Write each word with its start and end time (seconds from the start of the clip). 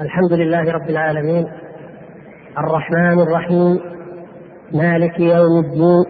الحمد 0.00 0.32
لله 0.32 0.72
رب 0.72 0.90
العالمين. 0.90 1.46
الرحمن 2.58 3.20
الرحيم. 3.20 3.80
مالك 4.72 5.20
يوم 5.20 5.64
الدين. 5.64 6.04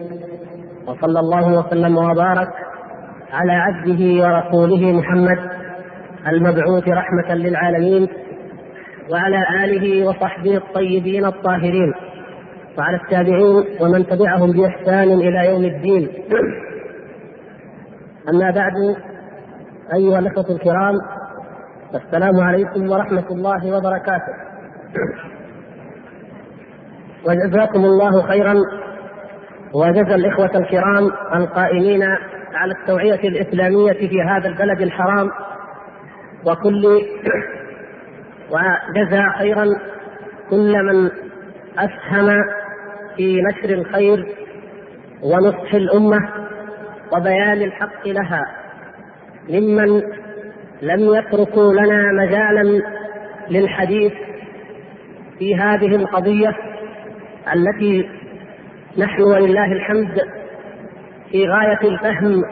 وصلى 0.87 1.19
الله 1.19 1.59
وسلم 1.59 1.97
وبارك 1.97 2.49
على 3.33 3.51
عبده 3.51 4.23
ورسوله 4.23 4.91
محمد 4.91 5.39
المبعوث 6.27 6.87
رحمة 6.87 7.35
للعالمين 7.35 8.07
وعلى 9.11 9.39
آله 9.63 10.09
وصحبه 10.09 10.57
الطيبين 10.57 11.25
الطاهرين 11.25 11.93
وعلى 12.77 12.97
التابعين 12.97 13.63
ومن 13.81 14.07
تبعهم 14.07 14.51
بإحسان 14.51 15.11
إلى 15.11 15.47
يوم 15.49 15.63
الدين. 15.63 16.09
أما 18.29 18.51
بعد 18.51 18.73
أيها 19.93 20.19
الأخوة 20.19 20.55
الكرام 20.55 20.93
السلام 21.93 22.39
عليكم 22.39 22.89
ورحمة 22.89 23.25
الله 23.31 23.77
وبركاته. 23.77 24.33
وجزاكم 27.27 27.85
الله 27.85 28.21
خيرا. 28.21 28.55
وجزى 29.73 30.15
الإخوة 30.15 30.51
الكرام 30.55 31.11
القائمين 31.35 32.03
على 32.53 32.73
التوعية 32.73 33.27
الإسلامية 33.29 33.93
في 33.93 34.21
هذا 34.21 34.47
البلد 34.47 34.81
الحرام. 34.81 35.29
وكل 36.45 36.85
وجزى 38.53 39.23
خيرا 39.37 39.65
كل 40.49 40.83
من 40.83 41.09
أسهم 41.77 42.43
في 43.17 43.41
نشر 43.41 43.69
الخير 43.69 44.35
ونصح 45.23 45.73
الأمة 45.73 46.29
وبيان 47.13 47.61
الحق 47.61 48.07
لها. 48.07 48.45
ممن 49.49 50.01
لم 50.81 51.15
يتركوا 51.15 51.73
لنا 51.73 52.11
مجالا 52.11 52.81
للحديث 53.49 54.13
في 55.39 55.55
هذه 55.55 55.95
القضية 55.95 56.55
التي 57.53 58.09
نحن 58.97 59.21
ولله 59.21 59.71
الحمد 59.71 60.21
في 61.31 61.47
غاية 61.47 61.79
الفهم 61.83 62.43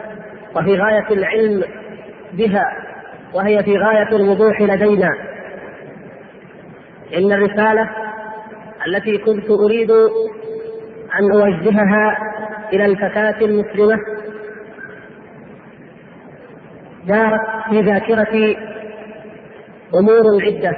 وفي 0.56 0.76
غاية 0.76 1.06
العلم 1.10 1.64
بها 2.32 2.76
وهي 3.34 3.62
في 3.62 3.78
غاية 3.78 4.16
الوضوح 4.16 4.60
لدينا. 4.60 5.10
إن 7.16 7.32
الرسالة 7.32 7.90
التي 8.86 9.18
كنت 9.18 9.50
أريد 9.50 9.90
أن 11.20 11.32
أوجهها 11.32 12.18
إلى 12.72 12.84
الفتاة 12.84 13.44
المسلمة 13.44 13.98
دارت 17.06 17.40
في 17.70 17.80
ذاكرتي 17.80 18.56
أمور 19.94 20.42
عدة. 20.44 20.76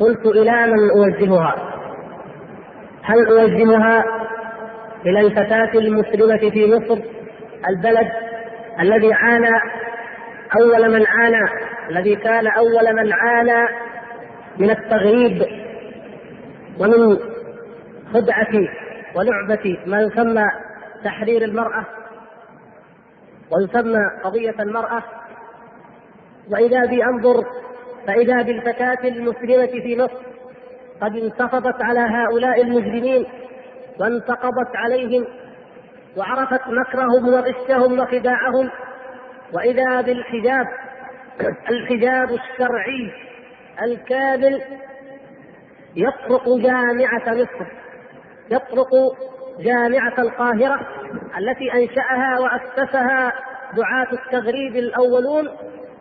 قلت 0.00 0.26
إلى 0.26 0.66
من 0.66 0.90
أوجهها؟ 0.90 1.54
هل 3.02 3.26
أوجهها 3.26 4.04
إلى 5.06 5.20
الفتاة 5.20 5.78
المسلمة 5.78 6.50
في 6.50 6.74
مصر 6.74 7.02
البلد 7.68 8.08
الذي 8.80 9.12
عانى 9.12 9.60
أول 10.60 10.90
من 10.92 11.06
عانى 11.06 11.50
الذي 11.90 12.16
كان 12.16 12.46
أول 12.46 12.96
من 12.96 13.12
عانى 13.12 13.68
من 14.58 14.70
التغريب 14.70 15.42
ومن 16.80 17.18
خدعة 18.14 18.68
ولعبة 19.14 19.78
ما 19.86 20.00
يسمى 20.00 20.44
تحرير 21.04 21.44
المرأة؟ 21.44 21.84
ويسمى 23.52 24.00
قضية 24.24 24.54
المرأة. 24.60 25.02
وإذا 26.50 26.84
بي 26.84 27.04
أنظر 27.04 27.44
فإذا 28.06 28.42
بالفتاة 28.42 29.08
المسلمة 29.08 29.66
في 29.66 29.96
مصر 29.96 30.22
قد 31.00 31.16
انتفضت 31.16 31.82
على 31.82 32.00
هؤلاء 32.00 32.62
المجرمين 32.62 33.26
وانتقضت 34.00 34.76
عليهم 34.76 35.26
وعرفت 36.16 36.68
مكرهم 36.68 37.28
وغشهم 37.28 37.98
وخداعهم. 37.98 38.70
وإذا 39.52 40.00
بالحجاب 40.00 40.66
الحجاب 41.70 42.30
الشرعي 42.30 43.12
الكامل 43.82 44.62
يطرق 45.96 46.48
جامعة 46.48 47.34
مصر 47.34 47.66
يطرق 48.50 48.90
جامعة 49.58 50.14
القاهرة 50.18 50.80
التي 51.38 51.72
أنشأها 51.74 52.38
وأسسها 52.38 53.32
دعاة 53.76 54.08
التغريب 54.12 54.76
الأولون 54.76 55.48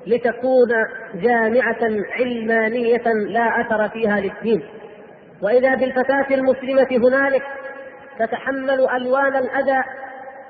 لتكون 0.07 0.69
جامعة 1.15 1.79
علمانية 2.19 3.13
لا 3.13 3.61
أثر 3.61 3.89
فيها 3.89 4.19
للدين. 4.19 4.63
وإذا 5.41 5.75
بالفتاة 5.75 6.35
المسلمة 6.35 6.87
هنالك 6.91 7.43
تتحمل 8.19 8.87
ألوان 8.89 9.35
الأذى 9.35 9.83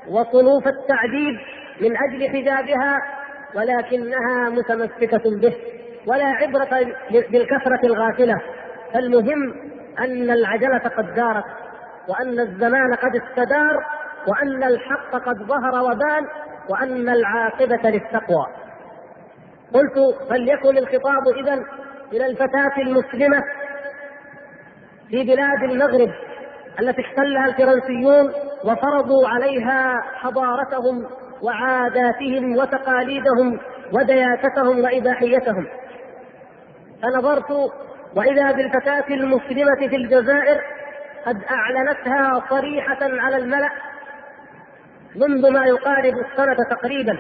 وصنوف 0.10 0.68
التعذيب 0.68 1.40
من 1.82 1.98
أجل 1.98 2.30
حجابها 2.30 3.02
ولكنها 3.56 4.50
متمسكة 4.50 5.40
به 5.42 5.56
ولا 6.08 6.26
عبرة 6.26 6.94
بالكثرة 7.12 7.80
الغافلة. 7.84 8.42
فالمهم 8.94 9.54
أن 10.00 10.32
العجلة 10.32 10.78
قد 10.78 11.16
دارت. 11.16 11.46
وأن 12.10 12.40
الزمان 12.40 12.94
قد 12.94 13.16
استدار 13.16 13.86
وأن 14.28 14.64
الحق 14.64 15.12
قد 15.12 15.38
ظهر 15.38 15.84
وبان 15.84 16.28
وأن 16.70 17.10
العاقبة 17.10 17.90
للتقوى. 17.90 18.46
قلت 19.74 20.16
فليكن 20.30 20.78
الخطاب 20.78 21.28
إذا 21.40 21.64
إلى 22.14 22.26
الفتاة 22.26 22.78
المسلمة 22.78 23.44
في 25.10 25.24
بلاد 25.24 25.64
المغرب 25.64 26.12
التي 26.80 27.02
احتلها 27.02 27.46
الفرنسيون 27.46 28.34
وفرضوا 28.64 29.28
عليها 29.28 30.02
حضارتهم 30.02 31.08
وعاداتهم 31.42 32.58
وتقاليدهم 32.58 33.60
ودياستهم 33.94 34.84
وإباحيتهم. 34.84 35.68
فنظرت 37.04 37.52
وإذا 38.16 38.52
بالفتاة 38.52 39.08
المسلمة 39.10 39.88
في 39.90 39.96
الجزائر 39.96 40.62
قد 41.28 41.44
أعلنتها 41.52 42.44
صريحة 42.50 42.98
على 43.02 43.38
الملأ 43.38 43.70
منذ 45.16 45.52
ما 45.52 45.66
يقارب 45.66 46.14
السنة 46.18 46.64
تقريبا 46.70 47.18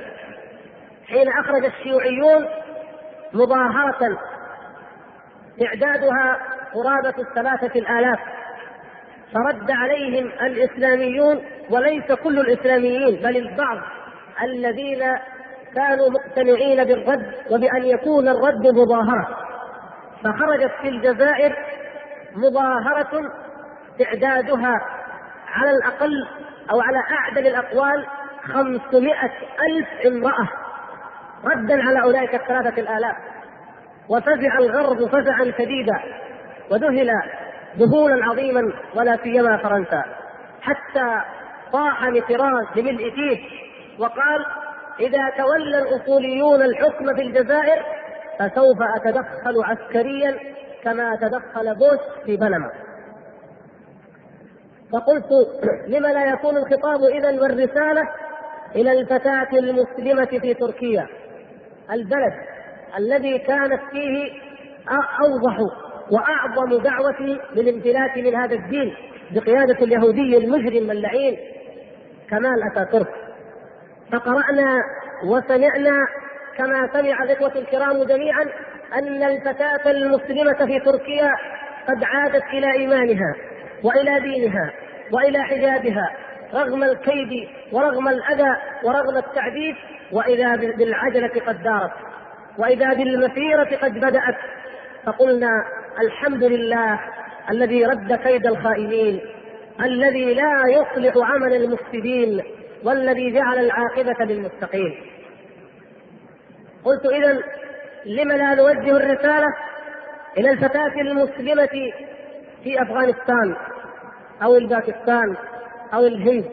حين 1.08 1.28
أخرج 1.30 1.66
الشيوعيون 1.66 2.48
مظاهرة 3.34 4.18
إعدادها 5.62 6.40
قرابة 6.74 7.14
الثلاثة 7.20 7.80
الآلاف 7.80 8.20
فرد 9.34 9.72
عليهم 9.72 10.26
الإسلاميون 10.42 11.46
وليس 11.70 12.12
كل 12.12 12.40
الإسلاميين 12.40 13.22
بل 13.22 13.38
البعض 13.38 13.78
الذين 14.44 15.04
كانوا 15.76 16.10
مقتنعين 16.10 16.84
بالرد 16.84 17.34
وبأن 17.52 17.86
يكون 17.86 18.28
الرد 18.28 18.68
مظاهرة. 18.68 19.38
فخرجت 20.24 20.72
في 20.82 20.90
الجزائر 20.90 21.56
مظاهرة 22.36 23.32
تعدادها 24.00 24.82
على 25.48 25.72
الأقل 25.72 26.28
أو 26.72 26.82
على 26.82 26.98
أعدل 26.98 27.48
الأقوال 27.48 28.06
خمسمائة 28.44 29.32
ألف 29.70 29.88
امرأة. 30.06 30.50
ردا 31.46 31.84
على 31.84 32.04
أولئك 32.04 32.36
الثلاثة 32.36 32.82
الآلاف. 32.82 33.16
وفزع 34.10 34.58
الغرب 34.58 35.08
فزعا 35.08 35.52
شديدا. 35.58 36.02
وذهل 36.72 37.12
ذهولا 37.78 38.26
عظيما 38.26 38.74
ولا 38.96 39.18
سيما 39.24 39.58
فرنسا. 39.58 40.04
حتى 40.62 41.22
طاح 41.74 42.04
متران 42.04 42.66
بملء 42.76 43.12
فيه 43.12 43.40
وقال 44.00 44.46
إذا 45.00 45.30
تولى 45.38 45.80
الأصوليون 45.80 46.62
الحكم 46.62 47.16
في 47.16 47.22
الجزائر 47.22 47.84
فسوف 48.40 48.78
أتدخل 48.96 49.64
عسكريا 49.64 50.40
كما 50.84 51.16
تدخل 51.16 51.76
بوش 51.76 52.26
في 52.26 52.38
بنما. 52.38 52.72
فقلت 54.94 55.26
لم 55.94 56.06
لا 56.06 56.26
يكون 56.26 56.58
الخطاب 56.58 57.04
اذا 57.04 57.42
والرسالة 57.42 58.02
إلى 58.76 58.92
الفتاة 58.92 59.48
المسلمة 59.54 60.26
في 60.26 60.54
تركيا؟ 60.54 61.08
البلد 61.92 62.34
الذي 62.98 63.40
كانت 63.40 63.82
فيه 63.92 64.32
أوضح 65.22 65.60
وأعظم 66.12 66.84
دعوة 66.84 67.40
للانفلات 67.56 68.18
من 68.18 68.36
هذا 68.36 68.56
الدين 68.56 68.94
بقيادة 69.32 69.86
اليهودي 69.86 70.38
المجرم 70.38 70.92
اللعين 70.92 71.38
كمال 72.30 72.64
أتاتورك. 72.72 73.14
فقرأنا 74.12 74.78
وسمعنا 75.26 76.08
كما 76.58 76.90
سمع 76.94 77.24
الإخوة 77.24 77.56
الكرام 77.56 78.04
جميعا 78.04 78.44
أن 78.94 79.24
الفتاة 79.24 79.92
المسلمة 79.92 80.66
في 80.66 80.80
تركيا 80.80 81.32
قد 81.88 82.04
عادت 82.04 82.44
إلى 82.54 82.72
إيمانها. 82.72 83.36
وإلى 83.84 84.20
دينها 84.20 84.74
وإلى 85.12 85.44
حجابها 85.44 86.12
رغم 86.54 86.84
الكيد 86.84 87.50
ورغم 87.72 88.08
الأذى 88.08 88.56
ورغم 88.84 89.18
التعذيب 89.18 89.76
وإذا 90.12 90.56
بالعجلة 90.56 91.42
قد 91.48 91.64
دارت 91.64 91.92
وإذا 92.58 92.94
بالمسيرة 92.94 93.78
قد 93.82 93.94
بدأت. 93.94 94.36
فقلنا 95.06 95.50
الحمد 96.02 96.44
لله 96.44 97.00
الذي 97.52 97.86
رد 97.86 98.14
كيد 98.14 98.48
الخائنين 98.48 99.22
الذي 99.82 100.34
لا 100.34 100.64
يصلح 100.70 101.14
عمل 101.18 101.54
المفسدين 101.54 102.44
والذي 102.84 103.32
جعل 103.32 103.60
العاقبة 103.60 104.26
للمتقين. 104.26 104.96
قلت 106.86 107.06
إذا 107.06 107.42
لم 108.06 108.32
لا 108.32 108.56
نوجه 108.56 108.98
الرسالة 108.98 109.48
إلى 110.38 110.50
الفتاة 110.50 111.02
المسلمة 111.02 111.92
في 112.64 112.82
أفغانستان 112.82 113.56
أو 114.44 114.56
الباكستان 114.56 115.36
أو 115.94 116.06
الهند 116.06 116.46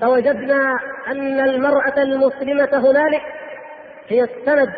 فوجدنا 0.00 0.78
أن 1.08 1.40
المرأة 1.40 2.02
المسلمة 2.02 2.90
هنالك 2.90 3.22
هي 4.08 4.22
السند 4.22 4.72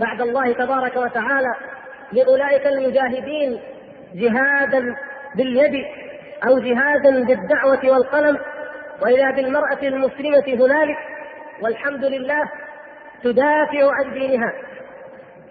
بعد 0.00 0.20
الله 0.20 0.52
تبارك 0.52 0.96
وتعالى 0.96 1.54
لأولئك 2.12 2.66
المجاهدين 2.66 3.60
جهادا 4.14 4.96
باليد 5.34 5.84
أو 6.46 6.58
جهادا 6.58 7.24
بالدعوة 7.24 7.80
والقلم 7.84 8.38
وإذا 9.02 9.30
بالمرأة 9.30 9.78
المسلمة 9.82 10.44
هنالك 10.66 10.98
والحمد 11.62 12.04
لله 12.04 12.42
تدافع 13.24 13.92
عن 13.92 14.12
دينها 14.12 14.52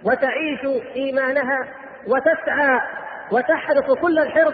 وتعيش 0.03 0.59
إيمانها 0.95 1.67
وتسعى 2.07 2.79
وتحرص 3.31 3.99
كل 4.01 4.19
الحرص 4.19 4.53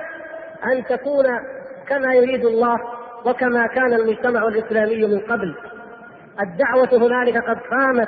أن 0.66 0.84
تكون 0.86 1.26
كما 1.88 2.14
يريد 2.14 2.46
الله 2.46 2.78
وكما 3.26 3.68
كان 3.68 3.94
المجتمع 3.94 4.48
الإسلامي 4.48 5.06
من 5.06 5.20
قبل. 5.20 5.56
الدعوة 6.42 6.90
هنالك 7.08 7.38
قد 7.38 7.58
قامت 7.60 8.08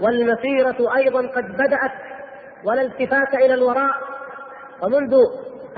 والمسيرة 0.00 0.96
أيضا 0.96 1.26
قد 1.26 1.52
بدأت 1.52 1.92
ولا 2.64 2.82
التفات 2.82 3.34
إلى 3.34 3.54
الوراء. 3.54 3.94
ومنذ 4.82 5.14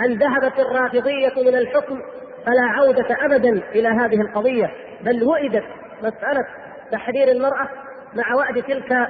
أن 0.01 0.19
ذهبت 0.19 0.59
الرافضية 0.59 1.51
من 1.51 1.57
الحكم 1.57 2.01
فلا 2.47 2.63
عودة 2.63 3.17
أبدا 3.25 3.63
إلى 3.75 3.89
هذه 3.89 4.21
القضية 4.21 4.71
بل 5.01 5.25
وئدت 5.25 5.65
مسألة 5.99 6.47
تحرير 6.93 7.29
المرأة 7.29 7.69
مع 8.15 8.35
وعد 8.35 8.63
تلك 8.63 9.09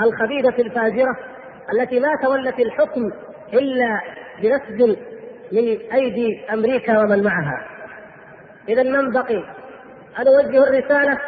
الخبيثة 0.00 0.62
الفاجرة 0.62 1.16
التي 1.72 2.00
ما 2.00 2.08
تولت 2.22 2.58
الحكم 2.58 3.10
إلا 3.52 4.00
بنسج 4.42 4.96
من 5.52 5.78
أيدي 5.94 6.40
أمريكا 6.52 6.98
ومن 6.98 7.22
معها. 7.22 7.66
إذا 8.68 8.82
من 8.82 9.12
بقي؟ 9.12 9.44
أن 10.18 10.26
أوجه 10.26 10.68
الرسالة 10.68 11.18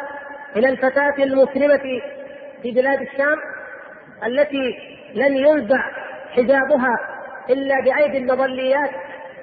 إلى 0.55 0.69
الفتاة 0.69 1.23
المسلمة 1.23 2.01
في 2.61 2.71
بلاد 2.71 3.01
الشام 3.01 3.37
التي 4.25 4.77
لن 5.15 5.37
ينزع 5.37 5.81
حجابها 6.29 6.99
إلا 7.49 7.75
بأيدي 7.85 8.17
المظليات 8.17 8.89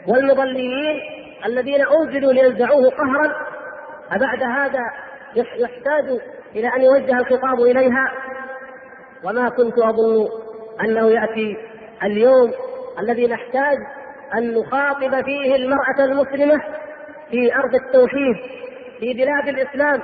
والمظليين 0.07 1.01
الذين 1.47 1.81
أنزلوا 1.87 2.33
لينزعوه 2.33 2.91
قهرا. 2.91 3.33
أبعد 4.13 4.43
هذا 4.43 4.81
يحتاج 5.35 6.21
إلى 6.57 6.69
أن 6.69 6.83
يوجه 6.83 7.19
الخطاب 7.19 7.61
إليها. 7.61 8.13
وما 9.25 9.49
كنت 9.49 9.79
أظن 9.79 10.29
أنه 10.85 11.11
يأتي 11.11 11.57
اليوم 12.03 12.53
الذي 13.01 13.27
نحتاج 13.27 13.79
أن 14.35 14.55
نخاطب 14.55 15.25
فيه 15.25 15.57
المرأة 15.57 16.05
المسلمة 16.05 16.61
في 17.31 17.55
أرض 17.57 17.75
التوحيد 17.75 18.37
في 19.01 19.13
بلاد 19.15 19.49
الإسلام 19.49 20.03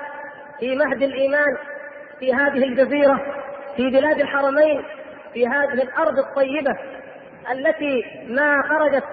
في 0.60 0.76
مهد 0.76 1.02
الإيمان 1.02 1.56
في 2.20 2.34
هذه 2.34 2.64
الجزيرة 2.64 3.20
في 3.76 3.90
بلاد 3.90 4.20
الحرمين 4.20 4.82
في 5.34 5.46
هذه 5.46 5.82
الأرض 5.82 6.18
الطيبة 6.18 6.70
التي 7.52 8.04
ما 8.28 8.62
خرجت 8.62 9.04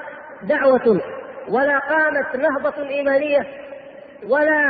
دعوة 0.43 1.01
ولا 1.49 1.79
قامت 1.79 2.35
نهضة 2.35 2.89
إيمانية 2.89 3.47
ولا 4.29 4.65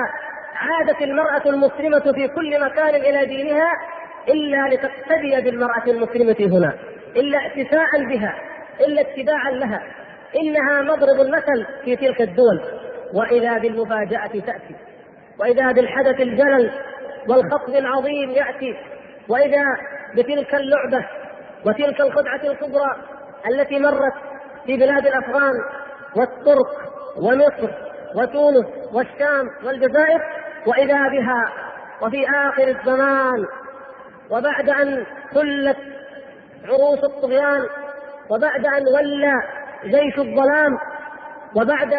عادت 0.55 1.01
المرأة 1.01 1.41
المسلمة 1.45 2.11
في 2.13 2.27
كل 2.27 2.61
مكان 2.65 2.95
إلى 2.95 3.25
دينها 3.25 3.69
إلا 4.27 4.75
لتقتدي 4.75 5.41
بالمرأة 5.41 5.83
المسلمة 5.87 6.57
هنا 6.57 6.73
إلا 7.15 7.37
احتفاء 7.37 8.03
بها. 8.09 8.35
إلا 8.79 9.01
اتباعا 9.01 9.51
لها. 9.51 9.83
إنها 10.35 10.81
مضرب 10.81 11.21
المثل 11.21 11.65
في 11.85 11.95
تلك 11.95 12.21
الدول. 12.21 12.61
وإذا 13.13 13.57
بالمفاجأة 13.57 14.27
تأتي. 14.27 14.75
وإذا 15.39 15.71
بالحدث 15.71 16.21
الجلل 16.21 16.71
والخطب 17.27 17.75
العظيم 17.75 18.31
يأتي. 18.31 18.77
وإذا 19.29 19.63
بتلك 20.15 20.55
اللعبة 20.55 21.07
وتلك 21.65 22.01
الخدعة 22.01 22.41
الكبرى 22.43 22.95
التي 23.49 23.79
مرت 23.79 24.13
في 24.65 24.77
بلاد 24.77 25.07
الأفغان 25.07 25.53
والترك 26.15 26.93
ومصر 27.17 27.69
وتونس 28.15 28.65
والشام 28.93 29.47
والجزائر. 29.65 30.21
وإذا 30.67 31.07
بها 31.09 31.51
وفي 32.01 32.25
آخر 32.29 32.67
الزمان. 32.67 33.45
وبعد 34.29 34.69
أن 34.69 35.05
كلت 35.33 35.77
عروس 36.65 37.03
الطغيان 37.03 37.61
وبعد 38.29 38.65
أن 38.65 38.87
ولى 38.87 39.33
جيش 39.83 40.19
الظلام 40.19 40.77
وبعد 41.55 41.93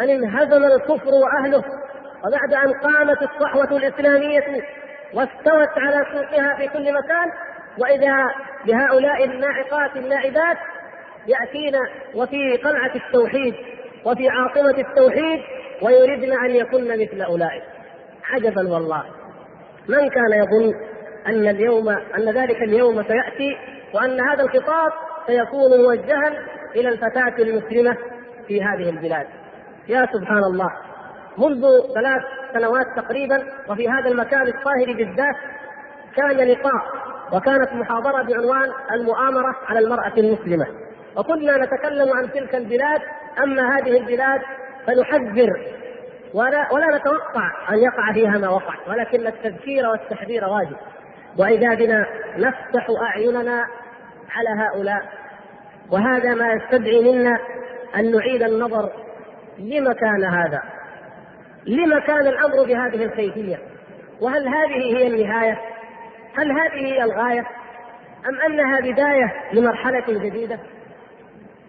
أن 0.00 0.10
انهزم 0.10 0.64
الكفر 0.64 1.10
وأهله 1.10 1.64
وبعد 2.26 2.54
أن 2.54 2.72
قامت 2.72 3.22
الصحوة 3.22 3.76
الإسلامية 3.76 4.62
واستوت 5.14 5.78
على 5.78 6.06
سوقها 6.12 6.54
في 6.56 6.68
كل 6.68 6.92
مكان 6.92 7.32
وإذا 7.78 8.14
بهؤلاء 8.66 9.24
الناعقات 9.24 9.96
النائبات 9.96 10.56
يأتينا 11.26 11.80
وفي 12.14 12.56
قلعة 12.56 12.94
التوحيد 12.94 13.54
وفي 14.04 14.28
عاصمة 14.28 14.78
التوحيد 14.78 15.40
ويريدن 15.82 16.32
أن 16.44 16.50
يكن 16.50 17.02
مثل 17.02 17.22
أولئك. 17.22 17.62
عجبا 18.30 18.72
والله. 18.72 19.04
من 19.88 20.08
كان 20.08 20.32
يظن 20.32 20.74
أن 21.26 21.48
اليوم 21.48 21.88
أن 21.88 22.30
ذلك 22.30 22.62
اليوم 22.62 23.02
سيأتي 23.02 23.56
وأن 23.94 24.20
هذا 24.20 24.42
الخطاب 24.42 24.92
سيكون 25.28 25.82
موجها 25.82 26.32
إلى 26.76 26.88
الفتاة 26.88 27.42
المسلمة 27.42 27.96
في 28.46 28.62
هذه 28.62 28.90
البلاد. 28.90 29.26
يا 29.88 30.06
سبحان 30.12 30.44
الله 30.44 30.70
منذ 31.38 31.62
ثلاث 31.94 32.22
سنوات 32.52 32.86
تقريبا 32.96 33.42
وفي 33.68 33.88
هذا 33.88 34.08
المكان 34.08 34.46
الطاهر 34.46 34.92
بالذات 34.96 35.36
كان 36.16 36.36
لقاء 36.36 36.82
وكانت 37.32 37.72
محاضرة 37.72 38.22
بعنوان 38.22 38.70
المؤامرة 38.92 39.56
على 39.66 39.78
المرأة 39.78 40.12
المسلمة. 40.18 40.66
وكنا 41.16 41.56
نتكلم 41.56 42.12
عن 42.16 42.32
تلك 42.32 42.54
البلاد 42.54 43.00
أما 43.42 43.76
هذه 43.76 43.98
البلاد 43.98 44.40
فنحذر 44.86 45.60
ولا 46.34 46.72
ولا 46.72 46.96
نتوقع 46.96 47.72
أن 47.72 47.78
يقع 47.78 48.12
فيها 48.12 48.38
ما 48.38 48.48
وقع 48.48 48.74
ولكن 48.88 49.26
التذكير 49.26 49.88
والتحذير 49.88 50.44
واجب. 50.44 50.76
وإذا 51.38 51.74
بنا 51.74 52.06
نفتح 52.36 52.86
أعيننا 53.02 53.66
على 54.30 54.48
هؤلاء. 54.48 55.17
وهذا 55.90 56.34
ما 56.34 56.52
يستدعي 56.52 57.12
منا 57.12 57.38
أن 57.96 58.12
نعيد 58.12 58.42
النظر 58.42 58.92
لما 59.58 59.92
كان 59.92 60.24
هذا. 60.24 60.62
لما 61.66 62.00
كان 62.00 62.26
الأمر 62.26 62.64
بهذه 62.64 63.04
الكيفية. 63.04 63.58
وهل 64.20 64.48
هذه 64.48 64.96
هي 64.96 65.06
النهاية؟ 65.06 65.58
هل 66.38 66.52
هذه 66.52 66.86
هي 66.86 67.04
الغاية؟ 67.04 67.46
أم 68.28 68.40
أنها 68.46 68.80
بداية 68.80 69.34
لمرحلة 69.52 70.04
جديدة؟ 70.08 70.58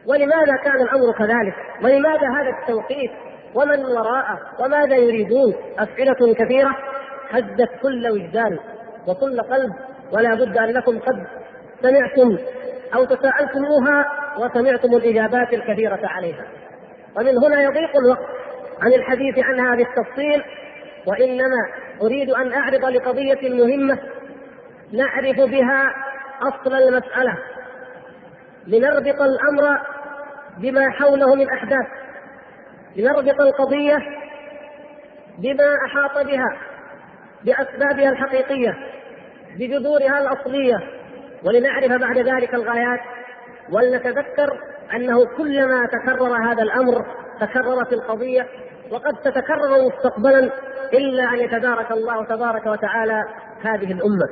ولماذا 0.06 0.56
كان 0.64 0.82
الأمر 0.82 1.12
كذلك؟ 1.18 1.56
ولماذا 1.84 2.28
هذا 2.40 2.50
التوقيت؟ 2.62 3.12
ومن 3.56 3.86
وراءه 3.86 4.40
وماذا 4.60 4.96
يريدون؟ 4.96 5.54
أسئلة 5.80 6.34
كثيرة. 6.34 6.76
هزت 7.30 7.70
كل 7.82 8.10
وجدان 8.12 8.60
وكل 9.08 9.42
قلب. 9.42 9.74
ولا 10.14 10.36
بد 10.36 10.58
أنكم 10.58 11.00
قد 11.00 11.28
سمعتم 11.82 12.38
أو 12.96 13.06
تساءلتموها 13.06 14.06
وسمعتم 14.38 14.94
الإجابات 14.96 15.54
الكثيرة 15.54 16.00
عليها. 16.04 16.46
ومن 17.18 17.38
هنا 17.38 17.62
يضيق 17.62 17.98
الوقت 17.98 18.30
عن 18.82 18.94
الحديث 18.94 19.40
عنها 19.40 19.76
بالتفصيل 19.76 20.44
وإنما 21.06 21.68
أريد 22.02 22.30
أن 22.30 22.54
أعرض 22.54 22.86
لقضية 22.86 23.50
مهمة 23.50 24.00
نعرف 24.94 25.36
بها 25.36 25.94
أصل 26.42 26.74
المسألة. 26.74 27.38
لنربط 28.68 29.22
الأمر 29.22 29.82
بما 30.58 30.92
حوله 30.92 31.36
من 31.36 31.50
أحداث. 31.50 31.88
لنربط 32.96 33.42
القضية 33.42 33.98
بما 35.38 35.76
أحاط 35.86 36.26
بها 36.26 36.58
بأسبابها 37.44 38.10
الحقيقية 38.10 38.78
بجذورها 39.60 40.20
الأصلية. 40.20 40.99
ولنعرف 41.46 41.92
بعد 41.92 42.18
ذلك 42.18 42.54
الغايات 42.54 43.00
ولنتذكر 43.72 44.60
أنه 44.96 45.26
كلما 45.38 45.86
تكرر 45.86 46.52
هذا 46.52 46.64
الأمر 46.64 47.06
تكررت 47.42 47.94
القضية 47.94 48.48
وقد 48.92 49.14
تتكرر 49.24 49.88
مستقبلا 49.88 50.52
إلا 50.94 51.24
أن 51.24 51.40
يتدارك 51.40 51.92
الله 51.92 52.26
تبارك 52.26 52.66
وتعالى 52.66 53.24
هذه 53.62 53.92
الأمة. 53.92 54.30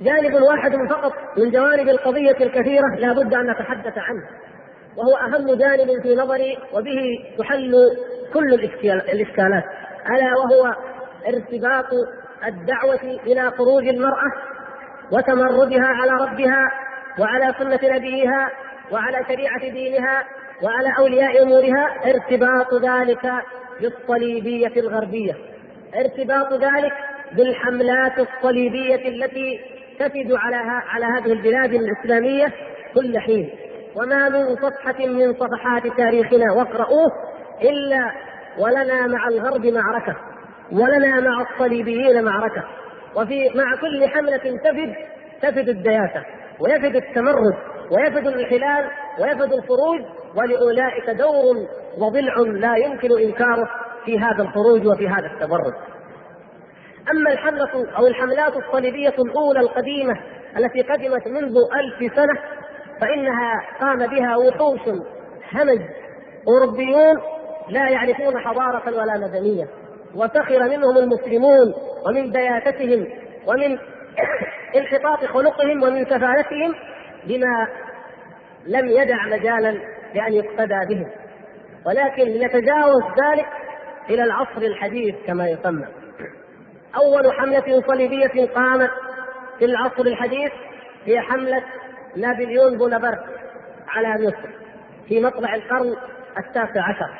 جانب 0.00 0.42
واحد 0.42 0.72
فقط 0.90 1.12
من 1.36 1.50
جوانب 1.50 1.88
القضية 1.88 2.44
الكثيرة 2.44 2.94
لا 2.98 3.12
بد 3.12 3.34
أن 3.34 3.50
نتحدث 3.50 3.98
عنه 3.98 4.22
وهو 4.96 5.16
أهم 5.16 5.54
جانب 5.54 6.02
في 6.02 6.14
نظري 6.14 6.58
وبه 6.72 7.24
تحل 7.38 7.74
كل 8.34 8.54
الإشكالات 8.84 9.64
ألا 10.10 10.36
وهو 10.36 10.74
ارتباط 11.28 11.86
الدعوة 12.46 13.20
إلى 13.26 13.50
خروج 13.50 13.88
المرأة 13.88 14.32
وتمردها 15.12 15.86
على 15.86 16.10
ربها 16.10 16.70
وعلى 17.18 17.54
سنة 17.58 17.96
نبيها 17.96 18.50
وعلى 18.90 19.24
شريعة 19.28 19.60
دينها 19.60 20.24
وعلى 20.62 20.88
أولياء 20.98 21.42
أمورها 21.42 21.88
ارتباط 22.06 22.74
ذلك 22.74 23.32
بالصليبية 23.80 24.80
الغربية. 24.80 25.32
ارتباط 25.96 26.52
ذلك 26.52 26.92
بالحملات 27.32 28.18
الصليبية 28.18 29.08
التي 29.08 29.60
تفد 29.98 30.32
على 30.32 30.56
على 30.88 31.06
هذه 31.06 31.32
البلاد 31.32 31.74
الإسلامية 31.74 32.52
كل 32.94 33.18
حين. 33.18 33.50
وما 33.96 34.28
من 34.28 34.56
صفحة 34.56 35.06
من 35.06 35.34
صفحات 35.34 35.86
تاريخنا 35.96 36.52
واقرؤوه 36.52 37.12
إلا 37.62 38.12
ولنا 38.58 39.06
مع 39.06 39.28
الغرب 39.28 39.66
معركة 39.66 40.16
ولنا 40.72 41.20
مع 41.20 41.46
الصليبيين 41.50 42.24
معركة. 42.24 42.64
وفي 43.16 43.48
مع 43.54 43.76
كل 43.80 44.08
حملة 44.08 44.58
تفد 44.64 44.94
تفد 45.42 45.68
الدياسة 45.68 46.24
ويفد 46.60 46.96
التمرد 46.96 47.56
ويفد 47.90 48.26
الانحلال 48.26 48.90
ويفد 49.20 49.52
الخروج 49.52 50.00
ولأولئك 50.36 51.10
دور 51.10 51.56
وضلع 51.98 52.34
لا 52.38 52.76
يمكن 52.76 53.08
إنكاره 53.20 53.68
في 54.04 54.18
هذا 54.18 54.42
الخروج 54.42 54.86
وفي 54.86 55.08
هذا 55.08 55.26
التمرد. 55.26 55.74
أما 57.10 57.32
الحملة 57.32 57.96
أو 57.96 58.06
الحملات 58.06 58.52
الصليبية 58.56 59.14
الأولى 59.18 59.60
القديمة 59.60 60.20
التي 60.56 60.82
قدمت 60.82 61.28
منذ 61.28 61.56
ألف 61.76 62.14
سنة 62.16 62.40
فإنها 63.00 63.52
قام 63.80 64.06
بها 64.06 64.36
وحوش 64.36 64.80
همج 65.52 65.80
أوروبيون 66.48 67.20
لا 67.68 67.88
يعرفون 67.88 68.38
حضارة 68.38 68.96
ولا 68.96 69.18
مدنية. 69.18 69.68
وسخر 70.14 70.68
منهم 70.68 70.98
المسلمون 70.98 71.74
ومن 72.06 72.32
دياستهم 72.32 73.06
ومن 73.46 73.78
انحطاط 74.78 75.24
خلقهم 75.24 75.82
ومن 75.82 76.04
سفالتهم 76.04 76.74
بما 77.24 77.68
لم 78.66 78.88
يدع 78.88 79.26
مجالا 79.26 79.78
لأن 80.14 80.32
يقتدى 80.32 80.94
بهم. 80.94 81.06
ولكن 81.86 82.22
لنتجاوز 82.22 83.02
ذلك 83.02 83.46
إلى 84.10 84.24
العصر 84.24 84.62
الحديث 84.62 85.14
كما 85.26 85.48
يسمى. 85.48 85.86
أول 86.96 87.32
حملة 87.32 87.82
صليبية 87.86 88.46
قامت 88.46 88.90
في 89.58 89.64
العصر 89.64 90.02
الحديث 90.02 90.52
هي 91.04 91.20
حملة 91.20 91.62
نابليون 92.16 92.78
بونابرت 92.78 93.24
على 93.88 94.26
مصر 94.26 94.48
في 95.08 95.20
مطلع 95.20 95.54
القرن 95.54 95.96
التاسع 96.38 96.82
عشر 96.82 97.10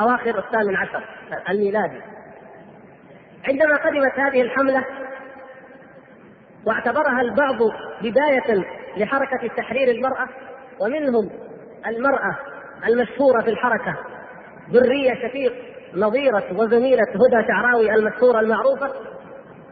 أواخر 0.00 0.38
الثامن 0.38 0.76
عشر 0.76 1.04
الميلادي. 1.48 2.00
عندما 3.44 3.76
قدمت 3.76 4.18
هذه 4.18 4.42
الحملة 4.42 4.84
واعتبرها 6.66 7.20
البعض 7.20 7.56
بداية 8.02 8.64
لحركة 8.96 9.48
تحرير 9.56 9.90
المرأة 9.90 10.28
ومنهم 10.80 11.30
المرأة 11.86 12.36
المشهورة 12.86 13.42
في 13.42 13.50
الحركة 13.50 13.96
ذرية 14.70 15.28
شفيق 15.28 15.52
نظيرة 15.94 16.44
وزميلة 16.52 17.02
هدى 17.02 17.48
شعراوي 17.48 17.94
المشهورة 17.94 18.40
المعروفة 18.40 18.90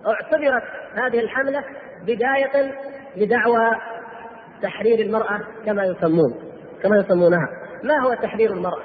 اعتبرت 0.06 0.62
هذه 0.94 1.20
الحملة 1.20 1.64
بداية 2.02 2.72
لدعوى 3.16 3.70
تحرير 4.62 5.00
المرأة 5.00 5.40
كما 5.66 5.84
يسمون 5.84 6.34
كما 6.82 6.96
يسمونها. 6.96 7.48
ما 7.84 7.98
هو 8.04 8.14
تحرير 8.14 8.52
المرأة؟ 8.52 8.82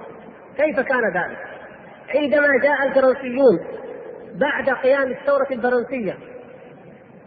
كيف 0.57 0.79
كان 0.79 1.01
ذلك؟ 1.13 1.37
عندما 2.15 2.47
جاء 2.63 2.87
الفرنسيون 2.87 3.59
بعد 4.35 4.69
قيام 4.69 5.11
الثورة 5.11 5.47
الفرنسية 5.51 6.17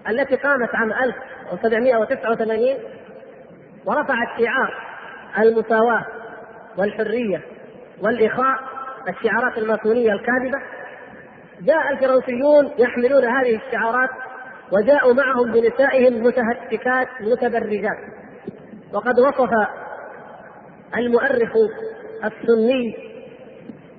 التي 0.09 0.37
قامت 0.37 0.75
عام 0.75 0.93
1789 0.93 2.79
ورفعت 3.87 4.29
شعار 4.39 4.75
المساواة 5.39 6.07
والحرية 6.79 7.43
والإخاء 8.03 8.59
الشعارات 9.09 9.59
الماسونية 9.59 10.13
الكاذبة. 10.13 10.59
جاء 11.61 11.93
الفرنسيون 11.93 12.71
يحملون 12.79 13.25
هذه 13.25 13.61
الشعارات 13.67 14.11
وجاءوا 14.73 15.15
معهم 15.15 15.53
بنسائهم 15.53 16.25
متهتكات 16.25 17.09
متبرجات. 17.21 17.99
وقد 18.93 19.21
وصف 19.21 19.51
المؤرخ 20.97 21.53
السني 22.25 22.97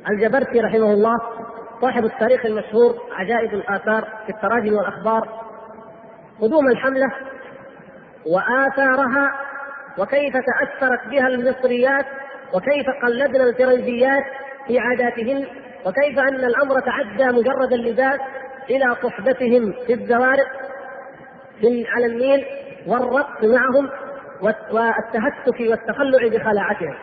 الجبرتي 0.09 0.59
رحمه 0.59 0.93
الله 0.93 1.17
صاحب 1.81 2.05
التاريخ 2.05 2.45
المشهور 2.45 2.95
عجائب 3.11 3.53
الآثار 3.53 4.07
في 4.25 4.31
التراجم 4.31 4.73
والأخبار 4.73 5.29
قدوم 6.41 6.67
الحملة 6.67 7.11
وآثارها 8.25 9.31
وكيف 9.97 10.33
تأثرت 10.33 11.07
بها 11.07 11.27
المصريات 11.27 12.05
وكيف 12.53 12.85
قلدنا 13.03 13.43
الفرنسيات 13.43 14.23
في 14.67 14.79
عاداتهن 14.79 15.47
وكيف 15.85 16.19
أن 16.19 16.45
الأمر 16.45 16.79
تعدى 16.79 17.25
مجرد 17.25 17.73
اللباس 17.73 18.19
إلى 18.69 18.95
صحبتهم 19.03 19.73
في 19.87 19.93
الزوارق 19.93 20.47
على 21.63 22.05
النيل 22.05 22.45
والرقص 22.87 23.43
معهم 23.43 23.89
والتهتك 24.41 25.59
والتخلع 25.59 26.27
بخلاعتهم. 26.27 26.95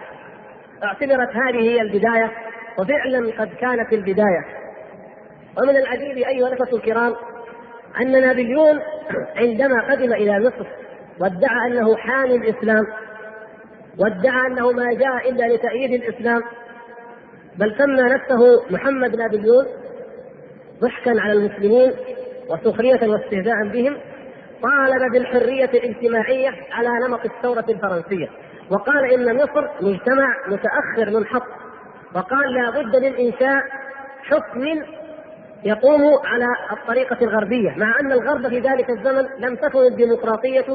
اعتبرت 0.85 1.29
هذه 1.37 1.61
هي 1.61 1.81
البداية 1.81 2.31
وفعلا 2.79 3.33
قد 3.39 3.55
كانت 3.55 3.93
البداية. 3.93 4.62
ومن 5.59 5.77
العجيب 5.77 6.17
أيها 6.17 6.49
الأخوة 6.49 6.79
الكرام 6.79 7.15
أن 8.01 8.13
نابليون 8.13 8.81
عندما 9.37 9.93
قدم 9.93 10.13
إلى 10.13 10.41
مصر 10.41 10.67
وادعى 11.21 11.67
أنه 11.67 11.97
حامي 11.97 12.37
الإسلام 12.37 12.87
وادعى 13.99 14.47
أنه 14.47 14.73
ما 14.73 14.95
جاء 14.95 15.31
إلا 15.31 15.55
لتأييد 15.55 16.03
الإسلام 16.03 16.43
بل 17.57 17.75
سمى 17.79 18.03
نفسه 18.03 18.63
محمد 18.71 19.17
نابليون 19.17 19.67
ضحكا 20.81 21.21
على 21.21 21.33
المسلمين 21.33 21.93
وسخرية 22.49 23.09
واستهزاء 23.09 23.69
بهم 23.73 23.97
طالب 24.63 25.13
بالحرية 25.13 25.65
الاجتماعية 25.65 26.51
على 26.73 26.89
نمط 27.09 27.25
الثورة 27.25 27.65
الفرنسية. 27.69 28.29
وقال 28.71 29.13
إن 29.13 29.37
مصر 29.37 29.69
مجتمع 29.81 30.29
متأخر 30.49 31.19
منحط 31.19 31.47
وقال 32.15 32.55
لا 32.55 32.71
بد 32.71 32.97
من 32.97 33.15
إنشاء 33.15 33.63
حكم 34.23 34.83
يقوم 35.65 36.01
على 36.25 36.47
الطريقة 36.73 37.17
الغربية 37.23 37.71
مع 37.77 38.01
أن 38.01 38.13
الغرب 38.13 38.49
في 38.49 38.59
ذلك 38.59 38.91
الزمن 38.91 39.27
لم 39.39 39.57
تكن 39.57 39.79
الديمقراطية 39.79 40.67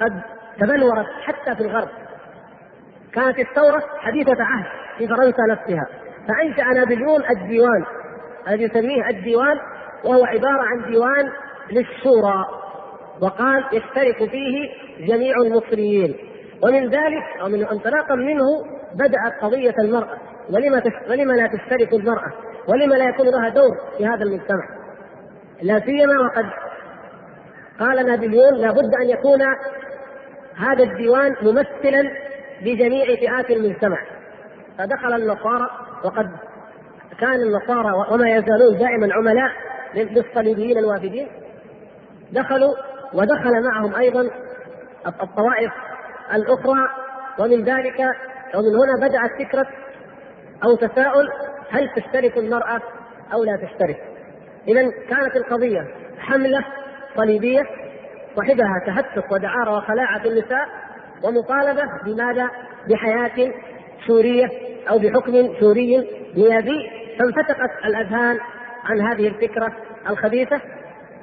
قد 0.00 0.22
تبلورت 0.60 1.06
حتى 1.22 1.54
في 1.54 1.60
الغرب. 1.60 1.88
كانت 3.12 3.38
الثورة 3.38 3.82
حديثة 3.98 4.36
عهد 4.40 4.66
في 4.98 5.08
فرنسا 5.08 5.42
نفسها. 5.50 5.86
فأنشأ 6.28 6.62
نابليون 6.62 7.24
الديوان 7.30 7.84
الذي 8.48 8.64
يسميه 8.64 9.08
الديوان 9.08 9.58
وهو 10.04 10.24
عبارة 10.24 10.62
عن 10.62 10.90
ديوان 10.90 11.30
للشورى 11.70 12.44
وقال 13.20 13.64
يشترك 13.72 14.30
فيه 14.30 14.68
جميع 15.06 15.36
المصريين. 15.36 16.16
ومن 16.62 16.88
ذلك 16.88 17.24
أو 17.40 17.48
من 17.48 17.64
انطلاقا 17.64 18.14
منه 18.14 18.44
بدأت 18.94 19.42
قضية 19.42 19.74
المرأة. 19.84 20.18
ولما 20.50 20.82
ولم 21.10 21.32
لا 21.32 21.46
تشترك 21.46 21.94
المرأة؟ 21.94 22.32
ولم 22.68 22.94
لا 22.94 23.08
يكون 23.08 23.26
لها 23.26 23.48
دور 23.48 23.76
في 23.98 24.06
هذا 24.06 24.22
المجتمع. 24.22 24.68
لا 25.62 25.80
سيما 25.80 26.20
وقد 26.20 26.46
قال 27.80 28.06
نابليون 28.06 28.54
لابد 28.54 28.94
أن 28.94 29.08
يكون 29.08 29.42
هذا 30.56 30.82
الديوان 30.84 31.36
ممثلا 31.42 32.10
لجميع 32.62 33.04
فئات 33.04 33.50
المجتمع. 33.50 33.98
فدخل 34.78 35.14
النصارى 35.14 35.70
وقد 36.04 36.30
كان 37.20 37.34
النصارى 37.34 37.92
وما 38.10 38.30
يزالون 38.30 38.78
دائما 38.78 39.14
عملاء 39.14 39.50
للصليبيين 39.94 40.78
الوافدين. 40.78 41.28
دخلوا 42.32 42.74
ودخل 43.12 43.64
معهم 43.64 43.94
أيضا 43.94 44.30
الطوائف 45.06 45.72
الأخرى 46.34 46.88
ومن 47.38 47.64
ذلك 47.64 48.00
ومن 48.54 48.76
هنا 48.76 49.08
بدأت 49.08 49.30
فكرة 49.38 49.66
أو 50.64 50.76
تساؤل 50.76 51.28
هل 51.70 51.90
تشترك 51.96 52.38
المرأة 52.38 52.80
أو 53.32 53.44
لا 53.44 53.56
تشترك؟ 53.56 54.02
اذا 54.68 54.82
كانت 55.10 55.36
القضية 55.36 55.86
حملة 56.18 56.64
صليبيه 57.16 57.62
صاحبها 58.36 58.82
تهتك 58.86 59.32
ودعاره 59.32 59.76
وخلاعه 59.76 60.24
النساء 60.24 60.68
ومطالبة 61.22 61.84
بماذا؟ 62.04 62.50
بحياة 62.88 63.52
سورية 64.06 64.50
أو 64.90 64.98
بحكم 64.98 65.54
سوري 65.60 66.08
نيابي 66.36 66.90
فانفتقت 67.18 67.84
الأذهان 67.84 68.38
عن 68.84 69.00
هذه 69.00 69.28
الفكرة 69.28 69.72
الخبيثة 70.10 70.60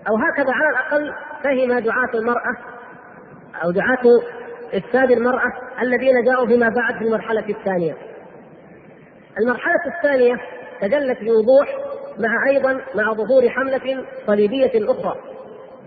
أو 0.10 0.16
هكذا 0.18 0.52
على 0.52 0.70
الأقل 0.70 1.14
فهم 1.44 1.80
دعاة 1.80 2.10
المرأة 2.14 2.58
أو 3.64 3.72
دعاة 3.72 4.22
إفساد 4.74 5.12
المرأة 5.12 5.52
الذين 5.82 6.24
جاءوا 6.25 6.48
فيما 6.48 6.70
بعد 6.70 6.98
في 6.98 7.04
المرحلة 7.04 7.50
الثانية. 7.50 7.96
المرحلة 9.39 9.96
الثانية 9.98 10.36
تجلت 10.82 11.18
بوضوح 11.22 11.68
مع 12.20 12.50
أيضا 12.50 12.82
مع 12.96 13.13
ظهور 13.13 13.50
حملة 13.50 14.06
صليبية 14.27 14.72
أخرى 14.75 15.15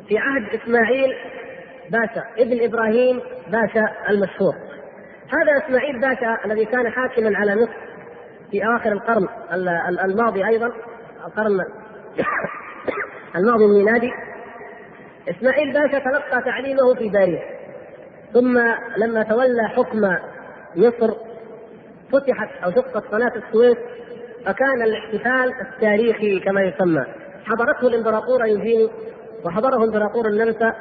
في 0.08 0.18
عهد 0.18 0.60
إسماعيل 0.60 1.14
باشا 1.90 2.24
ابن 2.38 2.64
إبراهيم 2.64 3.20
باشا 3.46 3.86
المشهور. 4.08 4.54
هذا 5.28 5.66
إسماعيل 5.66 6.00
باشا 6.00 6.38
الذي 6.44 6.64
كان 6.64 6.90
حاكما 6.90 7.38
على 7.38 7.54
مصر 7.54 7.88
في 8.50 8.66
أواخر 8.66 8.92
القرن 8.92 9.28
الماضي 10.04 10.46
أيضا 10.46 10.72
القرن 11.26 11.60
الماضي 13.36 13.64
الميلادي 13.64 14.10
إسماعيل 15.30 15.72
باشا 15.72 15.98
تلقى 15.98 16.42
تعليمه 16.42 16.94
في 16.94 17.08
باريس 17.08 17.40
ثم 18.32 18.58
لما 18.96 19.22
تولى 19.22 19.68
حكم 19.68 20.16
مصر 20.76 21.27
فتحت 22.12 22.64
أو 22.64 22.70
شقت 22.70 23.04
قناة 23.06 23.32
السويس 23.36 23.76
فكان 24.46 24.82
الاحتفال 24.82 25.52
التاريخي 25.60 26.40
كما 26.40 26.62
يسمى. 26.62 27.04
حضرته 27.44 27.88
الإمبراطور 27.88 28.46
يوجيني 28.46 28.88
وحضره 29.44 29.84
إمبراطور 29.84 30.28
النمسا 30.28 30.72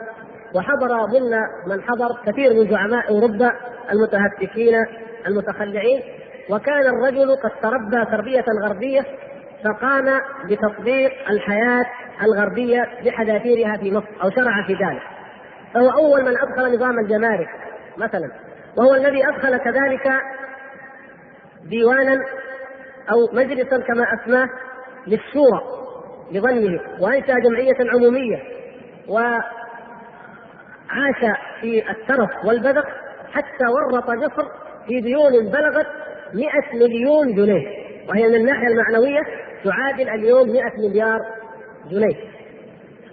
وحضر 0.56 1.06
ضمن 1.06 1.38
من 1.68 1.82
حضر 1.82 2.08
كثير 2.26 2.54
من 2.54 2.70
زعماء 2.70 3.10
أوروبا 3.10 3.54
المتهتكين 3.92 4.86
المتخلعين. 5.28 6.02
وكان 6.50 6.82
الرجل 6.82 7.36
قد 7.36 7.52
تربى 7.62 8.06
تربية 8.12 8.46
غربية 8.64 9.06
فقام 9.64 10.06
بتطبيق 10.50 11.12
الحياة 11.30 11.86
الغربية 12.24 12.90
بحذافيرها 13.06 13.78
في 13.78 13.92
مصر 13.92 14.08
أو 14.24 14.30
شرع 14.30 14.68
في 14.68 14.74
ذلك. 14.74 15.02
فهو 15.74 15.90
أول 15.90 16.22
من 16.22 16.38
أدخل 16.38 16.76
نظام 16.76 17.00
الجمارك 17.00 17.50
مثلا. 17.98 18.32
وهو 18.78 18.96
الذي 18.96 19.28
أدخل 19.28 19.58
كذلك 19.58 20.12
ديوانا 21.70 22.26
أو 23.12 23.30
مجلسا 23.34 23.78
كما 23.78 24.06
أسماه 24.14 24.50
للشورى 25.08 25.62
لظنه 26.32 26.80
وانشا 27.00 27.40
جمعية 27.40 27.78
عمومية 27.94 28.44
وعاش 29.08 29.42
في 31.62 31.92
الترف 31.92 32.46
والبذخ 32.46 32.86
حتى 33.34 33.66
ورط 33.68 34.10
مصر 34.10 34.48
في 34.88 35.02
ديون 35.02 35.32
بلغت 35.32 35.88
100 36.34 36.50
مليون 36.74 37.36
جنيه 37.36 37.68
وهي 38.10 38.28
من 38.28 38.36
الناحية 38.36 38.68
المعنوية 38.68 39.22
تعادل 39.64 40.10
اليوم 40.10 40.50
100 40.50 40.64
مليار 40.78 41.20
جنيه. 41.92 42.16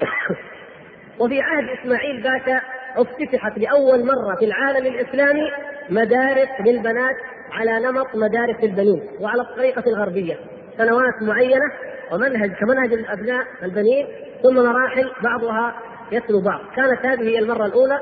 وفي 1.21 1.41
عهد 1.41 1.69
إسماعيل 1.69 2.23
باشا 2.23 2.61
افتتحت 2.97 3.59
لأول 3.59 4.07
مرة 4.07 4.37
في 4.39 4.45
العالم 4.45 4.87
الإسلامي 4.87 5.53
مدارس 5.91 6.49
للبنات 6.61 7.17
على 7.55 7.87
نمط 7.87 8.17
مدارس 8.17 8.65
البنين 8.65 9.03
وعلى 9.21 9.43
الطريقة 9.43 9.83
الغربية 9.87 10.37
سنوات 10.79 11.23
معينة 11.23 11.73
ومنهج 12.13 12.51
كمنهج 12.51 12.93
الأبناء 12.93 13.45
البنين 13.63 14.07
ثم 14.43 14.57
مراحل 14.57 15.11
بعضها 15.25 15.75
يتلو 16.13 16.41
بعض. 16.41 16.61
كانت 16.77 17.07
هذه 17.07 17.29
هي 17.29 17.39
المرة 17.39 17.67
الأولى 17.67 18.01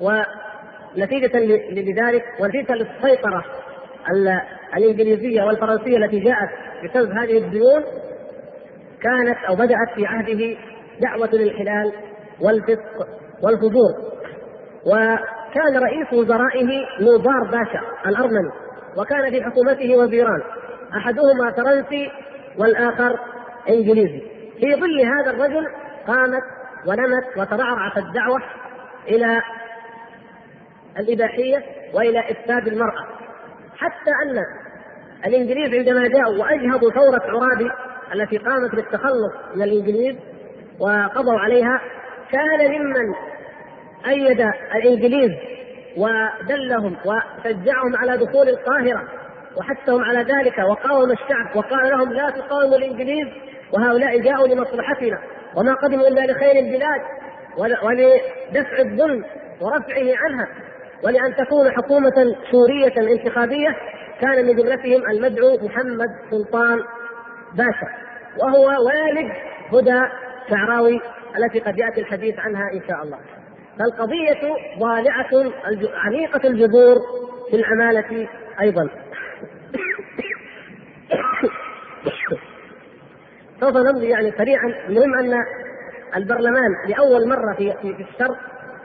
ونتيجة 0.00 1.38
لذلك 1.70 2.24
ونتيجة 2.40 2.74
للسيطرة 2.74 3.44
الإنجليزية 4.76 5.42
والفرنسية 5.42 5.96
التي 5.96 6.20
جاءت 6.20 6.50
بسبب 6.84 7.10
هذه 7.10 7.38
الديون. 7.38 7.82
كانت 9.02 9.38
أو 9.48 9.54
بدأت 9.54 9.94
في 9.94 10.06
عهده 10.06 10.56
دعوة 11.00 11.28
الانحلال 11.32 11.92
والفسق 12.40 13.08
والفجور. 13.42 13.92
وكان 14.86 15.76
رئيس 15.76 16.12
وزرائه 16.12 16.68
نوبار 17.00 17.44
باشا 17.44 17.80
الأرمني. 18.06 18.63
وكان 18.96 19.30
في 19.30 19.42
حكومته 19.42 19.96
وزيران. 19.96 20.42
أحدهما 20.96 21.52
فرنسي 21.56 22.10
والآخر 22.58 23.18
إنجليزي. 23.68 24.22
في 24.60 24.74
ظل 24.74 25.00
هذا 25.00 25.30
الرجل 25.30 25.66
قامت 26.06 26.42
ونمت 26.86 27.36
وترعرعت 27.36 27.98
الدعوة 27.98 28.42
إلى 29.08 29.42
الإباحية 30.98 31.62
وإلى 31.94 32.20
إفساد 32.30 32.68
المرأة. 32.68 33.06
حتى 33.76 34.10
أن 34.24 34.44
الإنجليز 35.26 35.74
عندما 35.74 36.08
جاءوا 36.08 36.38
وأجهضوا 36.38 36.90
ثورة 36.90 37.22
عرابي 37.24 37.70
التي 38.14 38.36
قامت 38.36 38.74
بالتخلص 38.74 39.32
من 39.54 39.62
الإنجليز 39.62 40.16
وقضوا 40.80 41.38
عليها 41.38 41.80
كان 42.32 42.70
ممن 42.72 43.14
أيد 44.06 44.40
الإنجليز 44.74 45.30
ودلهم 45.96 46.96
وشجعهم 47.04 47.96
على 47.96 48.16
دخول 48.16 48.48
القاهرة 48.48 49.02
وحثهم 49.56 50.04
على 50.04 50.18
ذلك 50.18 50.58
وقاوم 50.58 51.10
الشعب 51.10 51.56
وقال 51.56 51.90
لهم 51.90 52.12
لا 52.12 52.30
تقاوموا 52.30 52.76
الإنجليز 52.76 53.26
وهؤلاء 53.72 54.20
جاءوا 54.20 54.48
لمصلحتنا 54.48 55.18
وما 55.56 55.74
قدموا 55.74 56.08
إلا 56.08 56.32
لخير 56.32 56.58
البلاد 56.58 57.00
ولدفع 57.58 58.78
الظلم 58.78 59.24
ورفعه 59.60 60.14
عنها 60.16 60.48
ولأن 61.02 61.36
تكون 61.36 61.70
حكومة 61.70 62.36
سورية 62.50 63.12
انتخابية 63.12 63.76
كان 64.20 64.46
من 64.46 64.56
جملتهم 64.56 65.10
المدعو 65.10 65.58
محمد 65.62 66.08
سلطان 66.30 66.82
باشا 67.54 67.88
وهو 68.38 68.66
والد 68.66 69.32
هدى 69.72 70.02
شعراوي 70.50 71.00
التي 71.38 71.60
قد 71.60 71.78
يأتي 71.78 72.00
الحديث 72.00 72.38
عنها 72.38 72.72
إن 72.72 72.80
شاء 72.88 73.02
الله. 73.02 73.18
فالقضية 73.78 74.40
ضالعة 74.78 75.52
عميقة 75.94 76.48
الجذور 76.48 76.96
في 77.50 77.56
العمالة 77.56 78.28
أيضا. 78.60 78.88
سوف 83.60 83.76
نمضي 83.76 84.08
يعني 84.08 84.32
سريعا 84.38 84.74
المهم 84.88 85.14
أن 85.14 85.34
البرلمان 86.16 86.70
لأول 86.88 87.28
مرة 87.28 87.54
في 87.54 87.72
في 87.82 87.88
الشرق 88.12 88.36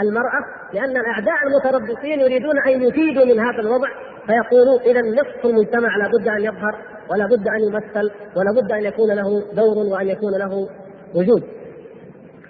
المرأة 0.00 0.44
لأن 0.72 0.96
الأعداء 0.96 1.34
المتربصين 1.46 2.20
يريدون 2.20 2.58
أن 2.66 2.82
يفيدوا 2.82 3.24
من 3.24 3.40
هذا 3.40 3.60
الوضع 3.60 3.88
فيقولوا 4.26 4.80
إذا 4.80 5.00
نصف 5.00 5.44
المجتمع 5.44 5.96
لابد 5.96 6.28
أن 6.28 6.44
يظهر 6.44 6.78
ولا 7.10 7.26
بد 7.26 7.48
أن 7.48 7.60
يمثل 7.60 8.10
ولا 8.36 8.52
بد 8.60 8.72
أن 8.72 8.84
يكون 8.84 9.10
له 9.10 9.42
دور 9.52 9.76
وأن 9.76 10.08
يكون 10.08 10.38
له 10.38 10.68
وجود. 11.14 11.42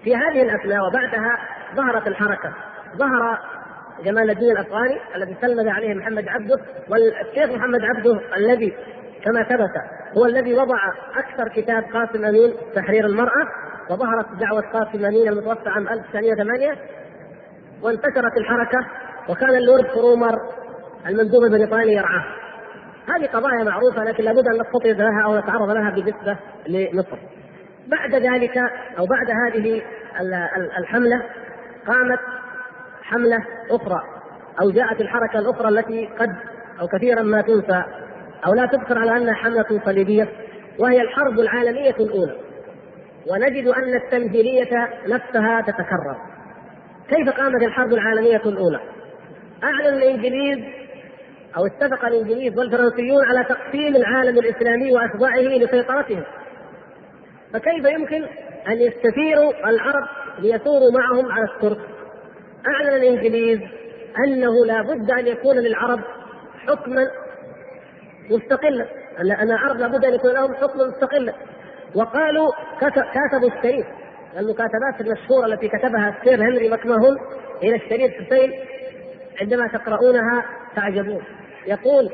في 0.05 0.17
هذه 0.17 0.43
الأثناء 0.43 0.87
وبعدها 0.87 1.39
ظهرت 1.77 2.07
الحركة 2.07 2.53
ظهر 2.97 3.39
جمال 4.05 4.31
الدين 4.31 4.51
الأفغاني 4.51 4.99
الذي 5.17 5.37
سلم 5.41 5.69
عليه 5.69 5.95
محمد 5.95 6.29
عبده 6.29 6.59
والشيخ 6.89 7.51
محمد 7.57 7.81
عبده 7.83 8.21
الذي 8.37 8.73
كما 9.25 9.43
ثبت 9.43 9.71
هو 10.17 10.27
الذي 10.27 10.55
وضع 10.55 10.79
أكثر 11.17 11.49
كتاب 11.49 11.85
قاسم 11.85 12.25
أمين 12.25 12.53
تحرير 12.75 13.07
المرأة 13.07 13.49
وظهرت 13.91 14.27
دعوة 14.41 14.63
قاسم 14.73 15.05
أمين 15.05 15.29
المتوفى 15.29 15.69
عام 15.69 15.89
1908 15.89 16.77
وانتشرت 17.83 18.37
الحركة 18.37 18.87
وكان 19.29 19.55
اللورد 19.55 19.87
فرومر 19.87 20.39
المندوب 21.07 21.45
البريطاني 21.45 21.93
يرعاه. 21.93 22.25
هذه 23.09 23.27
قضايا 23.27 23.65
معروفة 23.65 24.05
لكن 24.05 24.25
لابد 24.25 24.47
أن 24.47 24.61
نستطرد 24.61 25.01
لها 25.01 25.25
أو 25.25 25.39
نتعرض 25.39 25.71
لها 25.71 25.91
بالنسبة 25.91 26.37
لمصر. 26.69 27.19
بعد 27.87 28.15
ذلك 28.15 28.59
أو 28.99 29.07
بعد 29.07 29.31
هذه 29.31 29.83
الحملة 30.79 31.23
قامت 31.87 32.21
حملة 33.03 33.39
أخرى 33.71 34.01
أو 34.61 34.71
جاءت 34.71 35.01
الحركة 35.01 35.39
الأخرى 35.39 35.69
التي 35.69 36.07
قد 36.07 36.37
أو 36.81 36.89
كثيرا 36.89 37.23
ما 37.23 37.43
تنسى 37.43 37.83
أو 38.47 38.55
لا 38.55 38.67
تذكر 38.67 38.99
على 38.99 39.17
أنها 39.17 39.35
حملة 39.35 39.81
صليبية 39.85 40.29
وهي 40.79 41.01
الحرب 41.01 41.41
العالمية 41.41 41.97
الأولى 42.01 42.37
ونجد 43.31 43.67
أن 43.67 43.95
التمثيلية 43.95 44.89
نفسها 45.07 45.61
تتكرر 45.61 46.17
كيف 47.09 47.29
قامت 47.29 47.63
الحرب 47.63 47.93
العالمية 47.93 48.43
الأولى؟ 48.47 48.81
أعلن 49.65 49.97
الإنجليز 49.97 50.59
أو 51.57 51.67
اتفق 51.67 52.05
الإنجليز 52.05 52.59
والفرنسيون 52.59 53.25
على 53.25 53.45
تقسيم 53.45 53.97
العالم 53.97 54.39
الإسلامي 54.39 54.93
وإخضاعه 54.93 55.41
لسيطرتهم 55.41 56.23
فكيف 57.53 57.85
يمكن 57.85 58.25
أن 58.69 58.81
يستثيروا 58.81 59.69
العرب 59.71 60.09
ليثوروا 60.39 60.91
معهم 60.93 61.33
على 61.33 61.45
الترك؟ 61.45 61.79
أعلن 62.67 62.97
الإنجليز 62.97 63.61
أنه 64.27 64.67
لا 64.67 64.83
بد 64.83 65.11
أن 65.11 65.27
يكون 65.27 65.57
للعرب 65.59 66.01
حكما 66.67 67.11
مستقلا. 68.31 68.87
أن 69.21 69.51
العرب 69.51 69.77
لا 69.77 69.87
بد 69.87 70.05
أن 70.05 70.15
يكون 70.15 70.33
لهم 70.33 70.55
حكم 70.55 70.79
مستقلا. 70.79 71.33
وقالوا 71.95 72.53
كاتبوا 72.81 73.51
الشريف. 73.57 73.87
المكاتبات 74.39 75.01
المشهورة 75.01 75.47
التي 75.47 75.69
كتبها 75.69 76.15
السير 76.19 76.43
هنري 76.43 76.69
مكمهون 76.69 77.19
إلى 77.63 77.77
الشريف 77.77 78.13
حسين 78.13 78.53
عندما 79.41 79.69
تقرؤونها 79.69 80.45
تعجبون. 80.77 81.23
يقول 81.67 82.11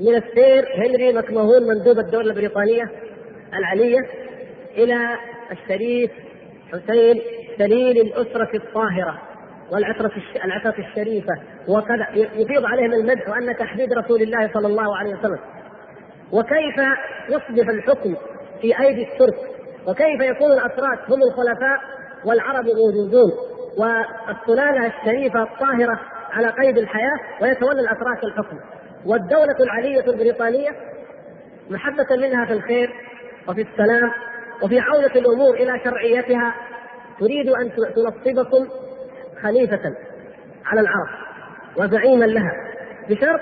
من 0.00 0.14
السير 0.14 0.68
هنري 0.74 1.12
مكمهون 1.12 1.68
مندوب 1.68 1.98
الدولة 1.98 2.30
البريطانية 2.30 2.90
العليه 3.54 4.00
إلى 4.76 5.18
الشريف 5.52 6.10
حسين 6.72 7.22
دليل 7.58 8.00
الأسرة 8.00 8.56
الطاهرة. 8.56 9.22
والعطرة 9.72 10.12
العطرة 10.44 10.74
الشريفة. 10.78 11.34
وكذا 11.68 12.06
يفيض 12.14 12.64
عليهم 12.64 12.92
المدح 12.92 13.28
وأن 13.28 13.56
تحديد 13.56 13.92
رسول 13.92 14.22
الله 14.22 14.50
صلى 14.54 14.66
الله 14.66 14.96
عليه 14.96 15.14
وسلم. 15.14 15.38
وكيف 16.32 16.76
يصبح 17.28 17.68
الحكم 17.68 18.14
في 18.60 18.80
أيدي 18.80 19.02
الترك؟ 19.12 19.36
وكيف 19.86 20.20
يكون 20.20 20.52
الأتراك 20.52 20.98
هم 21.10 21.22
الخلفاء 21.22 21.80
والعرب 22.24 22.64
موجودون؟ 22.64 23.32
والسلالة 23.78 24.86
الشريفة 24.86 25.42
الطاهرة 25.42 26.00
على 26.32 26.48
قيد 26.48 26.78
الحياة 26.78 27.18
ويتولى 27.42 27.80
الأتراك 27.80 28.24
الحكم. 28.24 28.58
والدولة 29.06 29.56
العلية 29.60 30.10
البريطانية 30.10 30.70
محبة 31.70 32.16
منها 32.16 32.44
في 32.44 32.52
الخير 32.52 32.94
وفي 33.48 33.62
السلام 33.62 34.10
وفي 34.62 34.80
عودة 34.80 35.20
الأمور 35.20 35.54
إلى 35.54 35.80
شرعيتها. 35.84 36.54
تريد 37.20 37.48
أن 37.48 37.72
تنصبكم 37.94 38.68
خليفة 39.46 39.94
على 40.64 40.80
العرب 40.80 41.08
وزعيما 41.76 42.24
لها 42.24 42.52
بشرط 43.08 43.40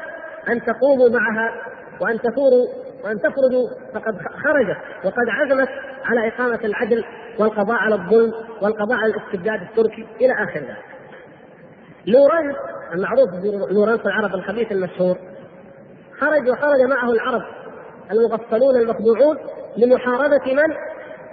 أن 0.49 0.61
تقوموا 0.65 1.09
معها 1.09 1.53
وأن 2.01 2.19
تثوروا 2.19 2.67
وأن 3.05 3.19
تخرجوا 3.19 3.69
فقد 3.95 4.19
خرجت 4.45 4.77
وقد 5.05 5.29
عزمت 5.29 5.69
على 6.05 6.29
إقامة 6.29 6.61
العدل 6.65 7.05
والقضاء 7.39 7.77
على 7.77 7.95
الظلم 7.95 8.33
والقضاء 8.63 8.99
على 8.99 9.13
الاستبداد 9.15 9.63
التركي 9.63 10.07
إلى 10.21 10.33
آخر 10.33 10.61
ذلك. 10.61 10.85
لورنس 12.07 12.57
المعروف 12.95 13.31
بلورنس 13.71 14.01
العرب 14.07 14.35
الخبيث 14.35 14.73
المشهور 14.73 15.17
خرج 16.21 16.49
وخرج 16.49 16.81
معه 16.81 17.11
العرب 17.11 17.43
المغفلون 18.11 18.77
المخدوعون 18.77 19.39
لمحاربة 19.77 20.55
من؟ 20.55 20.75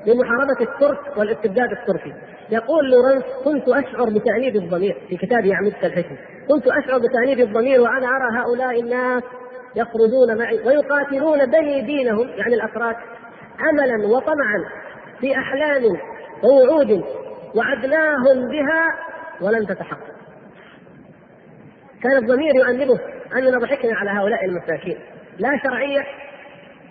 لمحاربة 0.06 0.62
الترك 0.62 1.18
والاستبداد 1.18 1.72
التركي. 1.72 2.14
يقول 2.50 2.92
لورنس 2.92 3.24
كنت 3.46 3.70
أشعر 3.70 4.10
بتأنيب 4.10 4.56
الضمير. 4.56 4.98
في 5.10 5.18
كتابه 5.18 5.56
عمدة 5.56 5.88
الحكم. 5.88 6.16
كنت 6.48 6.68
أشعر 6.68 7.00
بتأنيب 7.00 7.40
الضمير 7.40 7.82
وأنا 7.82 8.08
أرى 8.08 8.40
هؤلاء 8.40 8.82
الناس 8.82 9.24
يخرجون 9.76 10.38
معي 10.38 10.60
ويقاتلون 10.68 11.46
بني 11.46 11.82
دينهم. 11.82 12.30
يعني 12.30 12.54
الأتراك 12.54 12.98
أملا 13.70 14.08
وطمعا 14.08 14.66
في 15.20 15.38
أحلام 15.38 15.84
ووعود 16.44 17.04
وعدناهم 17.56 18.50
بها 18.50 18.96
ولم 19.42 19.66
تتحقق. 19.66 20.12
كان 22.04 22.18
الضمير 22.18 22.56
يؤنبه 22.56 23.00
أننا 23.36 23.60
ضحكنا 23.60 23.96
على 23.96 24.10
هؤلاء 24.10 24.46
المساكين. 24.46 25.00
لا 25.40 25.60
شرعية 25.64 26.06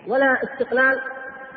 ولا 0.07 0.37
استقلال 0.43 1.01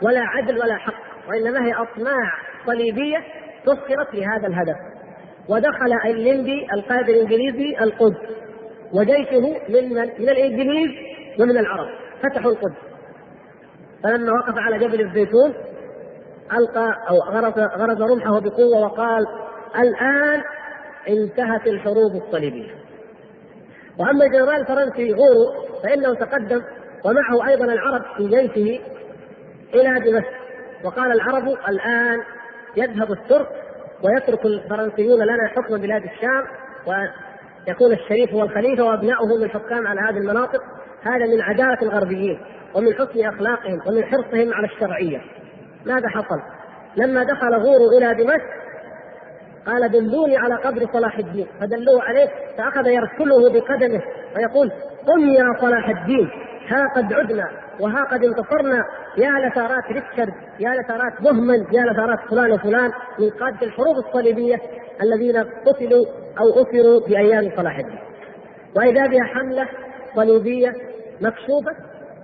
ولا 0.02 0.20
عدل 0.20 0.58
ولا 0.58 0.76
حق. 0.76 1.13
وإنما 1.28 1.66
هي 1.66 1.72
اطماع 1.72 2.32
صليبية 2.66 3.18
سخرت 3.66 4.14
لهذا 4.14 4.46
الهدف. 4.46 4.76
ودخل 5.48 5.92
الليمبي 6.04 6.66
القائد 6.72 7.08
الإنجليزي 7.08 7.78
القدس 7.80 8.16
وجيشه 8.92 9.40
من 9.68 9.94
من, 10.18 10.28
الإنجليز 10.28 10.90
ومن 11.40 11.58
العرب 11.58 11.88
فتحوا 12.22 12.50
القدس. 12.52 12.76
فلما 14.02 14.32
وقف 14.32 14.58
على 14.58 14.78
جبل 14.78 15.00
الزيتون 15.00 15.54
ألقى 16.52 16.92
أو 17.08 17.18
غرز 17.18 17.58
غرز 17.58 18.02
رمحه 18.02 18.40
بقوة 18.40 18.80
وقال 18.80 19.26
الآن 19.78 20.42
انتهت 21.08 21.66
الحروب 21.66 22.22
الصليبية. 22.26 22.74
وأما 23.98 24.24
الجنرال 24.24 24.60
الفرنسي 24.60 25.12
غورو 25.12 25.66
فإنه 25.82 26.14
تقدم 26.14 26.62
ومعه 27.04 27.48
أيضا 27.48 27.64
العرب 27.64 28.02
في 28.16 28.28
جيشه 28.28 28.80
إلى 29.74 30.10
دمشق. 30.10 30.43
وقال 30.84 31.12
العرب 31.12 31.48
الآن 31.68 32.22
يذهب 32.76 33.12
الترك 33.12 33.48
ويترك 34.02 34.46
الفرنسيون 34.46 35.22
لنا 35.22 35.48
حكم 35.48 35.76
بلاد 35.76 36.02
الشام 36.02 36.44
ويكون 36.86 37.92
الشريف 37.92 38.32
هو 38.32 38.42
الخليفة 38.42 38.84
وأبناؤه 38.84 39.26
من 39.26 39.44
الحكام 39.44 39.86
على 39.86 40.00
هذه 40.00 40.18
المناطق. 40.18 40.62
هذا 41.02 41.26
من 41.26 41.40
عدالة 41.40 41.82
الغربيين 41.82 42.40
ومن 42.74 42.94
حسن 42.94 43.26
أخلاقهم 43.26 43.80
ومن 43.86 44.04
حرصهم 44.04 44.54
على 44.54 44.66
الشرعية. 44.66 45.20
ماذا 45.86 46.08
حصل؟ 46.08 46.40
لما 46.96 47.24
دخل 47.24 47.54
غور 47.54 47.98
إلى 47.98 48.24
دمشق 48.24 48.64
قال 49.66 49.90
دلوني 49.90 50.36
على 50.36 50.54
قبر 50.54 50.86
صلاح 50.92 51.18
الدين 51.18 51.46
فدلوه 51.60 52.02
عليه 52.02 52.28
فأخذ 52.58 52.86
يرسله 52.86 53.52
بقدمه 53.52 54.02
ويقول 54.36 54.72
قم 55.06 55.28
يا 55.28 55.60
صلاح 55.60 55.88
الدين. 55.88 56.30
ها 56.68 56.86
قد 56.96 57.12
عدنا 57.12 57.50
وها 57.80 58.04
قد 58.04 58.24
انتصرنا. 58.24 58.84
يا 59.16 59.48
لثارات 59.48 59.84
ريتشارد 59.84 60.34
يا 60.60 60.70
لثارات 60.70 61.22
بهمن 61.22 61.66
يا 61.72 61.84
لثارات 61.92 62.18
فلان 62.30 62.52
وفلان 62.52 62.90
من 63.18 63.30
قادة 63.30 63.66
الحروب 63.66 63.96
الصليبية 63.96 64.60
الذين 65.02 65.36
قتلوا 65.36 66.06
أو 66.40 66.62
أسروا 66.62 67.00
في 67.00 67.18
أيام 67.18 67.50
صلاح 67.56 67.78
الدين. 67.78 67.98
وإذا 68.76 69.06
بها 69.06 69.24
حملة 69.24 69.68
صليبية 70.16 70.72
مكشوفة 71.20 71.76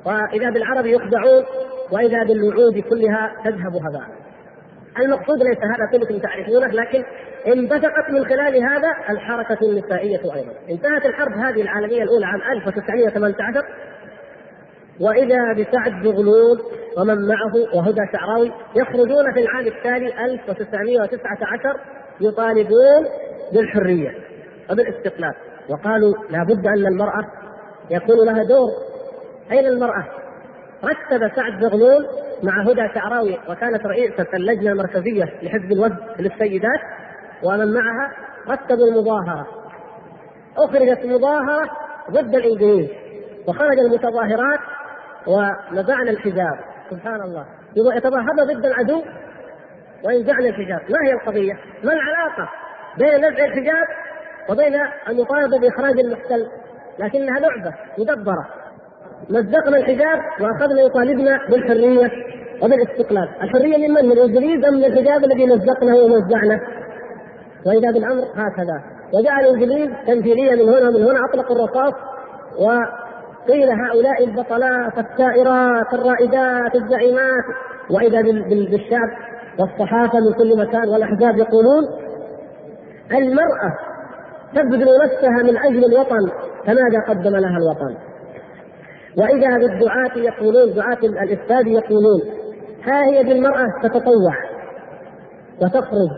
وإذا 0.04 0.50
بالعرب 0.50 0.86
يخدعون 0.86 1.44
وإذا 1.90 2.24
بالوعود 2.24 2.78
كلها 2.78 3.32
تذهب 3.44 3.74
هباء. 3.76 4.08
المقصود 4.98 5.42
ليس 5.42 5.58
هذا 5.58 5.98
كلكم 5.98 6.18
تعرفونه 6.18 6.66
لكن 6.66 7.04
انبثقت 7.46 8.10
من 8.10 8.24
خلال 8.24 8.62
هذا 8.62 8.88
الحركة 9.10 9.58
النسائية 9.62 10.34
أيضا. 10.34 10.52
انتهت 10.70 11.06
الحرب 11.06 11.32
هذه 11.32 11.62
العالمية 11.62 12.02
الأولى 12.02 12.26
عام 12.26 12.42
1918 12.56 13.64
وإذا 15.00 15.52
بسعد 15.52 16.04
زغلول 16.04 16.60
ومن 16.98 17.28
معه 17.28 17.54
وهدى 17.74 18.00
شعراوي 18.12 18.52
يخرجون 18.76 19.32
في 19.34 19.40
العام 19.40 19.66
التالي 19.66 20.24
1919 20.24 21.80
يطالبون 22.20 23.06
بالحرية 23.52 24.14
وبالاستقلال. 24.70 25.34
وقالوا 25.68 26.14
لابد 26.30 26.66
أن 26.66 26.86
المرأة 26.86 27.24
يكون 27.90 28.26
لها 28.26 28.44
دور. 28.44 28.68
أين 29.52 29.66
المرأة؟ 29.66 30.04
رتب 30.84 31.34
سعد 31.36 31.60
زغلول 31.60 32.06
مع 32.42 32.62
هدى 32.62 32.94
شعراوي 32.94 33.38
وكانت 33.48 33.86
رئيسة 33.86 34.26
اللجنة 34.34 34.72
المركزية 34.72 35.24
لحزب 35.42 35.72
الوفد 35.72 35.96
للسيدات 36.18 36.80
ومن 37.42 37.74
معها 37.74 38.12
رتبوا 38.48 38.86
المظاهرة. 38.86 39.46
أخرجت 40.56 41.06
مظاهرة 41.06 41.70
ضد 42.10 42.34
الإنجليز 42.34 42.88
وخرج 43.48 43.78
المتظاهرات 43.78 44.60
ونزعنا 45.26 46.10
الحجاب. 46.10 46.58
سبحان 46.90 47.20
الله. 47.20 47.44
يتظاهرن 47.76 48.44
ضد 48.44 48.66
العدو 48.66 49.02
وينزعن 50.04 50.46
الحجاب. 50.46 50.80
ما 50.90 51.08
هي 51.08 51.12
القضية؟ 51.12 51.52
ما 51.84 51.92
العلاقة 51.92 52.48
بين 52.98 53.16
نزع 53.16 53.44
الحجاب 53.44 53.86
وبين 54.50 54.80
المطالبة 55.08 55.58
بإخراج 55.58 56.00
المحتل؟ 56.00 56.46
لكنها 56.98 57.40
لعبة 57.40 57.74
مدبرة. 57.98 58.46
مزقنا 59.30 59.76
الحجاب 59.76 60.18
وأخذنا 60.40 60.80
يطالبنا 60.80 61.38
بالحرية 61.50 62.10
وبالاستقلال. 62.62 63.28
الحرية 63.42 63.88
من 63.88 63.94
من؟ 63.94 64.12
الإنجليز 64.12 64.64
أم 64.64 64.74
من 64.74 64.84
الحجاب 64.84 65.24
الذي 65.24 65.46
مزقناه 65.46 65.96
ومزعناه 65.96 66.60
وإذا 67.66 67.90
بالأمر 67.90 68.24
هكذا. 68.34 68.82
وجاء 69.14 69.40
الإنجليز 69.40 69.90
تمثيلية 70.06 70.50
من 70.50 70.68
هنا 70.68 70.88
ومن 70.88 71.02
هنا 71.02 71.24
أطلقوا 71.24 71.56
الرصاص 71.56 71.94
و 72.58 72.70
قيل 73.48 73.70
هؤلاء 73.70 74.24
البطلات 74.24 74.98
الثائرات 74.98 75.94
الرائدات 75.94 76.74
الزعيمات 76.74 77.44
وإذا 77.90 78.22
بالشعب 78.70 79.08
والصحافة 79.58 80.18
من 80.18 80.32
كل 80.32 80.58
مكان 80.58 80.88
والأحزاب 80.88 81.38
يقولون 81.38 81.84
المرأة 83.12 83.78
تبذل 84.54 84.88
نفسها 85.04 85.42
من 85.42 85.56
أجل 85.56 85.84
الوطن 85.84 86.30
فماذا 86.66 87.00
قدم 87.08 87.36
لها 87.36 87.58
الوطن؟ 87.58 87.96
وإذا 89.18 89.58
بالدعاة 89.58 90.18
يقولون 90.18 90.74
دعاة 90.74 90.98
الإفساد 91.02 91.66
يقولون 91.66 92.20
ها 92.84 93.04
هي 93.04 93.24
بالمرأة 93.24 93.66
تتطوع 93.82 94.34
وتخرج 95.62 96.10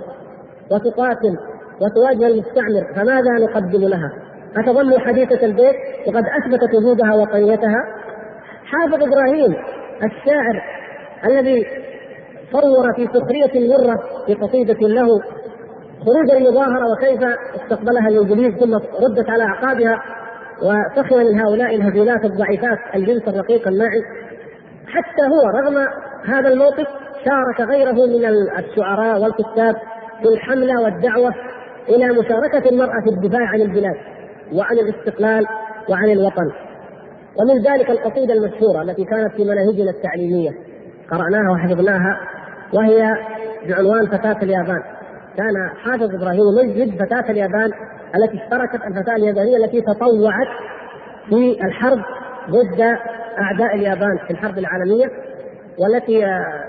وتقاتل 0.71 1.37
وتواجه 1.81 2.27
المستعمر 2.27 2.95
فماذا 2.95 3.33
نقدم 3.33 3.89
لها؟ 3.89 4.13
أتظل 4.57 5.01
حديثة 5.01 5.47
البيت؟ 5.47 5.77
وقد 6.07 6.23
أثبتت 6.25 6.75
وجودها 6.75 7.15
وقريتها 7.15 7.85
حافظ 8.65 9.03
إبراهيم 9.03 9.57
الشاعر 10.03 10.63
الذي 11.27 11.67
صور 12.53 12.93
في 12.97 13.07
سخرية 13.07 13.69
مرة 13.69 14.03
في 14.27 14.35
قصيدة 14.35 14.89
له 14.89 15.07
خروج 16.05 16.31
المظاهرة 16.31 16.93
وكيف 16.93 17.23
استقبلها 17.55 18.09
الإنجليز 18.09 18.55
ثم 18.55 18.75
ردت 18.75 19.31
على 19.31 19.43
أعقابها 19.45 20.03
وسخر 20.63 21.17
من 21.17 21.41
هؤلاء 21.41 21.75
الهزيلات 21.75 22.25
الضعيفات 22.25 22.79
الجنس 22.95 23.29
الرقيق 23.29 23.69
الناعم 23.69 24.03
حتى 24.87 25.23
هو 25.23 25.59
رغم 25.61 25.87
هذا 26.27 26.49
الموقف 26.49 26.87
شارك 27.25 27.69
غيره 27.71 27.93
من 28.07 28.25
الشعراء 28.59 29.23
والكتاب 29.23 29.75
في 30.23 30.29
الحملة 30.29 30.83
والدعوة 30.83 31.35
إلى 31.89 32.07
مشاركة 32.07 32.69
المرأة 32.71 33.01
في 33.05 33.11
الدفاع 33.11 33.47
عن 33.47 33.61
البلاد. 33.61 33.97
وعن 34.53 34.79
الاستقلال 34.79 35.47
وعن 35.89 36.11
الوطن. 36.11 36.53
ومن 37.41 37.63
ذلك 37.63 37.91
القصيدة 37.91 38.35
المشهورة 38.35 38.83
التي 38.83 39.05
كانت 39.05 39.35
في 39.37 39.45
مناهجنا 39.45 39.91
التعليمية 39.91 40.51
قرأناها 41.11 41.53
وحفظناها 41.53 42.21
وهي 42.73 43.17
بعنوان 43.69 44.07
فتاة 44.07 44.43
اليابان. 44.43 44.83
كان 45.37 45.71
حافظ 45.85 46.15
إبراهيم 46.15 46.59
يمجد 46.59 47.05
فتاة 47.05 47.31
اليابان 47.31 47.71
التي 48.17 48.45
اشتركت 48.45 48.87
الفتاة 48.87 49.17
اليابانية 49.17 49.57
التي 49.57 49.81
تطوعت 49.81 50.49
في 51.29 51.65
الحرب 51.65 51.99
ضد 52.51 52.81
أعداء 53.39 53.75
اليابان 53.75 54.19
في 54.27 54.31
الحرب 54.31 54.59
العالمية 54.59 55.07
والتي 55.79 56.19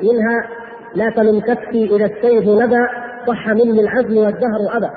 منها 0.01 0.47
لا 0.95 1.09
تلم 1.09 1.39
كفي 1.39 1.95
إذا 1.95 2.05
السيف 2.05 2.43
ندى 2.43 2.85
صح 3.27 3.47
مني 3.47 3.81
العزم 3.81 4.17
والدهر 4.17 4.77
أبى. 4.77 4.89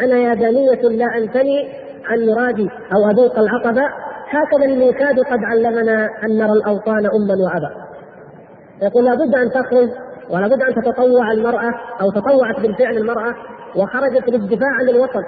أنا 0.00 0.16
يابانيه 0.16 0.82
لا 0.82 1.18
انثني 1.18 1.83
عن 2.08 2.26
مرادي 2.26 2.70
أو 2.94 3.10
أذوق 3.10 3.38
العقبة 3.38 3.82
هكذا 4.30 4.64
الميكاد 4.64 5.20
قد 5.20 5.44
علمنا 5.44 6.10
أن 6.24 6.38
نرى 6.38 6.52
الأوطان 6.52 7.06
اما 7.06 7.34
وابا. 7.44 7.70
يقول 8.82 9.04
لابد 9.04 9.34
أن 9.34 9.50
تخرج 9.50 9.88
ولابد 10.30 10.62
أن 10.62 10.74
تتطوع 10.82 11.32
المرأة 11.32 11.74
أو 12.00 12.10
تطوعت 12.10 12.60
بالفعل 12.60 12.96
المرأة 12.96 13.34
وخرجت 13.76 14.28
للدفاع 14.28 14.70
عن 14.80 14.88
الوطن. 14.88 15.22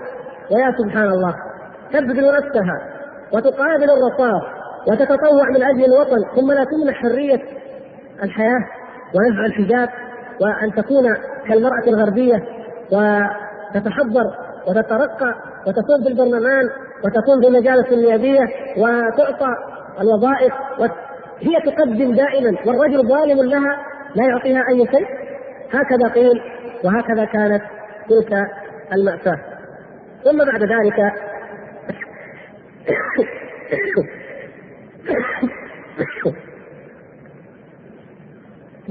ويا 0.50 0.74
سبحان 0.78 1.08
الله 1.08 1.34
تبذل 1.92 2.36
نفسها 2.36 2.80
وتقابل 3.32 3.90
الرصاص 3.90 4.42
وتتطوع 4.88 5.48
من 5.50 5.62
أجل 5.62 5.84
الوطن. 5.84 6.24
ثم 6.36 6.52
لا 6.52 6.64
تمنح 6.64 6.94
حرية 7.02 7.42
الحياة 8.22 8.64
ونزع 9.14 9.46
الحجاب 9.46 9.88
وأن 10.40 10.72
تكون 10.74 11.16
كالمرأة 11.48 11.88
الغربية 11.88 12.44
وتتحضر 12.92 14.24
وتترقى 14.68 15.34
وتكون 15.66 16.02
في 16.02 16.08
البرلمان 16.08 16.64
وتكون 17.04 17.40
في 17.40 17.48
المجالس 17.48 17.92
النيابية 17.92 18.44
وتعطى 18.76 19.54
الوظائف 20.00 20.52
هي 21.40 21.60
تقدم 21.60 22.14
دائما 22.14 22.56
والرجل 22.66 23.08
ظالم 23.08 23.42
لها 23.42 23.78
لا 24.14 24.24
يعطيها 24.24 24.64
أي 24.68 24.86
شيء. 24.86 25.06
هكذا 25.72 26.08
قيل 26.14 26.42
وهكذا 26.84 27.24
كانت 27.24 27.62
تلك 28.08 28.46
المأساة. 28.92 29.38
ثم 30.24 30.38
بعد 30.44 30.62
ذلك 30.62 31.12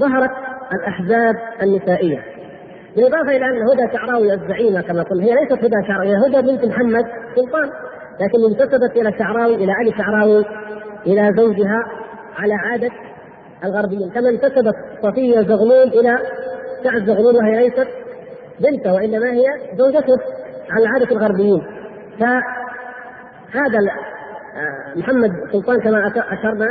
ظهرت 0.00 0.30
الأحزاب 0.72 1.36
النسائية. 1.62 2.35
بالإضافة 2.96 3.36
إلى 3.36 3.44
أن 3.44 3.68
هدى 3.70 3.92
شعراوي 3.92 4.34
الزعيمة 4.34 4.80
كما 4.82 5.02
قلنا. 5.02 5.24
هي 5.24 5.34
ليست 5.34 5.64
هدى 5.64 5.86
شعراوي 5.88 6.16
هدى 6.26 6.52
بنت 6.52 6.64
محمد 6.64 7.04
سلطان. 7.36 7.70
لكن 8.20 8.44
انتسبت 8.50 8.96
إلى 8.96 9.18
شعراوي 9.18 9.54
إلى 9.54 9.72
علي 9.72 9.92
شعراوي 9.98 10.44
إلى 11.06 11.32
زوجها 11.36 11.82
على 12.38 12.54
عادة 12.54 12.90
الغربيين. 13.64 14.10
كما 14.10 14.28
انتسبت 14.28 14.74
صفية 15.02 15.40
زغلول 15.40 15.88
إلى 15.88 16.18
سعد 16.84 17.04
زغلول 17.06 17.36
وهي 17.36 17.64
ليست 17.64 17.88
بنته 18.60 18.94
وإنما 18.94 19.32
هي 19.32 19.44
زوجته 19.78 20.16
على 20.70 20.86
عادة 20.88 21.10
الغربيين. 21.16 21.62
فهذا 22.20 23.78
آه، 24.56 24.98
محمد 24.98 25.32
سلطان 25.52 25.80
كما 25.80 26.12
أشرنا 26.16 26.66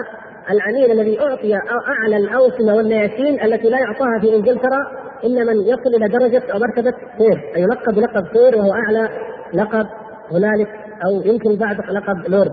العنين 0.49 0.91
الذي 0.91 1.19
أعطي 1.21 1.55
أعلى 1.87 2.17
الأوسمة 2.17 2.75
والنياسين 2.75 3.41
التي 3.43 3.69
لا 3.69 3.79
يعطاها 3.79 4.19
في 4.21 4.35
إنجلترا 4.35 4.91
إلا 5.23 5.43
من 5.43 5.61
يصل 5.61 5.95
إلى 5.95 6.07
درجة 6.07 6.53
أو 6.53 6.59
مرتبة 6.59 6.93
سير 7.17 7.51
أي 7.55 7.61
يلقب 7.61 7.95
بلقب 7.95 8.27
سير 8.33 8.57
وهو 8.57 8.73
أعلى 8.73 9.09
لقب 9.53 9.87
هنالك 10.31 10.69
أو 11.05 11.21
يمكن 11.25 11.55
بعد 11.55 11.77
لقب 11.89 12.29
لورد. 12.29 12.51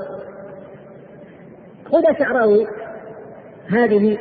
هدى 1.95 2.19
شعراوي. 2.19 2.67
هذه 3.69 4.19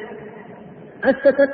أسست 1.03 1.49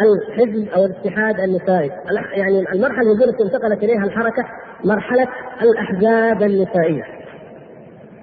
الحزب 0.00 0.68
أو 0.68 0.84
الاتحاد 0.84 1.40
النسائي. 1.40 1.90
يعني 2.32 2.64
المرحلة 2.72 3.12
التي 3.12 3.42
انتقلت 3.42 3.82
إليها 3.82 4.04
الحركة 4.04 4.44
مرحلة 4.84 5.28
الأحزاب 5.62 6.42
النسائية. 6.42 7.04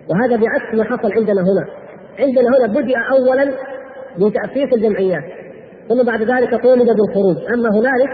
وهذا 0.10 0.36
بعكس 0.36 0.74
ما 0.74 0.84
حصل 0.84 1.12
عندنا 1.14 1.42
هنا. 1.42 1.81
عندنا 2.20 2.50
هنا 2.50 2.68
بدأ 2.68 3.00
اولا 3.12 3.52
بتاسيس 4.18 4.74
الجمعيات 4.74 5.24
ثم 5.90 6.04
بعد 6.04 6.22
ذلك 6.22 6.62
طولب 6.64 6.88
بالخروج 6.88 7.38
أما 7.54 7.70
هنالك 7.70 8.10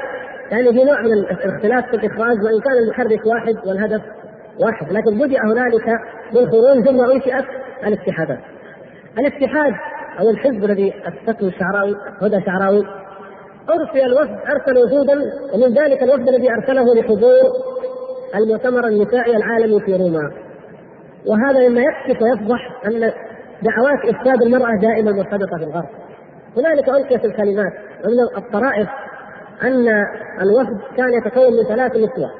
يعني 0.51 0.73
في 0.73 0.83
نوع 0.83 1.01
من 1.01 1.13
الاختلاف 1.13 1.85
في 1.85 1.93
الإخراج 1.93 2.37
وإن 2.43 2.61
كان 2.61 2.77
المحرك 2.77 3.25
واحد 3.25 3.55
والهدف 3.67 4.01
واحد 4.59 4.91
لكن 4.91 5.17
بدأ 5.17 5.39
هنالك 5.43 5.85
بالخروج 6.33 6.85
ثم 6.85 7.01
أنشئت 7.11 7.45
الاتحادات. 7.87 8.39
الاتحاد 9.19 9.73
أو 10.19 10.29
الحزب 10.29 10.65
الذي 10.65 10.93
اسسه 11.01 11.47
الشعراوي 11.47 11.95
هدى 12.21 12.45
شعراوي 12.45 12.83
أرسل 13.69 14.05
الوفد 14.05 14.37
أرسل 14.49 14.77
وفودا 14.77 15.13
ومن 15.53 15.73
ذلك 15.73 16.03
الوفد 16.03 16.29
الذي 16.29 16.51
أرسله 16.51 16.95
لحضور 16.95 17.33
المؤتمر 18.35 18.87
النسائي 18.87 19.37
العالمي 19.37 19.79
في 19.79 19.95
روما. 19.95 20.31
وهذا 21.25 21.67
مما 21.67 21.81
يكشف 21.81 22.21
ويفضح 22.21 22.85
أن 22.85 23.11
دعوات 23.61 24.15
إفساد 24.15 24.41
المرأة 24.41 24.75
دائما 24.81 25.11
مرتبطة 25.11 25.57
في 25.57 25.63
الغرب 25.63 25.89
هنالك 26.57 26.89
القيت 26.89 27.25
الكلمات 27.25 27.73
ومن 28.05 28.37
الطرائف 28.37 28.87
أن 29.63 29.87
الوفد 30.41 30.79
كان 30.97 31.13
يتكون 31.13 31.53
من 31.57 31.63
ثلاث 31.63 31.91
نسوة. 31.91 32.31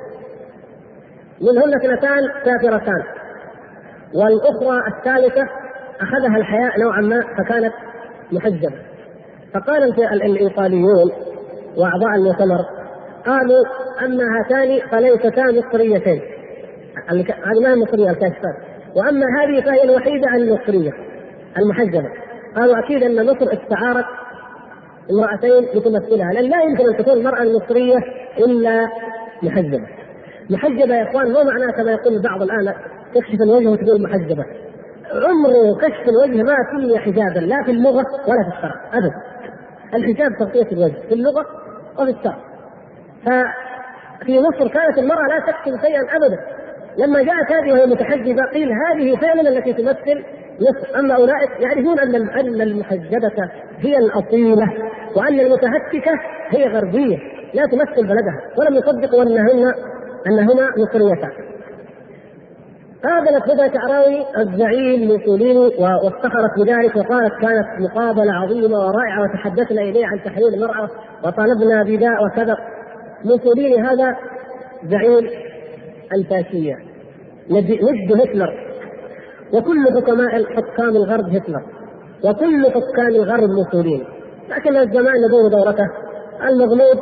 منهن 1.42 1.76
اثنتان 1.76 2.28
كافرتان. 2.46 3.04
والأخرى 4.14 4.88
الثالثة 4.88 5.50
أخذها 6.02 6.38
الحياء 6.38 6.80
نوعا 6.80 7.02
ما 7.02 7.22
فكانت 7.38 7.74
محجبة. 8.32 8.76
فقال 9.54 9.84
الإيطاليون 10.24 11.12
وأعضاء 11.78 12.16
المؤتمر 12.16 12.66
قالوا 13.26 13.66
أما 14.06 14.24
هاتان 14.24 14.80
فليستا 14.92 15.44
مصريتين. 15.44 16.22
هذه 17.10 17.60
ما 17.64 17.70
هي 17.70 17.76
مصرية 17.76 18.10
الكاشفات 18.10 18.56
وأما 18.96 19.26
هذه 19.42 19.62
فهي 19.62 19.84
الوحيدة 19.84 20.36
المصرية. 20.36 21.07
المحجبة 21.60 22.10
قالوا 22.56 22.80
أكيد 22.80 23.04
أن 23.04 23.26
مصر 23.26 23.54
استعارت 23.54 24.06
امرأتين 25.12 25.64
لتمثلها 25.76 26.34
لأن 26.34 26.44
لا 26.44 26.64
يمكن 26.64 26.88
أن 26.88 26.98
تكون 26.98 27.14
المرأة 27.14 27.44
المصرية 27.44 27.98
إلا 28.38 28.88
محجبة. 29.44 29.88
محجبة 30.50 30.96
يا 30.96 31.04
إخوان 31.10 31.32
مو 31.32 31.44
معناه 31.44 31.72
كما 31.72 31.92
يقول 31.92 32.14
البعض 32.14 32.42
الآن 32.42 32.74
تكشف 33.16 33.42
الوجه 33.42 33.68
وتقول 33.70 34.02
محجبة. 34.02 34.46
عمر 35.12 35.78
كشف 35.82 36.10
الوجه 36.10 36.44
ما 36.44 36.56
فيه 36.72 36.98
حجابا 36.98 37.40
لا 37.40 37.64
في 37.64 37.72
اللغة 37.72 38.06
ولا 38.28 38.44
في 38.50 38.58
الشرع 38.58 38.76
أبدا. 38.94 39.16
الحجاب 39.94 40.32
تغطية 40.40 40.72
الوجه 40.72 41.08
في 41.08 41.14
اللغة 41.14 41.46
وفي 42.00 42.10
الشرع 42.12 42.38
ففي 43.26 44.40
مصر 44.40 44.68
كانت 44.68 44.98
المرأة 44.98 45.28
لا 45.28 45.40
تكتب 45.40 45.88
شيئا 45.88 46.02
أبدا 46.02 46.40
لما 46.98 47.24
جاءت 47.24 47.52
هذه 47.52 47.72
وهي 47.72 47.86
متحجبة 47.86 48.44
قيل 48.54 48.70
هذه 48.72 49.16
فعلا 49.16 49.50
التي 49.50 49.74
تمثل 49.74 50.24
مصر 50.62 51.00
أما 51.00 51.16
أولئك 51.16 51.50
يعرفون 51.60 52.00
أن 52.00 52.16
أن 52.16 52.62
المحجبة 52.62 53.50
هي 53.80 53.98
الأصيلة 53.98 54.68
وأن 55.16 55.40
المتهتكة 55.40 56.12
هي 56.50 56.68
غربية 56.68 57.18
لا 57.54 57.64
تمثل 57.66 58.08
بلدها 58.08 58.42
ولم 58.58 58.76
يصدقوا 58.76 59.24
أنهن 59.24 59.74
أنهما 60.28 60.70
مصريتان 60.78 61.32
قابلت 63.04 63.50
هدى 63.50 63.74
شعراوي 63.74 64.26
الزعيم 64.38 65.08
موسوليني 65.08 65.60
وافتخرت 65.80 66.60
بذلك 66.60 66.96
وقالت 66.96 67.34
كانت 67.42 67.68
مقابلة 67.80 68.34
عظيمة 68.34 68.78
ورائعة 68.78 69.22
وتحدثنا 69.24 69.82
اليه 69.82 70.06
عن 70.06 70.24
تحرير 70.26 70.48
المرأة 70.48 70.90
وطالبنا 71.26 71.84
بداء 71.84 72.26
وكذا 72.26 72.58
موسوليني 73.26 73.82
هذا 73.82 74.16
زعيم 74.86 75.30
الفاشية 76.14 76.76
ند 77.52 78.22
هتلر. 78.22 78.67
وكل 79.54 79.86
حكماء 79.96 80.44
حكام 80.44 80.96
الغرب 80.96 81.30
هتلر 81.30 81.62
وكل 82.24 82.66
حكام 82.66 83.16
الغرب 83.16 83.50
موسوليني 83.50 84.08
لكن 84.50 84.78
الزمان 84.78 85.16
يدور 85.26 85.48
دورته 85.48 85.90
المغلوب 86.50 87.00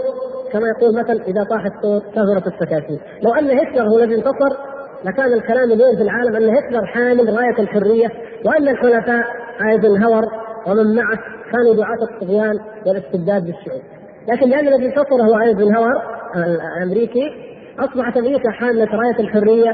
كما 0.51 0.67
يقول 0.67 0.95
مثل 0.95 1.21
إذا 1.27 1.43
طاح 1.43 1.65
الصوت 1.65 2.03
كثرت 2.11 2.47
السكاكين 2.47 2.99
لو 3.23 3.33
أن 3.33 3.59
هتلر 3.59 3.89
هو 3.89 3.99
الذي 3.99 4.15
انتصر 4.15 4.57
لكان 5.05 5.33
الكلام 5.33 5.71
اليوم 5.71 5.95
في 5.95 6.01
العالم 6.01 6.35
أن 6.35 6.55
هتلر 6.55 6.85
حامل 6.85 7.37
رايه 7.37 7.59
الحرية 7.59 8.07
وأن 8.45 8.67
الحلفاء 8.67 9.25
ايزنهاور 9.69 10.25
ومن 10.67 10.95
معه 10.95 11.17
كانوا 11.51 11.73
دعاة 11.75 11.97
الطغيان 12.11 12.59
والاستبداد 12.85 13.45
بالشعوب. 13.45 13.81
لكن 14.27 14.49
لأن 14.49 14.67
الذي 14.67 14.85
انتصر 14.85 15.21
هو 15.21 15.39
ايزنهاور 15.39 16.01
الأمريكي 16.35 17.31
أصبحت 17.79 18.17
أمريكا 18.17 18.51
حاملة 18.51 18.85
رايه 18.85 19.19
الحرية 19.19 19.71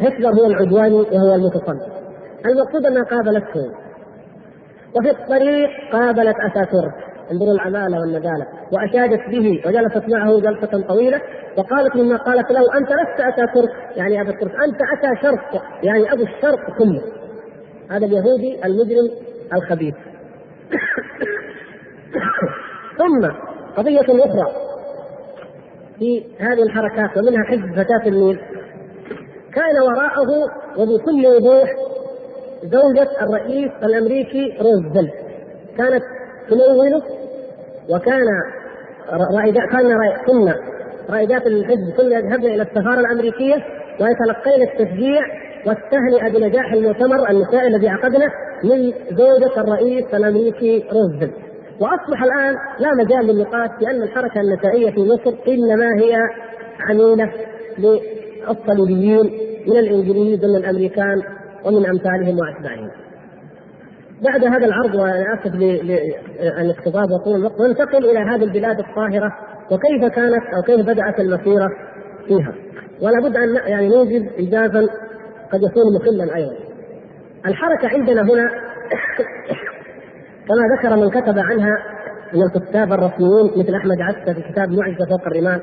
وهتلر 0.00 0.40
هو 0.40 0.46
العدواني 0.46 0.94
وهو 0.94 1.34
المتصل 1.34 1.78
المقصود 2.46 2.86
أنها 2.86 3.02
قابلته 3.02 3.72
وفي 4.96 5.10
الطريق 5.10 5.70
قابلت 5.92 6.36
اتاتورك 6.40 7.14
انظروا 7.32 7.54
العمالة 7.54 8.00
والندالة 8.00 8.46
وأشادت 8.72 9.28
به 9.30 9.62
وجلست 9.66 10.08
معه 10.08 10.40
جلسة 10.40 10.86
طويلة. 10.88 11.20
وقالت 11.56 11.96
مما 11.96 12.16
قالت 12.16 12.50
له 12.50 12.78
أنت 12.78 12.88
لست 12.88 13.20
اتاتورك 13.20 13.70
يعني 13.96 14.20
أبا 14.20 14.30
الترك 14.30 14.52
أنت 14.64 14.78
أتى 14.96 15.22
شرق. 15.22 15.62
يعني 15.82 16.12
أبو 16.12 16.22
الشرق 16.22 16.78
كله. 16.78 17.02
هذا 17.90 18.06
اليهودي 18.06 18.64
المجرم 18.64 19.10
الخبيث. 19.52 19.94
ثم 22.98 23.28
قضية 23.76 24.00
أخرى 24.00 24.52
في 25.98 26.24
هذه 26.38 26.62
الحركات 26.62 27.18
ومنها 27.18 27.44
حزب 27.44 27.72
فتاة 27.72 28.08
النيل. 28.08 28.40
كان 29.54 29.82
وراءه 29.82 30.30
وبكل 30.78 31.26
وضوح 31.26 31.70
زوجة 32.62 33.08
الرئيس 33.22 33.70
الأمريكي 33.82 34.58
روزفلت. 34.60 35.14
كانت 35.78 36.02
تموله 36.50 37.02
وكان 37.90 38.26
رائدات 39.34 39.68
كان 39.70 39.98
كنا 40.26 40.54
رائدات 41.10 41.46
الحزب 41.46 41.94
كنا 41.96 42.18
يذهبن 42.18 42.46
إلى 42.46 42.62
السفارة 42.62 43.00
الأمريكية 43.00 43.54
ويتلقين 44.00 44.62
التشجيع 44.62 45.20
والتهنئة 45.66 46.28
بنجاح 46.38 46.72
المؤتمر 46.72 47.30
النسائي 47.30 47.66
الذي 47.66 47.88
عقدناه 47.88 48.30
من 48.64 48.92
زوجة 49.10 49.60
الرئيس 49.60 50.14
الأمريكي 50.14 50.84
روزفلت. 50.92 51.34
وأصبح 51.80 52.22
الآن 52.22 52.56
لا 52.78 52.94
مجال 52.94 53.26
للنقاش 53.26 53.70
بان 53.80 54.02
الحركة 54.02 54.40
النسائية 54.40 54.90
في 54.90 55.00
مصر 55.00 55.34
إنما 55.48 55.88
هي 56.02 56.16
عميله 56.80 57.30
للصليبيين 58.48 59.30
من 59.66 59.78
الإنجليز 59.78 60.44
ومن 60.44 60.56
الأمريكان 60.56 61.22
ومن 61.64 61.86
أمثالهم 61.86 62.38
وأتباعهم. 62.38 62.90
بعد 64.22 64.44
هذا 64.44 64.66
العرض 64.66 64.94
وأنا 64.94 65.34
آسف 65.34 65.54
للاقتضاب 65.54 67.10
وطول 67.10 67.36
الوقت 67.36 67.60
ننتقل 67.60 68.10
إلى 68.10 68.18
هذه 68.18 68.44
البلاد 68.44 68.78
الطاهرة 68.78 69.32
وكيف 69.70 70.14
كانت 70.14 70.54
أو 70.56 70.62
كيف 70.62 70.80
بدأت 70.80 71.20
المسيرة 71.20 71.68
فيها. 72.26 72.54
ولا 73.00 73.28
بد 73.28 73.36
أن 73.36 73.54
يعني 73.66 73.88
نوجد 73.88 74.30
اجازا 74.38 74.88
قد 75.52 75.62
يكون 75.62 75.82
مخلا 75.96 76.36
أيضا. 76.36 76.56
الحركة 77.46 77.88
عندنا 77.88 78.22
هنا 78.22 78.50
كما 80.48 80.76
ذكر 80.76 80.96
من 80.96 81.10
كتب 81.10 81.38
عنها 81.38 81.94
من 82.34 82.42
الكتاب 82.42 82.92
الرسميين 82.92 83.50
مثل 83.56 83.74
أحمد 83.74 84.00
عسى 84.00 84.34
في 84.34 84.52
كتاب 84.52 84.70
معجزة 84.70 85.06
فوق 85.06 85.26
الرمال 85.26 85.60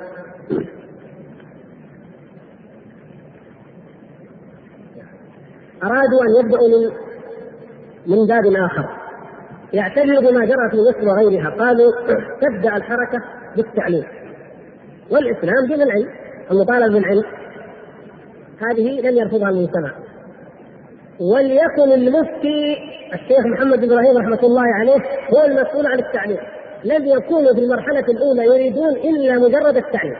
أرادوا 5.83 6.23
أن 6.23 6.45
يبدأوا 6.45 6.67
من 6.67 6.91
من 8.07 8.27
باب 8.27 8.45
آخر. 8.65 8.89
يعتبر 9.73 10.19
بما 10.19 10.45
جرى 10.45 10.69
في 10.71 10.77
مصر 10.77 11.07
وغيرها. 11.09 11.49
قالوا 11.49 11.91
تبدأ 12.41 12.75
الحركة 12.75 13.19
بالتعليم. 13.55 14.03
والإسلام 15.11 15.67
دين 15.67 15.81
العلم 15.81 16.09
المطالبه 16.51 16.93
بالعلم. 16.93 17.23
هذه 18.61 19.01
لم 19.01 19.17
يرفضها 19.17 19.49
المجتمع. 19.49 19.91
وليكن 21.19 21.91
المفتي 21.91 22.77
الشيخ 23.13 23.45
محمد 23.45 23.83
إبراهيم 23.83 24.17
رحمة 24.17 24.39
الله 24.43 24.65
عليه 24.79 25.01
هو 25.33 25.45
المسؤول 25.45 25.85
عن 25.87 25.99
التعليم. 25.99 26.37
لم 26.83 27.05
يكونوا 27.05 27.53
في 27.53 27.59
المرحلة 27.59 28.05
الأولى 28.09 28.45
يريدون 28.45 28.89
إلا 28.89 29.39
مجرد 29.39 29.77
التعليم. 29.77 30.17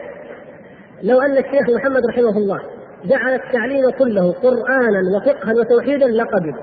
لو 1.02 1.20
أن 1.20 1.36
الشيخ 1.36 1.70
محمد 1.76 2.06
رحمه 2.06 2.36
الله 2.36 2.60
جعل 3.04 3.34
التعليم 3.34 3.90
كله 3.90 4.32
قرآنا 4.32 5.16
وفقها 5.16 5.54
وتوحيدا 5.54 6.06
لقبل 6.06 6.54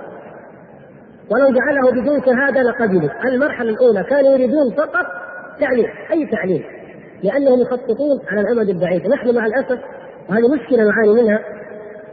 ولو 1.32 1.54
جعله 1.54 1.92
بدون 1.92 2.22
شهادة 2.26 2.62
لقبلوا 2.62 3.10
المرحلة 3.26 3.70
الأولى 3.70 4.04
كانوا 4.04 4.32
يريدون 4.32 4.72
فقط 4.72 5.06
تعليم. 5.60 5.86
أي 6.12 6.26
تعليم؟ 6.26 6.64
لأنهم 7.24 7.62
يخططون 7.62 8.20
على 8.32 8.42
الامد 8.42 8.70
البعيد 8.70 9.08
نحن 9.08 9.36
مع 9.36 9.46
الأسف 9.46 9.80
وهذه 10.30 10.48
مشكلة 10.48 10.84
نعاني 10.84 11.24
منها 11.24 11.40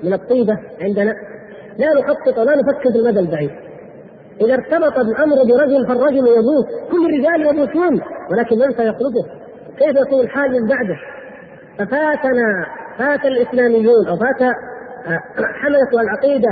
من 0.02 0.12
الطيبة 0.12 0.58
عندنا. 0.80 1.14
لا 1.78 2.00
نخطط 2.00 2.38
ولا 2.38 2.56
نفكر 2.56 2.92
في 2.92 2.98
المدى 2.98 3.20
البعيد. 3.20 3.50
إذا 4.40 4.54
ارتبط 4.54 4.98
الأمر 4.98 5.36
برجل 5.36 5.86
فالرجل 5.86 6.16
يموت 6.16 6.66
كل 6.90 7.06
الرجال 7.06 7.46
يموتون 7.46 8.00
ولكن 8.30 8.58
من 8.58 8.72
سيخلفه؟ 8.72 9.24
كيف 9.78 9.96
يكون 10.06 10.20
الحال 10.20 10.52
من 10.52 10.68
بعده؟ 10.68 10.96
ففاتنا 11.78 12.66
فات 12.98 13.24
الإسلاميون 13.24 14.06
أو 14.09 14.16
فات 14.16 14.42
آه، 14.42 15.20
حملة 15.62 16.02
العقيدة 16.02 16.48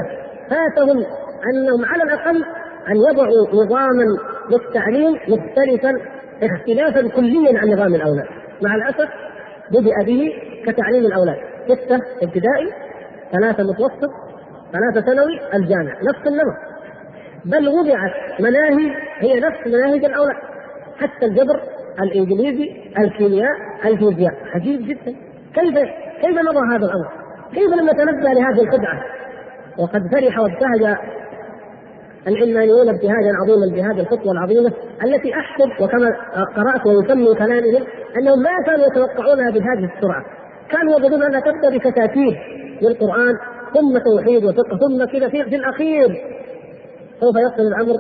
فاتهم 0.51 1.05
أنهم 1.53 1.85
على 1.85 2.03
الأقل 2.03 2.45
أن 2.89 2.97
يضعوا 2.97 3.65
نظاما 3.65 4.05
للتعليم 4.51 5.13
مختلفا 5.29 5.93
اختلافا 6.43 7.09
كليا 7.09 7.59
عن 7.59 7.69
نظام 7.69 7.95
الأولاد. 7.95 8.27
مع 8.63 8.75
الأسف 8.75 9.09
بدأ 9.71 10.05
به 10.07 10.33
كتعليم 10.67 11.07
الأولاد. 11.07 11.37
ستة 11.65 12.01
ابتدائي 12.23 12.73
ثلاثة 13.33 13.63
متوسط 13.63 14.11
ثلاثة 14.73 15.07
ثانوي 15.07 15.41
الجامعة 15.55 15.97
نفس 16.03 16.27
النمط 16.27 16.55
بل 17.45 17.69
وضعت 17.69 18.41
مناهج 18.41 18.93
هي 19.19 19.41
نفس 19.41 19.67
مناهج 19.67 20.05
الأولاد. 20.05 20.37
حتى 20.97 21.27
الجبر 21.27 21.61
الإنجليزي 22.01 22.77
الكيمياء 22.99 23.53
الفيزياء. 23.85 24.35
عجيب 24.55 24.87
جدا. 24.89 25.17
كيف 25.55 25.89
كيف 26.23 26.39
مضى 26.39 26.75
هذا 26.75 26.87
الأمر؟ 26.87 27.09
كيف 27.55 27.73
لم 27.81 27.91
نتنبه 27.91 28.33
لهذه 28.33 28.63
الخدعة؟ 28.63 29.03
وقد 29.79 30.03
فرح 30.13 30.39
وابتهج 30.39 30.97
العلمانيون 32.29 32.89
ابتهاجا 32.89 33.33
عظيما 33.43 33.77
بهذه 33.77 34.01
الخطوة 34.01 34.33
العظيمة 34.33 34.73
التي 35.05 35.35
أحسب 35.35 35.83
وكما 35.83 36.17
قرأت 36.57 36.87
ويسمي 36.87 37.35
كلامهم 37.35 37.85
أنهم 38.19 38.43
ما 38.43 38.63
كانوا 38.67 38.87
يتوقعونها 38.87 39.51
بهذه 39.51 39.91
السرعة 39.97 40.25
كانوا 40.71 40.99
يظنون 40.99 41.23
انها 41.23 41.41
تبدأ 41.41 41.71
بكتاتيب 41.71 42.37
للقرآن 42.83 43.35
ثم 43.75 43.99
توحيد 43.99 44.45
وفقه 44.45 44.79
ثم 44.79 45.05
كذا 45.05 45.29
في, 45.29 45.45
في 45.45 45.57
الأخير 45.57 46.09
سوف 47.21 47.37
يصل 47.37 47.63
الأمر 47.63 47.95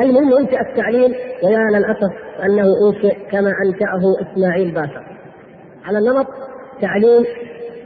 المهم 0.00 0.36
انشا 0.36 0.60
التعليم 0.60 1.14
ويا 1.44 1.78
للأسف 1.78 2.12
أنه 2.44 2.74
انشئ 2.88 3.16
كما 3.30 3.52
أنشأه 3.64 4.02
إسماعيل 4.22 4.70
باشا 4.74 5.02
على 5.84 5.98
النمط 5.98 6.26
تعليم 6.80 7.24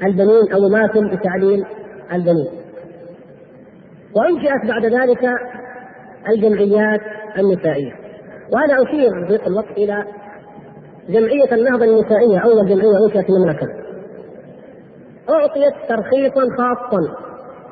البنين 0.03 0.53
أو 0.53 0.61
مماثل 0.69 1.17
بتعليم 1.17 1.65
البنين 2.13 2.51
وانشئت 4.17 4.67
بعد 4.69 4.87
ذلك 4.87 5.29
الجمعيات 6.29 7.01
النسائية. 7.39 7.93
وأنا 8.55 8.83
أشير 8.83 9.29
ضيق 9.29 9.47
الوقت 9.47 9.71
إلى 9.71 10.05
جمعية 11.09 11.53
النهضة 11.53 11.85
النسائية 11.85 12.39
أول 12.39 12.69
جمعية 12.69 13.05
انشئت 13.07 13.25
في 13.25 13.33
المملكة. 13.33 13.67
أعطيت 15.31 15.75
ترخيصا 15.89 16.43
خاصا 16.59 16.99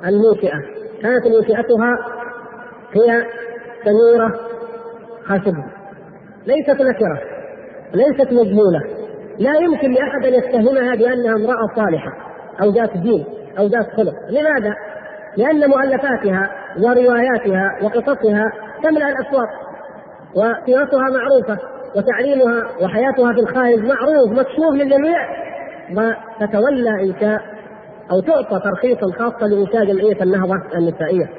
المنشئه 0.07 0.61
كانت 1.03 1.27
منشئتها 1.27 1.99
هي 2.93 3.27
سميرة 3.85 4.41
خاشبة 5.25 5.65
ليست 6.47 6.81
نكرة 6.83 7.21
ليست 7.95 8.33
مجهولة. 8.33 9.00
لا 9.41 9.57
يمكن 9.61 9.93
لأحد 9.93 10.27
أن 10.27 10.35
يتهمها 10.35 10.95
بأنها 10.95 11.37
امرأة 11.37 11.75
صالحة 11.77 12.13
أو 12.63 12.71
ذات 12.71 12.97
دين 12.97 13.25
أو 13.59 13.67
ذات 13.67 13.87
خلق. 13.97 14.15
لماذا؟ 14.31 14.75
لأن 15.37 15.71
مؤلفاتها 15.71 16.51
ورواياتها 16.83 17.79
وقصصها 17.83 18.53
تملأ 18.83 19.09
الأسواق 19.09 19.49
وسيرتها 20.35 21.05
معروفة 21.11 21.59
وتعليمها 21.97 22.63
وحياتها 22.83 23.33
في 23.33 23.41
الخارج 23.41 23.79
معروف 23.79 24.33
مكشوف 24.33 24.75
للجميع. 24.75 25.19
وتتولى 25.91 26.91
إنشاء 27.03 27.41
أو 28.13 28.21
تعطى 28.21 28.61
ترخيصا 28.65 29.13
خاصا 29.19 29.47
لإنشاء 29.47 29.85
جمعية 29.85 30.23
النهضة 30.23 30.55
النسائية. 30.77 31.31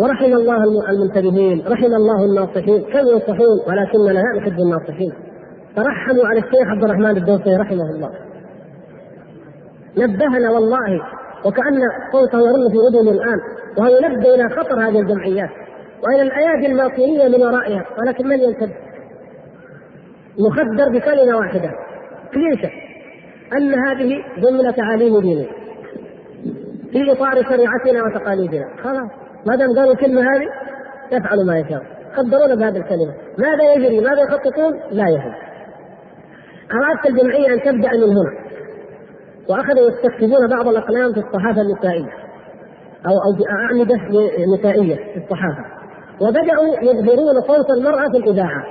ورحم 0.00 0.24
الله 0.24 0.56
المنتبهين 0.90 1.64
رحم 1.68 1.84
الله 1.84 2.24
الناصحين. 2.24 2.82
كم 2.82 3.08
ينصحون؟ 3.08 3.58
ولكننا 3.68 4.10
لا 4.12 4.22
نحب 4.40 4.60
الناصحين. 4.60 5.31
ترحموا 5.76 6.26
على 6.26 6.38
الشيخ 6.38 6.68
عبد 6.68 6.84
الرحمن 6.84 7.16
الدوسري 7.16 7.56
رحمه 7.56 7.90
الله. 7.90 8.10
نبهنا 9.98 10.50
والله 10.50 11.02
وكأن 11.44 11.80
صوته 12.12 12.38
يرن 12.38 12.68
في 12.70 12.78
أذني 12.88 13.10
الآن 13.10 13.38
وهو 13.78 13.96
ينبه 13.96 14.34
إلى 14.34 14.48
خطر 14.48 14.88
هذه 14.88 15.00
الجمعيات 15.00 15.50
وإلى 16.04 16.22
الأيادي 16.22 16.66
الماطنية 16.66 17.28
من 17.28 17.42
ورائها 17.42 17.86
ولكن 17.98 18.28
من 18.28 18.40
ينتبه؟ 18.40 18.74
يخدر 20.38 20.98
بكلمة 20.98 21.36
واحدة 21.36 21.70
كليشة 22.34 22.70
أن 23.52 23.74
هذه 23.74 24.24
ضمن 24.40 24.74
تعاليم 24.74 25.20
ديننا 25.20 25.46
في 26.92 27.12
إطار 27.12 27.44
شريعتنا 27.44 28.02
وتقاليدنا. 28.04 28.68
خلاص 28.84 29.10
ما 29.46 29.56
دام 29.56 29.76
قالوا 29.76 29.92
الكلمة 29.92 30.20
هذه 30.20 30.48
يفعلوا 31.12 31.44
ما 31.44 31.58
يشاء. 31.58 31.82
خبرونا 32.12 32.54
بهذه 32.54 32.76
الكلمة. 32.76 33.14
ماذا 33.38 33.72
يجري؟ 33.72 34.00
ماذا 34.00 34.22
يخططون؟ 34.22 34.80
لا 34.90 35.08
يهم 35.08 35.34
أرادت 36.72 37.06
الجمعية 37.06 37.54
أن 37.54 37.60
تبدأ 37.60 37.90
من 37.92 38.16
هنا. 38.16 38.32
وأخذوا 39.48 39.90
يستكتبون 39.90 40.48
بعض 40.50 40.68
الأقلام 40.68 41.12
في 41.12 41.20
الصحافة 41.20 41.60
النسائية. 41.60 42.12
أو 43.06 43.12
أو 43.12 43.46
أعمدة 43.50 44.00
نسائية 44.58 44.94
في 44.94 45.16
الصحافة. 45.16 45.64
وبدأوا 46.20 46.76
يظهرون 46.82 47.40
صوت 47.40 47.70
المرأة 47.70 48.08
في 48.10 48.16
الإذاعة. 48.16 48.62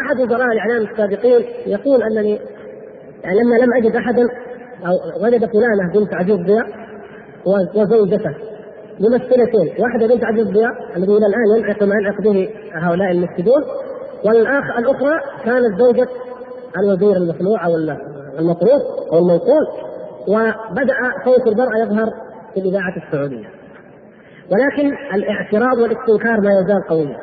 أحد 0.00 0.20
وزراء 0.20 0.52
الإعلام 0.52 0.82
السابقين 0.82 1.44
يقول 1.66 2.02
انني 2.02 2.40
يعني 3.24 3.40
لما 3.40 3.54
لم 3.54 3.74
أجد 3.74 3.96
أحدا 3.96 4.22
أو 4.86 5.24
وجد 5.24 5.44
فلانة 5.44 5.92
بنت 5.94 6.14
عزيز 6.14 6.36
ضياء 6.36 6.66
وزوجته. 7.76 8.34
ممثلتين 9.00 9.74
واحدة 9.78 10.06
بنت 10.06 10.24
عزيز 10.24 10.46
ضياء 10.46 10.72
الذي 10.96 11.12
إلى 11.12 11.26
الآن 11.26 11.58
ينعق 11.58 11.82
ما 11.82 11.94
ينعق 11.94 12.20
به 12.20 12.48
هؤلاء 12.72 13.10
المفسدون. 13.10 13.62
والآخ 14.24 14.78
الأخرى 14.78 15.20
كانت 15.44 15.78
زوجة 15.78 16.08
الوزير 16.78 17.16
المخلوع 17.16 17.66
أو 17.66 17.76
المطروح 18.38 18.82
أو 19.12 19.18
المنقول 19.18 19.66
وبدأ 20.28 20.94
صوت 21.24 21.46
المراه 21.46 21.78
يظهر 21.78 22.10
في 22.54 22.60
الإذاعة 22.60 22.96
السعودية. 22.96 23.48
ولكن 24.52 24.96
الاعتراض 25.14 25.78
والاستنكار 25.78 26.40
ما 26.40 26.50
يزال 26.60 26.82
قويا. 26.88 27.18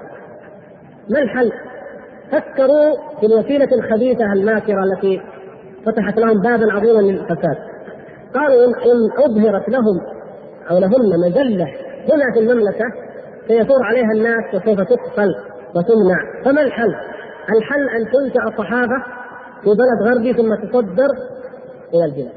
ما 1.10 1.20
الحل؟ 1.20 1.52
فكروا 2.32 3.20
في 3.20 3.26
الوسيلة 3.26 3.70
الخبيثة 3.72 4.34
الماكره 4.34 4.84
التي 4.84 5.22
فتحت 5.86 6.20
لهم 6.20 6.42
بابا 6.42 6.74
عظيما 6.74 7.00
للفساد. 7.00 7.58
قالوا 8.34 8.66
ان 8.66 8.74
أظهرت 9.18 9.70
لهم 9.70 10.02
أو 10.72 10.78
لهن 10.78 11.20
مجلة 11.26 11.68
هنا 12.14 12.34
في 12.34 12.40
المملكة 12.40 12.86
سيثور 13.48 13.84
عليها 13.84 14.12
الناس 14.12 14.44
وسوف 14.54 14.82
تقتل 14.82 15.36
وتمنع. 15.76 16.44
فما 16.46 16.62
الحل؟ 16.62 16.96
الحل 17.58 17.90
أن 17.90 18.06
تنشأ 18.12 18.58
صحافه 18.58 19.04
في 19.64 19.70
بلد 19.70 20.12
غربي 20.12 20.34
ثم 20.34 20.56
تصدر 20.56 21.10
إلى 21.94 22.06
البلاد. 22.06 22.32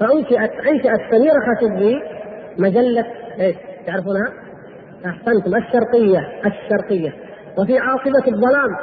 فانشئت 0.00 0.66
أنشأت 0.66 1.00
سميرة 1.10 1.40
خاشقجي 1.46 2.02
مجله 2.58 3.06
إيش؟ 3.40 3.56
تعرفونها؟ 3.86 4.32
أحسنتم. 5.06 5.56
الشرقية. 5.56 6.18
الشرقية. 6.46 7.12
وفي 7.58 7.78
عاصمة 7.78 8.26
الظلام. 8.28 8.76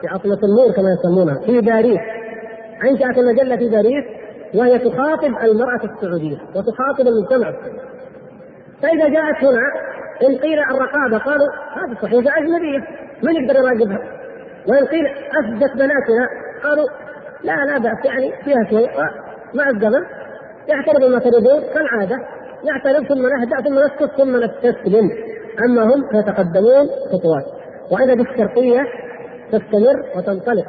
في 0.00 0.08
عاصمة 0.08 0.38
النور 0.44 0.72
كما 0.72 0.88
يسمونها. 0.98 1.46
في 1.46 1.60
باريس. 1.60 2.00
أنشأت 2.84 3.18
المجلة 3.18 3.56
في 3.56 3.68
باريس 3.68 4.04
وهي 4.54 4.78
تخاطب 4.78 5.36
المرأة 5.44 5.80
السعودية 5.84 6.38
وتخاطب 6.54 7.06
المجتمع 7.08 7.48
السعودي. 7.48 7.78
فإذا 8.82 9.08
جاءت 9.08 9.44
هنا 9.44 9.60
إن 10.22 10.36
قيل 10.38 10.58
الرقابة 10.58 11.18
قالوا 11.18 11.46
هذه 11.76 11.94
صحيفه 12.02 12.38
اجنبيه 12.38 12.78
من 13.22 13.34
يقدر 13.36 13.58
يراقبها؟ 13.58 13.98
وإن 14.68 14.86
قيل 14.86 15.06
أفدت 15.06 15.72
بناتنا 15.72 16.28
قالوا 16.64 16.86
لا 17.44 17.64
لا 17.64 17.78
بأس 17.78 18.04
يعني 18.04 18.32
فيها 18.44 18.64
شيء 18.70 18.90
مع 19.54 19.68
الزمن 19.68 20.04
يعترض 20.68 21.04
ما 21.04 21.18
تريدون 21.18 21.60
كالعادة 21.74 22.16
نعترف 22.64 23.08
ثم 23.08 23.26
نهدأ 23.26 23.60
ثم 23.62 23.78
نسكت 23.78 24.10
ثم 24.16 24.36
نستسلم. 24.36 25.10
أما 25.64 25.82
هم 25.82 26.08
فيتقدمون 26.10 26.88
خطوات. 27.12 27.44
وإذا 27.92 28.14
بالشرقيه 28.14 28.82
تستمر 29.52 30.02
وتنطلق. 30.16 30.66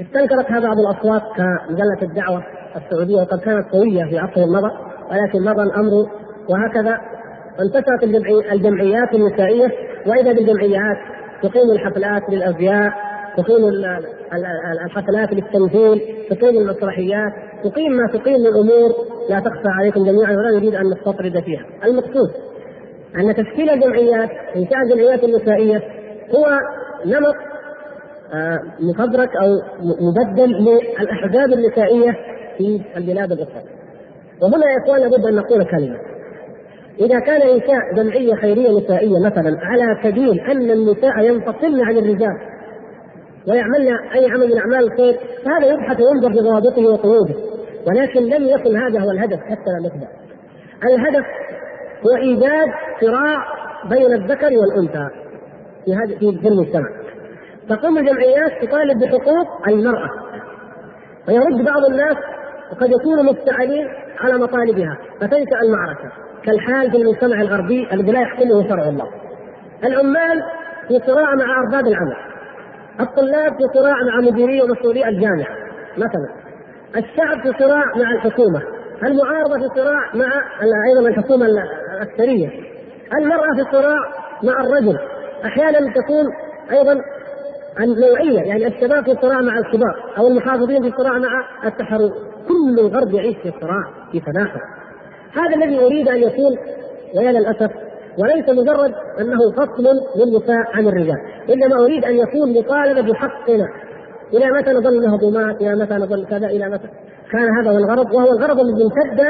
استنكرتها 0.00 0.60
بعض 0.60 0.78
الاصوات 0.78 1.22
كمجلة 1.36 2.02
الدعوة 2.02 2.42
السعودية 2.76 3.16
وقد 3.16 3.40
كانت 3.40 3.72
قوية 3.72 4.04
في 4.04 4.18
عصر 4.18 4.40
مضى 4.46 4.70
ولكن 5.10 5.44
مضى 5.44 5.62
الأمر 5.62 5.92
وهكذا. 6.48 7.00
انتشرت 7.60 8.02
الجمعيات 8.52 9.14
النسائية 9.14 9.72
وإذا 10.06 10.32
بالجمعيات 10.32 10.96
تقيم 11.42 11.70
الحفلات 11.70 12.22
للأزياء 12.30 12.92
تقيم 13.36 13.64
الحفلات 14.84 15.32
للتمثيل 15.32 16.00
تقيم 16.30 16.56
المسرحيات 16.56 17.32
تقيم 17.64 17.92
ما 17.92 18.06
تقيم 18.12 18.40
من 18.40 18.46
أمور 18.46 18.94
لا 19.30 19.40
تخفى 19.40 19.68
عليكم 19.68 20.04
جميعا 20.04 20.32
ولا 20.32 20.50
نريد 20.58 20.74
أن 20.74 20.86
نستطرد 20.86 21.40
فيها 21.40 21.66
المقصود 21.84 22.30
أن 23.16 23.34
تشكيل 23.34 23.70
الجمعيات 23.70 24.30
إنشاء 24.56 24.82
الجمعيات 24.84 25.24
النسائية 25.24 25.82
هو 26.36 26.58
نمط 27.06 27.34
آه، 28.34 28.60
مفبرك 28.80 29.36
أو 29.36 29.48
مبدل 30.00 30.50
للأحزاب 30.50 31.52
النسائية 31.52 32.16
في 32.58 32.80
البلاد 32.96 33.32
الأخرى. 33.32 33.62
وهنا 34.42 34.66
يا 34.70 34.84
إخوان 34.84 35.00
لابد 35.00 35.24
أن 35.26 35.34
نقول 35.34 35.64
كلمة. 35.64 35.96
إذا 37.00 37.18
كان 37.18 37.42
انشاء 37.42 37.94
جمعية 37.94 38.34
خيرية 38.34 38.78
نسائية 38.78 39.18
مثلا 39.26 39.58
على 39.62 39.98
سبيل 40.02 40.40
أن 40.40 40.70
النساء 40.70 41.20
ينفصلن 41.20 41.80
عن 41.80 41.96
الرجال 41.96 42.38
ويعملن 43.48 43.98
أي 44.14 44.30
عمل 44.30 44.48
من 44.48 44.58
أعمال 44.58 44.92
الخير 44.92 45.20
فهذا 45.44 45.66
يبحث 45.72 46.00
وينظر 46.00 46.32
في 46.32 46.38
ضوابطه 46.38 46.86
وقيوده 46.86 47.34
ولكن 47.86 48.20
لم 48.20 48.44
يكن 48.44 48.76
هذا 48.76 49.00
هو 49.00 49.10
الهدف 49.10 49.40
حتى 49.40 49.70
لا 49.70 49.88
نخدع. 49.88 50.08
الهدف 50.84 51.26
هو 52.06 52.16
إيجاد 52.16 52.68
صراع 53.00 53.36
بين 53.90 54.12
الذكر 54.12 54.50
والأنثى 54.58 55.08
في 55.84 55.94
هذا 55.94 56.18
في 56.18 56.48
المجتمع. 56.48 56.88
تقوم 57.68 57.98
الجمعيات 57.98 58.52
تطالب 58.62 58.98
بحقوق 58.98 59.68
المرأة 59.68 60.10
ويرد 61.28 61.64
بعض 61.64 61.84
الناس 61.90 62.16
وقد 62.72 62.90
يكونوا 62.90 63.22
مفتعلين 63.22 63.88
على 64.20 64.38
مطالبها 64.38 64.98
فتنشأ 65.20 65.60
المعركة 65.62 66.12
كالحال 66.48 66.90
في 66.90 66.96
المجتمع 66.96 67.40
الغربي 67.40 67.88
الذي 67.92 68.12
لا 68.12 68.20
يحكمه 68.20 68.68
شرع 68.68 68.88
الله. 68.88 69.08
العمال 69.84 70.42
في 70.88 71.00
صراع 71.06 71.34
مع 71.34 71.60
أرباب 71.60 71.86
العمل. 71.86 72.16
الطلاب 73.00 73.52
في 73.52 73.78
صراع 73.78 73.94
مع 74.02 74.20
مديري 74.30 74.62
ومسؤولي 74.62 75.08
الجامعة 75.08 75.56
مثلا. 75.96 76.28
الشعب 76.96 77.42
في 77.42 77.58
صراع 77.58 77.84
مع 77.96 78.12
الحكومة. 78.12 78.62
المعارضة 79.02 79.58
في 79.58 79.74
صراع 79.74 80.14
مع 80.14 80.42
أيضا 80.88 81.08
الحكومة 81.08 81.46
الاكثريه. 81.46 82.48
المرأة 83.18 83.54
في 83.56 83.64
صراع 83.72 83.98
مع 84.42 84.60
الرجل. 84.60 84.98
أحيانا 85.44 85.78
تكون 85.78 86.26
أيضا 86.72 87.00
النوعية 87.80 88.40
يعني 88.40 88.66
الشباب 88.66 89.04
في 89.04 89.14
صراع 89.22 89.40
مع 89.40 89.58
الكبار 89.58 90.12
أو 90.18 90.26
المحافظين 90.26 90.82
في 90.82 90.96
صراع 90.96 91.18
مع 91.18 91.44
التحرر 91.64 92.10
كل 92.48 92.78
الغرب 92.78 93.14
يعيش 93.14 93.36
في 93.36 93.52
صراع 93.60 93.84
في 94.12 94.20
تنافس 94.20 94.77
هذا 95.38 95.56
الذي 95.56 95.78
أريد 95.78 96.08
أن 96.08 96.16
يكون 96.16 96.58
ويا 97.16 97.32
للأسف 97.32 97.70
وليس 98.18 98.48
مجرد 98.48 98.94
أنه 99.20 99.52
فصل 99.56 99.86
للنساء 100.16 100.66
عن 100.74 100.86
الرجال 100.86 101.18
إنما 101.50 101.84
أريد 101.84 102.04
أن 102.04 102.14
يكون 102.14 102.58
مطالبة 102.58 103.12
بحقنا. 103.12 103.68
إلى 104.34 104.46
متى 104.46 104.72
نظل 104.72 105.08
مهضومات 105.08 105.60
إلى 105.60 105.76
متى 105.76 105.94
نظل 105.94 106.26
كذا؟ 106.26 106.46
إلى 106.46 106.68
متى؟ 106.68 106.88
كان 107.32 107.48
هذا 107.58 107.70
هو 107.70 107.78
الغرض 107.78 108.14
وهو 108.14 108.32
الغرض 108.32 108.60
الذي 108.60 108.82
امتد 108.82 109.24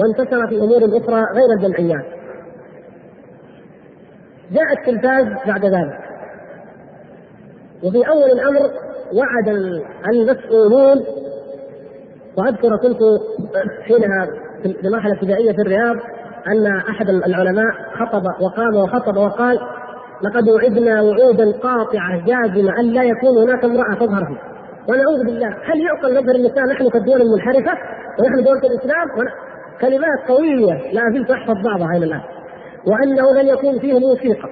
وانتشر 0.00 0.46
في 0.48 0.58
أمور 0.60 0.98
أخرى 0.98 1.24
غير 1.34 1.52
الجمعيات. 1.56 2.04
جاء 4.52 4.72
التلفاز 4.78 5.26
بعد 5.46 5.64
ذلك. 5.64 5.98
وفي 7.82 8.08
أول 8.08 8.30
الأمر 8.30 8.70
وعد 9.12 9.48
المسؤولون 10.08 11.04
وأذكر 12.38 12.76
كنت 12.76 12.98
حينها 13.82 14.28
في 14.62 14.86
المرحله 14.86 15.12
الابتدائيه 15.12 15.52
في 15.52 15.62
الرياض 15.62 15.96
أن 16.48 16.66
أحد 16.66 17.08
العلماء 17.08 17.72
خطب 18.00 18.22
وقام 18.40 18.74
وخطب 18.76 19.16
وقال 19.16 19.58
لقد 20.22 20.48
وعدنا 20.48 21.02
وعودا 21.02 21.52
قاطعة 21.52 22.26
جازمة 22.26 22.80
أن 22.80 22.84
لا 22.84 23.02
يكون 23.02 23.42
هناك 23.42 23.64
امرأة 23.64 23.94
تظهر 23.94 24.24
فيه 24.24 24.52
ونعوذ 24.88 25.24
بالله 25.24 25.48
هل 25.48 25.80
يعقل 25.80 26.14
نظهر 26.14 26.34
النساء 26.34 26.64
نحن 26.64 26.88
كالدول 26.88 27.22
المنحرفة 27.22 27.78
ونحن 28.20 28.44
دولة 28.44 28.60
الإسلام؟ 28.60 29.08
كلمات 29.80 30.28
قوية 30.28 30.92
لا 30.92 31.02
زلت 31.14 31.30
أحفظ 31.30 31.54
بعضها 31.64 31.96
إلى 31.96 32.04
الآن. 32.04 32.20
وأنه 32.86 33.42
لن 33.42 33.48
يكون 33.48 33.78
فيه 33.78 33.98
موسيقى. 33.98 34.48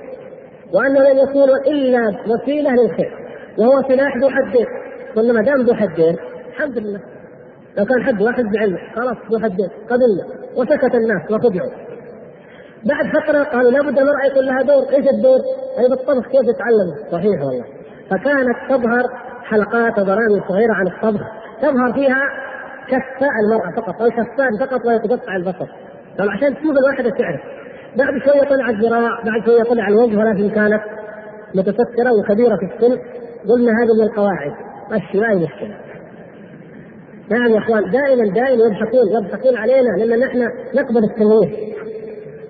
وأنه 0.75 1.01
لن 1.01 1.19
يكون 1.19 1.51
إلا 1.67 2.09
وسيلة 2.29 2.71
للخير. 2.71 3.13
وهو 3.59 3.83
سلاح 3.89 4.17
ذو 4.17 4.29
حدين. 4.31 4.67
قلنا 5.17 5.33
ما 5.33 5.43
دام 5.43 5.61
ذو 5.61 5.75
حدين. 5.75 6.17
الحمد 6.49 6.79
لله. 6.79 7.01
لو 7.79 7.85
كان 7.85 8.03
حد 8.03 8.23
واحد 8.23 8.45
بعلم 8.45 8.79
خلاص 8.97 9.17
حدين 9.43 9.69
قبلنا 9.91 10.25
وسكت 10.57 10.95
الناس 10.95 11.31
وخدعوا 11.31 11.71
بعد 12.85 13.07
فترة 13.07 13.43
قالوا 13.43 13.71
لابد 13.71 13.99
المرأة 13.99 14.27
يكون 14.31 14.45
لها 14.45 14.63
دور، 14.63 14.83
إيش 14.83 15.09
الدور؟ 15.09 15.39
اي 15.79 15.89
بالطبخ 15.89 16.29
كيف 16.29 16.41
تتعلم؟ 16.41 17.11
صحيح 17.13 17.43
والله. 17.43 17.65
فكانت 18.11 18.57
تظهر 18.69 19.03
حلقات 19.45 20.01
برامج 20.01 20.43
صغيرة 20.49 20.73
عن 20.73 20.87
الطبخ 20.87 21.27
تظهر 21.63 21.93
فيها 21.93 22.23
كفاء 22.89 23.31
المرأة 23.45 23.71
فقط 23.77 24.03
أو 24.03 24.11
كفان 24.11 24.59
فقط 24.61 24.87
ويتقطع 24.87 25.37
البصر. 25.37 25.67
عشان 26.21 26.55
تشوف 26.55 26.75
الواحدة 26.79 27.11
تعرف. 27.11 27.41
بعد 27.97 28.19
شوية 28.25 28.49
طلع 28.49 28.71
الذراع، 28.71 29.23
بعد 29.25 29.45
شوية 29.45 29.63
طلع 29.63 29.89
الوجه 29.89 30.19
ولكن 30.19 30.51
كانت 30.51 30.83
متفكرة 31.55 32.13
وكبيرة 32.13 32.57
في 32.57 32.65
السن 32.65 32.99
قلنا 33.49 33.73
هذه 33.73 33.95
من 33.99 34.03
القواعد 34.03 34.53
مشي 34.91 35.21
ما 35.21 35.31
هي 35.31 35.35
مشكلة 35.35 35.90
نعم 37.31 37.51
يا 37.51 37.59
إخوان 37.59 37.91
دائما 37.91 38.35
دائما 38.35 38.65
يضحكون 38.65 39.09
يضحكون 39.11 39.57
علينا 39.57 40.05
لأن 40.05 40.21
نحن 40.21 40.39
نقبل 40.75 41.05
التمويه 41.05 41.71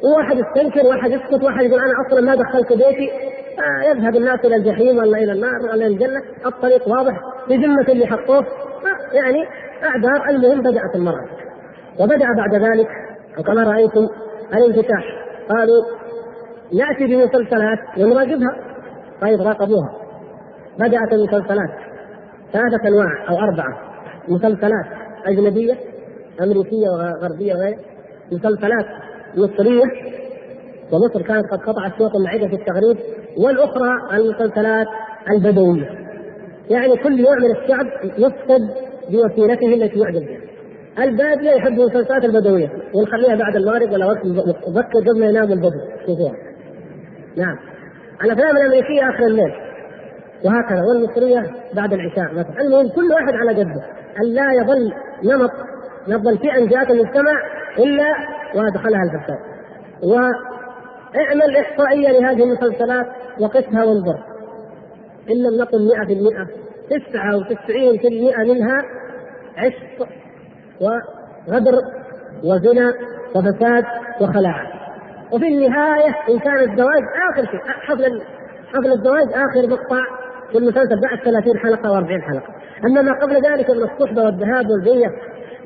وواحد 0.04 0.36
يستنكر 0.38 0.86
واحد 0.86 1.10
يسكت 1.10 1.44
واحد 1.44 1.64
يقول 1.64 1.80
أنا 1.80 1.92
أصلا 2.06 2.20
ما 2.20 2.34
دخلت 2.34 2.72
بيتي. 2.72 3.10
آه 3.58 3.90
يذهب 3.90 4.16
الناس 4.16 4.44
إلى 4.44 4.56
الجحيم 4.56 4.98
ولا 4.98 5.18
إلى 5.18 5.32
النار 5.32 5.62
ولا 5.62 5.74
إلى 5.74 5.86
الجنة. 5.86 6.22
الطريق 6.46 6.88
واضح 6.88 7.20
بذمة 7.48 7.88
اللي 7.88 8.06
حطوه. 8.06 8.46
يعني 9.12 9.44
أعذار. 9.84 10.28
المهم 10.28 10.60
بدأت 10.60 10.94
المرأة. 10.94 11.24
وبدأ 12.00 12.26
بعد 12.36 12.54
ذلك 12.54 12.88
وكما 13.38 13.62
رأيتم 13.62 14.08
الانفتاح. 14.54 15.04
قالوا 15.48 15.84
ناتي 16.74 17.06
بمسلسلات 17.06 17.78
ونراقبها 17.98 18.56
طيب 19.20 19.40
راقبوها. 19.40 19.90
بدأت 20.78 21.12
المسلسلات 21.12 21.70
ثلاثة 22.52 22.88
أنواع 22.88 23.28
أو 23.28 23.36
أربعة. 23.36 23.89
مسلسلات 24.30 24.86
أجنبية 25.26 25.74
أمريكية 26.42 26.88
وغربية 26.88 27.54
وغير 27.54 27.76
مسلسلات 28.32 28.86
مصرية 29.36 29.84
ومصر 30.92 31.22
كانت 31.22 31.46
قد 31.52 31.58
قطعت 31.58 31.98
شوط 31.98 32.10
العدة 32.16 32.48
في 32.48 32.54
التغريب 32.54 32.96
والأخرى 33.38 33.90
المسلسلات 34.12 34.86
البدوية. 35.30 35.88
يعني 36.70 36.96
كل 36.96 37.22
نوع 37.22 37.34
من 37.34 37.50
الشعب 37.50 37.86
يفقد 38.18 38.60
بوسيلته 39.10 39.74
التي 39.74 39.98
يعجب 39.98 40.20
بها. 40.20 40.40
البادية 41.04 41.50
يحب 41.50 41.80
المسلسلات 41.80 42.24
البدوية 42.24 42.68
ونخليها 42.94 43.34
بعد 43.34 43.56
المغرب 43.56 43.92
ولا 43.92 44.06
وقت 44.06 44.26
مبكر 44.68 44.98
قبل 45.10 45.20
ما 45.20 45.26
ينام 45.26 45.52
البدو. 45.52 45.80
شوفوها 46.06 46.34
نعم. 47.36 47.58
الأفلام 48.24 48.56
الأمريكية 48.56 49.10
آخر 49.10 49.26
الليل 49.26 49.52
وهكذا 50.44 50.82
والمصرية 50.88 51.50
بعد 51.74 51.92
العشاء 51.92 52.34
مثلا. 52.34 52.60
المهم 52.60 52.88
كل 52.88 53.12
واحد 53.12 53.34
على 53.34 53.62
قده 53.62 53.99
أن 54.18 54.26
لا 54.34 54.52
يظل 54.52 54.92
نمط 55.24 55.50
يظل 56.08 56.38
فئه 56.38 56.66
جاءت 56.68 56.90
المجتمع 56.90 57.32
إلا 57.78 58.14
وأدخلها 58.54 59.02
الفساد 59.02 59.38
وأعمل 60.02 61.56
إحصائية 61.56 62.08
لهذه 62.20 62.42
المسلسلات 62.42 63.06
وقسها 63.40 63.84
وانظر. 63.84 64.18
إن 65.30 65.36
لم 65.36 65.60
نقل 65.60 65.88
100% 65.88 66.60
99% 66.90 68.38
منها 68.38 68.82
عشق 69.56 70.08
وغدر 70.80 71.78
وزنا 72.44 72.94
وفساد 73.34 73.84
وخلاعه 74.20 74.66
وفي 75.32 75.48
النهاية 75.48 76.14
إن 76.28 76.38
كان 76.38 76.58
الزواج 76.70 77.02
آخر 77.32 77.50
شيء 77.50 77.60
حفل 77.60 78.22
حفل 78.74 78.92
الزواج 78.92 79.28
آخر 79.28 79.66
مقطع 79.68 80.02
في 80.52 80.58
المسلسل 80.58 81.00
بعد 81.00 81.18
30 81.24 81.58
حلقة 81.58 82.00
و40 82.00 82.22
حلقة. 82.22 82.52
أما 82.84 83.02
ما 83.02 83.12
قبل 83.12 83.34
ذلك 83.34 83.70
من 83.70 83.82
الصحبة 83.82 84.22
والذهاب 84.22 84.66
والبية 84.70 85.10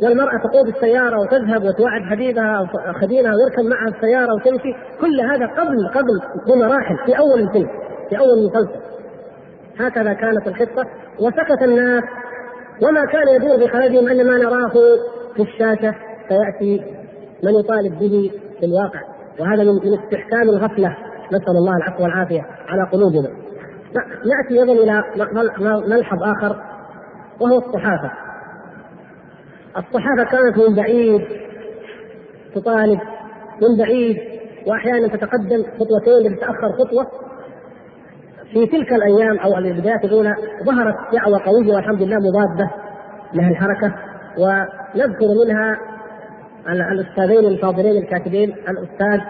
والمرأة 0.02 0.38
تقود 0.38 0.68
السيارة 0.68 1.20
وتذهب 1.20 1.64
وتوعد 1.64 2.02
حبيبها 2.02 2.58
أو 2.58 2.66
خدينها 2.92 3.32
ويركب 3.34 3.64
معها 3.64 3.88
السيارة 3.96 4.34
وتمشي 4.34 4.74
كل 5.00 5.20
هذا 5.20 5.46
قبل 5.46 5.88
قبل 5.88 6.20
بمراحل 6.46 6.96
في 7.06 7.18
أول 7.18 7.40
الفيلم 7.40 7.68
في 8.08 8.18
أول 8.18 8.38
المسلسل. 8.38 8.80
هكذا 9.78 10.12
كانت 10.12 10.46
الخطة 10.46 10.86
وسكت 11.20 11.62
الناس. 11.62 12.02
وما 12.82 13.04
كان 13.04 13.28
يدور 13.28 13.56
بخلدهم 13.56 14.08
أن 14.08 14.26
ما 14.26 14.36
نراه 14.38 14.72
في 15.36 15.42
الشاشة 15.42 15.94
سيأتي 16.28 16.84
من 17.42 17.54
يطالب 17.54 17.98
به 17.98 18.32
في 18.60 18.66
الواقع. 18.66 19.00
وهذا 19.40 19.64
من 19.64 19.98
استحكام 19.98 20.42
الغفلة 20.42 20.96
نسأل 21.32 21.56
الله 21.56 21.76
العفو 21.76 22.02
والعافية 22.02 22.46
على 22.68 22.88
قلوبنا. 22.92 23.43
نأتي 24.26 24.62
أيضا 24.62 24.72
إلى 24.72 25.04
ملحظ 25.88 26.22
آخر 26.22 26.56
وهو 27.40 27.58
الصحافة. 27.58 28.10
الصحافة 29.76 30.24
كانت 30.30 30.68
من 30.68 30.74
بعيد 30.76 31.24
تطالب 32.54 33.00
من 33.62 33.78
بعيد 33.78 34.16
وأحيانا 34.66 35.08
تتقدم 35.08 35.62
خطوتين 35.78 36.32
لتتأخر 36.32 36.72
خطوة. 36.72 37.06
في 38.52 38.66
تلك 38.66 38.92
الأيام 38.92 39.38
أو 39.38 39.58
البدايات 39.58 40.04
الاولى 40.04 40.34
ظهرت 40.64 40.94
دعوة 41.12 41.38
قوية 41.46 41.74
والحمد 41.74 42.02
لله 42.02 42.16
مضادة 42.16 42.70
لها 43.34 43.48
الحركة 43.50 43.94
ونذكر 44.38 45.26
منها 45.46 45.76
الأستاذين 46.68 47.44
الفاضلين 47.44 48.02
الكاتبين 48.02 48.54
الأستاذ 48.68 49.20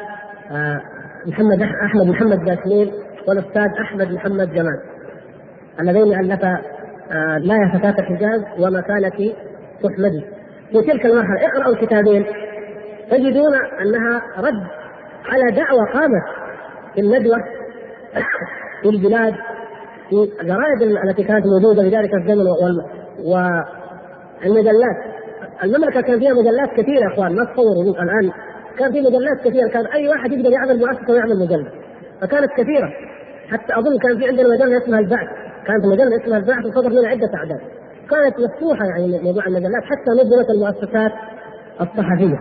آه، 0.50 0.80
محمد 1.26 1.62
أحمد 1.62 2.06
محمد 2.06 2.38
باسمين 2.38 2.92
والأستاذ 3.28 3.68
أحمد 3.80 4.12
محمد 4.12 4.54
جمال. 4.54 4.80
اللذين 5.80 6.20
الفا 6.20 6.58
آه، 7.12 7.38
لا 7.38 7.54
يا 7.54 7.78
فتاة 7.78 7.94
الحجاز 8.02 8.42
ومكانة 8.58 9.34
تحمدي 9.82 10.24
في 10.72 10.82
تلك 10.82 11.06
المرحلة 11.06 11.46
اقرأوا 11.46 11.72
الكتابين. 11.74 12.26
تجدون 13.10 13.54
أنها 13.82 14.22
رد 14.38 14.66
على 15.24 15.56
دعوة 15.56 15.84
قامت 15.92 16.22
في 16.94 17.00
الندوة 17.00 17.36
في 18.82 18.88
البلاد 18.88 19.34
في 20.10 20.40
الجرائد 20.42 20.82
التي 20.82 21.24
كانت 21.24 21.44
موجودة 21.46 21.82
في 21.82 21.96
ذلك 21.96 22.14
الزمن 22.14 22.46
والمجلات. 23.24 24.96
المملكة 25.64 26.00
كان 26.00 26.18
فيها 26.18 26.32
مجلات 26.32 26.70
كثيرة 26.76 27.00
يا 27.00 27.14
أخوان 27.14 27.34
ما 27.34 27.44
تصوروا 27.44 28.02
الآن. 28.02 28.32
كان 28.78 28.92
في 28.92 29.00
مجلات 29.00 29.40
كثيرة. 29.44 29.68
كان 29.68 29.86
أي 29.86 30.08
واحد 30.08 30.32
يقدر 30.32 30.50
يعمل 30.50 30.78
مؤسسة 30.78 31.12
ويعمل 31.12 31.38
مجلة. 31.38 31.83
فكانت 32.20 32.50
كثيرة. 32.56 32.92
حتى 33.50 33.78
أظن 33.78 33.98
كان 33.98 34.18
في 34.18 34.28
عندنا 34.28 34.48
مجلة 34.48 34.78
اسمها 34.78 34.98
البعث. 34.98 35.28
كانت 35.66 35.86
مجلة 35.86 36.16
اسمها 36.22 36.38
البعث 36.38 36.66
وصدر 36.66 36.90
منها 36.90 37.10
عدة 37.10 37.30
أعداد. 37.34 37.60
كانت 38.10 38.34
مفتوحة 38.40 38.84
يعني 38.84 39.20
موضوع 39.22 39.46
المجلات 39.46 39.82
حتى 39.84 40.10
نظمت 40.10 40.50
المؤسسات 40.50 41.12
الصحفية. 41.80 42.38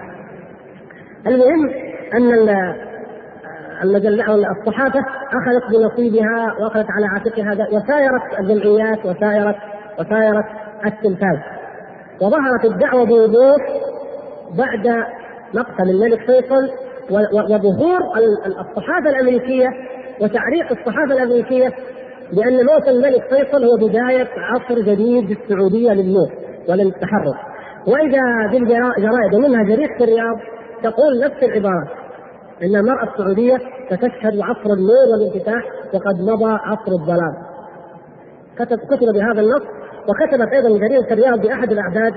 المهم 1.28 1.70
أن 2.14 2.50
المجلة 3.84 4.24
أو 4.24 4.36
الصحافة 4.36 5.00
أخذت 5.34 5.72
بنصيبها 5.72 6.56
وأخذت 6.60 6.88
على 6.90 7.06
عاتقها 7.06 7.68
وسايرت 7.72 8.40
الجمعيات 8.40 9.06
وسايرت 9.06 9.56
وسايرت 10.00 10.46
التلفاز. 10.86 11.38
وظهرت 12.22 12.66
الدعوة 12.66 13.06
بوضوح 13.06 13.62
بعد 14.58 15.06
مقتل 15.54 15.90
الملك 15.90 16.20
فيصل 16.20 16.72
وظهور 17.12 18.00
الصحافة 18.48 19.10
الأمريكية 19.10 19.70
وتعريق 20.22 20.72
الصحافة 20.72 21.14
الأمريكية 21.14 21.74
بأن 22.34 22.66
موت 22.66 22.88
الملك 22.88 23.24
فيصل 23.30 23.64
هو 23.66 23.88
بداية 23.88 24.28
عصر 24.38 24.82
جديد 24.82 25.28
بالسعودية 25.28 25.92
للنور 25.92 26.32
وللتحرر 26.70 27.38
وإذا 27.88 28.22
بالجرائد 28.52 29.34
ومنها 29.34 29.64
جريدة 29.64 29.96
الرياض 30.02 30.38
تقول 30.84 31.20
نفس 31.24 31.44
العبارات 31.44 31.88
إن 32.64 32.76
المرأة 32.76 33.14
السعودية 33.14 33.58
ستشهد 33.88 34.40
عصر 34.40 34.74
النور 34.74 35.08
والانفتاح 35.12 35.64
وقد 35.94 36.22
مضى 36.22 36.52
عصر 36.64 36.92
الظلام. 36.92 37.34
كتب 38.60 38.78
كتب 38.78 39.08
بهذا 39.14 39.42
النص 39.42 39.64
وكتبت 40.10 40.54
أيضا 40.54 40.70
جريده 40.70 41.08
الرياض 41.12 41.42
بأحد 41.42 41.72
الأعداد 41.72 42.14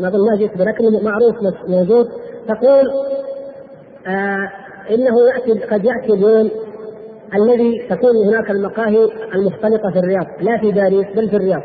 ما 0.00 0.08
اظن 0.08 0.30
ما 0.30 0.36
جئت 0.36 0.56
لكنه 0.56 1.00
معروف 1.04 1.36
موجود 1.68 2.08
تقول 2.48 2.84
آه 4.06 4.50
إنه 4.90 5.28
يأتي 5.28 5.66
قد 5.66 5.84
يأتي 5.84 6.12
اليوم 6.12 6.50
الذي 7.34 7.86
تكون 7.90 8.16
هناك 8.26 8.50
المقاهي 8.50 9.08
المختلطة 9.34 9.90
في 9.92 9.98
الرياض 9.98 10.26
لا 10.40 10.58
في 10.58 10.72
باريس 10.72 11.06
بل 11.16 11.28
في 11.30 11.36
الرياض. 11.36 11.62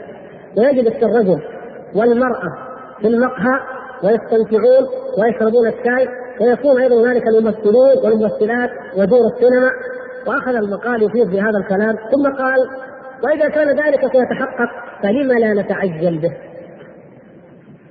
ويجلس 0.58 1.04
الرجل 1.04 1.42
والمرأة 1.96 2.52
في 3.02 3.08
المقهى 3.08 3.60
ويستمتعون 4.04 4.88
ويشربون 5.18 5.68
الشاي 5.68 6.08
ويكون 6.42 6.82
أيضا 6.82 7.02
هنالك 7.02 7.28
الممثلون 7.28 7.98
والممثلات 8.04 8.70
ودور 8.98 9.20
السينما. 9.36 9.72
وأخذ 10.28 10.56
المقال 10.56 11.04
يفيض 11.04 11.32
بهذا 11.32 11.58
الكلام 11.58 11.96
ثم 12.12 12.34
قال 12.44 12.60
وإذا 13.24 13.50
كان 13.50 13.68
ذلك 13.68 14.02
سيتحقق 14.02 14.70
فلم 15.04 15.32
لا 15.32 15.62
نتعجل 15.62 16.18
به؟ 16.18 16.32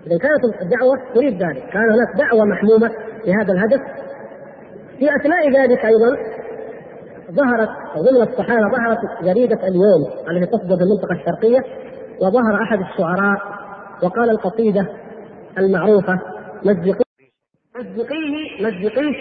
إذا 0.07 0.19
كانت 0.19 0.63
الدعوة 0.63 0.99
تريد 1.15 1.43
ذلك، 1.43 1.65
كان 1.73 1.91
هناك 1.91 2.17
دعوة 2.19 2.45
محمومة 2.45 2.91
لهذا 3.27 3.53
الهدف. 3.53 3.81
في 4.99 5.17
اثناء 5.17 5.51
ذلك 5.51 5.85
أيضا 5.85 6.17
ظهرت 7.31 7.69
ضمن 7.97 8.23
الصحابة 8.23 8.69
ظهرت 8.71 8.99
جريدة 9.25 9.57
اليوم 9.69 10.29
التي 10.31 10.47
تصدر 10.47 10.77
في 10.77 10.83
المنطقة 10.83 11.13
الشرقية 11.13 11.61
وظهر 12.23 12.63
أحد 12.63 12.79
الشعراء 12.81 13.43
وقال 14.03 14.31
القصيدة 14.31 14.87
المعروفة 15.59 16.21
مزقوا 16.65 17.05
مزقيه 17.77 18.67
مزقيه 18.67 19.15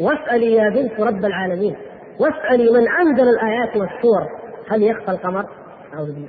واسألي 0.00 0.52
يا 0.54 0.70
بنت 0.70 1.00
رب 1.00 1.24
العالمين 1.24 1.76
واسألي 2.20 2.70
من 2.70 2.88
أنزل 2.88 3.28
الآيات 3.28 3.76
والسور 3.76 4.28
هل 4.70 4.82
يخفى 4.82 5.10
القمر؟ 5.10 5.46
أعوذ 5.94 6.12
بالله 6.12 6.28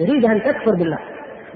يريد 0.00 0.24
أن 0.24 0.42
تكفر 0.42 0.74
بالله 0.74 0.98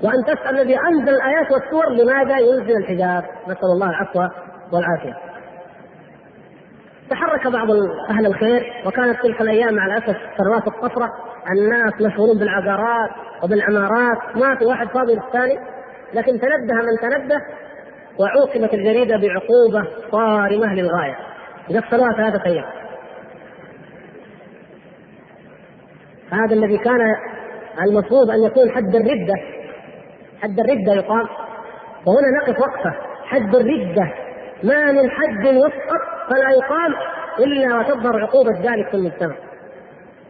وأن 0.02 0.24
تسأل 0.24 0.58
الذي 0.60 0.76
أنزل 0.78 1.14
الآيات 1.14 1.52
والسور 1.52 1.88
لماذا 1.92 2.38
ينزل 2.38 2.76
الحجاب؟ 2.76 3.24
نسأل 3.48 3.70
الله 3.74 3.88
العفو 3.90 4.20
والعافية 4.72 5.29
تحرك 7.10 7.46
بعض 7.46 7.70
أهل 8.10 8.26
الخير 8.26 8.82
وكانت 8.86 9.22
تلك 9.22 9.40
الأيام 9.40 9.74
مع 9.74 9.86
الأسف 9.86 10.16
ثروات 10.38 10.66
الطفرة 10.66 11.12
الناس 11.50 11.92
مشغولون 12.00 12.38
بالعقارات 12.38 13.10
وبالعمارات 13.42 14.36
ما 14.36 14.54
في 14.54 14.64
واحد 14.64 14.88
فاضي 14.88 15.14
للثاني 15.14 15.58
لكن 16.14 16.40
تنبه 16.40 16.74
من 16.74 17.10
تنبه 17.10 17.40
وعوقبت 18.18 18.74
الجريدة 18.74 19.16
بعقوبة 19.16 19.90
صارمة 20.12 20.74
للغاية. 20.74 21.16
قفلوها 21.68 22.12
ثلاثة 22.12 22.46
أيام 22.46 22.64
هذا 26.30 26.54
الذي 26.54 26.78
كان 26.78 27.00
المفروض 27.82 28.30
أن 28.30 28.42
يكون 28.42 28.70
حد 28.70 28.96
الردة 28.96 29.34
حد 30.42 30.60
الردة 30.60 30.92
يقام. 30.92 31.26
وهنا 32.06 32.40
نقف 32.42 32.60
وقفة. 32.60 32.94
حد 33.24 33.54
الردة 33.54 34.12
ما 34.62 34.92
من 34.92 35.10
حد 35.10 35.44
يسقط 35.44 36.19
فلا 36.30 36.50
يقام 36.50 36.94
إلا 37.38 37.78
وتظهر 37.78 38.22
عقوبة 38.22 38.50
ذلك 38.50 38.88
في 38.90 38.94
المجتمع 38.94 39.36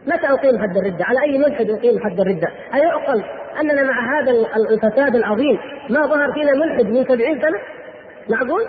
متى 0.07 0.27
أقيم 0.27 0.61
حد 0.61 0.77
الردة؟ 0.77 1.05
على 1.05 1.21
أي 1.21 1.37
ملحد 1.37 1.69
يقيم 1.69 1.99
حد 1.99 2.19
الردة؟ 2.19 2.47
أيعقل 2.73 3.23
أننا 3.61 3.83
مع 3.83 4.19
هذا 4.19 4.31
الفساد 4.55 5.15
العظيم 5.15 5.59
ما 5.89 6.07
ظهر 6.07 6.33
فينا 6.33 6.53
ملحد 6.53 6.85
من 6.85 7.03
سبعين 7.03 7.41
سنة؟ 7.41 7.59
معقول؟ 8.29 8.63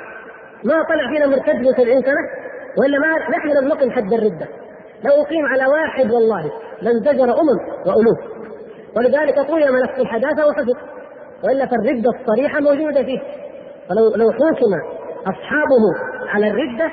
ما 0.64 0.82
طلع 0.82 1.08
فينا 1.12 1.26
مرتد 1.26 1.56
من 1.56 1.72
سبعين 1.72 2.02
سنة؟ 2.02 2.22
وإلا 2.78 2.98
ما 2.98 3.36
نحن 3.36 3.48
لم 3.48 3.68
نقم 3.68 3.90
حد 3.90 4.12
الردة 4.12 4.46
لو 5.04 5.22
أقيم 5.22 5.46
على 5.46 5.66
واحد 5.66 6.10
والله 6.10 6.52
لانزجر 6.82 7.24
أمم 7.24 7.58
وألوف 7.86 8.18
ولذلك 8.96 9.38
قيم 9.38 9.76
نفس 9.76 10.00
الحداثة 10.00 10.46
وحفظ 10.46 10.76
وإلا 11.44 11.66
فالردة 11.66 12.10
الصريحة 12.10 12.60
موجودة 12.60 13.02
فيه 13.02 13.18
فلو 13.88 14.14
لو 14.16 14.32
حكم 14.32 14.72
أصحابه 15.26 16.12
على 16.28 16.46
الردة 16.46 16.90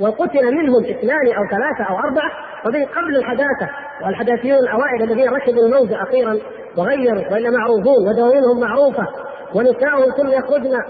وقتل 0.00 0.54
منهم 0.54 0.84
اثنان 0.84 1.26
أو 1.26 1.46
ثلاثة 1.50 1.84
أو 1.90 1.98
أربعة 1.98 2.30
فبين 2.64 2.84
قبل 2.84 3.16
الحداثة 3.16 3.68
والحداثيون 4.04 4.58
الأوائل 4.58 5.02
الذين 5.02 5.28
ركبوا 5.28 5.66
الموج 5.66 5.92
أخيرا 5.92 6.38
وغيروا 6.76 7.32
وإلا 7.32 7.50
معروفون 7.50 8.08
ودواوينهم 8.08 8.60
معروفة 8.60 9.06
ونساؤهم 9.54 10.12
كل 10.12 10.32
يخرجن 10.32 10.82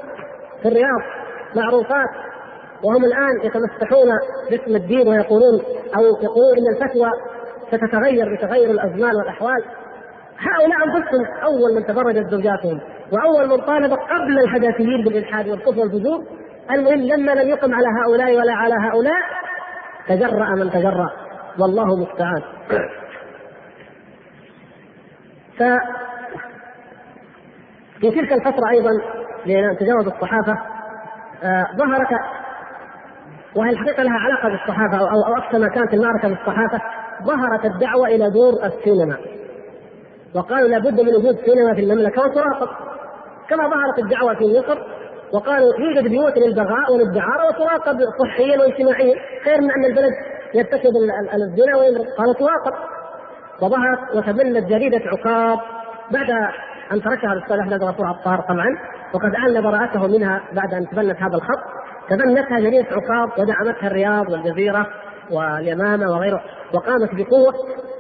في 0.63 0.69
الرياض 0.69 1.01
معروفات 1.57 2.09
وهم 2.85 3.05
الآن 3.05 3.41
يتمسحون 3.43 4.09
باسم 4.51 4.77
الدين 4.77 5.09
ويقولون 5.09 5.63
أو 5.97 6.03
يقولون 6.05 6.59
إن 6.59 6.75
الفتوى 6.75 7.11
ستتغير 7.69 8.35
بتغير 8.35 8.71
الأزمان 8.71 9.17
والأحوال. 9.17 9.65
هؤلاء 10.39 10.85
أنفسهم 10.85 11.27
أول 11.45 11.75
من 11.75 11.87
تبرجت 11.87 12.31
زوجاتهم 12.31 12.81
وأول 13.13 13.49
من 13.49 13.57
طالب 13.57 13.93
قبل 13.93 14.39
الحداثيين 14.39 15.05
بالإلحاد 15.05 15.49
والكفر 15.49 15.81
والفجور. 15.81 16.25
المهم 16.71 17.01
لما 17.01 17.33
لم 17.33 17.49
يقم 17.49 17.75
على 17.75 17.87
هؤلاء 18.03 18.37
ولا 18.37 18.53
على 18.53 18.75
هؤلاء 18.75 19.23
تجرأ 20.09 20.49
من 20.55 20.71
تجرأ. 20.71 21.11
والله 21.59 21.95
المستعان 21.95 22.43
ف 25.59 25.63
في 28.01 28.11
تلك 28.11 28.33
الفترة 28.33 28.71
أيضا 28.71 28.91
لتجاوز 29.47 30.07
الصحافة 30.07 30.59
آه 31.43 31.67
ظهرت 31.77 32.09
وهي 33.57 33.71
الحقيقة 33.71 34.03
لها 34.03 34.19
علاقة 34.19 34.49
بالصحافة 34.49 34.99
أو 34.99 35.07
أو 35.07 35.37
اقصى 35.37 35.59
ما 35.59 35.69
كانت 35.69 35.95
المعركة 35.95 36.29
بالصحافة 36.29 36.81
ظهرت 37.23 37.65
الدعوة 37.65 38.07
إلى 38.09 38.31
دور 38.31 38.53
السينما. 38.65 39.17
وقالوا 40.35 40.69
لابد 40.69 41.01
من 41.01 41.15
وجود 41.15 41.37
سينما 41.45 41.75
في 41.75 41.81
المملكة 41.81 42.23
وتراقب 42.23 42.69
كما 43.49 43.69
ظهرت 43.69 43.99
الدعوة 43.99 44.35
في 44.35 44.45
مصر 44.59 44.79
وقالوا 45.33 45.75
يوجد 45.79 46.09
بيوت 46.09 46.39
للبغاء 46.39 46.93
وللدعارة 46.93 47.47
وتراقب 47.49 47.99
صحيا 48.21 48.61
واجتماعيا 48.61 49.15
خير 49.45 49.61
من 49.61 49.71
أن 49.71 49.85
البلد 49.85 50.13
يرتكب 50.55 50.93
الزنا 51.35 51.77
ويمرق 51.77 52.07
قالوا 52.19 52.35
تراقب. 52.35 52.73
وظهرت 53.63 53.99
وتبنت 54.15 54.67
جريدة 54.67 55.01
عقاب 55.07 55.59
بعد 56.11 56.31
أن 56.93 57.03
تركها 57.03 57.33
الأستاذ 57.33 57.59
أحمد 57.59 57.85
غفور 57.85 58.07
عطار 58.07 58.41
طبعا 58.41 58.79
وقد 59.15 59.35
أعلن 59.35 59.63
براءته 59.63 60.07
منها 60.07 60.43
بعد 60.53 60.75
أن 60.75 60.89
تبنت 60.89 61.17
هذا 61.17 61.35
الخط. 61.37 61.61
تبنتها 62.11 62.61
جريدة 62.61 62.87
عقاب 62.91 63.39
ودعمتها 63.39 63.87
الرياض 63.87 64.31
والجزيرة 64.31 64.87
واليمامة 65.31 66.11
وغيره 66.11 66.43
وقامت 66.75 67.11
بقوة. 67.15 67.55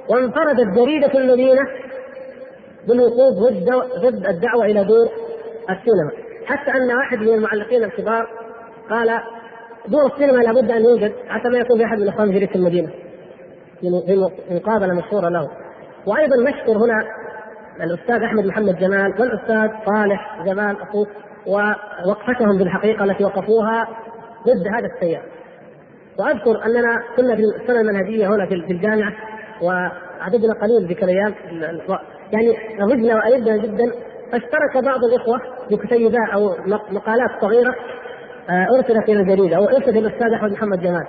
وانفردت 0.08 0.66
جريدة 0.76 1.18
المدينة 1.18 1.62
بالوقوف 2.88 3.34
ضد 3.38 3.70
ضد 4.02 4.26
الدعوة 4.26 4.64
إلى 4.64 4.84
دور 4.84 5.08
السينما. 5.70 6.27
حتى 6.48 6.70
أن 6.70 6.96
واحد 6.96 7.18
من 7.18 7.28
المعلقين 7.28 7.84
الكبار 7.84 8.28
قال 8.90 9.20
دور 9.88 10.06
السينما 10.06 10.42
لابد 10.42 10.70
أن 10.70 10.84
يوجد 10.84 11.12
حتى 11.28 11.48
ما 11.48 11.58
يكون 11.58 11.78
في 11.78 11.84
أحد 11.84 11.98
من 11.98 12.08
إخوان 12.08 12.30
جريدة 12.30 12.54
المدينة 12.54 12.88
في 13.80 14.30
مقابلة 14.50 14.94
مشهورة 14.94 15.28
له 15.28 15.50
وأيضا 16.06 16.36
نشكر 16.50 16.72
هنا 16.72 16.94
الأستاذ 17.80 18.22
أحمد 18.22 18.46
محمد 18.46 18.78
جمال 18.78 19.14
والأستاذ 19.20 19.70
صالح 19.86 20.42
جمال 20.44 20.82
أخوه 20.82 21.06
ووقفتهم 21.46 22.58
بالحقيقة 22.58 23.04
التي 23.04 23.24
وقفوها 23.24 23.88
ضد 24.46 24.66
هذا 24.76 24.86
التيار. 24.86 25.22
وأذكر 26.18 26.64
أننا 26.66 27.02
كنا 27.16 27.36
في 27.36 27.42
السنة 27.42 27.80
المنهجية 27.80 28.26
هنا 28.26 28.46
في 28.46 28.54
الجامعة 28.54 29.12
وعددنا 29.62 30.54
قليل 30.62 30.86
ذيك 30.86 31.04
الأيام 31.04 31.34
يعني 32.32 32.56
رغبنا 32.80 33.14
وأيدنا 33.16 33.56
جدا 33.56 33.92
فاشترك 34.32 34.84
بعض 34.84 35.04
الإخوة 35.04 35.40
بكتيبات 35.70 36.30
أو 36.34 36.54
مقالات 36.90 37.30
صغيرة 37.40 37.74
آه، 38.50 38.66
أرسلت 38.76 39.08
إلى 39.08 39.20
الجريده 39.20 39.56
أو 39.56 39.64
أرسلت 39.64 39.88
إلى 39.88 39.98
الأستاذ 39.98 40.32
أحمد 40.32 40.52
محمد 40.52 40.80
جمال. 40.80 41.06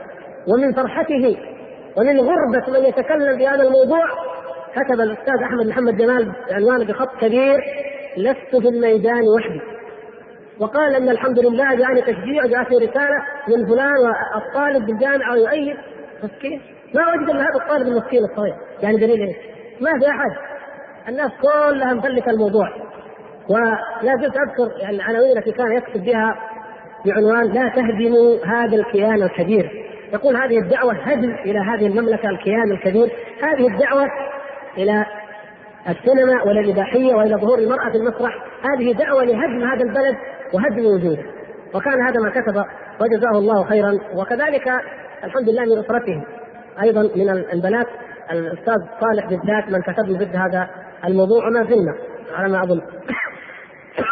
ومن 0.48 0.74
فرحته 0.74 1.38
ومن 1.98 2.20
غربة 2.20 2.80
من 2.80 2.86
يتكلم 2.86 3.38
في 3.38 3.48
هذا 3.48 3.64
الموضوع 3.64 4.06
كتب 4.76 5.02
الأستاذ 5.02 5.44
أحمد 5.44 5.68
محمد 5.68 5.98
جمال 5.98 6.32
عنوانه 6.52 6.86
بخط 6.86 7.10
كبير 7.22 7.60
لست 8.18 8.56
في 8.62 8.68
الميدان 8.68 9.24
وحدي 9.36 9.62
وقال 10.60 10.96
إن 10.96 11.10
الحمد 11.10 11.40
لله 11.40 11.76
جاءني 11.76 12.02
تشجيع 12.02 12.46
جاءتني 12.46 12.78
رسالة 12.78 13.24
من 13.48 13.66
فلان 13.66 13.94
والطالب 13.98 14.86
بالجامعة 14.86 15.34
ويؤيد. 15.34 15.78
مسكين؟ 16.24 16.62
ما 16.96 17.02
وجد 17.12 17.30
إلا 17.30 17.42
هذا 17.42 17.64
الطالب 17.64 17.88
المسكين 17.88 18.24
الصغير. 18.24 18.56
يعني 18.82 18.98
دليل 18.98 19.22
إيش؟ 19.22 19.36
ما 19.82 20.00
في 20.00 20.10
أحد. 20.10 20.32
الناس 21.08 21.32
كلها 21.42 21.94
مفلتة 21.94 22.32
الموضوع. 22.32 22.70
ولا 23.50 24.16
زلت 24.22 24.38
أذكر 24.38 24.80
يعني 24.80 24.95
العناوين 24.95 25.38
التي 25.38 25.52
كان 25.52 25.72
يكتب 25.72 26.04
بها 26.04 26.36
بعنوان 27.06 27.52
لا 27.52 27.70
تهدموا 27.76 28.45
هذا 28.45 28.76
الكيان 28.76 29.24
الكبير. 29.24 29.86
يقول 30.14 30.36
هذه 30.36 30.60
الدعوة 30.60 30.93
هدم 30.93 31.32
إلى 31.32 31.60
هذه 31.60 31.88
المملكة 31.88 32.30
الكيان 32.30 32.72
الكبير. 32.72 33.12
هذه 33.43 33.68
الدعوة 33.68 34.06
إلى 34.78 35.06
السينما 35.89 36.43
والى 36.43 36.60
الاباحيه 36.60 37.16
وإلى 37.16 37.36
ظهور 37.36 37.60
المرأة 37.60 37.89
في 37.89 37.97
المسرح. 37.97 38.36
هذه 38.64 38.93
دعوة 38.93 39.24
لهدم 39.24 39.64
هذا 39.64 39.84
البلد 39.84 40.18
وهدم 40.54 40.86
وجوده. 40.86 41.24
وكان 41.74 42.02
هذا 42.02 42.20
ما 42.24 42.30
كتب 42.30 42.66
وجزاه 43.02 43.39
الله 43.39 43.64
خيرا. 43.64 44.00
وكذلك 44.16 44.68
الحمد 45.24 45.50
لله 45.50 45.66
من 45.66 45.80
أسرته. 45.80 46.24
أيضا 46.82 47.02
من 47.02 47.30
البنات 47.30 47.88
الأستاذ 48.32 48.78
صالح 49.02 49.26
بالذات 49.26 49.70
من 49.70 49.82
كتب 49.82 50.18
ضد 50.18 50.36
هذا 50.36 50.70
الموضوع. 51.06 51.47
وما 51.47 51.64
زلنا 51.64 51.95
على 52.36 52.52
ما 52.52 52.64
أظن. 52.64 52.82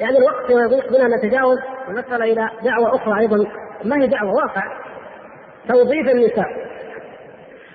يعني 0.00 0.18
الوقت 0.18 0.50
يضيق 0.50 0.92
بنا 0.92 1.16
نتجاوز 1.16 1.58
المسألة 1.88 2.24
إلى 2.24 2.50
دعوة 2.62 2.96
أخرى 2.96 3.20
أيضا. 3.20 3.46
ما 3.84 4.02
هي 4.02 4.06
دعوة؟ 4.06 4.34
واقع. 4.34 4.62
توظيف 5.68 6.08
النساء. 6.08 6.66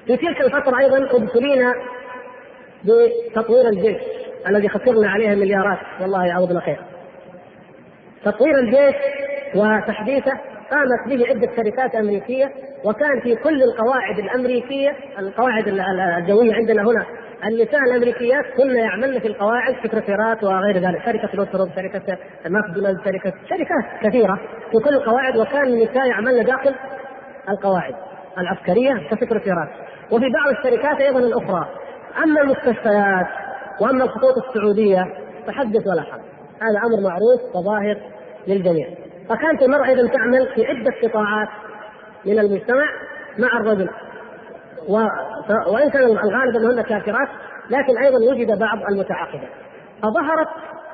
في 0.05 0.17
تلك 0.17 0.41
الفترة 0.41 0.79
أيضا 0.79 0.97
أبتلينا 0.97 1.73
بتطوير 2.83 3.69
الجيش 3.69 4.01
الذي 4.47 4.69
خسرنا 4.69 5.09
عليها 5.09 5.35
مليارات. 5.35 5.79
والله 6.01 6.25
يعوضنا 6.25 6.59
خير. 6.59 6.79
تطوير 8.25 8.59
الجيش 8.59 8.95
وتحديثه 9.55 10.31
قامت 10.71 11.07
به 11.07 11.27
عدة 11.27 11.49
شركات 11.55 11.95
أمريكية 11.95 12.51
وكان 12.83 13.19
في 13.19 13.35
كل 13.35 13.63
القواعد 13.63 14.19
الأمريكية 14.19 14.95
القواعد 15.19 15.67
الجوية 15.67 16.53
عندنا 16.53 16.83
هنا 16.83 17.05
النساء 17.45 17.81
الأمريكيات 17.87 18.45
كن 18.57 18.75
يعملن 18.75 19.19
في 19.19 19.27
القواعد 19.27 19.75
سكرتيرات 19.83 20.43
وغير 20.43 20.77
ذلك، 20.77 21.05
شركة 21.05 21.29
لوتروب، 21.33 21.69
شركة 21.75 22.17
ماكدونالد، 22.49 23.05
شركة 23.05 23.33
شركات 23.49 23.85
كثيرة 24.01 24.39
في 24.71 24.77
كل 24.83 24.95
القواعد 24.95 25.37
وكان 25.37 25.63
النساء 25.63 26.07
يعملن 26.07 26.43
داخل 26.43 26.75
القواعد 27.49 27.95
العسكرية 28.37 29.09
كسكرتيرات، 29.11 29.69
وفي 30.11 30.25
بعض 30.29 30.57
الشركات 30.57 31.01
أيضا 31.01 31.19
الأخرى. 31.19 31.67
أما 32.23 32.41
المستشفيات 32.41 33.27
وأما 33.81 34.03
الخطوط 34.03 34.33
السعودية 34.37 35.05
فحدث 35.47 35.87
ولا 35.87 36.01
حرج 36.01 36.21
هذا 36.61 36.79
أمر 36.85 37.09
معروف 37.09 37.55
وظاهر 37.55 37.97
للجميع 38.47 38.87
فكانت 39.29 39.61
المرأة 39.61 39.85
إذا 39.85 40.07
تعمل 40.07 40.47
في 40.55 40.65
عدة 40.65 40.91
قطاعات 41.03 41.47
من 42.25 42.39
المجتمع 42.39 42.85
مع 43.37 43.59
الرجل. 43.59 43.89
وإن 45.67 45.89
كان 45.89 46.03
الغالب 46.03 46.55
أنهن 46.55 46.81
كافرات 46.81 47.27
لكن 47.69 47.97
أيضا 47.97 48.17
وجد 48.31 48.59
بعض 48.59 48.77
المتعاقبات 48.91 49.49
فظهرت 50.01 50.47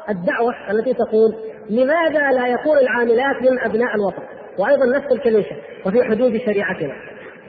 الدعوة 0.10 0.56
التي 0.72 0.94
تقول 0.94 1.36
لماذا 1.70 2.32
لا 2.32 2.48
يكون 2.48 2.78
العاملات 2.78 3.42
من 3.42 3.60
أبناء 3.60 3.96
الوطن؟ 3.96 4.24
وأيضا 4.60 4.86
نفس 4.86 5.12
الكليشه 5.12 5.56
وفي 5.86 6.04
حدود 6.04 6.38
شريعتنا 6.38 6.94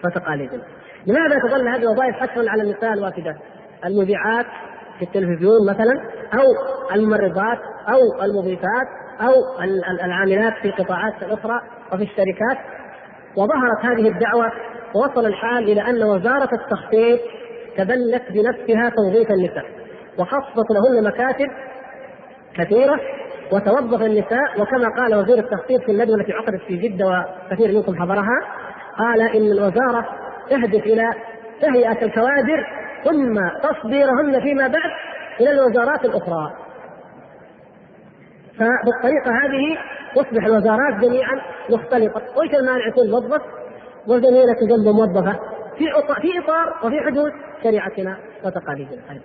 وتقاليدنا. 0.05 0.63
لماذا 1.07 1.39
تظل 1.39 1.69
هذه 1.69 1.83
الوظائف 1.83 2.17
حتما 2.17 2.51
على 2.51 2.63
النساء 2.63 2.93
الوافدات 2.93 3.37
المذيعات 3.85 4.47
في 4.99 5.05
التلفزيون 5.05 5.71
مثلا 5.71 5.93
أو 6.35 6.47
الممرضات 6.95 7.59
أو 7.89 8.23
المضيفات 8.25 8.87
أو 9.21 9.33
العاملات 10.05 10.53
في 10.63 10.71
قطاعات 10.71 11.23
أخرى 11.23 11.61
وفي 11.93 12.03
الشركات. 12.03 12.59
وظهرت 13.37 13.85
هذه 13.85 14.09
الدعوة 14.09 14.53
ووصل 14.95 15.27
الحال 15.27 15.73
إلى 15.73 15.81
أن 15.81 16.03
وزارة 16.03 16.49
التخطيط 16.53 17.21
تبنت 17.77 18.23
بنفسها 18.31 18.91
توظيف 18.91 19.31
النساء 19.31 19.65
وخصصت 20.19 20.71
لهن 20.71 21.05
مكاتب 21.05 21.49
كثيرة 22.55 23.01
وتوظف 23.53 24.03
النساء 24.03 24.61
وكما 24.61 24.89
قال 24.97 25.15
وزير 25.15 25.39
التخطيط 25.39 25.83
في 25.83 25.93
الندوة 25.93 26.17
التي 26.17 26.33
عقدت 26.33 26.61
في 26.63 26.77
جدة 26.77 27.07
وكثير 27.07 27.73
منكم 27.73 27.97
حضرها 27.97 28.41
قال 28.99 29.21
إن 29.23 29.53
الوزارة 29.53 30.09
تهدف 30.51 30.87
إلى 30.87 31.11
تهيئة 31.61 32.05
الكوادر 32.05 32.67
ثم 33.05 33.49
تصديرهن 33.69 34.41
فيما 34.41 34.69
بعد 34.69 34.91
إلى 35.41 35.51
الوزارات 35.51 36.05
الأخرى. 36.05 36.53
فبالطريقة 38.59 39.31
هذه 39.31 39.79
تصبح 40.15 40.45
الوزارات 40.45 40.95
جميعا 41.01 41.41
مختلطة، 41.71 42.23
وايش 42.37 42.55
المانع 42.55 42.89
يكون 42.89 43.11
موظف 43.11 43.43
وزميلة 44.09 44.57
جنب 44.63 44.89
موظفة. 44.95 45.39
في 45.79 45.85
في 46.21 46.39
إطار 46.39 46.75
وفي 46.85 47.01
حدود 47.01 47.33
شريعتنا 47.63 48.19
وتقاليدنا. 48.45 49.03
أيضا. 49.11 49.25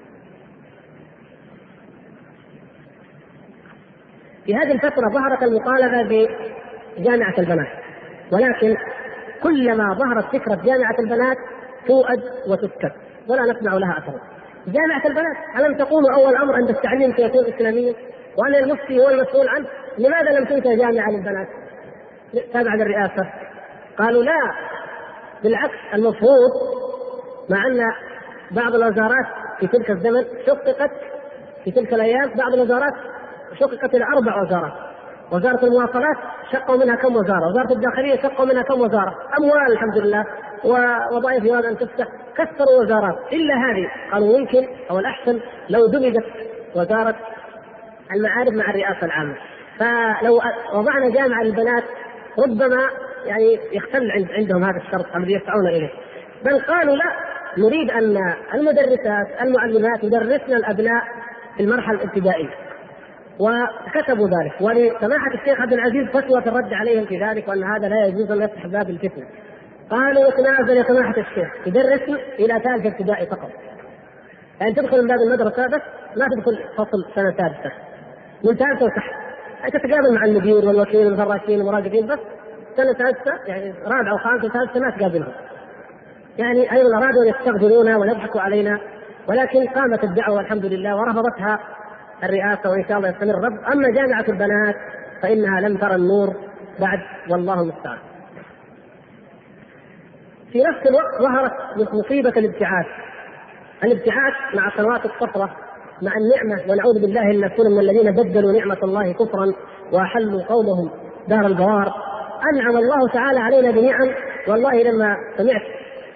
في 4.45 4.55
هذه 4.55 4.71
الفترة 4.71 5.09
ظهرت 5.09 5.43
المطالبة 5.43 6.27
بجامعة 6.97 7.33
البنات. 7.37 7.67
ولكن 8.31 8.77
كلما 9.43 9.93
ظهرت 9.93 10.25
فكرة 10.25 10.55
جامعة 10.55 10.95
البنات 10.99 11.37
توأد 11.87 12.23
وتسكت 12.49 12.93
ولا 13.27 13.41
نسمع 13.41 13.73
لها 13.73 13.97
أثرا. 13.97 14.19
جامعة 14.67 15.07
البنات 15.07 15.37
ألم 15.59 15.77
تقولوا 15.77 16.15
أول 16.15 16.35
أمر 16.35 16.55
أن 16.55 16.69
التعليم 16.69 17.13
سيكون 17.15 17.45
إسلاميا 17.45 17.93
وأن 18.37 18.55
المفتي 18.55 18.99
هو 18.99 19.09
المسؤول 19.09 19.47
عنه. 19.47 19.67
لماذا 19.97 20.39
لم 20.39 20.45
تنشأ 20.45 20.75
جامعة 20.75 21.11
للبنات؟ 21.11 21.47
تابعة 22.53 22.75
للرئاسة. 22.75 23.29
قالوا 23.97 24.23
لا 24.23 24.53
بالعكس 25.43 25.75
المفروض 25.93 26.51
مع 27.49 27.67
أن 27.67 27.79
بعض 28.51 28.75
الوزارات 28.75 29.25
في 29.59 29.67
تلك 29.67 29.91
الزمن 29.91 30.23
شققت 30.47 30.91
في 31.63 31.71
تلك 31.71 31.93
الأيام 31.93 32.33
بعض 32.37 32.53
الوزارات 32.53 32.93
شققت 33.59 33.95
إلى 33.95 34.05
أربع 34.15 34.41
وزارات. 34.41 34.73
وزارة 35.31 35.65
المواصلات 35.65 36.17
شقوا 36.51 36.77
منها 36.77 36.95
كم 36.95 37.15
وزارة، 37.15 37.49
وزارة 37.49 37.73
الداخلية 37.73 38.21
شقوا 38.21 38.45
منها 38.45 38.63
كم 38.63 38.81
وزارة، 38.81 39.15
أموال 39.39 39.71
الحمد 39.71 39.97
لله 39.97 40.25
ووظائف 40.63 41.43
يراد 41.43 41.65
أن 41.65 41.77
تفتح 41.77 42.05
كثروا 42.37 42.81
وزارات. 42.83 43.33
إلا 43.33 43.53
هذه 43.55 44.11
قالوا 44.11 44.37
يمكن 44.37 44.67
أو 44.91 44.99
الأحسن 44.99 45.39
لو 45.69 45.87
دمجت 45.87 46.25
وزارة 46.75 47.15
المعارف 48.15 48.53
مع 48.53 48.69
الرئاسة 48.69 49.05
العامة. 49.05 49.35
فلو 49.79 50.41
وضعنا 50.73 51.09
جامعه 51.09 51.43
للبنات 51.43 51.83
ربما 52.39 52.89
يعني 53.25 53.59
يختل 53.71 54.11
عند 54.11 54.27
عندهم 54.31 54.63
هذا 54.63 54.77
الشرط 54.77 55.15
الذي 55.15 55.33
يسعون 55.33 55.67
إليه. 55.67 55.89
بل 56.45 56.59
قالوا 56.59 56.95
لا 56.95 57.13
نريد 57.57 57.91
أن 57.91 58.33
المدرسات 58.53 59.27
المعلمات 59.41 60.03
يدرسن 60.03 60.53
الأبناء 60.53 61.03
في 61.57 61.63
المرحلة 61.63 62.03
الابتدائية. 62.03 62.49
وكتبوا 63.39 64.27
ذلك. 64.27 64.61
ولسماحة 64.61 65.33
الشيخ 65.33 65.61
عبد 65.61 65.73
العزيز 65.73 66.07
فتوى 66.07 66.41
في 66.41 66.49
الرد 66.49 66.73
عليهم 66.73 67.05
في 67.05 67.17
ذلك 67.17 67.47
وأن 67.47 67.63
هذا 67.63 67.89
لا 67.89 68.05
يجوز 68.05 68.31
أن 68.31 68.41
يفتح 68.41 68.67
باب 68.67 68.89
الفتنة. 68.89 69.25
قالوا 69.89 70.27
يتنازل 70.27 70.77
يا 70.77 70.83
سماحة 70.83 71.17
الشيخ. 71.17 71.67
يدرس 71.67 72.01
إلى 72.39 72.59
ثالث 72.59 72.85
ابتدائي 72.85 73.25
فقط. 73.25 73.49
يعني 74.61 74.73
تدخل 74.73 75.01
من 75.01 75.07
باب 75.07 75.17
المدرسة 75.27 75.67
بس 75.67 75.81
ما 76.17 76.25
تدخل 76.35 76.59
فصل 76.77 77.13
سنة 77.15 77.31
ثالثة. 77.31 77.71
من 78.43 78.55
ثالثة 78.55 78.85
وتحت. 78.85 79.13
تتقابل 79.73 80.13
مع 80.15 80.25
المدير 80.25 80.55
والوكيل 80.55 81.07
والفراشين 81.07 81.61
والمراقبين 81.61 82.07
بس. 82.07 82.19
سنة 82.77 82.93
ثالثة 82.93 83.31
يعني 83.47 83.73
رابعة 83.85 84.13
وخامسة 84.13 84.45
وثالثة 84.45 84.79
ما 84.79 84.89
تقابلهم 84.97 85.33
يعني 86.37 86.71
أيضا 86.71 86.97
أرادوا 86.97 87.23
أن 87.23 87.27
يستغفرونا 87.27 87.97
ويضحكوا 87.97 88.41
علينا 88.41 88.79
ولكن 89.27 89.67
قامت 89.67 90.03
الدعوة 90.03 90.39
الحمد 90.39 90.65
لله 90.65 90.95
ورفضتها 90.95 91.59
الرئاسة 92.23 92.69
وإن 92.69 92.85
شاء 92.87 92.97
الله 92.97 93.09
يستمر 93.09 93.37
الرب، 93.37 93.59
أما 93.73 93.89
جامعة 93.89 94.25
البنات 94.29 94.75
فإنها 95.21 95.61
لم 95.61 95.77
ترى 95.77 95.95
النور 95.95 96.35
بعد 96.79 96.99
والله 97.29 97.61
المستعان. 97.61 97.97
في 100.51 100.63
نفس 100.63 100.87
الوقت 100.87 101.21
ظهرت 101.21 101.53
مصيبة 101.93 102.29
الابتعاث. 102.29 102.85
الابتعاث 103.83 104.33
مع 104.55 104.77
سنوات 104.77 105.05
الصفره 105.05 105.49
مع 106.01 106.11
النعمة 106.17 106.71
ونعوذ 106.71 107.01
بالله 107.01 107.21
إن 107.21 107.39
نكون 107.39 107.71
من 107.71 107.79
الذين 107.79 108.11
بدلوا 108.11 108.51
نعمة 108.51 108.77
الله 108.83 109.11
كفرا 109.13 109.53
وأحلوا 109.91 110.43
قومهم 110.43 110.89
دار 111.27 111.45
البوار 111.45 111.93
أنعم 112.53 112.77
الله 112.77 113.09
تعالى 113.13 113.39
علينا 113.39 113.71
بنعم 113.71 114.15
والله 114.47 114.83
لما 114.83 115.17
سمعت 115.37 115.61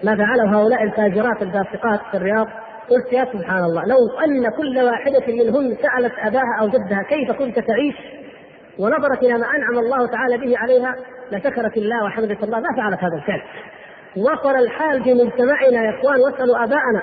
ما 0.04 0.16
فعله 0.16 0.58
هؤلاء 0.58 0.82
الفاجرات 0.82 1.42
الفاسقات 1.42 2.00
في 2.10 2.16
الرياض 2.16 2.46
قلت 2.90 3.12
يا 3.12 3.24
سبحان 3.24 3.64
الله 3.64 3.84
لو 3.86 3.96
أن 4.24 4.50
كل 4.50 4.78
واحدة 4.78 5.26
منهن 5.28 5.76
سألت 5.82 6.12
أباها 6.18 6.56
أو 6.60 6.68
جدها 6.68 7.02
كيف 7.02 7.32
كنت 7.32 7.58
تعيش 7.58 7.94
ونظرت 8.78 9.22
إلى 9.22 9.38
ما 9.38 9.46
أنعم 9.56 9.78
الله 9.78 10.06
تعالى 10.06 10.38
به 10.38 10.58
عليها 10.58 10.96
لشكرت 11.32 11.76
الله 11.76 12.04
وحمدت 12.04 12.42
الله 12.44 12.60
ما 12.60 12.68
فعلت 12.76 12.98
هذا 13.04 13.16
الفعل. 13.16 13.42
وصل 14.16 14.56
الحال 14.56 15.04
في 15.04 15.14
مجتمعنا 15.14 15.84
يا 15.84 15.90
إخوان 15.98 16.20
واسالوا 16.20 16.64
آباءنا 16.64 17.02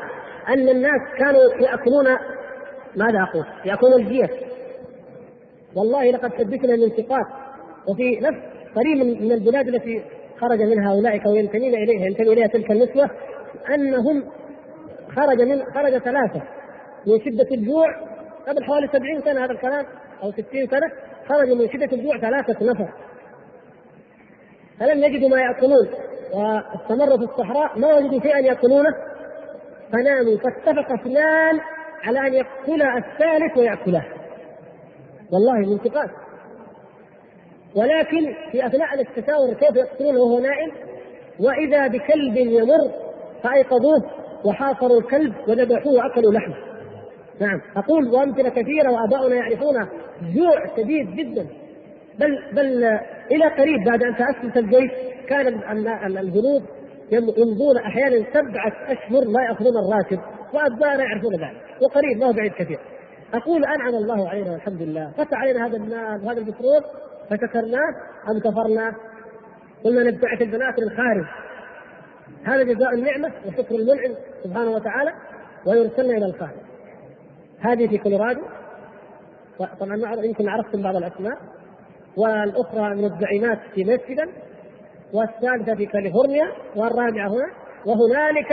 أن 0.49 0.69
الناس 0.69 1.01
كانوا 1.19 1.41
يأكلون 1.59 2.05
ماذا 2.95 3.21
أقول؟ 3.21 3.45
يأكلون 3.65 3.93
الجيش. 3.93 4.29
والله 5.75 6.11
لقد 6.11 6.33
حدثنا 6.33 6.89
ثقات 6.89 7.25
وفي 7.87 8.19
نفس 8.19 8.54
قريب 8.75 9.21
من 9.21 9.31
البلاد 9.31 9.67
التي 9.67 10.03
خرج 10.39 10.61
منها 10.61 10.93
أولئك 10.93 11.25
وينتمين 11.25 11.75
إليها 11.75 12.05
ينتمي 12.05 12.33
إليها 12.33 12.47
تلك 12.47 12.71
النسوة 12.71 13.09
أنهم 13.73 14.23
خرج 15.15 15.41
من 15.41 15.65
خرج 15.65 15.97
ثلاثة. 15.97 16.41
من 17.07 17.19
شدة 17.25 17.47
الجوع 17.51 17.85
قبل 18.47 18.63
حوالي 18.63 18.87
سبعين 18.87 19.21
سنة 19.21 19.45
هذا 19.45 19.51
الكلام 19.51 19.85
أو 20.23 20.31
ستين 20.31 20.67
سنة 20.67 20.91
خرج 21.29 21.51
من 21.51 21.69
شدة 21.69 21.97
الجوع 21.97 22.17
ثلاثة 22.17 22.65
نفر. 22.65 22.89
فلم 24.79 25.03
يجدوا 25.03 25.29
ما 25.29 25.41
يأكلون 25.41 25.87
واستمروا 26.33 27.17
في 27.17 27.23
الصحراء 27.23 27.79
ما 27.79 27.93
وجدوا 27.93 28.19
شيئا 28.19 28.39
يأكلونه. 28.39 28.95
فناموا 29.91 30.37
فاتفق 30.37 30.91
اثنان 30.91 31.59
على 32.03 32.27
أن 32.27 32.33
يقتل 32.33 32.81
الثالث 32.81 33.57
ويأكله 33.57 34.05
والله 35.31 35.71
من 35.71 35.77
ثقات. 35.77 36.24
ولكن 37.75 38.35
في 38.51 38.65
أثناء 38.65 39.01
التساؤل 39.01 39.53
كيف 39.53 39.75
يقتلونه 39.75 40.19
وهو 40.19 40.39
نائم 40.39 40.71
وإذا 41.39 41.87
بكلب 41.87 42.37
يمر 42.37 42.91
فأيقظوه 43.43 44.03
وحاصروا 44.45 44.99
الكلب 44.99 45.33
وذبحوه 45.47 45.93
وأكلوا 45.93 46.33
لحمه. 46.33 46.55
نعم 47.39 47.61
أقول 47.75 48.07
وأمثلة 48.07 48.49
كثيرة 48.49 48.91
وآباؤنا 48.91 49.35
يعرفونها 49.35 49.89
جوع 50.35 50.75
شديد 50.77 51.15
جدا 51.15 51.47
بل 52.19 52.39
بل 52.53 52.83
إلى 53.31 53.45
قريب 53.57 53.83
بعد 53.85 54.03
أن 54.03 54.15
تاسس 54.15 54.57
الجيش 54.57 54.91
كان 55.27 55.47
الجنود 56.17 56.63
يمضون 57.11 57.77
أحيانا 57.77 58.25
سبعة 58.33 58.73
أشهر 58.87 59.23
لا 59.23 59.43
يأخذون 59.49 59.73
الراتب 59.77 60.19
وابنائنا 60.53 61.03
يعرفون 61.03 61.33
ذلك 61.33 61.81
وقريب 61.81 62.17
ما 62.17 62.25
هو 62.25 62.33
بعيد 62.33 62.51
كثير. 62.51 62.79
أقول 63.33 63.65
أنعم 63.65 63.95
الله 63.95 64.29
علينا 64.29 64.51
والحمد 64.51 64.81
لله 64.81 65.11
فتح 65.17 65.37
علينا 65.37 65.67
هذا 65.67 65.77
المال 65.77 66.25
وهذا 66.25 66.39
البترول 66.39 66.81
فشكرناه 67.29 67.95
أم 68.29 68.39
كفرنا؟ 68.39 68.95
قلنا 69.83 70.03
نبتعث 70.03 70.41
البنات 70.41 70.79
للخارج. 70.79 71.25
هذا 72.43 72.63
جزاء 72.63 72.93
النعمة 72.93 73.31
وشكر 73.45 73.75
المنعم 73.75 74.15
سبحانه 74.43 74.71
وتعالى 74.71 75.13
ويرسلنا 75.65 76.17
إلى 76.17 76.25
الخارج. 76.25 76.59
هذه 77.59 77.87
في 77.87 77.97
كولورادو. 77.97 78.41
طبعا 79.79 80.25
يمكن 80.25 80.49
عرفتم 80.49 80.81
بعض 80.81 80.95
الأسماء. 80.95 81.37
والأخرى 82.17 82.95
من 82.95 83.05
الزعيمات 83.05 83.59
في 83.75 83.83
ميشيغان 83.83 84.29
والثالثة 85.13 85.75
في 85.75 85.85
كاليفورنيا. 85.85 86.51
والرابعة 86.75 87.27
هنا. 87.27 87.49
وهنالك 87.85 88.51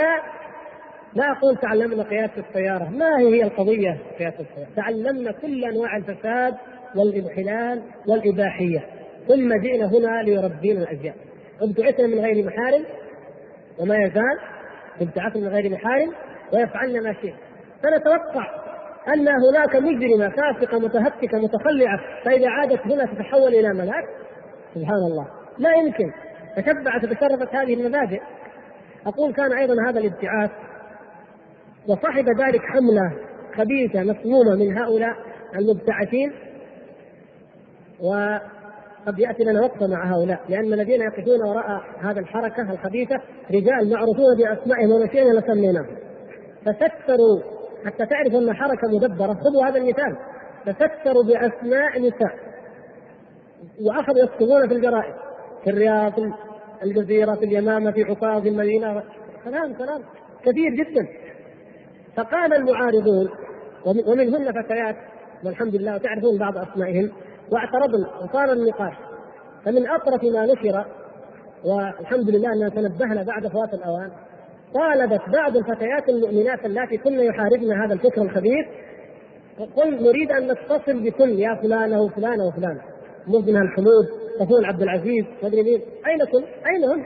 لا 1.15 1.33
أقول 1.33 1.57
تعلمنا 1.57 2.03
قيادة 2.03 2.33
السيارة. 2.49 2.89
ما 2.89 3.19
هي 3.19 3.43
القضية 3.43 3.99
قيادة 4.19 4.41
السيارة؟ 4.41 4.69
تعلمنا 4.77 5.33
كل 5.33 5.65
أنواع 5.65 5.97
الفساد 5.97 6.55
والانحلال 6.97 7.83
والإباحية. 8.09 8.87
ثم 9.29 9.61
جئنا 9.63 9.87
هنا 9.87 10.23
ليربينا 10.23 10.83
الأجيال 10.83 11.15
ابتعثنا 11.63 12.07
من 12.07 12.19
غير 12.19 12.47
محارم 12.47 12.85
وما 13.79 13.97
يزال. 13.97 14.39
ابتعاث 15.01 15.37
من 15.37 15.49
غير 15.49 15.71
محارم 15.71 16.13
ويفعلن 16.53 17.03
ما 17.03 17.13
شئت 17.13 17.35
فنتوقع 17.83 18.47
أن 19.15 19.29
هناك 19.29 19.77
مجرمة 19.77 20.29
فاسقة 20.29 20.79
متهتكة 20.79 21.39
متخلعة 21.39 22.01
فإذا 22.25 22.49
عادت 22.49 22.81
هنا 22.87 23.05
تتحول 23.05 23.55
إلى 23.55 23.69
ملاك. 23.75 24.05
سبحان 24.75 25.03
الله. 25.11 25.27
لا 25.59 25.75
يمكن. 25.75 26.13
تشبعت 26.57 27.05
وتشرفت 27.05 27.55
هذه 27.55 27.75
المبادئ. 27.75 28.21
أقول 29.07 29.33
كان 29.33 29.53
أيضا 29.53 29.75
هذا 29.89 30.01
الابتعاث. 30.01 30.51
وصاحب 31.89 32.25
ذلك 32.29 32.61
حملة 32.61 33.13
خبيثة 33.57 34.03
مسمومه 34.03 34.57
من 34.57 34.79
هؤلاء 34.79 35.17
المبتعثين. 35.55 36.33
و 38.03 38.39
قد 39.07 39.19
يأتي 39.19 39.45
لنا 39.45 39.61
وقفة 39.61 39.87
مع 39.87 40.15
هؤلاء 40.15 40.41
لأن 40.49 40.73
الذين 40.73 41.01
يقفون 41.03 41.43
وراء 41.43 41.83
هذه 42.01 42.19
الحركة 42.19 42.73
الخبيثة 42.73 43.21
رجال 43.51 43.91
معروفون 43.91 44.37
بأسمائهم 44.39 44.91
ونسينا 44.91 45.39
لسميناهم 45.39 45.97
فستروا 46.67 47.41
حتى 47.87 48.07
تعرف 48.07 48.35
أن 48.35 48.55
حركة 48.55 48.89
مدبرة 48.89 49.35
خذوا 49.35 49.67
هذا 49.67 49.79
المثال. 49.79 50.17
تستروا 50.67 51.25
بأسماء 51.25 52.01
نساء. 52.01 52.35
وأخذوا 53.81 54.25
يكتبون 54.25 54.69
في 54.69 54.75
الجرائد 54.75 55.15
في 55.65 55.71
الرياض 55.71 56.13
في 56.13 56.33
الجزيرة 56.83 57.35
في 57.35 57.45
اليمامة 57.45 57.91
في 57.91 58.03
عكاظ 58.03 58.43
في 58.43 58.49
المدينة. 58.49 59.03
كلام 59.45 59.75
كلام 59.75 60.03
كثير 60.43 60.71
جدا. 60.71 61.09
فقال 62.17 62.55
المعارضون 62.55 63.31
ومنهن 64.07 64.63
فتيات 64.63 64.97
والحمد 65.45 65.77
لله 65.77 65.95
وتعرفون 65.95 66.39
بعض 66.39 66.59
أسمائهن 66.59 67.11
واعترضن 67.53 68.07
وصار 68.23 68.53
النقاش 68.53 68.95
فمن 69.65 69.89
أطرف 69.89 70.25
ما 70.25 70.47
نشر 70.47 70.87
والحمد 71.65 72.31
لله 72.31 72.53
أننا 72.53 72.69
تنبهنا 72.69 73.23
بعد 73.23 73.47
فوات 73.47 73.75
الأوان 73.75 74.11
طالبت 74.75 75.21
بعض 75.33 75.57
الفتيات 75.57 76.09
المؤمنات 76.09 76.65
اللاتي 76.65 76.97
كن 76.97 77.21
يحاربن 77.21 77.73
هذا 77.73 77.95
الفكر 77.95 78.23
الخبيث 78.23 78.67
قل 79.77 80.03
نريد 80.03 80.33
أن 80.33 80.53
نتصل 80.53 81.03
بكل 81.03 81.31
يا 81.31 81.55
فلانة 81.63 82.01
وفلانة 82.03 82.45
وفلانة 82.47 82.81
مبنى 83.27 83.59
الحمود 83.59 84.07
تقول 84.39 84.65
عبد 84.65 84.83
العزيز 84.83 85.25
مدري 85.43 85.63
مين 85.63 85.81
أين 86.07 86.25
كن؟ 86.25 86.45
أين 86.67 86.85
هم؟ 86.85 87.05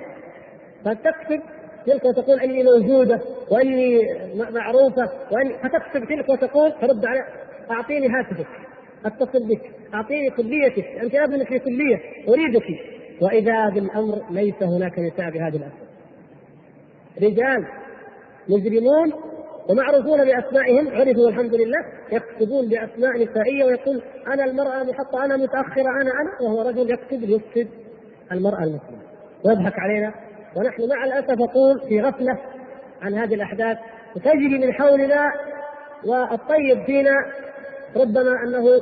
فتكتب 0.85 1.41
تلك 1.87 2.05
وتقول 2.05 2.41
إني 2.41 2.63
موجودة 2.63 3.21
وإني 3.51 4.01
معروفة 4.35 5.11
واني 5.33 5.55
فتكتب 5.59 6.05
تلك 6.09 6.29
وتقول 6.29 6.73
ترد 6.81 7.05
على 7.05 7.25
أعطيني 7.71 8.09
هاتفك 8.09 8.66
أتصل 9.05 9.49
بك. 9.49 9.61
أعطيني 9.95 10.31
كليتك. 10.31 10.87
أنت 11.03 11.15
ابن 11.15 11.45
في 11.45 11.59
كلية. 11.59 12.01
أريدك. 12.29 12.97
وإذا 13.21 13.69
بالامر 13.69 14.23
ليس 14.31 14.63
هناك 14.63 14.99
نساء 14.99 15.31
بهذه 15.31 15.57
الاسماء 15.57 15.87
رجال 17.23 17.67
مجرمون 18.49 19.13
ومعروفون 19.69 20.25
بأسمائهم 20.25 20.89
عرفوا 20.89 21.29
الحمد 21.29 21.55
لله 21.55 21.79
يكتبون 22.13 22.69
بأسماء 22.69 23.23
نسائية 23.23 23.65
ويقول 23.65 24.03
أنا 24.27 24.45
المرأة 24.45 24.83
محطة 24.83 25.25
أنا 25.25 25.37
متأخرة 25.37 25.91
أنا 26.03 26.11
أنا 26.11 26.41
وهو 26.41 26.69
رجل 26.69 26.91
يكتب 26.91 27.23
يفسد 27.23 27.69
المرأة 28.33 28.65
المسلمة. 28.65 29.03
ويضحك 29.45 29.79
علينا. 29.79 30.15
ونحن 30.57 30.89
مع 30.89 31.05
الأسف 31.05 31.43
أقول 31.51 31.81
في 31.89 32.01
غفلة 32.01 32.39
عن 33.03 33.15
هذه 33.15 33.35
الأحداث. 33.35 33.79
وتجري 34.17 34.59
من 34.59 34.73
حولنا 34.73 35.33
والطيب 36.05 36.85
فينا 36.87 37.27
ربما 37.97 38.43
أنه 38.43 38.81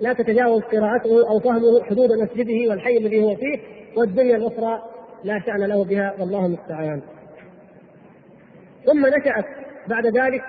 لا 0.00 0.12
تتجاوز 0.12 0.62
قراءته 0.62 1.28
أو 1.30 1.40
فهمه 1.40 1.82
حدود 1.82 2.12
مسجده 2.12 2.70
والحي 2.70 2.96
الذي 2.96 3.22
هو 3.22 3.36
فيه 3.36 3.58
والدنيا 3.96 4.36
الأخرى 4.36 4.82
لا 5.24 5.40
شأن 5.46 5.60
له 5.60 5.84
بها 5.84 6.14
والله 6.18 6.46
المستعان. 6.46 7.02
ثم 8.86 9.06
نشأت 9.06 9.44
بعد 9.88 10.06
ذلك 10.06 10.42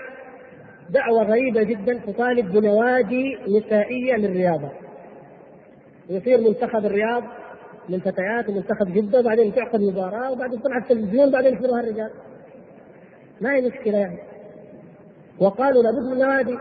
دعوة 0.89 1.23
غريبة 1.23 1.63
جدا 1.63 2.01
تطالب 2.07 2.51
بنوادي 2.51 3.37
نسائية 3.47 4.15
للرياضة. 4.15 4.69
يصير 6.09 6.41
منتخب 6.41 6.85
الرياض 6.85 7.23
للفتيات 7.89 8.49
ومنتخب 8.49 8.93
جدة 8.93 9.19
وبعدين 9.19 9.55
تعقد 9.55 9.81
مباراة 9.81 10.31
وبعدين 10.31 10.61
تطلع 10.61 10.77
التلفزيون 10.77 11.27
وبعدين 11.27 11.53
يحضرها 11.53 11.79
الرجال. 11.79 12.11
ما 13.41 13.55
هي 13.55 13.61
مشكلة 13.61 13.97
يعني. 13.97 14.19
وقالوا 15.39 15.83
لابد 15.83 16.03
من 16.11 16.19
نوادي 16.19 16.57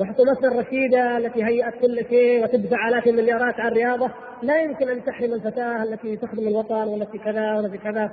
وحكومتنا 0.00 0.48
الرشيدة 0.48 1.16
التي 1.16 1.44
هيأت 1.44 1.74
كل 1.74 2.04
شيء 2.08 2.44
وتدفع 2.44 2.88
آلاف 2.88 3.06
المليارات 3.06 3.60
على 3.60 3.68
الرياضة 3.68 4.10
لا 4.42 4.62
يمكن 4.62 4.88
أن 4.88 5.04
تحرم 5.04 5.32
الفتاة 5.32 5.82
التي 5.82 6.16
تخدم 6.16 6.48
الوطن 6.48 6.88
والتي 6.88 7.18
كذا 7.18 7.56
والتي 7.56 7.78
كذا. 7.78 8.10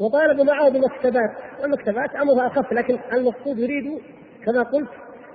وطالبوا 0.00 0.44
معه 0.44 0.68
بمكتبات 0.68 1.30
والمكتبات 1.62 2.14
أمرها 2.14 2.46
أخف 2.46 2.72
لكن 2.72 2.98
المقصود 3.12 3.58
يريد 3.58 4.00
كما 4.46 4.62
قلت 4.62 4.88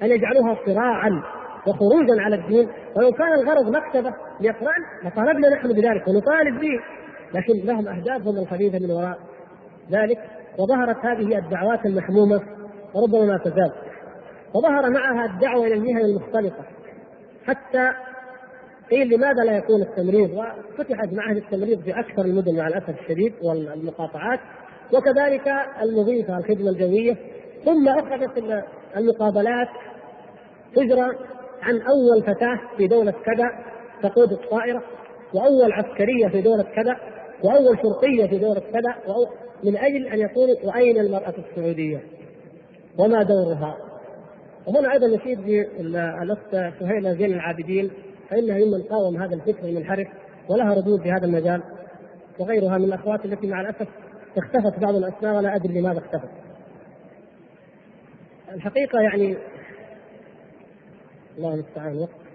أن 0.03 0.07
يجعلوها 0.07 0.57
صراعا 0.65 1.23
وخروجا 1.67 2.21
على 2.21 2.35
الدين. 2.35 2.69
ولو 2.95 3.11
كان 3.11 3.33
الغرض 3.33 3.75
مكتبة 3.75 4.13
ليقرأن 4.41 4.83
لطالبنا 5.05 5.49
نحن 5.49 5.67
بذلك 5.67 6.07
ونطالب 6.07 6.59
به. 6.59 6.79
لكن 7.33 7.53
لهم 7.65 7.87
أهدافهم 7.87 8.37
الخبيثة 8.37 8.79
من 8.79 8.91
وراء 8.91 9.17
ذلك 9.91 10.19
وظهرت 10.59 10.97
هذه 11.05 11.37
الدعوات 11.37 11.85
المحمومة 11.85 12.41
وربما 12.93 13.25
ما 13.25 13.37
تزال. 13.37 13.84
وظهر 14.55 14.89
معها 14.89 15.25
الدعوة 15.25 15.67
إلى 15.67 15.73
المهن 15.73 16.05
المختلطة 16.05 16.65
حتى 17.45 17.91
قيل 18.91 19.15
لماذا 19.15 19.43
لا 19.43 19.57
يكون 19.57 19.81
التمريض 19.81 20.29
وفتحت 20.29 21.13
معهد 21.13 21.37
التمريض 21.37 21.81
في 21.81 21.99
أكثر 21.99 22.25
المدن 22.25 22.57
مع 22.57 22.67
الأسف 22.67 22.89
الشديد 22.89 23.33
والمقاطعات 23.43 24.39
وكذلك 24.93 25.53
المضيفة 25.81 26.37
الخدمة 26.37 26.69
الجوية 26.69 27.17
ثم 27.65 27.87
أخذت 27.87 28.63
المقابلات 28.97 29.67
تجرى 30.75 31.09
عن 31.61 31.81
أول 31.81 32.23
فتاة 32.23 32.59
في 32.77 32.87
دولة 32.87 33.11
كذا 33.11 33.51
تقود 34.03 34.31
الطائرة 34.31 34.83
وأول 35.33 35.71
عسكرية 35.71 36.27
في 36.27 36.41
دولة 36.41 36.63
كذا 36.63 36.97
وأول 37.43 37.77
شرطية 37.83 38.27
في 38.27 38.37
دولة 38.37 38.61
كذا 38.73 38.95
من 39.63 39.77
أجل 39.77 40.07
أن 40.07 40.19
يقول 40.19 40.57
وأين 40.63 40.97
المرأة 40.97 41.33
السعودية؟ 41.37 42.03
وما 42.97 43.23
دورها؟ 43.23 43.84
وهنا 44.67 44.93
أيضا 44.93 45.07
نشيد 45.07 45.41
بالاخت 45.41 46.51
سهيلة 46.79 47.13
زين 47.13 47.33
العابدين 47.33 47.91
فإنها 48.29 48.57
ممن 48.57 48.81
قاوم 48.81 49.21
هذا 49.21 49.35
الفكر 49.35 49.67
المنحرف 49.67 50.07
ولها 50.49 50.73
ردود 50.73 51.01
في 51.01 51.11
هذا 51.11 51.25
المجال 51.25 51.63
وغيرها 52.39 52.77
من 52.77 52.85
الأخوات 52.85 53.25
التي 53.25 53.47
مع 53.47 53.61
الأسف 53.61 53.87
اختفت 54.37 54.79
بعض 54.79 54.95
الأسماء 54.95 55.35
ولا 55.35 55.55
أدري 55.55 55.79
لماذا 55.79 55.99
اختفت. 55.99 56.29
الحقيقة 58.53 58.99
يعني 58.99 59.37
الله 61.37 61.53
المستعان 61.53 61.97
وقت 61.97 62.25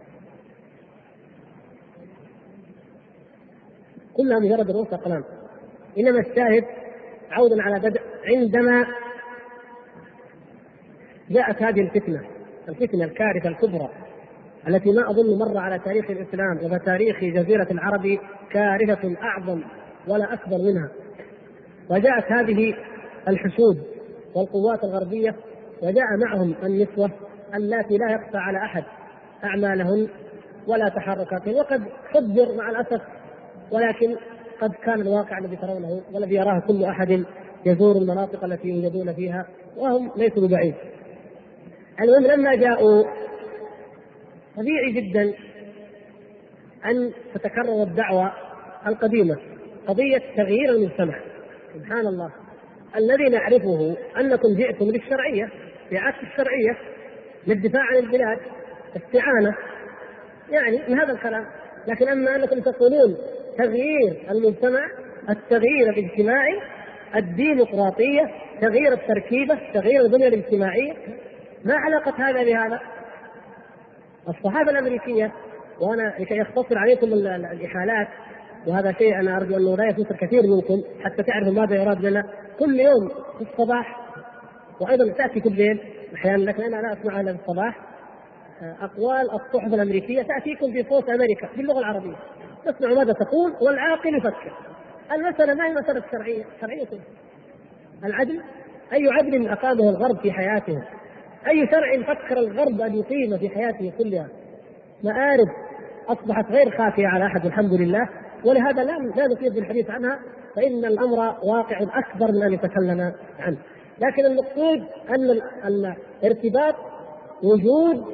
كلها 4.17 4.39
مجرد 4.39 4.71
رؤوس 4.71 4.93
اقلام 4.93 5.25
إنما 5.99 6.21
الشاهد 6.21 6.65
عودا 7.31 7.63
على 7.63 7.81
بدء 7.81 8.01
عندما 8.25 8.87
جاءت 11.31 11.63
هذه 11.63 11.81
الفتنة 11.81 12.21
الفتنة 12.69 13.05
الكارثة 13.05 13.49
الكبرى 13.49 13.89
التي 14.69 14.93
ما 14.93 15.11
أظن 15.11 15.39
مر 15.39 15.59
على 15.59 15.79
تاريخ 15.79 16.11
الإسلام 16.11 16.59
وتاريخ 16.63 17.21
جزيرة 17.21 17.67
العرب 17.71 18.19
كارثة 18.51 19.17
أعظم 19.23 19.63
ولا 20.09 20.35
أكبر 20.35 20.59
منها 20.59 20.89
وجاءت 21.91 22.33
هذه 22.33 22.75
الحشود 23.29 23.83
والقوات 24.35 24.85
الغربية 24.85 25.35
وجاء 25.83 26.17
معهم 26.25 26.55
النسوة 26.63 27.11
اللاتي 27.55 27.97
لا 27.97 28.13
يخفى 28.13 28.37
على 28.37 28.59
أحد 28.59 28.85
أعمالهن 29.45 30.09
ولا 30.67 30.89
تحركاتهن 30.89 31.55
وقد 31.55 31.83
حذر 32.11 32.57
مع 32.57 32.71
الأسف 32.71 33.01
ولكن 33.73 34.17
قد 34.61 34.75
كان 34.85 35.01
الواقع 35.01 35.39
الذي 35.39 35.57
ترونه 35.57 36.01
والذي 36.13 36.35
يراه 36.35 36.61
كل 36.61 36.85
أحد 36.85 37.25
يزور 37.67 37.97
المناطق 37.97 38.45
التي 38.45 38.69
يوجدون 38.69 39.15
فيها 39.15 39.47
وهم 39.77 40.11
ليسوا 40.17 40.47
ببعيد. 40.47 40.75
المهم 42.03 42.27
لما 42.27 42.55
جاءوا 42.55 43.05
طبيعي 44.57 44.93
جدا 44.93 45.35
أن 46.87 47.13
تتكرر 47.35 47.83
الدعوة 47.83 48.33
القديمة 48.87 49.37
قضية 49.87 50.23
تغيير 50.37 50.71
المجتمع. 50.71 51.21
سبحان 51.75 52.07
الله. 52.07 52.31
الذي 52.97 53.25
نعرفه 53.25 53.97
أنكم 54.21 54.55
جئتم 54.55 54.85
للشرعيه 54.85 55.49
بعكس 55.93 56.19
الشرعيه 56.23 56.79
للدفاع 57.47 57.83
عن 57.83 57.97
البلاد 57.97 58.39
استعانة 58.97 59.57
يعني 60.51 60.81
من 60.89 61.01
هذا 61.01 61.13
الكلام. 61.13 61.47
لكن 61.89 62.09
أما 62.09 62.37
أنكم 62.37 62.61
تقولون 62.61 63.17
تغيير 63.59 64.31
المجتمع 64.31 64.87
التغيير 65.31 65.91
الاجتماعي 65.91 66.61
الديمقراطية 67.17 68.31
تغيير 68.61 68.93
التركيبة 68.93 69.59
تغيير 69.75 70.01
البنية 70.01 70.29
الاجتماعية 70.29 70.93
ما 71.65 71.75
علاقة 71.75 72.15
هذا 72.29 72.43
بهذا؟ 72.43 72.81
الصحافه 74.29 74.71
الأمريكية 74.71 75.33
وأنا 75.81 76.15
لكي 76.19 76.37
يختصر 76.37 76.79
عليكم 76.79 77.07
الإحالات 77.53 78.09
وهذا 78.67 78.93
شيء 78.93 79.21
أنا 79.21 79.37
أرجو 79.37 79.57
أنه 79.57 79.77
لا 79.77 79.85
يفوت 79.89 80.11
الكثير 80.11 80.43
منكم 80.43 80.83
حتى 81.05 81.23
تعرفوا 81.23 81.53
ماذا 81.53 81.75
يراد 81.83 82.05
لنا. 82.05 82.25
كل 82.59 82.81
يوم 82.81 83.09
في 83.09 83.51
الصباح 83.53 84.01
وأيضا 84.81 85.13
تأتي 85.13 85.41
كل 85.41 85.53
ليل 85.53 85.81
أحيانا 86.15 86.43
لكن 86.43 86.63
أنا 86.63 86.77
لا 86.77 86.93
اسمعها 86.93 87.21
إلا 87.21 87.33
في 87.33 87.39
الصباح 87.41 87.79
أقوال 88.81 89.31
الصحف 89.31 89.75
الأمريكية 89.75 90.23
تأتيكم 90.23 90.73
في 90.73 90.85
صوت 90.89 91.09
أمريكا 91.11 91.49
باللغة 91.57 91.79
العربية. 91.79 92.17
تسمع 92.65 92.89
ماذا 92.89 93.13
تقول 93.13 93.55
والعاقل 93.61 94.17
يفكر. 94.17 94.53
المسألة 95.13 95.55
ما 95.55 95.67
هي 95.67 95.75
مساله 95.75 96.03
شرعيه 96.13 96.45
شرعية. 96.61 96.87
العدل 98.05 98.43
أي 98.93 99.09
عدل 99.09 99.49
أقامه 99.49 99.91
الغرب 99.91 100.21
في 100.23 100.33
حياته؟ 100.33 100.83
أي 101.49 101.67
شرع 101.67 102.15
فكر 102.15 102.39
الغرب 102.39 102.81
أن 102.81 102.95
يقيم 102.95 103.39
في 103.39 103.49
حياته 103.49 103.93
كلها؟ 103.99 104.29
مآرب 105.05 105.49
أصبحت 106.09 106.51
غير 106.51 106.71
خافية 106.71 107.07
على 107.07 107.27
أحد 107.27 107.47
الحمد 107.47 107.73
لله. 107.73 108.09
ولهذا 108.45 108.85
لا 108.85 108.93
لا 109.17 109.27
نطيل 109.27 109.55
بالحديث 109.55 109.91
عنها 109.91 110.19
فإن 110.57 110.85
الأمر 110.85 111.19
واقع 111.45 111.83
أكبر 111.83 112.33
من 112.33 112.43
أن 112.43 112.53
يتكلم 112.53 113.13
عنه. 113.39 113.59
لكن 114.01 114.27
المقصود 114.27 114.85
أن 115.65 115.95
ارتباط 116.25 116.75
وجود 117.43 118.05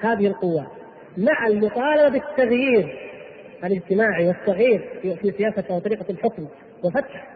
هذه 0.00 0.26
القوات 0.26 0.66
مع 1.16 1.46
المطالبة 1.46 2.08
بالتغيير 2.08 3.10
الاجتماعي 3.64 4.28
والتغيير 4.28 4.88
في 5.02 5.32
سياسة 5.38 5.74
وطريقه 5.76 6.04
الحكم 6.10 6.46
وفتح 6.84 7.28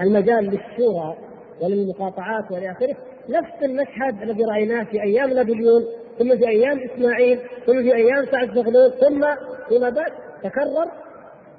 المجال 0.00 0.44
للشورى 0.44 1.16
وللمقاطعات 1.60 2.50
والى 2.50 2.70
اخره 2.70 2.96
نفس 3.28 3.62
المشهد 3.62 4.22
الذي 4.22 4.44
رأيناه 4.44 4.84
في 4.84 5.02
أيام 5.02 5.30
نابليون 5.30 5.82
ثم 6.18 6.36
في 6.36 6.48
أيام 6.48 6.78
إسماعيل 6.78 7.38
ثم 7.66 7.82
في 7.82 7.94
أيام 7.94 8.26
سعد 8.26 8.54
زغلول 8.54 8.92
ثم 9.00 9.26
فيما 9.68 9.90
بعد 9.90 10.12
تكرر. 10.42 10.90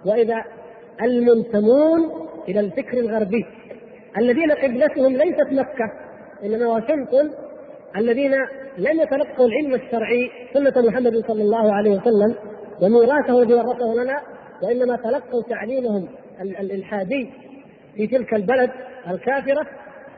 وإذا 0.06 0.44
المنتمون 1.02 2.00
إلى 2.50 2.60
الفكر 2.60 2.98
الغربي 2.98 3.46
الذين 4.18 4.52
قبلتهم 4.52 5.18
ليست 5.18 5.52
مكة 5.52 5.92
إنما 6.44 6.68
واشنطن 6.68 7.32
الذين 7.98 8.32
لم 8.78 9.02
يتلقوا 9.02 9.48
العلم 9.48 9.74
الشرعي 9.74 10.32
سنة 10.54 10.88
محمد 10.88 11.24
صلى 11.28 11.42
الله 11.42 11.74
عليه 11.74 11.92
وسلم 11.92 12.36
وميراثه 12.82 13.42
الذي 13.42 13.54
ورثه 13.54 14.04
لنا 14.04 14.22
وإنما 14.64 14.96
تلقوا 14.96 15.44
تعليمهم 15.50 16.08
الالحادي 16.42 17.30
في 17.96 18.08
تلك 18.08 18.34
البلد 18.34 18.72
الكافرة. 19.10 19.68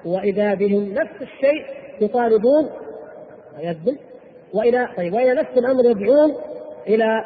وإذا 0.06 0.54
بهم 0.54 0.94
نفس 0.94 1.22
الشيء 1.22 1.66
يطالبون 2.02 2.70
ويذبل 3.58 3.98
والى 4.54 4.90
طيب 4.98 5.14
والى 5.14 5.34
نفس 5.34 5.58
الأمر 5.58 5.86
يدعون 5.86 6.36
إلى 6.88 7.26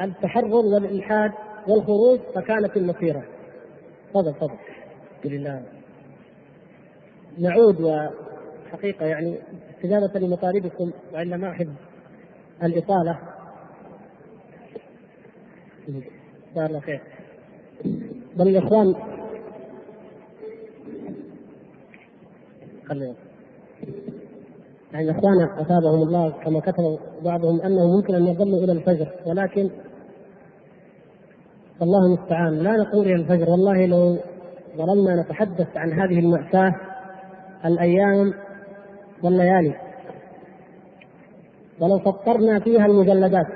التحرر 0.00 0.54
والإلحاد 0.54 1.32
والخروج 1.68 2.20
فكانت 2.34 2.76
المسيرة. 2.76 3.22
تفضل 4.10 4.34
تفضل. 4.34 4.58
لله. 5.24 5.62
نعود 7.38 7.80
وحقيقة 7.80 9.06
يعني 9.06 9.38
استجابة 9.76 10.20
لمطالبكم 10.20 10.90
والا 11.12 11.36
ما 11.36 11.50
أحب 11.50 11.74
الإطالة. 12.62 13.18
جزاه 15.88 16.66
الله 16.66 16.80
خير 16.80 17.00
بل 18.36 18.48
الإخوان 18.48 18.94
خلينا 22.88 23.14
يعني 24.92 25.10
اخوانا 25.10 25.60
أثابهم 25.60 26.02
الله 26.02 26.30
كما 26.30 26.60
كتب 26.60 26.98
بعضهم 27.24 27.60
أنه 27.60 27.96
ممكن 27.96 28.14
أن 28.14 28.26
يظلوا 28.26 28.64
إلى 28.64 28.72
الفجر 28.72 29.08
ولكن 29.26 29.70
الله 31.82 32.06
المستعان. 32.06 32.58
لا 32.58 32.76
نقول 32.76 33.06
إلى 33.06 33.14
الفجر. 33.14 33.50
والله 33.50 33.86
لو 33.86 34.18
ظللنا 34.76 35.22
نتحدث 35.22 35.76
عن 35.76 35.92
هذه 35.92 36.18
المأساة 36.18 36.74
الأيام 37.64 38.34
والليالي. 39.22 39.74
ولو 41.80 41.98
سطرنا 41.98 42.60
فيها 42.60 42.86
المجلدات. 42.86 43.46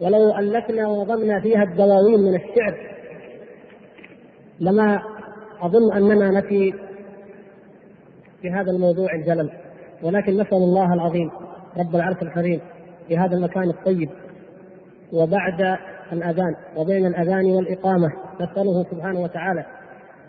ولو 0.00 0.38
ألفنا 0.38 0.88
ونظمنا 0.88 1.40
فيها 1.40 1.62
الدواوين 1.62 2.20
من 2.20 2.34
الشعر. 2.34 2.96
لما 4.60 5.02
أظن 5.60 5.92
أننا 5.92 6.30
نفي 6.30 6.74
في 8.42 8.50
هذا 8.50 8.70
الموضوع 8.70 9.14
الجلل. 9.14 9.50
ولكن 10.02 10.32
نسأل 10.32 10.58
الله 10.58 10.94
العظيم 10.94 11.30
رب 11.78 11.96
العرش 11.96 12.22
الكريم 12.22 12.60
في 13.08 13.18
هذا 13.18 13.36
المكان 13.36 13.70
الطيب. 13.70 14.10
وبعد 15.12 15.78
الأذان 16.12 16.54
وبين 16.76 17.06
الأذان 17.06 17.44
والإقامة 17.44 18.12
نسأله 18.40 18.84
سبحانه 18.90 19.20
وتعالى 19.20 19.64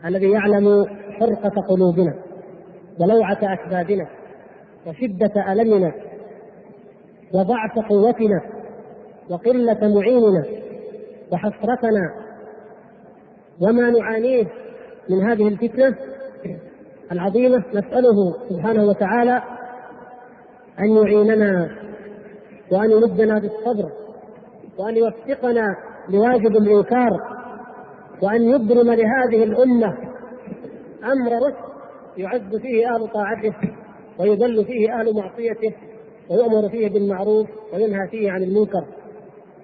الذي 0.06 0.32
يعلم 0.32 0.86
حرقة 1.20 1.62
قلوبنا 1.70 2.14
ولوعة 3.00 3.38
أكبادنا 3.42 4.08
وشدة 4.88 5.52
ألمنا 5.52 5.92
وضعف 7.34 7.80
قوتنا 7.90 8.42
وقلة 9.30 9.96
معيننا 9.96 10.46
وحسرتنا 11.32 12.14
وما 13.62 13.90
نعانيه 13.90 14.48
من 15.10 15.30
هذه 15.30 15.48
الفتنة 15.48 15.96
العظيمة 17.12 17.64
نسأله 17.74 18.34
سبحانه 18.50 18.84
وتعالى 18.86 19.42
أن 20.80 20.90
يعيننا 20.98 21.70
وأن 22.72 22.92
يمدنا 22.92 23.40
بالصبر 23.40 23.92
وأن 24.78 24.98
يوفقنا 24.98 25.76
لواجب 26.10 26.56
الإنكار 26.56 27.10
وأن 28.22 28.42
يبرم 28.42 28.92
لهذه 28.94 29.44
الأمة 29.44 29.98
أمر 31.04 31.32
رشد 31.48 31.72
يعز 32.18 32.56
فيه 32.56 32.88
أهل 32.96 33.08
طاعته 33.08 33.54
ويذل 34.20 34.66
فيه 34.66 35.00
أهل 35.00 35.16
معصيته 35.16 35.74
ويؤمر 36.30 36.70
فيه 36.70 36.90
بالمعروف 36.90 37.48
وينهى 37.74 38.08
فيه 38.12 38.32
عن 38.32 38.44
المنكر 38.44 38.86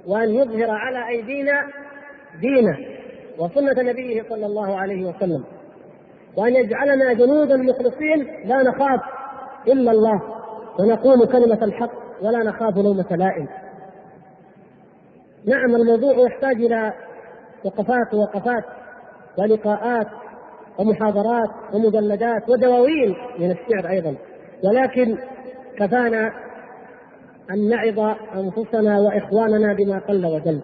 وأن 0.08 0.30
يظهر 0.30 0.70
على 0.72 1.08
أيدينا 1.08 1.62
دينه 2.42 2.78
وسنة 3.40 3.82
نبيه 3.92 4.24
صلى 4.30 4.46
الله 4.46 4.76
عليه 4.78 5.06
وسلم. 5.10 5.44
وأن 6.38 6.56
يجعلنا 6.56 7.14
جنودا 7.14 7.58
مخلصين 7.58 8.28
لا 8.46 8.64
نخاف 8.64 9.02
إلا 9.68 9.92
الله 9.92 10.22
ونقول 10.80 11.28
كلمة 11.28 11.64
الحق 11.64 11.92
ولا 12.22 12.44
نخاف 12.44 12.78
لومة 12.78 13.06
لائم. 13.12 13.48
نعم 15.46 15.76
الموضوع 15.76 16.14
يحتاج 16.14 16.56
إلى 16.56 16.94
وقفات 17.66 18.14
ووقفات 18.14 18.64
ولقاءات 19.38 20.08
ومحاضرات 20.80 21.50
ومجلدات 21.74 22.50
ودواوين 22.50 23.16
من 23.40 23.52
الشعر 23.52 23.90
أيضا. 23.90 24.16
ولكن 24.64 25.18
كفانا 25.78 26.32
أن 27.52 27.70
نعظ 27.70 28.16
أنفسنا 28.36 29.00
وإخواننا 29.00 29.74
بما 29.74 30.00
قل 30.00 30.26
وجل. 30.26 30.62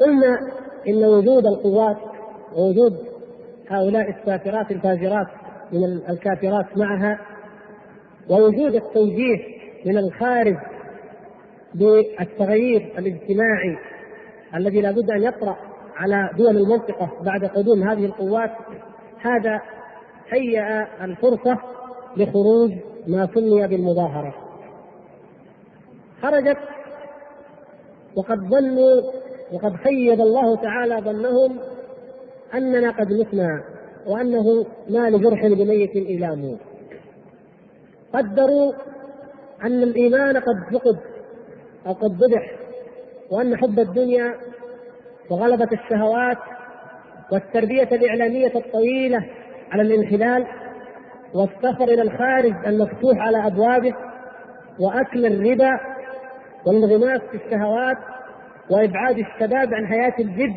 قلنا 0.00 0.38
إن 0.88 1.04
وجود 1.04 1.46
القوات 1.46 1.96
ووجود 2.56 3.09
هؤلاء 3.70 4.10
السافرات 4.10 4.70
الفاجرات 4.70 5.26
من 5.72 5.84
الكافرات 6.08 6.76
معها 6.76 7.18
ووجود 8.28 8.74
التوجيه 8.74 9.60
من 9.86 9.98
الخارج 9.98 10.56
بالتغيير 11.74 12.92
الاجتماعي 12.98 13.78
الذي 14.54 14.80
لا 14.80 14.90
بد 14.90 15.10
أن 15.10 15.22
يطرأ 15.22 15.56
على 15.96 16.30
دول 16.38 16.56
المنطقة 16.56 17.10
بعد 17.22 17.44
قدوم 17.44 17.82
هذه 17.82 18.04
القوات 18.06 18.50
هذا 19.20 19.60
هيأ 20.30 20.86
الفرصة 21.04 21.58
لخروج 22.16 22.72
ما 23.06 23.28
سمي 23.34 23.66
بالمظاهرة. 23.66 24.34
خرجت 26.22 26.58
وقد 28.16 28.38
ظنوا 28.38 29.02
وقد 29.52 29.76
خيب 29.76 30.20
الله 30.20 30.56
تعالى 30.56 31.00
ظنهم 31.00 31.58
أننا 32.54 32.90
قد 32.90 33.12
متنا 33.12 33.62
وأنه 34.06 34.66
ما 34.90 35.10
لجرح 35.10 35.46
بميت 35.46 35.96
ايلام 35.96 36.58
قدروا 38.12 38.72
أن 39.64 39.82
الإيمان 39.82 40.36
قد 40.36 40.72
فقد 40.72 40.98
أو 41.86 41.92
قد 41.92 42.22
ذبح 42.22 42.52
وأن 43.30 43.56
حب 43.56 43.78
الدنيا 43.78 44.34
وغلبة 45.30 45.68
الشهوات 45.72 46.38
والتربية 47.32 47.88
الإعلامية 47.92 48.52
الطويلة 48.56 49.26
على 49.72 49.82
الانحلال 49.82 50.46
والسفر 51.34 51.84
إلى 51.84 52.02
الخارج 52.02 52.54
المفتوح 52.66 53.18
على 53.18 53.46
أبوابه 53.46 53.94
وأكل 54.78 55.26
الربا 55.26 55.80
والانغماس 56.66 57.20
في 57.20 57.36
الشهوات 57.46 57.96
وإبعاد 58.70 59.18
الشباب 59.18 59.74
عن 59.74 59.86
حياة 59.86 60.14
الجد 60.18 60.56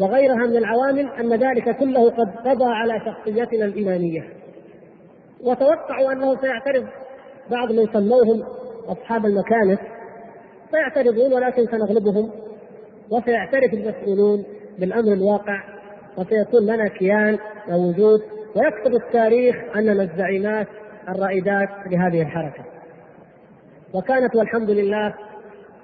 وغيرها 0.00 0.46
من 0.46 0.56
العوامل 0.56 1.08
أن 1.20 1.32
ذلك 1.32 1.76
كله 1.76 2.10
قد 2.10 2.30
قضى 2.44 2.64
على 2.64 3.00
شخصيتنا 3.00 3.64
الإيمانية. 3.64 4.28
وتوقعوا 5.44 6.12
أنه 6.12 6.36
سيعترض 6.40 6.86
بعض 7.50 7.72
من 7.72 7.86
سموهم 7.92 8.44
أصحاب 8.86 9.26
المكانس 9.26 9.78
سيعترضون 10.70 11.32
ولكن 11.32 11.66
سنغلبهم. 11.66 12.30
وسيعترف 13.10 13.74
المسؤولون 13.74 14.44
بالأمر 14.78 15.12
الواقع. 15.12 15.62
وسيكون 16.18 16.62
لنا 16.62 16.88
كيان 16.88 17.38
ووجود. 17.68 18.20
ويكتب 18.56 18.94
التاريخ 18.94 19.56
أننا 19.76 20.02
الزعيمات 20.02 20.66
الرائدات 21.08 21.68
لهذه 21.90 22.22
الحركة. 22.22 22.64
وكانت 23.94 24.36
والحمد 24.36 24.70
لله 24.70 25.14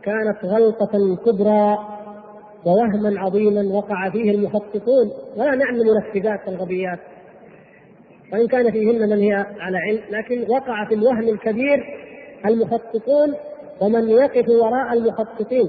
كانت 0.02 0.44
غلطة 0.44 1.16
كبرى 1.16 1.97
ووهما 2.66 3.20
عظيما 3.20 3.76
وقع 3.76 4.10
فيه 4.10 4.30
المخططون 4.30 5.10
ولا 5.36 5.54
نعني 5.54 5.84
منفذات 5.84 6.48
الغبيات. 6.48 6.98
وإن 8.32 8.46
كان 8.48 8.70
فيهن 8.70 9.08
من 9.10 9.18
هي 9.18 9.32
على 9.60 9.78
علم 9.78 10.02
لكن 10.10 10.46
وقع 10.50 10.84
في 10.88 10.94
الوهم 10.94 11.28
الكبير 11.28 11.84
المخططون 12.46 13.34
ومن 13.80 14.08
يقف 14.08 14.48
وراء 14.48 14.92
المخططين. 14.92 15.68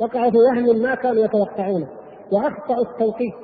وقعوا 0.00 0.30
في 0.30 0.36
وهم 0.36 0.82
ما 0.82 0.94
كانوا 0.94 1.24
يتوقعونه 1.24 1.88
واخطاوا 2.32 2.84
التوقيت. 2.92 3.34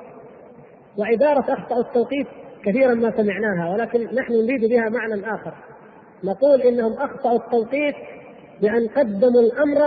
وعبارة 0.99 1.53
أخطأوا 1.53 1.81
التوقيت 1.81 2.27
كثيرا 2.65 2.95
ما 2.95 3.11
سمعناها 3.11 3.73
ولكن 3.73 4.05
نحن 4.15 4.33
نريد 4.33 4.71
بها 4.71 4.89
معنى 4.89 5.35
آخر. 5.35 5.55
نقول 6.25 6.63
إنهم 6.63 6.93
أخطأوا 6.93 7.39
التوقيت 7.39 7.95
بأن 8.63 8.89
قدموا 8.89 9.41
الأمر 9.41 9.81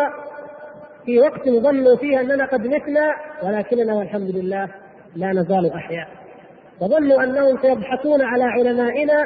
في 1.05 1.19
وقت 1.19 1.49
ظنوا 1.49 1.95
فيه 1.95 2.19
أننا 2.19 2.45
قد 2.45 2.67
متنا 2.67 3.15
ولكننا 3.43 3.95
والحمد 3.95 4.29
لله 4.29 4.69
لا 5.15 5.31
نزال 5.31 5.71
أحياء. 5.71 6.07
وظنوا 6.81 7.23
أنهم 7.23 7.57
سيضحكون 7.61 8.21
على 8.21 8.43
علمائنا 8.43 9.25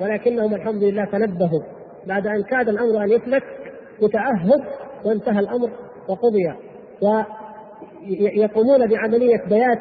ولكنهم 0.00 0.54
الحمد 0.54 0.82
لله 0.82 1.04
تنبهوا. 1.04 1.62
بعد 2.06 2.26
أن 2.26 2.42
كاد 2.42 2.68
الأمر 2.68 3.04
أن 3.04 3.10
يفلت 3.10 3.44
بتعهد 4.02 4.64
وانتهى 5.04 5.38
الأمر 5.38 5.70
وقضي. 6.08 6.54
ويقومون 7.02 8.86
بعملية 8.86 9.44
بيات 9.48 9.78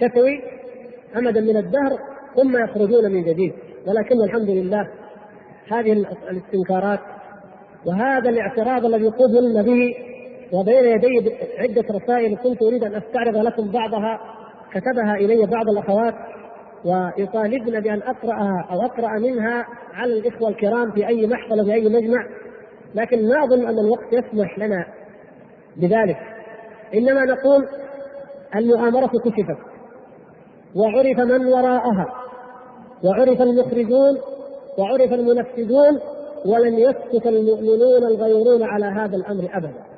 شفوي 0.00 0.42
أمدا 1.16 1.40
من 1.40 1.56
الدهر 1.56 1.98
ثم 2.36 2.64
يخرجون 2.64 3.12
من 3.12 3.22
جديد. 3.22 3.52
ولكن 3.86 4.16
الحمد 4.24 4.50
لله 4.50 4.88
هذه 5.72 5.92
الاستنكارات 6.30 7.00
وهذا 7.86 8.30
الاعتراض 8.30 8.84
الذي 8.84 9.08
قبلنا 9.08 9.62
به 9.62 9.94
وبين 10.52 10.84
يدي 10.84 11.32
عدة 11.58 11.84
رسائل 11.90 12.36
كنت 12.36 12.62
أريد 12.62 12.84
أن 12.84 12.94
أستعرض 12.94 13.36
لكم 13.36 13.70
بعضها. 13.70 14.20
كتبها 14.72 15.14
إلي 15.14 15.46
بعض 15.46 15.68
الأخوات 15.68 16.14
ويطالبن 16.84 17.80
بأن 17.80 18.02
أقرأها 18.02 18.68
أو 18.70 18.82
أقرأ 18.82 19.18
منها 19.18 19.66
على 19.94 20.12
الإخوة 20.12 20.48
الكرام 20.48 20.90
في 20.90 21.08
أي 21.08 21.26
محفل 21.26 21.64
في 21.64 21.72
أي 21.72 21.88
مجمع. 21.88 22.26
لكن 22.94 23.28
ما 23.28 23.44
أظن 23.44 23.66
أن 23.66 23.78
الوقت 23.78 24.12
يسمح 24.12 24.58
لنا 24.58 24.86
بذلك. 25.76 26.18
إنما 26.94 27.24
نقول 27.24 27.66
المؤامرة 28.56 29.06
كشفت 29.06 29.58
وعرف 30.76 31.18
من 31.18 31.46
وراءها 31.46 32.06
وعرف 33.04 33.42
المخرجون 33.42 34.18
وعرف 34.78 35.12
المنفذون 35.12 36.00
ولن 36.46 36.74
يسكت 36.74 37.26
المؤمنون 37.26 38.04
الغيرون 38.04 38.62
على 38.62 38.86
هذا 38.86 39.16
الأمر 39.16 39.48
ابدا. 39.54 39.89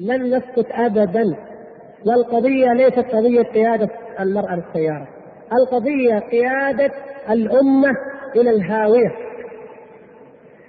لن 0.00 0.36
نسكت 0.36 0.66
ابدا. 0.72 1.36
والقضية 2.06 2.72
ليست 2.72 3.14
قضية 3.14 3.42
قيادة 3.42 3.88
المرأة 4.20 4.54
للسيارة. 4.54 5.08
القضية 5.52 6.18
قيادة 6.18 6.90
الأمة 7.30 7.90
إلى 8.36 8.50
الهاوية. 8.50 9.12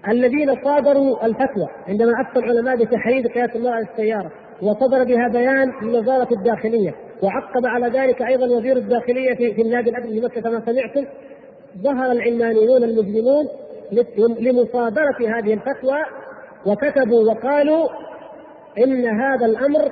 الذين 0.07 0.63
صادروا 0.63 1.25
الفتوى 1.25 1.67
عندما 1.87 2.11
افتى 2.21 2.39
العلماء 2.39 2.75
بتحريم 2.75 3.27
قيادة 3.27 3.55
المرأة 3.55 3.79
للسيارة 3.79 4.31
وصدر 4.61 5.03
بها 5.03 5.27
بيان 5.27 5.71
من 5.81 5.95
وزاره 5.95 6.27
الداخلية 6.31 6.95
وعقب 7.23 7.65
على 7.65 7.87
ذلك 7.87 8.21
أيضا 8.21 8.45
وزير 8.45 8.77
الداخلية 8.77 9.35
في, 9.35 9.61
النادي 9.61 9.89
الأدبي 9.89 10.19
لمكة 10.19 10.41
كما 10.41 10.61
سمعتم 10.65 11.05
ظهر 11.83 12.11
العلمانيون 12.11 12.83
المجرمون 12.83 13.47
لمصادرة 14.39 15.37
هذه 15.37 15.53
الفتوى 15.53 15.99
وكتبوا 16.65 17.31
وقالوا 17.31 17.89
إن 18.77 19.05
هذا 19.05 19.45
الأمر 19.45 19.91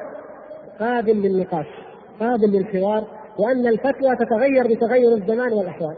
قابل 0.80 1.22
للنقاش 1.22 1.68
قابل 2.20 2.52
للحوار 2.52 3.08
وأن 3.40 3.68
الفتوى 3.68 4.16
تتغير 4.16 4.68
بتغير 4.68 5.14
الزمان 5.14 5.54
والأحوال. 5.54 5.96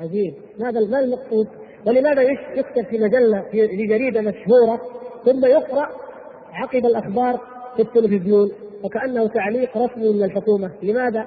عجيب. 0.00 0.34
ماذا 0.58 0.80
ما 0.80 1.00
المقصود؟ 1.00 1.48
ولماذا 1.86 2.22
يكتب 2.56 2.84
في 2.90 2.98
مجلة 2.98 3.44
في 3.50 3.86
جريدة 3.86 4.20
مشهورة 4.20 4.80
ثم 5.24 5.46
يقرأ 5.46 5.88
عقب 6.52 6.86
الأخبار 6.86 7.40
في 7.76 7.82
التلفزيون 7.82 8.50
وكأنه 8.84 9.26
تعليق 9.28 9.78
رسمي 9.78 10.08
من 10.12 10.24
الحكومة؟ 10.24 10.70
لماذا؟ 10.82 11.26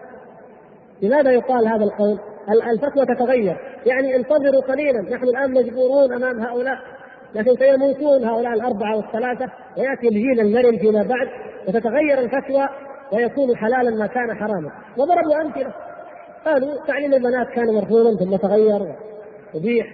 لماذا 1.02 1.32
يقال 1.32 1.68
هذا 1.68 1.84
القول؟ 1.84 2.20
الفتوى 2.50 3.06
تتغير. 3.06 3.58
يعني 3.86 4.16
انتظروا 4.16 4.62
قليلا 4.62 5.02
نحن 5.02 5.24
الآن 5.24 5.54
مجبورون 5.54 6.14
أمام 6.14 6.40
هؤلاء. 6.40 6.78
لكن 7.36 7.56
سيموتون 7.56 8.24
هؤلاء 8.24 8.54
الأربعة 8.54 8.96
والثلاثة 8.98 9.52
ويأتي 9.78 10.08
الجيل 10.08 10.40
المرن 10.40 10.78
فيما 10.78 11.04
بعد 11.04 11.28
وتتغير 11.68 12.20
الفتوى 12.20 12.70
ويكون 13.14 13.58
حلالا 13.58 13.90
ما 13.90 14.08
كان 14.08 14.36
حراما. 14.36 14.72
وضربوا 14.98 15.42
أمثلة. 15.42 15.74
قالوا 16.46 16.86
تعليم 16.88 17.14
البنات 17.14 17.48
كان 17.48 17.76
مرفوضا 17.76 18.16
ثم 18.16 18.36
تغير 18.36 18.96
وبيح 19.56 19.88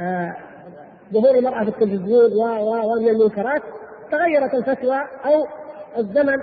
آه 0.00 0.36
ظهور 1.12 1.38
المرأة 1.38 1.64
في 1.64 1.68
التلفزيون 1.68 2.32
و 2.32 2.92
ومن 2.92 3.08
المنكرات 3.08 3.62
تغيرت 4.10 4.54
الفتوى 4.54 4.98
أو 5.24 5.46
الزمن 5.98 6.42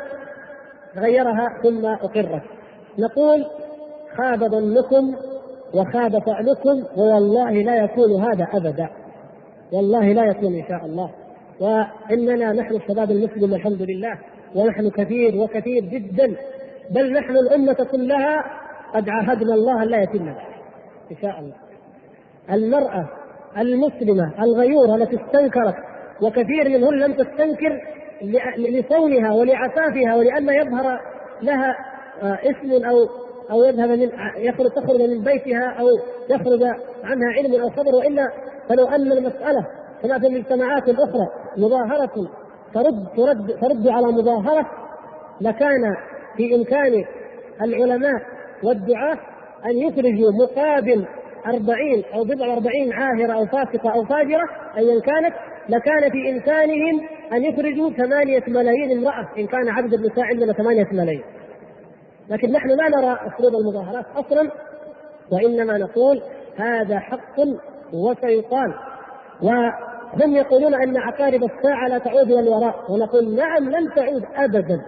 غيرها 0.97 1.47
ثم 1.63 1.85
أقرت. 1.85 2.41
نقول 2.99 3.45
خاب 4.17 4.39
ظنكم 4.39 5.15
وخاب 5.73 6.19
فعلكم 6.19 6.83
ووالله 6.97 7.51
لا 7.51 7.75
يكون 7.75 8.21
هذا 8.21 8.47
أبدا. 8.53 8.89
والله 9.73 10.13
لا 10.13 10.25
يكون 10.25 10.55
إن 10.55 10.63
شاء 10.67 10.85
الله. 10.85 11.09
وإننا 11.59 12.53
نحن 12.53 12.75
الشباب 12.75 13.11
المسلم 13.11 13.53
الحمد 13.53 13.81
لله 13.81 14.17
ونحن 14.55 14.89
كثير 14.89 15.37
وكثير 15.37 15.83
جدا 15.83 16.35
بل 16.89 17.13
نحن 17.13 17.37
الأمة 17.37 17.87
كلها 17.91 18.43
قد 18.93 19.09
عاهدنا 19.09 19.53
الله 19.53 19.83
أن 19.83 19.87
لا 19.87 20.01
يتم 20.01 20.25
ذلك 20.25 20.37
إن 21.11 21.17
شاء 21.21 21.39
الله. 21.39 21.55
المرأة 22.51 23.09
المسلمة 23.57 24.43
الغيوره 24.43 24.95
التي 24.95 25.15
استنكرت 25.15 25.75
وكثير 26.21 26.69
منهن 26.69 26.99
لم 26.99 27.13
تستنكر 27.13 27.81
لصونها 28.57 29.33
ولعفافها 29.33 30.15
ولئلا 30.15 30.53
يظهر 30.53 30.99
لها 31.41 31.75
آه، 32.21 32.39
اسم 32.43 32.85
أو 32.85 33.07
أو 33.51 33.63
يذهب 33.63 33.89
من 33.89 34.09
يخرج 34.37 34.71
تخرج 34.71 35.01
من 35.01 35.23
بيتها 35.23 35.75
أو 35.79 35.87
يخرج 36.29 36.63
عنها 37.03 37.31
علم 37.37 37.61
أو 37.61 37.69
خبر 37.69 37.95
وإلا 37.95 38.31
فلو 38.69 38.87
أن 38.87 39.11
المسألة 39.11 39.67
كما 40.03 40.19
في 40.19 40.27
المجتمعات 40.27 40.89
الأخرى 40.89 41.27
مظاهرة 41.57 42.29
ترد 42.73 43.07
ترد 43.17 43.59
ترد 43.61 43.87
على 43.87 44.07
مظاهرة 44.07 44.65
لكان 45.41 45.95
في 46.37 46.55
إمكان 46.55 47.05
العلماء 47.61 48.21
والدعاة 48.63 49.17
أن 49.65 49.77
يخرجوا 49.77 50.31
مقابل 50.31 51.05
أربعين 51.47 52.03
أو 52.13 52.23
بضع 52.23 52.53
أربعين 52.53 52.93
عاهرة 52.93 53.33
أو 53.33 53.45
فاسقة 53.45 53.93
أو 53.93 54.05
فاجرة 54.05 54.49
أيا 54.77 54.99
كانت 54.99 55.33
لكان 55.69 56.11
في 56.11 56.29
إمكانهم 56.29 57.01
أن 57.33 57.43
يخرجوا 57.43 57.89
ثمانية 57.89 58.43
ملايين 58.47 58.97
امرأة 58.97 59.29
إن 59.37 59.47
كان 59.47 59.69
عدد 59.69 59.93
النساء 59.93 60.25
عندنا 60.25 60.53
ثمانية 60.53 60.87
ملايين. 60.91 61.23
لكن 62.29 62.51
نحن 62.51 62.69
لا 62.69 62.89
نرى 62.89 63.19
أسلوب 63.27 63.55
المظاهرات 63.55 64.05
أصلا 64.15 64.51
وإنما 65.31 65.77
نقول 65.77 66.21
هذا 66.57 66.99
حق 66.99 67.39
وسيقال 67.93 68.73
وهم 69.41 70.35
يقولون 70.35 70.73
أن 70.73 70.97
عقارب 70.97 71.43
الساعة 71.43 71.87
لا 71.87 71.97
تعود 71.97 72.31
إلى 72.31 72.39
الوراء. 72.39 72.91
ونقول 72.91 73.35
نعم 73.35 73.69
لن 73.69 73.93
تعود 73.95 74.25
ابدا. 74.35 74.81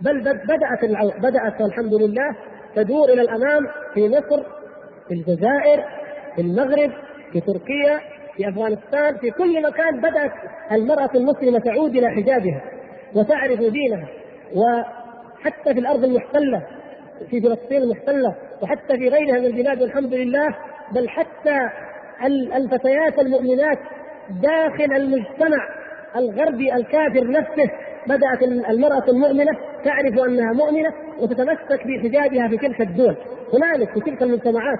بل 0.00 0.20
بدأت. 0.20 0.84
بدأت 1.20 1.60
والحمد 1.60 1.94
لله 1.94 2.36
تدور 2.76 3.08
إلى 3.08 3.22
الأمام 3.22 3.66
في 3.94 4.08
مصر 4.08 4.42
في 5.08 5.14
الجزائر 5.14 5.84
في 6.34 6.40
المغرب 6.40 6.90
في 7.32 7.40
تركيا 7.40 8.00
في 8.36 8.48
أفغانستان 8.48 9.16
في 9.16 9.30
كل 9.30 9.62
مكان 9.62 10.00
بدأت 10.00 10.32
المرأة 10.72 11.10
المسلمة 11.14 11.58
تعود 11.58 11.96
إلى 11.96 12.10
حجابها 12.10 12.62
وتعرف 13.14 13.58
دينها. 13.58 14.08
وحتى 14.54 15.74
في 15.74 15.80
الأرض 15.80 16.04
المحتلة 16.04 16.62
في 17.30 17.40
فلسطين 17.40 17.82
المحتلة 17.82 18.34
وحتى 18.62 18.96
في 18.96 19.08
غيرها 19.08 19.38
من 19.38 19.46
البلاد 19.46 19.82
والحمد 19.82 20.14
لله. 20.14 20.48
بل 20.92 21.08
حتى 21.08 21.70
الفتيات 22.56 23.18
المؤمنات 23.18 23.78
داخل 24.42 24.92
المجتمع 24.96 25.68
الغربي 26.16 26.74
الكافر 26.74 27.30
نفسه 27.30 27.70
بدأت 28.06 28.42
المرأة 28.42 29.04
المؤمنة 29.08 29.52
تعرف 29.84 30.18
أنها 30.28 30.52
مؤمنة 30.52 30.92
وتتمسك 31.20 31.86
بحجابها 31.86 32.48
في 32.48 32.56
تلك 32.56 32.80
الدول. 32.80 33.16
هنالك 33.54 33.92
في 33.94 34.00
تلك 34.00 34.22
المجتمعات 34.22 34.78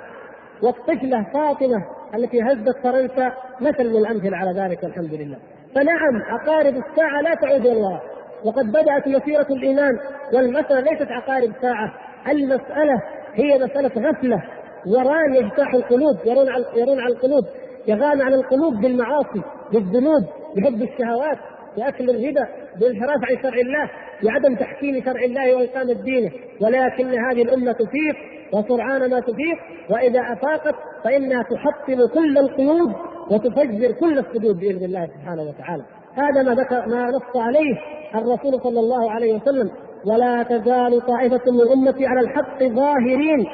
والطفلة 0.63 1.27
فاطمة 1.33 1.85
التي 2.15 2.43
هزت 2.43 2.79
فرنسا 2.83 3.33
مثل 3.61 3.91
من 3.91 3.97
الأمثلة 3.97 4.37
على 4.37 4.61
ذلك 4.61 4.83
والحمد 4.83 5.15
لله. 5.15 5.39
فنعم 5.75 6.23
عقارب 6.23 6.77
الساعة 6.77 7.21
لا 7.23 7.35
تعود 7.35 7.67
إلى 7.67 7.73
الوراء 7.73 8.03
وقد 8.45 8.67
بدأت 8.67 9.09
مسيرة 9.09 9.47
الإيمان 9.51 9.99
والمسألة 10.33 10.81
ليست 10.81 11.11
عقارب 11.11 11.53
ساعة. 11.63 11.95
المسألة 12.29 13.03
هي 13.35 13.59
مسألة 13.65 14.09
غفلة. 14.09 14.43
وران 14.87 15.35
يجتاح 15.35 15.75
القلوب 15.75 16.17
يرون 16.27 16.49
على 16.49 16.65
يرون 16.77 17.01
على 17.01 17.15
القلوب 17.15 17.45
يغان 17.89 18.23
على 18.23 18.35
القلوب 18.35 18.81
بالمعاصي 18.81 19.43
بالذنوب 19.73 20.25
بحب 20.57 20.83
الشهوات 20.83 21.39
بأكل 21.77 22.11
الربا 22.11 22.49
بالانحراف 22.81 23.25
عن 23.25 23.43
شرع 23.43 23.61
الله 23.61 23.91
بعدم 24.23 24.55
تحكيم 24.55 25.05
شرع 25.05 25.25
الله 25.25 25.55
وإقامة 25.57 25.93
دينه. 25.93 26.31
ولكن 26.61 27.09
هذه 27.09 27.43
الأمة 27.43 27.73
تفيق 27.73 28.17
وسرعان 28.53 29.11
ما 29.11 29.21
تفيق 29.21 29.59
وإذا 29.91 30.21
أفاقت 30.21 30.75
فإنها 31.05 31.43
تحطم 31.43 32.07
كل 32.15 32.39
القيود 32.39 32.93
وتفجر 33.31 33.93
كل 33.93 34.19
السدود 34.19 34.61
بإذن 34.61 34.85
الله 34.85 35.07
سبحانه 35.07 35.43
وتعالى. 35.43 35.83
هذا 36.15 36.43
ما 36.43 36.55
ذكر 36.55 36.87
ما 36.89 37.11
نص 37.11 37.37
عليه 37.37 37.75
الرسول 38.15 38.61
صلى 38.63 38.81
الله 38.81 39.11
عليه 39.11 39.35
وسلم. 39.35 39.71
ولا 40.07 40.43
تزال 40.43 41.07
طائفة 41.07 41.53
من 41.53 41.73
أمتي 41.73 42.07
على 42.07 42.21
الحق 42.21 42.63
ظاهرين. 42.63 43.47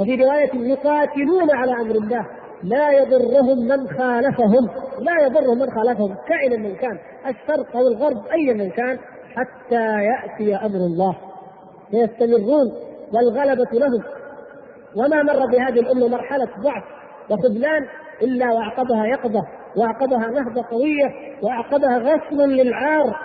وفي 0.00 0.14
رواية 0.14 0.50
يقاتلون 0.54 1.50
على 1.50 1.72
أمر 1.72 1.94
الله 1.94 2.26
لا 2.62 2.90
يضرهم 2.90 3.58
من 3.68 3.88
خالفهم 3.88 4.68
لا 4.98 5.26
يضرهم 5.26 5.58
من 5.58 5.70
خالفهم 5.70 6.16
كائنا 6.28 6.56
من 6.56 6.74
كان 6.74 6.98
الشرق 7.26 7.76
أو 7.76 7.88
الغرب 7.88 8.26
أيا 8.32 8.54
من 8.54 8.70
كان 8.70 8.98
حتى 9.36 10.04
يأتي 10.04 10.56
أمر 10.56 10.76
الله. 10.76 11.16
فيستمرون 11.90 12.72
والغلبة 13.12 13.78
لهم. 13.78 14.02
وما 14.96 15.22
مر 15.22 15.46
بهذه 15.46 15.80
الأمة 15.80 16.08
مرحلة 16.08 16.48
ضعف 16.60 16.82
وخذلان 17.30 17.86
إلا 18.22 18.52
وأعقبها 18.52 19.06
يقظة 19.06 19.42
وأعقبها 19.76 20.30
نهضة 20.30 20.62
قوية 20.70 21.14
وأعقبها 21.42 21.98
غسل 21.98 22.48
للعار 22.48 23.16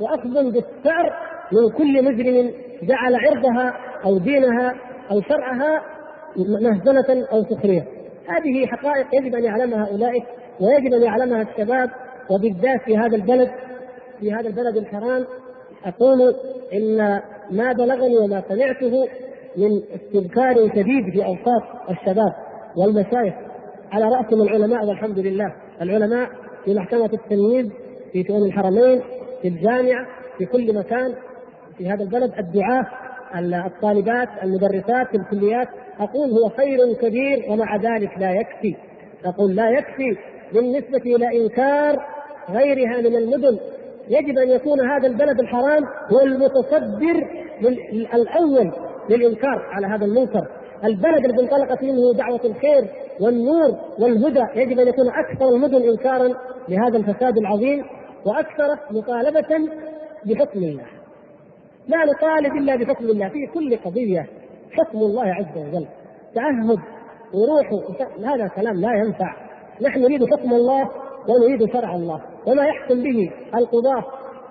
وأخذ 0.00 0.52
بالثأر 0.52 1.12
من 1.52 1.70
كل 1.78 2.04
مجرم 2.04 2.52
جعل 2.82 3.14
عرضها 3.14 3.74
أو 4.04 4.18
دينها 4.18 4.74
أو 5.10 5.20
شرعها 5.20 5.82
مهزلة 6.36 7.26
أو 7.32 7.44
سخرية 7.44 7.86
هذه 8.28 8.66
حقائق 8.66 9.06
يجب 9.14 9.34
أن 9.34 9.44
يعلمها 9.44 9.88
أولئك 9.90 10.24
ويجب 10.60 10.94
أن 10.94 11.02
يعلمها 11.02 11.42
الشباب 11.42 11.90
وبالذات 12.30 12.80
في 12.84 12.96
هذا 12.96 13.16
البلد 13.16 13.50
في 14.20 14.32
هذا 14.32 14.48
البلد 14.48 14.76
الحرام. 14.76 15.24
أقول 15.84 16.34
إن 16.72 17.20
ما 17.50 17.72
بلغني 17.72 18.18
وما 18.18 18.42
سمعته 18.48 19.08
من 19.56 19.82
استذكار 19.94 20.68
شديد 20.68 21.10
في 21.12 21.24
أوساط 21.24 21.90
الشباب 21.90 22.32
والمشايخ. 22.76 23.34
على 23.92 24.04
رأسهم 24.04 24.42
العلماء 24.42 24.84
والحمد 24.84 25.18
لله. 25.18 25.54
العلماء 25.82 26.28
في 26.64 26.74
محكمة 26.74 27.10
التمييز 27.12 27.72
في 28.12 28.24
شؤون 28.28 28.42
الحرمين 28.42 29.02
في 29.42 29.48
الجامعة 29.48 30.06
في 30.38 30.46
كل 30.46 30.74
مكان 30.74 31.14
في 31.78 31.88
هذا 31.88 32.02
البلد. 32.02 32.32
الدعاة 32.38 32.86
الطالبات 33.34 34.28
المدرسات 34.42 35.08
في 35.08 35.16
الكليات 35.16 35.68
أقول 36.00 36.30
هو 36.30 36.48
خير 36.48 36.94
كبير 36.94 37.44
ومع 37.48 37.76
ذلك 37.76 38.10
لا 38.18 38.32
يكفي. 38.32 38.76
أقول 39.24 39.56
لا 39.56 39.70
يكفي 39.70 40.16
بالنسبة 40.52 41.16
إلى 41.16 41.42
إنكار 41.42 42.06
غيرها 42.50 43.00
من 43.00 43.16
المدن. 43.16 43.58
يجب 44.08 44.38
أن 44.38 44.48
يكون 44.48 44.80
هذا 44.90 45.06
البلد 45.06 45.40
الحرام 45.40 45.84
هو 46.12 46.20
المتصدر 46.20 47.28
الأول 48.14 48.72
للإنكار 49.10 49.66
على 49.72 49.86
هذا 49.86 50.04
المنكر. 50.04 50.48
البلد 50.84 51.24
الذي 51.24 51.40
انطلقت 51.40 51.82
منه 51.82 52.14
دعوة 52.14 52.40
الخير 52.44 52.84
والنور 53.20 53.78
والهدى 53.98 54.44
يجب 54.54 54.78
أن 54.78 54.88
يكون 54.88 55.08
أكثر 55.08 55.48
المدن 55.48 55.82
إنكارا 55.82 56.28
لهذا 56.68 56.96
الفساد 56.96 57.38
العظيم 57.38 57.84
وأكثر 58.26 58.78
مطالبة 58.90 59.68
بحكم 60.26 60.58
الله. 60.58 60.97
لا 61.88 62.04
نطالب 62.04 62.56
إلا 62.56 62.76
بحكم 62.76 63.04
الله. 63.04 63.28
في 63.28 63.46
كل 63.54 63.76
قضية 63.76 64.26
حكم 64.72 64.98
الله 64.98 65.24
عز 65.24 65.56
وجل. 65.56 65.86
تعهد 66.34 66.78
وروح 67.34 67.70
هذا 68.24 68.48
كلام 68.48 68.80
لا 68.80 68.92
ينفع. 69.04 69.36
نحن 69.82 70.00
نريد 70.00 70.24
حكم 70.24 70.52
الله 70.52 70.90
ونريد 71.28 71.72
شرع 71.72 71.94
الله. 71.94 72.20
وما 72.46 72.66
يحكم 72.66 73.02
به 73.02 73.30
القضاة 73.54 74.04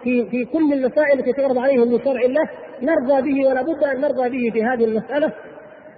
في 0.04 0.26
في 0.30 0.46
كل 0.46 0.74
المسائل 0.74 1.20
التي 1.20 1.34
تعرض 1.34 1.58
عليهم 1.58 1.88
من 1.88 2.00
شرع 2.00 2.22
الله 2.22 2.50
نرضى 2.82 3.32
به 3.32 3.50
ولا 3.50 3.62
بد 3.62 3.84
أن 3.84 4.02
نرضى 4.02 4.30
به 4.30 4.52
في 4.54 4.64
هذه 4.64 4.86
المسألة. 4.86 5.34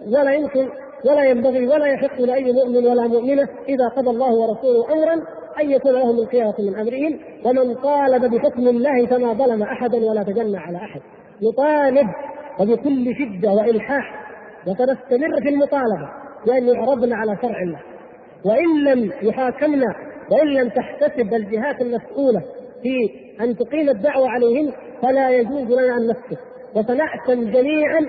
ولا 0.08 0.34
يمكن 0.34 0.70
ولا 1.06 1.24
ينبغي 1.24 1.68
ولا 1.68 1.86
يحق 1.86 2.22
لأي 2.22 2.52
مؤمن 2.52 2.88
ولا 2.88 3.08
مؤمنة 3.08 3.48
إذا 3.70 3.88
قضى 3.98 4.10
الله 4.10 4.34
ورسوله 4.34 4.94
امرا 4.94 5.14
أن 5.62 5.72
يكون 5.72 5.92
لهم 5.92 6.20
الخيره 6.20 6.56
من 6.60 6.76
أمرهم. 6.76 7.20
ومن 7.46 7.76
طالب 7.76 8.36
بحكم 8.36 8.68
الله 8.68 9.06
فما 9.06 9.34
ظلم 9.34 9.64
احدا 9.64 9.98
ولا 9.98 10.24
تجنى 10.24 10.58
على 10.58 10.78
أحد. 10.78 11.02
نطالب 11.44 12.08
وبكل 12.60 13.16
شدة 13.16 13.52
وإلحاح 13.52 14.26
وسنستمر 14.68 15.42
في 15.42 15.50
المطالبة 15.50 16.10
بان 16.48 16.68
يعرضن 16.68 17.14
على 17.14 17.38
شرع 17.42 17.62
الله 17.62 17.80
وإن 18.46 18.84
لم 18.84 19.12
يحاكمنا 19.22 19.96
وإن 20.32 20.48
لم 20.48 20.70
تحتسب 20.70 21.34
الجهات 21.34 21.82
المسؤولة 21.82 22.42
في 22.84 23.10
أن 23.42 23.56
تقيم 23.58 23.90
الدعوة 23.90 24.30
عليهم 24.30 24.72
فلا 25.02 25.30
يجوز 25.30 25.72
لنا 25.72 25.98
أن 25.98 26.08
نسكت 26.08 26.40
وسنأثم 26.76 27.52
جميعا 27.52 28.00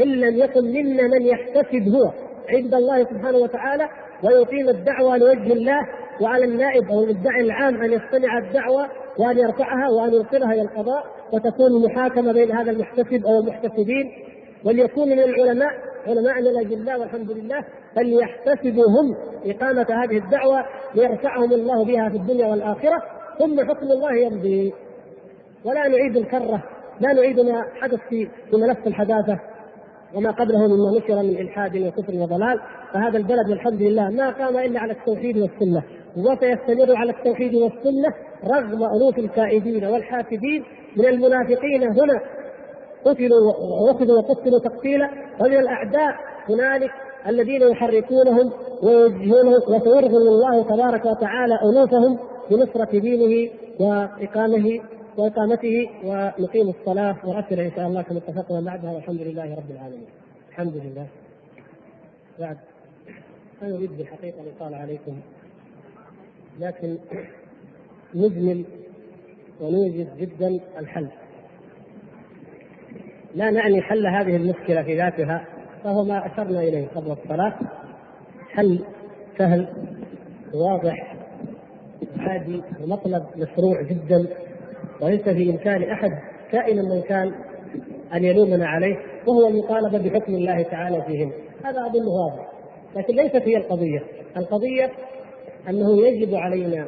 إن 0.00 0.06
لم 0.08 0.36
يكن 0.36 0.64
منا 0.64 1.02
من 1.02 1.22
يحتسب 1.22 1.88
هو. 1.88 2.10
عند 2.48 2.74
الله 2.74 3.04
سبحانه 3.04 3.38
وتعالى 3.38 3.88
ويقيم 4.24 4.68
الدعوة 4.68 5.16
لوجه 5.16 5.52
الله 5.52 5.80
وعلى 6.20 6.44
النائب 6.44 6.90
أو 6.90 7.04
المدعي 7.04 7.40
العام 7.40 7.82
أن 7.82 7.92
يستمع 7.92 8.38
الدعوة 8.38 8.88
وأن 9.18 9.38
يرفعها 9.38 9.88
وأن 9.88 10.12
يوصلها 10.12 10.52
إلى 10.52 10.62
القضاء 10.62 11.04
وتكون 11.32 11.84
محاكمة 11.84 12.32
بين 12.32 12.52
هذا 12.52 12.70
المحتسب 12.70 13.26
أو 13.26 13.40
المحتسبين. 13.40 14.12
وليكون 14.64 15.08
من 15.08 15.18
العلماء 15.18 15.70
علماء 16.06 16.38
الأجلاء 16.38 17.00
والحمد 17.00 17.30
لله 17.30 17.64
فليحتسبوا 17.96 18.84
هم 18.88 19.16
إقامة 19.44 19.86
هذه 19.90 20.18
الدعوة 20.18 20.64
ليرفعهم 20.94 21.52
الله 21.52 21.84
بها 21.84 22.08
في 22.08 22.16
الدنيا 22.16 22.46
والآخرة. 22.46 23.02
ثم 23.38 23.60
حكم 23.60 23.86
الله 23.86 24.14
يمضي. 24.14 24.74
ولا 25.64 25.88
نعيد 25.88 26.16
الكرة 26.16 26.62
لا 27.00 27.12
نعيد 27.12 27.40
ما 27.40 27.64
حدث 27.80 28.00
في 28.08 28.28
في 28.50 28.56
ملف 28.56 28.86
الحداثة 28.86 29.38
وما 30.14 30.30
قبله 30.30 30.58
مما 30.58 30.98
نشر 30.98 31.22
من 31.22 31.38
إلحاد 31.40 31.76
وكفر 31.76 32.14
وضلال. 32.14 32.60
فهذا 32.92 33.18
البلد 33.18 33.50
والحمد 33.50 33.82
لله 33.82 34.10
ما 34.10 34.30
قام 34.30 34.56
إلا 34.56 34.80
على 34.80 34.92
التوحيد 34.92 35.38
والسنة. 35.38 35.82
وسيستمر 36.16 36.96
على 36.96 37.10
التوحيد 37.12 37.54
والسنة 37.54 38.14
رغم 38.44 38.84
الوف 38.84 39.18
الكائدين 39.18 39.84
والحاسدين 39.84 40.64
من 40.96 41.06
المنافقين 41.06 41.82
هنا 41.82 42.20
قتلوا 43.04 43.52
وأخذوا 43.82 44.18
وقتلوا 44.18 44.58
تقتيلا 44.58 45.10
ومن 45.40 45.56
الأعداء 45.58 46.14
هنالك 46.48 46.90
الذين 47.26 47.62
يحركونهم 47.62 48.52
ويوجهونهم 48.82 49.54
وسيرغم 49.68 50.16
الله 50.16 50.62
تبارك 50.62 51.06
وتعالى 51.06 51.58
أنوفهم 51.62 52.18
بنصرة 52.50 52.98
دينه 52.98 53.50
وإقامه 53.80 54.80
وإقامته 55.16 55.90
ونقيم 56.04 56.68
الصلاة 56.68 57.16
وأسئلة 57.24 57.66
إن 57.66 57.72
شاء 57.76 57.86
الله 57.86 58.02
كما 58.02 58.18
اتفقنا 58.18 58.60
بعدها 58.60 58.92
والحمد 58.92 59.20
لله 59.20 59.54
رب 59.54 59.70
العالمين. 59.70 60.06
الحمد 60.48 60.76
لله. 60.76 61.06
بعد 62.40 62.56
أنا 63.62 63.76
أريد 63.76 63.96
بالحقيقة 63.98 64.40
الإطالة 64.42 64.76
عليكم 64.76 65.12
لكن 66.60 66.96
نجمل 68.14 68.64
ونوجد 69.60 70.08
جدا 70.18 70.60
الحل. 70.78 71.08
لا 73.34 73.50
نعني 73.50 73.82
حل 73.82 74.06
هذه 74.06 74.36
المشكلة 74.36 74.82
في 74.82 74.96
ذاتها 74.96 75.44
فهو 75.84 76.04
ما 76.04 76.26
أشرنا 76.26 76.60
إليه 76.60 76.86
قبل 76.88 77.10
الصلاة. 77.10 77.54
حل 78.50 78.84
سهل 79.38 79.68
واضح 80.54 81.16
هادي 82.18 82.62
ومطلب 82.82 83.22
مشروع 83.36 83.82
جدا. 83.82 84.26
وليس 85.00 85.22
في 85.22 85.50
إمكان 85.50 85.82
أحد 85.82 86.10
كائنا 86.52 86.82
من 86.82 87.02
كان 87.02 87.32
أن 88.14 88.24
يلومنا 88.24 88.66
عليه 88.66 88.96
وهو 89.26 89.48
المطالبة 89.48 89.98
بحكم 89.98 90.34
الله 90.34 90.62
تعالى 90.62 91.02
فيهم. 91.02 91.32
هذا 91.64 91.86
أظن 91.86 92.06
واضح. 92.06 92.48
لكن 92.96 93.14
ليست 93.14 93.48
هي 93.48 93.56
القضية. 93.56 94.02
القضية 94.36 94.90
أنه 95.68 96.06
يجب 96.06 96.34
علينا 96.34 96.86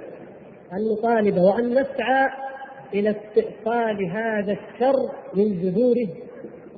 أن 0.72 0.92
نطالب 0.92 1.38
وأن 1.38 1.70
نسعى 1.70 2.30
إلى 2.94 3.10
استئصال 3.10 4.10
هذا 4.10 4.52
الشر 4.52 5.10
من 5.34 5.60
جذوره 5.62 6.08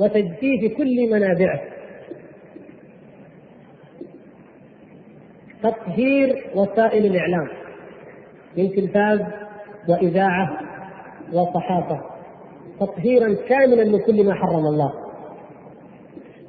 وتجديد 0.01 0.77
كل 0.77 1.11
منابعه. 1.11 1.61
تطهير 5.62 6.51
وسائل 6.55 7.07
الإعلام 7.07 7.49
من 8.57 8.71
تلفاز 8.71 9.21
وإذاعة 9.89 10.59
وصحافة. 11.33 12.01
تطهيرا 12.81 13.35
كاملا 13.49 13.85
من 13.85 13.99
كل 13.99 14.27
ما 14.27 14.35
حرم 14.35 14.66
الله. 14.66 14.93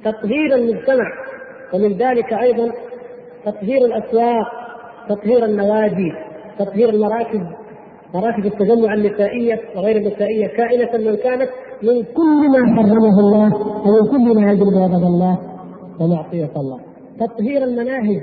تطهير 0.04 0.54
المجتمع 0.54 1.12
ومن 1.74 1.92
ذلك 1.92 2.32
أيضا 2.32 2.72
تطهير 3.44 3.84
الأسواق 3.84 4.46
تطهير 5.08 5.44
النوادي. 5.44 6.12
تطهير 6.58 6.88
المراكز 6.88 7.40
مراكز 8.14 8.46
التجمع 8.46 8.94
النسائية 8.94 9.60
وغير 9.76 9.96
النسائية 9.96 10.46
كائنة 10.46 11.10
من 11.10 11.16
كانت 11.16 11.48
من 11.82 12.02
كل 12.02 12.50
ما 12.50 12.76
حرمه 12.76 13.20
الله 13.20 13.56
ومن 13.56 14.10
كل 14.10 14.40
ما 14.40 14.52
يجب 14.52 14.62
غضب 14.62 15.04
الله 15.04 15.38
ومعصية 16.00 16.50
الله 16.56 16.80
تطهير 17.20 17.64
المناهج 17.64 18.22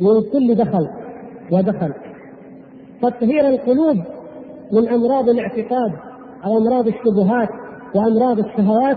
من 0.00 0.22
كل 0.32 0.54
دخل 0.54 0.88
ودخل 1.52 1.92
تطهير 3.02 3.48
القلوب 3.48 3.96
من 4.72 4.88
أمراض 4.88 5.28
الاعتقاد 5.28 5.92
أو 6.44 6.58
أمراض 6.58 6.86
الشبهات 6.86 7.48
وأمراض 7.94 8.38
الشهوات 8.38 8.96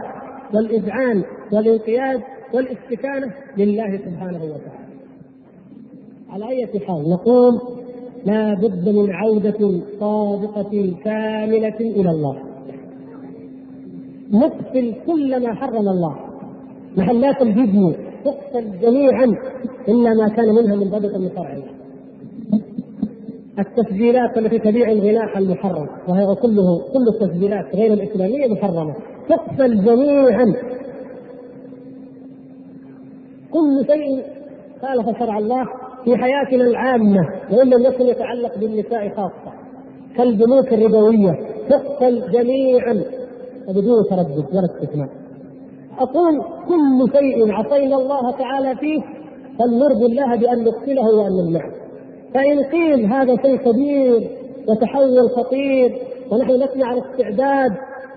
والإذعان 0.54 1.24
والانقياد 1.54 2.22
والاستكانه 2.54 3.34
لله 3.58 3.98
سبحانه 3.98 4.44
وتعالى. 4.44 4.83
على 6.34 6.50
أي 6.50 6.80
حال 6.80 7.10
نقول 7.10 7.60
لا 8.26 8.54
بد 8.54 8.90
من 8.90 9.12
عودة 9.12 9.82
صادقة 10.00 10.94
كاملة 11.04 11.80
إلى 11.80 12.10
الله. 12.10 12.38
نقفل 14.32 14.96
كل 15.08 15.44
ما 15.44 15.54
حرم 15.56 15.88
الله. 15.90 16.16
محلات 16.98 17.42
الفيديو 17.42 17.94
تقفل 18.26 18.80
جميعا. 18.80 19.26
الا 19.88 20.14
ما 20.14 20.28
كان 20.28 20.56
منها 20.56 20.76
من 20.76 20.90
ضبط 20.90 21.16
من 21.16 21.30
شرع 21.36 21.54
الله. 21.54 21.74
التسجيلات 23.60 24.38
التي 24.38 24.60
تبيع 24.60 24.92
الغناء 24.92 25.38
المحرم 25.38 25.88
وهي 26.08 26.36
كله 26.36 26.82
كل 26.94 27.08
التسجيلات 27.14 27.76
غير 27.76 27.94
الإسلامية 27.94 28.48
محرمة. 28.48 28.96
تقفل 29.30 29.86
جميعا. 29.86 30.54
كل 33.52 33.86
شيء 33.88 34.24
خالف 34.82 35.20
شرع 35.20 35.38
الله. 35.38 35.83
في 36.06 36.18
حياتنا 36.18 36.64
العامة 36.64 37.28
وإن 37.52 37.70
لم 37.70 37.86
يكن 37.86 38.06
يتعلق 38.06 38.58
بالنساء 38.58 39.10
خاصة 39.10 39.54
كالبنوك 40.18 40.74
الربوية 40.74 41.32
تقفل 41.70 42.32
جميعا. 42.32 43.04
وبدون 43.68 44.04
تردد 44.10 44.46
ولا 44.54 44.66
استثناء. 44.66 45.10
أقول 46.00 46.42
كل 46.68 47.12
شيء 47.18 47.52
عصينا 47.52 47.96
الله 47.96 48.32
تعالى 48.32 48.76
فيه 48.76 49.02
فلنرضي 49.60 50.06
الله 50.06 50.36
بأن 50.36 50.64
نقتله 50.64 51.16
وأن 51.16 51.32
نمنعه. 51.32 51.72
فإن 52.34 52.64
قيل 52.64 53.06
هذا 53.06 53.36
شيء 53.36 53.56
كبير 53.58 54.30
وتحول 54.68 55.30
خطير 55.36 55.98
ونحن 56.32 56.52
لسنا 56.52 56.86
على 56.86 57.02
استعداد 57.02 57.72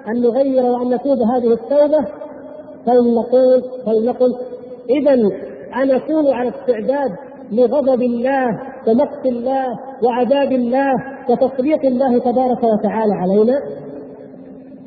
أن 0.09 0.23
نغير 0.23 0.65
وأن 0.65 0.95
نتوب 0.95 1.19
هذه 1.19 1.53
التوبة 1.53 2.07
فلنقول 2.87 3.63
فلنقل 3.87 4.35
اذا 4.91 5.13
أنا 5.75 5.97
اكون 5.97 6.27
على 6.27 6.49
استعداد 6.49 7.11
لغضب 7.52 8.02
الله 8.02 8.47
ومقت 8.86 9.27
الله 9.27 9.66
وعذاب 10.02 10.52
الله 10.52 10.93
وتسليط 11.31 11.85
الله 11.85 12.18
تبارك 12.18 12.64
وتعالى 12.64 13.14
علينا. 13.14 13.60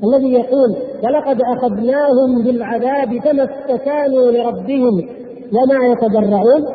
الذي 0.04 0.34
يقول 0.34 0.76
ولقد 1.04 1.42
أخذناهم 1.42 2.44
بالعذاب 2.44 3.20
فما 3.20 3.44
استكانوا 3.44 4.32
لربهم 4.32 5.10
وما 5.54 5.86
يتضرعون. 5.92 6.66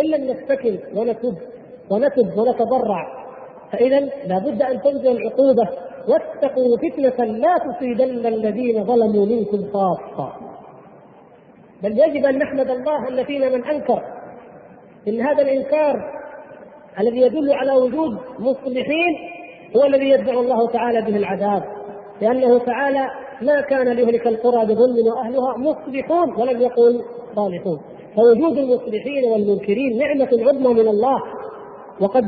إن 0.00 0.04
لم 0.04 0.30
نستكن 0.30 0.78
ونتب 0.96 1.34
ونتب 1.90 2.38
ونتضرع 2.38 3.24
فإذا 3.72 4.00
لابد 4.00 4.62
أن 4.62 4.82
تنزل 4.82 5.16
العقوبة. 5.16 5.68
واتقوا 6.08 6.76
فتنة 6.76 7.24
لا 7.24 7.58
تصيبن 7.58 8.26
الذين 8.26 8.84
ظلموا 8.84 9.26
منكم 9.26 9.64
خاصة. 9.72 10.32
بل 11.82 11.98
يجب 11.98 12.26
أن 12.26 12.38
نحمد 12.38 12.70
الله 12.70 13.08
ان 13.08 13.24
فينا 13.24 13.48
من 13.48 13.64
أنكر 13.64 14.02
إن 15.08 15.20
هذا 15.20 15.42
الإنكار 15.42 15.94
الذي 17.00 17.20
يدل 17.20 17.52
على 17.52 17.72
وجود 17.72 18.18
مصلحين 18.38 19.14
هو 19.76 19.84
الذي 19.84 20.08
يدفع 20.08 20.32
الله 20.32 20.68
تعالى 20.68 21.00
به 21.00 21.16
العذاب. 21.16 21.62
لأنه 22.22 22.58
تعالى 22.58 23.06
ما 23.42 23.60
كان 23.60 23.88
ليهلك 23.88 24.26
القرى 24.26 24.66
بظلم 24.66 25.06
وأهلها 25.06 25.56
مصلحون 25.58 26.34
ولم 26.36 26.60
يقل 26.60 27.02
صالحون. 27.36 27.80
فوجود 28.16 28.58
المصلحين 28.58 29.24
والمنكرين 29.24 29.98
نعمة 29.98 30.28
عظمى 30.32 30.74
من 30.74 30.88
الله. 30.88 31.18
وقد 32.00 32.24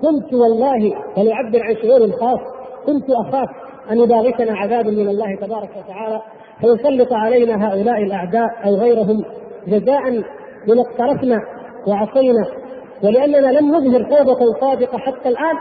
كنت 0.00 0.34
والله 0.34 0.92
وليعبر 1.16 1.62
عن 1.62 1.76
شعور 1.82 2.12
خاص 2.12 2.40
كنت 2.86 3.10
اخاف 3.10 3.48
أن 3.90 3.98
يباغتنا 3.98 4.58
عذاب 4.58 4.86
من 4.86 5.08
الله 5.08 5.36
تبارك 5.36 5.70
وتعالى 5.76 6.20
فيسلط 6.60 7.12
علينا 7.12 7.68
هؤلاء 7.68 8.02
الأعداء 8.02 8.48
أو 8.64 8.74
غيرهم 8.74 9.24
جزاء 9.66 10.02
بما 10.66 10.80
اقترفنا 10.80 11.40
وعصينا. 11.86 12.46
ولأننا 13.04 13.58
لم 13.58 13.74
نظهر 13.74 14.02
توبه 14.02 14.60
صادقة 14.60 14.98
حتى 14.98 15.28
الآن 15.28 15.56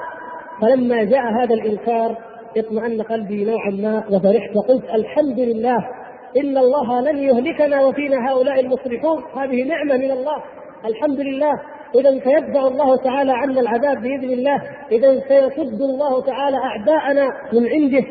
فلما 0.61 1.03
جاء 1.03 1.23
هذا 1.41 1.53
الإنكار 1.53 2.17
اطمأن 2.57 3.01
قلبي 3.01 3.45
نوعا 3.45 3.69
ما 3.69 4.03
وفرحت 4.11 4.55
وقلت 4.55 4.83
الحمد 4.83 5.39
لله 5.39 5.77
إن 6.37 6.57
الله 6.57 7.01
لن 7.01 7.17
يهلكنا 7.17 7.81
وفينا 7.81 8.31
هؤلاء 8.31 8.59
المصلحون 8.59 9.23
هذه 9.35 9.63
نعمة 9.63 9.97
من 9.97 10.11
الله. 10.11 10.37
الحمد 10.85 11.19
لله. 11.19 11.53
اذا 11.95 12.11
سيدفع 12.11 12.67
الله 12.67 12.97
تعالى 12.97 13.31
عنا 13.31 13.61
العذاب 13.61 14.01
بإذن 14.01 14.31
الله. 14.31 14.61
اذا 14.91 15.19
سيصد 15.27 15.81
الله 15.81 16.21
تعالى 16.21 16.57
أعداءنا 16.57 17.25
من 17.53 17.69
عنده 17.69 18.03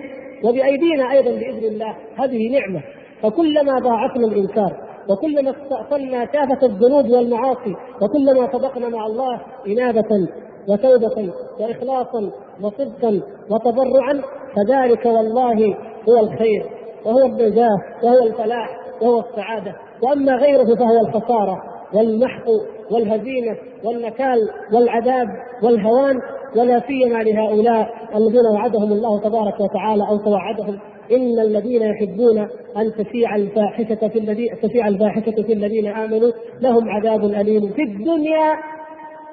وبأيدينا 0.44 1.12
أيضا 1.12 1.30
بإذن 1.30 1.64
الله. 1.64 1.96
هذه 2.18 2.58
نعمة. 2.58 2.82
فكلما 3.22 3.78
ضاعفنا 3.78 4.26
الإنكار 4.26 4.83
وكلما 5.08 5.50
استأصلنا 5.50 6.24
كافة 6.24 6.66
الذنوب 6.66 7.10
والمعاصي 7.10 7.76
وكلما 8.02 8.52
صدقنا 8.52 8.88
مع 8.88 9.06
الله 9.06 9.40
إنابة 9.66 10.28
وتوبة 10.68 11.32
وإخلاصا 11.60 12.30
وصدقا 12.62 13.20
وتضرعا 13.50 14.22
فذلك 14.56 15.06
والله 15.06 15.76
هو 16.08 16.20
الخير 16.20 16.66
وهو 17.06 17.22
النجاة 17.26 17.78
وهو 18.02 18.26
الفلاح 18.26 18.80
وهو 19.02 19.20
السعادة. 19.20 19.74
وأما 20.02 20.32
غيره 20.32 20.74
فهو 20.74 21.00
الخسارة 21.00 21.62
والمحق 21.94 22.44
والهزيمة 22.90 23.56
والنكال 23.84 24.38
والعذاب 24.72 25.28
والهوان 25.62 26.20
ولا 26.56 26.80
سيما 26.86 27.18
لهؤلاء 27.22 27.88
الذين 28.16 28.46
وعدهم 28.54 28.92
الله 28.92 29.20
تبارك 29.20 29.60
وتعالى 29.60 30.08
أو 30.08 30.16
توعدهم 30.16 30.78
إن 31.12 31.40
الذين 31.40 31.82
يحبون 31.82 32.38
أن 32.76 32.92
تشيع 32.98 33.36
الفاحشة 33.36 34.08
في 34.08 34.18
الذين 34.18 34.48
تشيع 34.62 34.88
الفاحشة 34.88 35.42
في 35.42 35.52
الذين 35.52 35.86
آمنوا 35.86 36.32
لهم 36.60 36.88
عذاب 36.88 37.24
أليم 37.24 37.72
في 37.72 37.82
الدنيا 37.82 38.56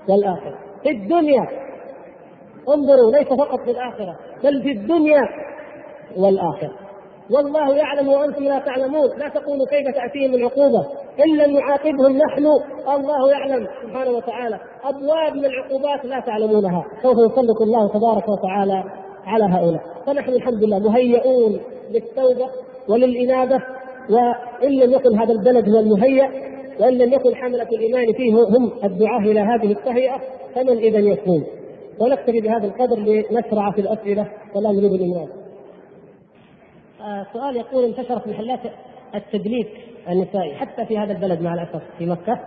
والآخرة. 0.10 0.58
في 0.84 0.90
الدنيا. 0.90 1.48
انظروا 2.70 3.12
ليس 3.12 3.28
فقط 3.28 3.60
في 3.66 3.72
الآخرة 3.72 4.16
بل 4.44 4.64
في 4.64 4.72
الدنيا 4.72 5.22
والآخرة. 6.18 6.76
والله 7.32 7.76
يعلم 7.76 8.08
وأنتم 8.08 8.44
لا 8.44 8.60
تعلمون. 8.60 9.10
لا 9.20 9.30
تقولوا 9.30 9.66
كيف 9.66 9.96
تأتيهم 9.96 10.34
العقوبة. 10.34 10.86
إن 11.26 11.38
لم 11.38 11.56
يعاقبهم 11.56 12.18
نحن 12.18 12.46
الله 12.96 13.32
يعلم 13.32 13.68
سبحانه 13.84 14.12
وتعالى. 14.12 14.60
أبواب 14.84 15.36
من 15.36 15.46
العقوبات 15.46 16.06
لا 16.06 16.20
تعلمونها. 16.20 16.84
سوف 17.04 17.18
يسلط 17.18 17.62
الله 17.62 17.88
تبارك 17.88 18.30
وتعالى 18.30 18.84
على 19.26 19.44
هؤلاء. 19.44 19.82
فنحن 20.06 20.30
الحمد 20.34 20.64
لله 20.64 20.80
مهيئون 20.80 21.60
للتوبة 21.92 22.50
وللإنابة 22.90 23.60
وإن 24.10 24.72
لم 24.72 24.94
يكن 24.94 25.20
هذا 25.20 25.34
البلد 25.34 25.70
هو 25.70 25.80
المهيأ 25.80 26.32
وإن 26.80 26.94
لم 26.94 27.14
يكن 27.14 27.36
حملة 27.36 27.64
الإيمان 27.64 28.14
فيه 28.14 28.34
هم 28.34 28.72
الدعاة 28.84 29.20
إلى 29.20 29.40
هذه 29.40 29.72
التهيئة 29.72 30.22
فمن 30.56 30.78
إذا 30.78 31.00
يكون؟ 31.00 31.44
ونكتفي 32.00 32.42
بهذا 32.42 32.66
القدر 32.66 33.00
لنشرع 33.00 33.72
في 33.72 33.82
الأسئلة 33.82 34.28
ولا 34.56 34.72
نريد 34.72 34.92
الامام. 34.94 35.28
آه 37.02 37.26
سؤال 37.34 37.56
يقول 37.56 37.84
انتشرت 37.86 38.28
محلات 38.28 38.60
التدليك 39.16 39.70
النسائي 40.10 40.56
حتى 40.56 40.86
في 40.86 40.98
هذا 40.98 41.14
البلد 41.14 41.42
مع 41.42 41.54
الأسف 41.54 41.82
في 41.98 42.06
مكة 42.06 42.40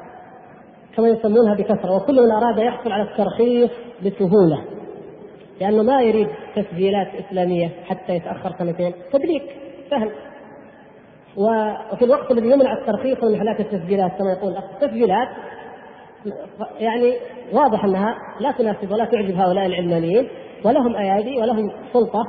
كما 0.96 1.08
يسمونها 1.08 1.54
بكثرة 1.54 1.96
وكل 1.96 2.22
من 2.22 2.30
أراد 2.30 2.58
يحصل 2.58 2.92
على 2.92 3.02
الترخيص 3.02 3.70
بسهولة. 4.06 4.64
لأنه 5.60 5.82
ما 5.82 6.02
يريد 6.02 6.28
تسجيلات 6.56 7.08
إسلامية 7.14 7.70
حتى 7.84 8.14
يتأخر 8.14 8.52
سنتين. 8.58 8.92
تدليك 9.12 9.42
سهل 9.90 10.10
وفي 11.36 12.04
الوقت 12.04 12.30
الذي 12.30 12.50
يمنع 12.50 12.72
الترخيص 12.72 13.24
من 13.24 13.32
محلات 13.32 13.60
التسجيلات 13.60 14.12
كما 14.18 14.32
يقول 14.32 14.52
الأخ 14.52 14.64
التسجيلات 14.64 15.28
يعني 16.80 17.14
واضح 17.52 17.84
أنها 17.84 18.14
لا 18.40 18.50
تناسب 18.50 18.92
ولا 18.92 19.04
تعجب 19.04 19.36
هؤلاء 19.36 19.66
العلمانيين 19.66 20.28
ولهم 20.64 20.96
أيادي 20.96 21.38
ولهم 21.38 21.70
سلطة 21.92 22.22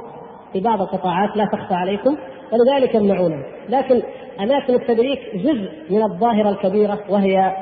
في 0.54 0.60
بعض 0.60 0.82
القطاعات 0.82 1.38
لا 1.38 1.46
تخفى 1.46 1.74
عليكم 1.74 2.18
ولذلك 2.52 2.96
يمنعونها. 2.96 3.44
لكن 3.70 4.02
أماكن 4.40 4.74
التدريك 4.74 5.20
جزء 5.36 5.72
من 5.90 6.04
الظاهرة 6.04 6.50
الكبيرة 6.50 7.00
وهي 7.10 7.56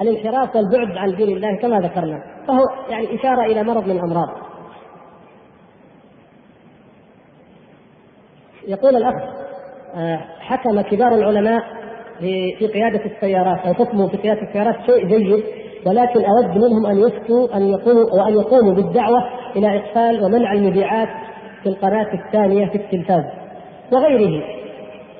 الانحراف 0.00 0.56
والبعد 0.56 0.96
عن 0.96 1.16
دين 1.16 1.36
الله 1.36 1.56
كما 1.56 1.80
ذكرنا. 1.80 2.22
فهو 2.48 2.64
يعني 2.90 3.14
إشارة 3.14 3.44
إلى 3.44 3.62
مرض 3.62 3.86
من 3.88 3.96
الامراض 3.96 4.45
يقول 8.66 8.96
الأخ 8.96 9.14
آه، 9.94 10.20
حكم 10.40 10.80
كبار 10.80 11.14
العلماء 11.14 11.62
في 12.58 12.66
قيادة 12.66 13.04
السيارات 13.04 13.66
أو 13.66 13.74
حكمه 13.74 14.08
في 14.08 14.16
قيادة 14.16 14.42
السيارات 14.42 14.76
شيء 14.86 15.06
جيد 15.06 15.44
ولكن 15.86 16.20
أود 16.24 16.56
منهم 16.56 16.86
أن 16.86 16.98
يفتوا 16.98 17.56
أن 17.56 17.68
يقوموا 17.68 18.04
وأن 18.12 18.34
يقوموا 18.34 18.74
بالدعوة 18.74 19.24
إلى 19.56 19.78
إقفال 19.78 20.24
ومنع 20.24 20.52
المذيعات 20.52 21.08
في 21.62 21.68
القناة 21.68 22.14
الثانية 22.14 22.66
في 22.66 22.74
التلفاز 22.74 23.24
وغيره 23.92 24.42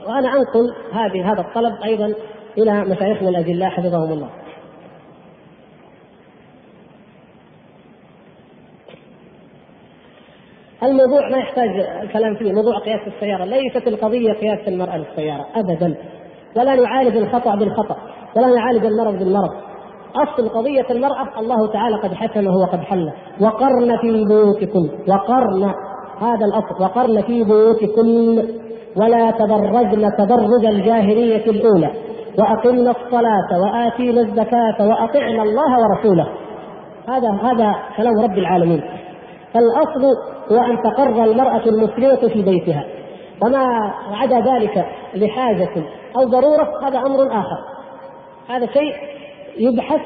وأنا 0.06 0.28
أنقل 0.28 0.74
هذه 0.92 1.32
هذا 1.32 1.40
الطلب 1.40 1.74
أيضا 1.84 2.14
إلى 2.58 2.84
مشايخنا 2.84 3.28
الاجلاء 3.28 3.70
حفظهم 3.70 4.12
الله. 4.12 4.28
الموضوع 10.82 11.28
ما 11.30 11.38
يحتاج 11.38 11.68
الكلام 12.02 12.34
فيه 12.34 12.52
موضوع 12.52 12.78
قياس 12.78 13.00
السيارة. 13.06 13.44
ليست 13.44 13.88
القضية 13.88 14.32
قياس 14.32 14.68
المرأة 14.68 14.96
للسيارة 14.96 15.46
أبدا. 15.54 15.94
ولا 16.56 16.74
نعالج 16.74 17.16
الخطأ 17.16 17.56
بالخطأ 17.56 17.96
ولا 18.36 18.46
نعالج 18.46 18.84
المرض 18.84 19.18
بالمرض. 19.18 19.50
أصل 20.14 20.48
قضية 20.48 20.86
المرأة 20.90 21.40
الله 21.40 21.72
تعالى 21.72 21.96
قد 21.96 22.14
حكمه 22.14 22.56
وقد 22.56 22.80
حله 22.80 23.12
وقرن 23.40 23.96
في 24.00 24.24
بيوتكن 24.24 24.90
وقرن 25.08 25.64
هذا 26.20 26.44
الأصل 26.46 26.82
وقرن 26.82 27.22
في 27.22 27.44
بيوتكن 27.44 28.44
ولا 28.96 29.30
تبرجن 29.30 30.10
تبرج 30.18 30.64
الجاهلية 30.64 31.50
الأولى. 31.50 31.90
وأقمنا 32.38 32.90
الصلاة 32.90 33.60
وآتينا 33.62 34.20
الزكاة 34.20 34.88
وأطعنا 34.88 35.42
الله 35.42 35.80
ورسوله. 35.80 36.26
هذا 37.08 37.30
هذا 37.42 37.76
كلام 37.96 38.20
رب 38.20 38.38
العالمين. 38.38 38.82
فالأصل 39.54 40.35
هو 40.52 40.56
أن 40.56 40.82
تقر 40.82 41.24
المرأة 41.24 41.62
المسلمة 41.66 42.28
في 42.28 42.42
بيتها. 42.42 42.84
وما 43.42 43.92
عدا 44.12 44.40
ذلك 44.40 44.86
لحاجة 45.14 45.84
أو 46.16 46.24
ضرورة 46.24 46.88
هذا 46.88 46.98
أمر 46.98 47.26
آخر. 47.26 47.58
هذا 48.48 48.66
شيء 48.66 48.94
يبحث 49.58 50.00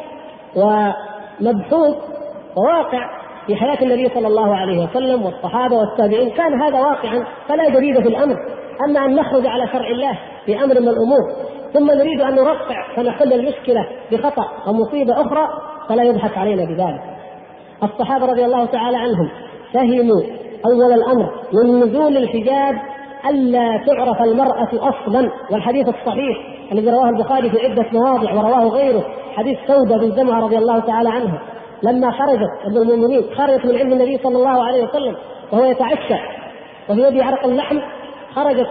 ومبحوث 0.56 1.96
وواقع 2.56 3.20
في 3.46 3.56
حياة 3.56 3.82
النبي 3.82 4.08
صلى 4.08 4.26
الله 4.26 4.56
عليه 4.56 4.84
وسلم 4.84 5.22
والصحابة 5.22 5.76
والتابعين. 5.76 6.30
كان 6.30 6.62
هذا 6.62 6.80
واقعا 6.80 7.24
فلا 7.48 7.68
جديد 7.68 8.00
في 8.00 8.08
الأمر. 8.08 8.36
أما 8.84 9.04
أن 9.04 9.14
نخرج 9.14 9.46
على 9.46 9.66
شرع 9.66 9.86
الله 9.88 10.18
في 10.46 10.64
أمر 10.64 10.80
من 10.80 10.88
الأمور 10.88 11.32
ثم 11.72 11.90
نريد 11.90 12.20
أن 12.20 12.34
نرقع 12.34 12.94
فنحل 12.96 13.32
المشكلة 13.32 13.86
بخطأ 14.12 14.44
أو 14.66 14.72
مصيبة 14.72 15.20
أخرى 15.20 15.48
فلا 15.88 16.02
يبحث 16.02 16.38
علينا 16.38 16.64
بذلك. 16.64 17.02
الصحابة 17.82 18.26
رضي 18.26 18.44
الله 18.44 18.64
تعالى 18.64 18.96
عنهم 18.96 19.30
فهموا 19.74 20.22
أول 20.66 20.92
الأمر 20.92 21.30
من 21.52 21.80
نزول 21.80 22.16
الحجاب 22.16 22.74
ألا 23.30 23.84
تعرف 23.86 24.22
المرأة 24.22 24.68
أصلا 24.72 25.30
والحديث 25.50 25.88
الصحيح 25.88 26.38
الذي 26.72 26.90
رواه 26.90 27.08
البخاري 27.08 27.50
في 27.50 27.66
عدة 27.66 27.86
مواضع 27.92 28.32
ورواه 28.32 28.68
غيره 28.68 29.04
حديث 29.36 29.58
سودة 29.66 29.96
بن 29.96 30.16
زمعة 30.16 30.40
رضي 30.40 30.58
الله 30.58 30.78
تعالى 30.78 31.08
عنها 31.08 31.42
لما 31.82 32.10
خرجت 32.10 32.50
ابن 32.64 32.76
المؤمنين 32.76 33.22
خرجت 33.34 33.66
من 33.66 33.78
عند 33.78 33.92
النبي 33.92 34.18
صلى 34.18 34.36
الله 34.36 34.64
عليه 34.64 34.84
وسلم 34.84 35.16
وهو 35.52 35.64
يتعشى 35.64 36.14
وفي 36.88 37.00
يده 37.00 37.24
عرق 37.24 37.46
اللحم 37.46 37.78
خرجت 38.34 38.66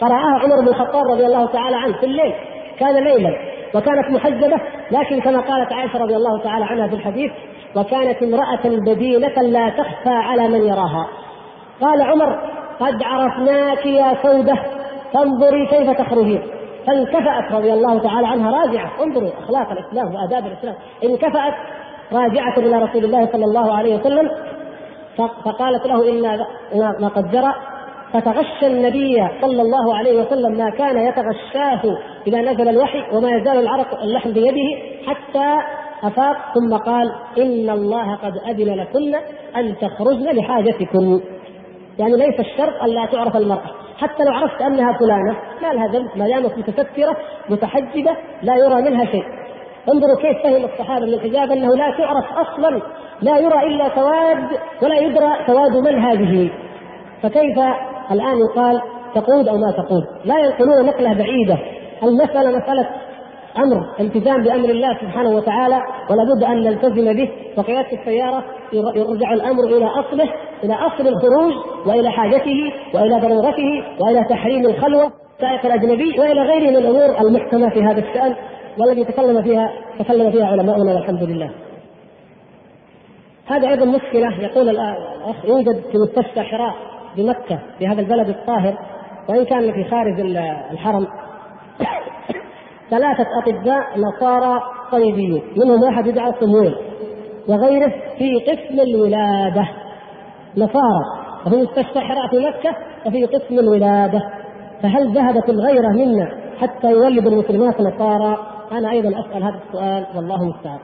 فرآها 0.00 0.38
عمر 0.42 0.60
بن 0.60 0.68
الخطاب 0.68 1.06
رضي 1.10 1.26
الله 1.26 1.46
تعالى 1.46 1.76
عنه 1.76 1.96
في 1.96 2.06
الليل 2.06 2.34
كان 2.78 3.04
ليلا 3.04 3.30
وكانت 3.74 4.10
محجبة 4.10 4.56
لكن 4.90 5.20
كما 5.20 5.40
قالت 5.40 5.72
عائشة 5.72 5.98
رضي 5.98 6.16
الله 6.16 6.42
تعالى 6.42 6.64
عنها 6.64 6.88
في 6.88 6.94
الحديث 6.94 7.32
وكانت 7.76 8.22
امرأة 8.22 8.64
بدينة 8.64 9.42
لا 9.42 9.68
تخفى 9.68 10.08
على 10.08 10.48
من 10.48 10.66
يراها. 10.66 11.08
قال 11.80 12.02
عمر 12.02 12.40
قد 12.80 13.02
عرفناك 13.02 13.86
يا 13.86 14.16
سودة 14.22 14.54
فانظري 15.14 15.66
كيف 15.66 15.90
تخرجين. 15.90 16.42
فانكفأت 16.86 17.52
رضي 17.52 17.72
الله 17.72 17.98
تعالى 17.98 18.26
عنها 18.26 18.50
راجعة. 18.50 18.90
انظروا 19.02 19.30
أخلاق 19.44 19.70
الإسلام 19.70 20.14
وآداب 20.14 20.46
الإسلام. 20.46 20.74
انكفأت 21.04 21.54
راجعة 22.12 22.58
إلى 22.58 22.78
رسول 22.78 23.04
الله 23.04 23.28
صلى 23.32 23.44
الله 23.44 23.74
عليه 23.74 23.96
وسلم. 23.96 24.30
فقالت 25.44 25.86
له 25.86 26.10
إن 26.10 26.40
ما 27.00 27.08
قد 27.08 27.30
جرى. 27.30 27.54
فتغشى 28.12 28.66
النبي 28.66 29.28
صلى 29.40 29.62
الله 29.62 29.96
عليه 29.96 30.20
وسلم 30.20 30.52
ما 30.52 30.70
كان 30.70 30.98
يتغشاه 30.98 31.98
إذا 32.26 32.40
نزل 32.40 32.68
الوحي 32.68 33.04
وما 33.12 33.30
يزال 33.30 33.58
العرق 33.58 34.00
اللحم 34.02 34.32
بيده 34.32 34.78
حتى 35.06 35.56
أفاق 36.02 36.36
ثم 36.54 36.76
قال 36.76 37.12
إن 37.38 37.70
الله 37.70 38.14
قد 38.14 38.32
أذن 38.48 38.74
لكن 38.74 39.14
أن 39.56 39.74
تخرجن 39.80 40.36
لحاجتكن 40.36 41.20
يعني 41.98 42.16
ليس 42.16 42.40
الشرط 42.40 42.82
أن 42.82 42.88
لا 42.88 43.06
تعرف 43.06 43.36
المرأة. 43.36 43.70
حتى 43.98 44.24
لو 44.24 44.32
عرفت 44.32 44.62
أنها 44.62 44.92
فلانة 44.92 45.36
ما 45.62 45.72
لها 45.72 45.86
ذنب 45.86 46.08
ما 46.16 46.28
دامت 46.28 46.58
متسترة 46.58 47.16
متحجبة 47.48 48.16
لا 48.42 48.56
يرى 48.56 48.82
منها 48.82 49.04
شيء. 49.04 49.24
انظروا 49.92 50.16
كيف 50.16 50.42
فهم 50.42 50.64
الصحابة 50.64 51.06
من 51.06 51.14
الحجاب 51.14 51.50
أنه 51.50 51.76
لا 51.76 51.90
تعرف 51.98 52.24
أصلا 52.32 52.82
لا 53.22 53.38
يرى 53.38 53.66
إلا 53.66 53.94
سواد 53.94 54.48
ولا 54.82 54.98
يدرى 54.98 55.36
سواد 55.46 55.76
من 55.76 55.98
هذه. 55.98 56.50
فكيف 57.22 57.58
الآن 58.10 58.38
يقال 58.38 58.80
تقود 59.14 59.48
أو 59.48 59.56
ما 59.56 59.70
تقود؟ 59.70 60.04
لا 60.24 60.38
ينقلون 60.38 60.86
نقلة 60.86 61.12
بعيدة. 61.12 61.58
المسألة 62.02 62.58
مسألة 62.58 62.88
أمر 63.58 64.00
التزام 64.00 64.42
بأمر 64.42 64.68
الله 64.68 64.98
سبحانه 65.00 65.30
وتعالى 65.30 65.80
ولا 66.10 66.24
بد 66.34 66.44
أن 66.44 66.60
نلتزم 66.60 67.12
به 67.12 67.30
وقياده 67.56 67.92
السيارة 67.92 68.44
يرجع 68.72 69.32
الأمر 69.32 69.64
إلى 69.64 69.86
أصله 69.86 70.28
إلى 70.64 70.74
أصل 70.74 71.08
الخروج 71.08 71.52
وإلى 71.86 72.10
حاجته 72.10 72.72
وإلى 72.94 73.20
ضرورته 73.20 73.84
وإلى 74.00 74.24
تحريم 74.24 74.66
الخلوة 74.66 75.12
سائق 75.40 75.66
الأجنبي 75.66 76.20
وإلى 76.20 76.40
غيره 76.40 76.70
من 76.70 76.76
الأمور 76.76 77.20
المحكمة 77.20 77.70
في 77.70 77.82
هذا 77.82 78.00
الشأن 78.00 78.34
والذي 78.78 79.04
تكلم 79.04 79.42
فيها 79.42 79.72
تكلم 79.98 80.30
فيها 80.30 80.46
علماؤنا 80.46 80.94
والحمد 80.94 81.22
لله. 81.22 81.50
هذا 83.46 83.68
أيضا 83.68 83.84
مشكلة 83.84 84.42
يقول 84.42 84.68
الأخ 84.68 85.44
يوجد 85.44 85.82
في 85.92 85.98
مستشفى 85.98 86.42
حراء 86.42 86.74
بمكة 87.16 87.58
في 87.78 87.86
هذا 87.86 88.00
البلد 88.00 88.28
الطاهر 88.28 88.78
وإن 89.28 89.44
كان 89.44 89.72
في 89.72 89.84
خارج 89.84 90.20
الحرم 90.72 91.06
ثلاثة 92.90 93.26
أطباء 93.42 93.98
نصارى 93.98 94.60
صليبيون 94.90 95.42
منهم 95.56 95.82
واحد 95.82 96.06
يدعى 96.06 96.32
صمويل 96.40 96.74
وغيره 97.48 97.92
في 98.18 98.34
قسم 98.34 98.80
الولادة 98.80 99.68
نصارى 100.56 101.24
وفي 101.46 101.56
مستشفى 101.56 102.00
حراء 102.00 102.28
في 102.30 102.38
مكة 102.38 102.76
وفي 103.06 103.24
قسم 103.24 103.58
الولادة 103.58 104.20
فهل 104.82 105.14
ذهبت 105.14 105.48
الغيرة 105.48 105.88
منا 105.88 106.28
حتى 106.58 106.90
يولد 106.90 107.26
المسلمات 107.26 107.80
نصارى؟ 107.80 108.46
أنا 108.72 108.90
أيضا 108.90 109.08
أسأل 109.08 109.42
هذا 109.42 109.60
السؤال 109.66 110.06
والله 110.16 110.42
المستعان. 110.42 110.78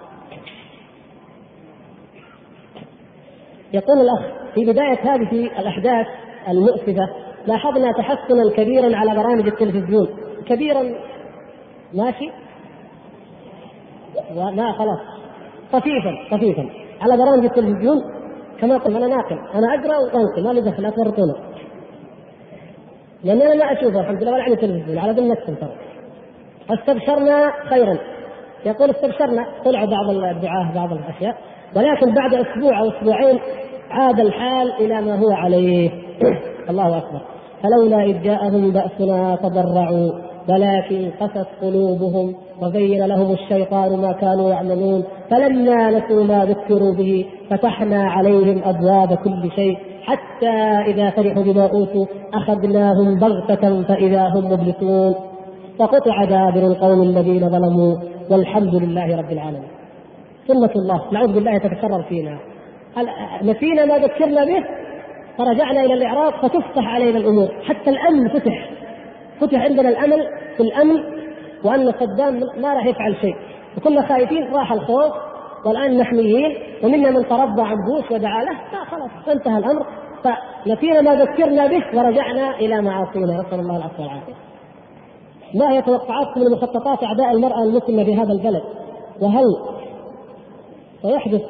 يقول 3.72 4.01
الأخ 4.01 4.20
في 4.55 4.64
بداية 4.64 5.14
هذه 5.14 5.51
الأحداث 5.59 6.06
المؤسفة 6.48 7.09
لاحظنا 7.47 7.93
تحسنا 7.93 8.51
كبيرا 8.56 8.97
على 8.97 9.10
برامج 9.10 9.47
التلفزيون 9.47 10.09
كبيرا 10.47 10.82
ماشي؟ 11.94 12.30
لا 14.34 14.72
خلاص. 14.72 14.98
طفيفا 15.72 16.36
طفيفا. 16.36 16.70
على 17.00 17.16
برامج 17.16 17.44
التلفزيون 17.44 17.96
كما 18.60 18.78
قلت 18.78 18.96
أنا 18.96 19.06
ناقل. 19.06 19.38
أنا 19.54 19.66
أقرأ 19.74 19.98
وأنقل 19.98 20.44
ما 20.44 20.52
لي 20.52 20.60
دخل 20.60 20.82
لا 20.82 20.90
تورطونا 20.90 21.34
لأن 23.24 23.42
أنا 23.42 23.54
ما 23.54 23.72
أشوفه 23.72 24.00
الحمد 24.00 24.22
لله 24.22 24.32
ولا 24.32 24.42
عندي 24.42 24.56
تلفزيون 24.56 24.98
على 24.98 25.12
ذمة 25.12 25.34
ترى. 25.34 25.76
استبشرنا 26.70 27.52
خيرا. 27.68 27.98
يقول 28.66 28.90
استبشرنا 28.90 29.46
طلعوا 29.64 29.86
بعض 29.86 30.10
الدعاة 30.10 30.74
بعض 30.74 30.92
الأشياء. 30.92 31.36
ولكن 31.76 32.14
بعد 32.14 32.34
أسبوع 32.34 32.80
أو 32.80 32.88
أسبوعين 32.88 33.38
عاد 33.90 34.20
الحال 34.20 34.72
إلى 34.72 35.00
ما 35.00 35.18
هو 35.18 35.30
عليه. 35.32 35.90
الله 36.70 36.98
أكبر. 36.98 37.20
فلولا 37.62 38.02
إذ 38.02 38.22
جاءهم 38.22 38.70
بأسنا 38.70 39.36
تضرعوا. 39.36 40.30
ولكن 40.48 41.10
قست 41.20 41.46
قلوبهم 41.62 42.34
وبين 42.62 43.06
لهم 43.06 43.32
الشيطان 43.32 44.00
ما 44.00 44.12
كانوا 44.12 44.50
يعملون. 44.50 45.04
فلما 45.30 45.90
نسوا 45.90 46.24
ما 46.24 46.44
ذكروا 46.44 46.94
به 46.94 47.26
فتحنا 47.50 48.10
عليهم 48.10 48.60
أبواب 48.64 49.14
كل 49.14 49.50
شيء 49.56 49.78
حتى 50.02 50.56
إذا 50.86 51.10
فرحوا 51.10 51.42
بما 51.42 51.62
أوتوا 51.62 52.06
أخذناهم 52.34 53.18
بغتة 53.18 53.82
فإذا 53.82 54.28
هم 54.28 54.52
مبلسون. 54.52 55.14
فقطع 55.78 56.24
دابر 56.24 56.66
القوم 56.66 57.02
الذين 57.02 57.48
ظلموا 57.48 57.96
والحمد 58.30 58.74
لله 58.74 59.16
رب 59.16 59.32
العالمين. 59.32 59.70
سنة 60.48 60.70
الله 60.76 61.00
نعوذ 61.12 61.32
بالله 61.32 61.58
تتكرر 61.58 62.02
فينا. 62.02 62.38
نسينا 63.42 63.84
ما 63.84 63.98
ذكرنا 63.98 64.44
به؟ 64.44 64.64
فرجعنا 65.38 65.84
إلى 65.84 65.94
الاعراض 65.94 66.32
فتفتح 66.32 66.94
علينا 66.94 67.18
الأمور. 67.18 67.48
حتى 67.68 67.90
الأمن 67.90 68.28
فتح. 68.28 68.70
فتح 69.40 69.58
عندنا 69.58 69.88
الأمل 69.88 70.26
في 70.56 70.62
الأمن 70.62 71.00
وأن 71.64 71.92
صدام 72.00 72.40
ما 72.62 72.74
راح 72.74 72.86
يفعل 72.86 73.16
شيء 73.20 73.34
وكنا 73.76 74.08
خايفين 74.08 74.54
راح 74.54 74.72
الخوف 74.72 75.12
والآن 75.66 75.98
محميين 75.98 76.56
ومنا 76.84 77.10
من 77.10 77.28
ترضى 77.28 77.62
عن 77.62 77.76
بوش 77.90 78.10
ودعا 78.10 78.44
له 78.44 78.84
خلاص 78.90 79.28
انتهى 79.28 79.58
الأمر 79.58 79.86
فنسينا 80.24 81.00
ما 81.00 81.14
ذكرنا 81.14 81.66
به 81.66 81.82
ورجعنا 81.94 82.58
إلى 82.58 82.82
معاصينا 82.82 83.40
نسأل 83.40 83.60
الله 83.60 83.76
العفو 83.76 84.02
والعافية. 84.02 84.34
ما 85.54 85.72
هي 85.72 85.82
توقعاتكم 85.82 86.40
لمخططات 86.40 87.04
أعداء 87.04 87.30
المرأة 87.30 87.62
المسلمة 87.62 88.04
في 88.04 88.14
هذا 88.16 88.32
البلد؟ 88.32 88.62
وهل 89.20 89.44
سيحدث 91.02 91.42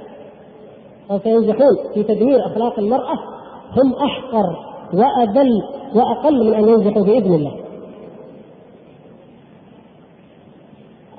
أو 1.11 1.19
سينجحون 1.19 1.77
في 1.95 2.03
تدمير 2.03 2.47
أخلاق 2.47 2.79
المرأة؟ 2.79 3.15
هم 3.77 3.95
أحقر 3.95 4.57
واذل 4.95 5.63
وأقل 5.95 6.47
من 6.47 6.55
أن 6.55 6.69
ينجحوا 6.69 7.03
بإذن 7.03 7.35
الله. 7.35 7.53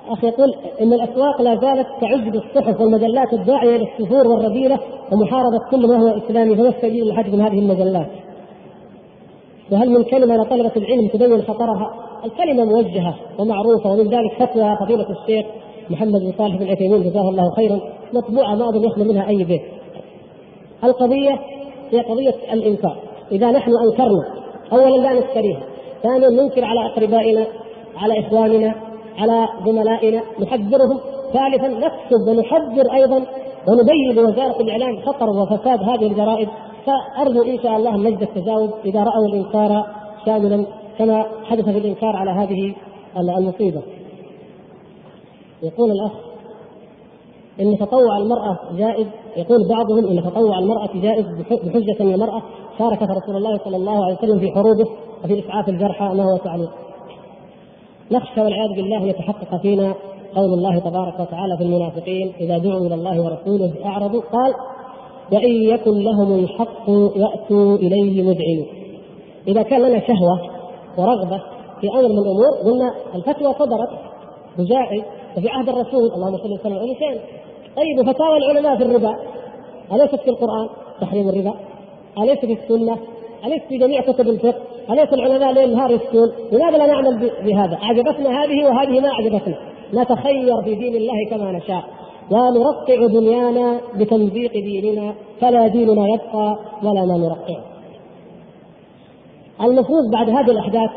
أخي 0.10 0.28
يقول 0.28 0.56
إن 0.82 0.94
الأسواق 0.94 1.42
لا 1.42 1.56
زالت 1.56 1.88
تعز 2.02 2.20
بالصحف 2.20 2.82
والمجلات 2.82 3.34
الداعية 3.34 3.76
إلى 3.76 3.88
السفور 3.92 4.28
والرذيلة 4.28 4.80
ومحاربة 5.12 5.60
كل 5.72 5.88
ما 5.88 5.98
هو 5.98 6.18
إسلامي 6.18 6.56
فما 6.56 6.70
السبيل 6.70 7.14
من 7.34 7.42
هذه 7.42 7.60
المجلات؟ 7.60 8.08
وهل 9.72 9.90
من 9.90 10.04
كلمة 10.04 10.36
لطلبه 10.38 10.72
العلم 10.78 11.08
تبين 11.08 11.42
خطرها؟ 11.42 11.94
الكلمة 12.26 12.66
موجهة 12.66 13.16
ومعروفة 13.40 13.92
ومن 13.92 14.10
ذلك 14.10 14.34
فتوى 14.40 14.78
فضيلة 14.80 15.08
الشيخ 15.10 15.46
محمد 15.90 16.22
بن 16.22 16.34
صالح 16.38 16.56
بن 16.56 16.72
عثيمين 16.72 17.04
جزاه 17.04 17.30
الله 17.30 17.52
خيرا 17.56 17.80
مطبوعة 18.14 18.56
ما 18.56 18.70
أظن 18.70 18.84
يخلو 18.84 19.04
منها 19.04 19.28
أي 19.28 19.44
بيت. 19.44 19.62
القضية 20.84 21.40
هي 21.92 22.00
قضية 22.00 22.36
الإنكار، 22.54 22.98
إذا 23.32 23.52
نحن 23.52 23.72
أنكرنا 23.86 24.26
اولا 24.72 24.98
لا 24.98 25.14
نشتريها 25.14 25.64
ثانيا 26.04 26.30
ننكر 26.30 26.66
على 26.66 26.86
أقربائنا 26.86 27.46
على 27.98 28.20
إخواننا 28.20 28.76
على 29.18 29.48
زملائنا 29.66 30.22
نحذرهم 30.40 31.00
ثالثا 31.34 31.68
نكتب 31.68 32.28
ونحذر 32.28 32.94
أيضا 32.94 33.26
ونبين 33.68 34.16
لوزاره 34.16 34.62
الإعلام 34.62 35.02
خطر 35.02 35.30
وفساد 35.30 35.80
هذه 35.84 36.08
الجرائد 36.08 36.50
فأرجو 36.86 37.42
إن 37.42 37.60
شاء 37.64 37.78
الله 37.78 37.98
مجد 37.98 38.22
التجاوز 38.22 38.70
إذا 38.86 39.04
رأوا 39.04 39.26
الإنكار 39.26 39.86
شاملا 40.26 40.66
كما 40.98 41.26
حدث 41.44 41.66
في 41.66 41.78
الإنكار 41.78 42.16
على 42.16 42.32
هذه 42.32 42.76
المصيبة. 43.18 43.82
يقول 45.64 45.92
الأخ 45.92 46.12
إن 47.60 47.78
تطوع 47.78 48.18
المرأة 48.18 48.60
جائز 48.78 49.08
يقول 49.38 49.68
بعضهم 49.70 50.08
إن 50.08 50.24
تطوع 50.24 50.60
المرأة 50.60 50.90
جائز 50.96 51.26
بحجة 51.50 51.96
ان 52.02 52.14
المرأة 52.14 52.42
شاركت 52.80 53.04
رسول 53.04 53.36
الله 53.36 53.58
صلى 53.66 53.78
الله 53.78 54.06
عليه 54.06 54.18
وسلم 54.18 54.40
في 54.40 54.52
حروبه 54.52 54.86
وفي 55.24 55.40
إسعاف 55.40 55.70
الجرحى 55.70 56.06
ما 56.06 56.24
هو 56.24 56.38
تعليق. 56.38 56.72
نخشى 58.12 58.42
والعياذ 58.42 58.76
بالله 58.76 59.04
يتحقق 59.04 59.62
فينا 59.62 59.96
قول 60.36 60.54
الله 60.54 60.80
تبارك 60.80 61.20
وتعالى 61.20 61.58
في 61.58 61.64
المنافقين 61.64 62.34
إذا 62.40 62.58
دعوا 62.58 62.88
إلى 62.88 62.96
الله 62.96 63.22
ورسوله 63.22 63.74
أعرضوا 63.86 64.22
قال 64.22 64.54
وإن 65.32 65.52
يكن 65.64 65.92
لهم 65.92 66.40
الحق 66.40 66.90
يأتوا 67.16 67.76
إليه 67.76 68.22
مذعنين. 68.22 68.66
إذا 69.48 69.62
كان 69.62 69.82
لنا 69.82 70.00
شهوة 70.00 70.42
ورغبة 70.98 71.42
في 71.82 71.90
أمر 71.90 72.08
من 72.08 72.18
الأمور 72.18 72.52
قلنا 72.66 72.94
الفتوى 73.16 73.54
صدرت 73.54 73.90
وجائز 74.60 75.04
وفي 75.38 75.50
عهد 75.50 75.70
الرسول 75.70 76.12
اللهم 76.14 76.38
صل 76.38 76.54
وسلم 76.54 76.78
عليه 76.78 76.96
شيء 76.96 77.22
طيب 77.78 78.00
وفتاوى 78.00 78.38
العلماء 78.38 78.78
في 78.78 78.84
الربا 78.84 79.16
أليست 79.92 80.16
في 80.16 80.30
القرآن 80.30 80.70
تحريم 81.02 81.30
الربا؟ 81.30 81.54
أليس 82.18 82.40
في 82.40 82.54
السنة؟ 82.54 82.98
أليس 83.46 83.62
في 83.70 83.78
جميع 83.78 84.02
كتب 84.02 84.28
الفقه؟ 84.30 84.62
أليس 84.90 85.14
العلماء 85.14 85.52
ليل 85.54 85.76
نهار 85.76 85.92
يفتون؟ 85.92 86.32
لماذا 86.52 86.78
لا 86.78 86.86
نعمل 86.86 87.32
بهذا؟ 87.46 87.76
أعجبتنا 87.84 88.44
هذه 88.44 88.66
وهذه 88.66 89.00
ما 89.00 89.10
أعجبتنا 89.10 89.56
نتخير 89.94 90.62
في 90.64 90.76
دين 90.76 90.96
الله 90.96 91.30
كما 91.30 91.52
نشاء 91.52 91.84
ونرقع 92.32 93.08
دنيانا 93.08 93.82
بتمزيق 93.96 94.52
ديننا 94.52 95.14
فلا 95.42 95.68
ديننا 95.68 96.08
يبقى 96.08 96.58
ولا 96.84 97.06
ما 97.06 97.18
نرقعه 97.18 97.64
المفروض 99.62 100.12
بعد 100.14 100.30
هذه 100.30 100.52
الأحداث 100.52 100.90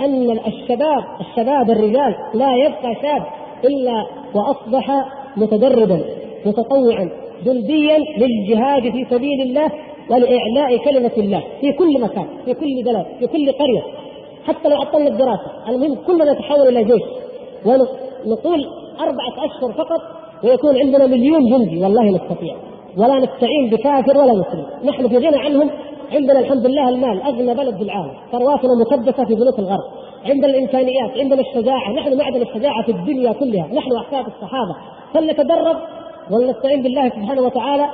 أن 0.00 0.30
الشباب 0.30 1.04
الشباب 1.20 1.70
الرجال 1.70 2.14
لا 2.34 2.56
يبقى 2.56 2.94
شاب 3.02 3.22
إلا 3.64 4.06
وأصبح 4.34 4.90
متدربا 5.36 6.00
متطوعا 6.46 7.10
جنديا 7.44 7.98
للجهاد 8.18 8.82
في 8.82 9.06
سبيل 9.10 9.40
الله 9.42 9.70
ولإعلاء 10.10 10.76
كلمة 10.84 11.10
الله 11.18 11.42
في 11.60 11.72
كل 11.72 12.00
مكان 12.00 12.26
في 12.44 12.54
كل 12.54 12.82
بلد 12.84 13.06
في 13.18 13.26
كل 13.26 13.52
قرية 13.52 13.82
حتى 14.46 14.68
لو 14.68 14.76
عطلنا 14.76 15.08
الدراسة 15.08 15.50
المهم 15.68 15.94
كلنا 16.06 16.32
نتحول 16.32 16.68
إلى 16.68 16.84
جيش. 16.84 17.02
ونقول 17.66 18.66
أربعة 19.00 19.44
أشهر 19.46 19.72
فقط 19.72 20.00
ويكون 20.44 20.78
عندنا 20.78 21.06
مليون 21.06 21.50
جندي 21.50 21.82
والله 21.82 22.04
نستطيع. 22.10 22.56
ولا 22.96 23.18
نستعين 23.18 23.70
بكافر 23.70 24.18
ولا 24.18 24.32
مسلم. 24.32 24.66
نحن 24.84 25.08
في 25.08 25.16
غنى 25.16 25.36
عنهم. 25.36 25.70
عندنا 26.12 26.40
الحمد 26.40 26.66
لله 26.66 26.88
المال 26.88 27.22
أغنى 27.22 27.54
بلد 27.54 27.76
في 27.76 27.82
العالم 27.82 28.12
ثرواتنا 28.32 28.70
مكدسه 28.74 29.24
في 29.24 29.34
بنوك 29.34 29.58
الغرب. 29.58 29.84
عندنا 30.24 30.46
الامكانيات 30.46 31.10
عندنا 31.18 31.40
الشجاعة. 31.40 31.92
نحن 31.92 32.18
معدن 32.18 32.42
الشجاعة 32.42 32.82
في 32.82 32.92
الدنيا 32.92 33.32
كلها. 33.32 33.66
نحن 33.74 33.96
أحفاد 33.96 34.26
الصحابة. 34.26 34.76
فلنتدرب 35.14 35.76
ولنستعين 36.30 36.82
بالله 36.82 37.08
سبحانه 37.08 37.42
وتعالى 37.42 37.86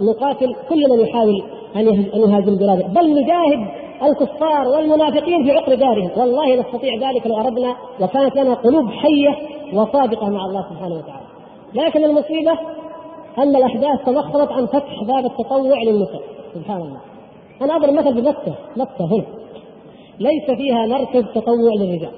ونقاتل 0.00 0.54
كل 0.68 0.82
من 0.90 1.00
يحاول 1.00 1.42
أن 1.76 1.86
يهاجم 2.20 2.56
بلاده 2.56 2.86
بل 2.86 3.22
نجاهد 3.22 3.68
الكفار 4.02 4.68
والمنافقين 4.68 5.44
في 5.44 5.50
عقر 5.50 5.74
دارهم. 5.74 6.10
والله 6.16 6.56
نستطيع 6.60 7.10
ذلك 7.10 7.26
لو 7.26 7.36
أردنا 7.40 7.74
وكانت 8.00 8.36
لنا 8.36 8.54
قلوب 8.54 8.90
حية 8.90 9.36
وصادقة 9.74 10.28
مع 10.28 10.46
الله 10.46 10.66
سبحانه 10.70 10.94
وتعالى. 10.94 11.26
لكن 11.74 12.04
المصيبة 12.04 12.52
أن 13.38 13.56
الأحداث 13.56 14.04
تمخضت 14.06 14.52
عن 14.52 14.66
فتح 14.66 15.04
باب 15.04 15.26
التطوع 15.26 15.82
للنساء. 15.82 16.22
سبحان 16.54 16.80
الله. 16.80 17.00
أنا 17.62 17.76
أضرب 17.76 17.92
مثل 17.92 18.22
بمكة. 18.22 18.54
مكة 18.76 19.04
هنا. 19.12 19.24
ليس 20.20 20.50
فيها 20.50 20.86
مركز 20.86 21.24
تطوع 21.34 21.74
للرجال. 21.80 22.12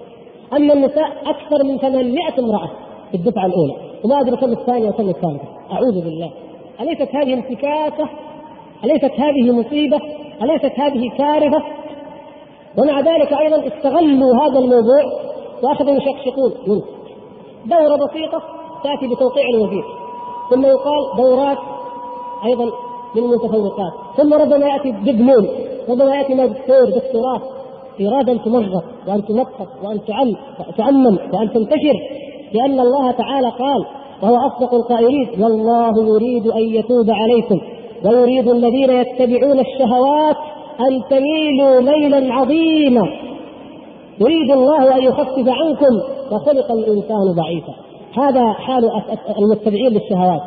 أما 0.57 0.75
النساء 0.75 1.09
أكثر 1.27 1.65
من 1.65 1.79
800 1.79 2.39
امرأة 2.39 2.71
في 3.11 3.17
الدفعة 3.17 3.47
الأولى. 3.47 3.75
وما 4.05 4.21
أدري 4.21 4.37
كم 4.37 4.53
الثانية 4.53 4.89
وكم 4.89 5.09
الثالثة. 5.09 5.49
أعوذ 5.73 6.05
بالله. 6.05 6.31
أليست 6.81 7.15
هذه 7.15 7.35
انتكاسة؟ 7.35 8.09
أليست 8.85 9.21
هذه 9.21 9.53
مصيبة؟ 9.53 10.01
أليست 10.43 10.81
هذه 10.81 11.11
كارثه 11.19 11.63
ومع 12.79 13.01
ذلك 13.01 13.33
أيضا 13.33 13.67
استغلوا 13.67 14.37
هذا 14.37 14.59
الموضوع 14.59 15.05
وأخذوا 15.63 15.95
يشقشقون. 15.95 16.53
منه 16.67 16.83
دورة 17.67 17.97
بسيطة 18.07 18.43
تأتي 18.85 19.15
بتوقيع 19.15 19.45
الوزير. 19.55 19.85
ثم 20.51 20.65
يقال 20.67 21.17
دورات 21.17 21.59
أيضا 22.45 22.71
للمتفوقات. 23.17 23.93
ثم 24.17 24.35
ربما 24.35 24.67
يأتي 24.67 24.91
دبلوم 24.91 25.49
ربما 25.89 26.17
يأتي 26.17 26.35
ماجستير 26.35 26.85
دكتوراه. 26.85 27.41
إرادة 28.01 28.33
أن 28.33 28.43
تمغط 28.43 28.85
وأن 29.09 29.25
تنقط 29.25 29.69
وأن 29.83 30.01
تعم 30.05 30.35
تعمم 30.79 31.19
وأن 31.33 31.53
تنتشر 31.53 31.97
لأن 32.53 32.81
الله 32.81 33.11
تعالى 33.11 33.49
قال 33.49 33.87
وهو 34.23 34.37
أصدق 34.37 34.75
القائلين 34.75 35.29
والله 35.43 36.03
يريد 36.03 36.47
أن 36.47 36.63
يتوب 36.63 37.11
عليكم 37.11 37.61
ويريد 38.05 38.49
الذين 38.49 38.91
يتبعون 38.91 39.61
الشهوات 39.61 40.37
أن 40.81 41.03
تميلوا 41.11 41.81
ميلا 41.81 42.35
عظيما 42.35 43.09
يريد 44.21 44.51
الله 44.51 44.97
أن 44.97 45.03
يخفف 45.03 45.49
عنكم 45.49 46.01
وخلق 46.33 46.73
الإنسان 46.73 47.35
ضعيفا 47.37 47.75
هذا 48.19 48.53
حال 48.53 48.91
المتبعين 49.39 49.93
للشهوات 49.93 50.41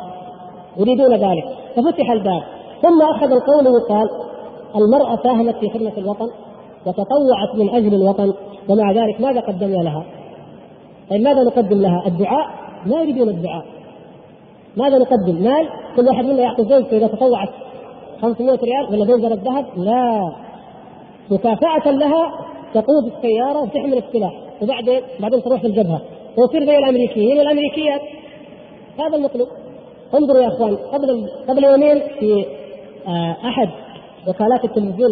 يريدون 0.78 1.14
ذلك 1.14 1.44
ففتح 1.76 2.10
الباب 2.10 2.42
ثم 2.82 3.02
أخذ 3.02 3.32
القول 3.32 3.68
وقال 3.68 4.08
المرأة 4.76 5.16
ساهمت 5.22 5.56
في 5.56 5.70
خدمة 5.70 5.92
الوطن 5.98 6.28
وتطوعت 6.86 7.54
من 7.54 7.70
أجل 7.70 7.94
الوطن 7.94 8.32
ومع 8.68 8.92
ذلك 8.92 9.20
ماذا 9.20 9.40
قدمنا 9.40 9.82
لها؟ 9.82 10.04
طيب 11.10 11.20
ماذا 11.22 11.42
نقدم 11.42 11.80
لها؟ 11.80 12.06
الدعاء؟ 12.06 12.63
ما 12.86 13.00
يريدون 13.02 13.28
الدعاء. 13.28 13.64
ماذا 14.76 14.98
نقدم؟ 14.98 15.42
مال؟ 15.42 15.68
كل 15.96 16.08
واحد 16.08 16.24
منا 16.24 16.42
يعطي 16.42 16.62
زوجته 16.62 16.96
اذا 16.96 17.06
تطوعت 17.06 17.48
500 18.22 18.58
ريال 18.62 18.84
ولا 18.90 19.04
بنزل 19.04 19.32
الذهب؟ 19.32 19.66
لا. 19.76 20.32
مكافأة 21.30 21.90
لها 21.90 22.32
تقود 22.74 23.12
السيارة 23.16 23.62
وتحمل 23.62 23.98
السلاح. 23.98 24.32
وبعدين 24.62 25.00
بعدين 25.20 25.42
تروح 25.42 25.60
في 25.60 25.66
الجبهة 25.66 26.00
وتصير 26.38 26.66
زي 26.66 26.78
الأمريكيين. 26.78 27.38
والأمريكيات 27.38 28.00
هذا 28.98 29.16
المطلوب. 29.16 29.48
انظروا 30.14 30.42
يا 30.42 30.48
أخوان 30.48 30.76
قبل 30.76 31.28
قبل 31.48 31.64
يومين 31.64 32.02
في 32.20 32.46
آه، 33.08 33.36
أحد 33.48 33.68
وكالات 34.28 34.64
التلفزيون 34.64 35.10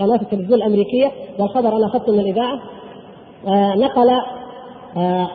قناه 0.00 0.14
التلفزيون 0.14 0.54
الأمريكية 0.54 1.12
والخبر 1.38 1.76
أنا 1.76 1.86
أخذته 1.86 2.12
من 2.12 2.20
الإذاعة 2.20 2.60
آه 3.48 3.74
نقل 3.74 4.10
آه 4.96 5.28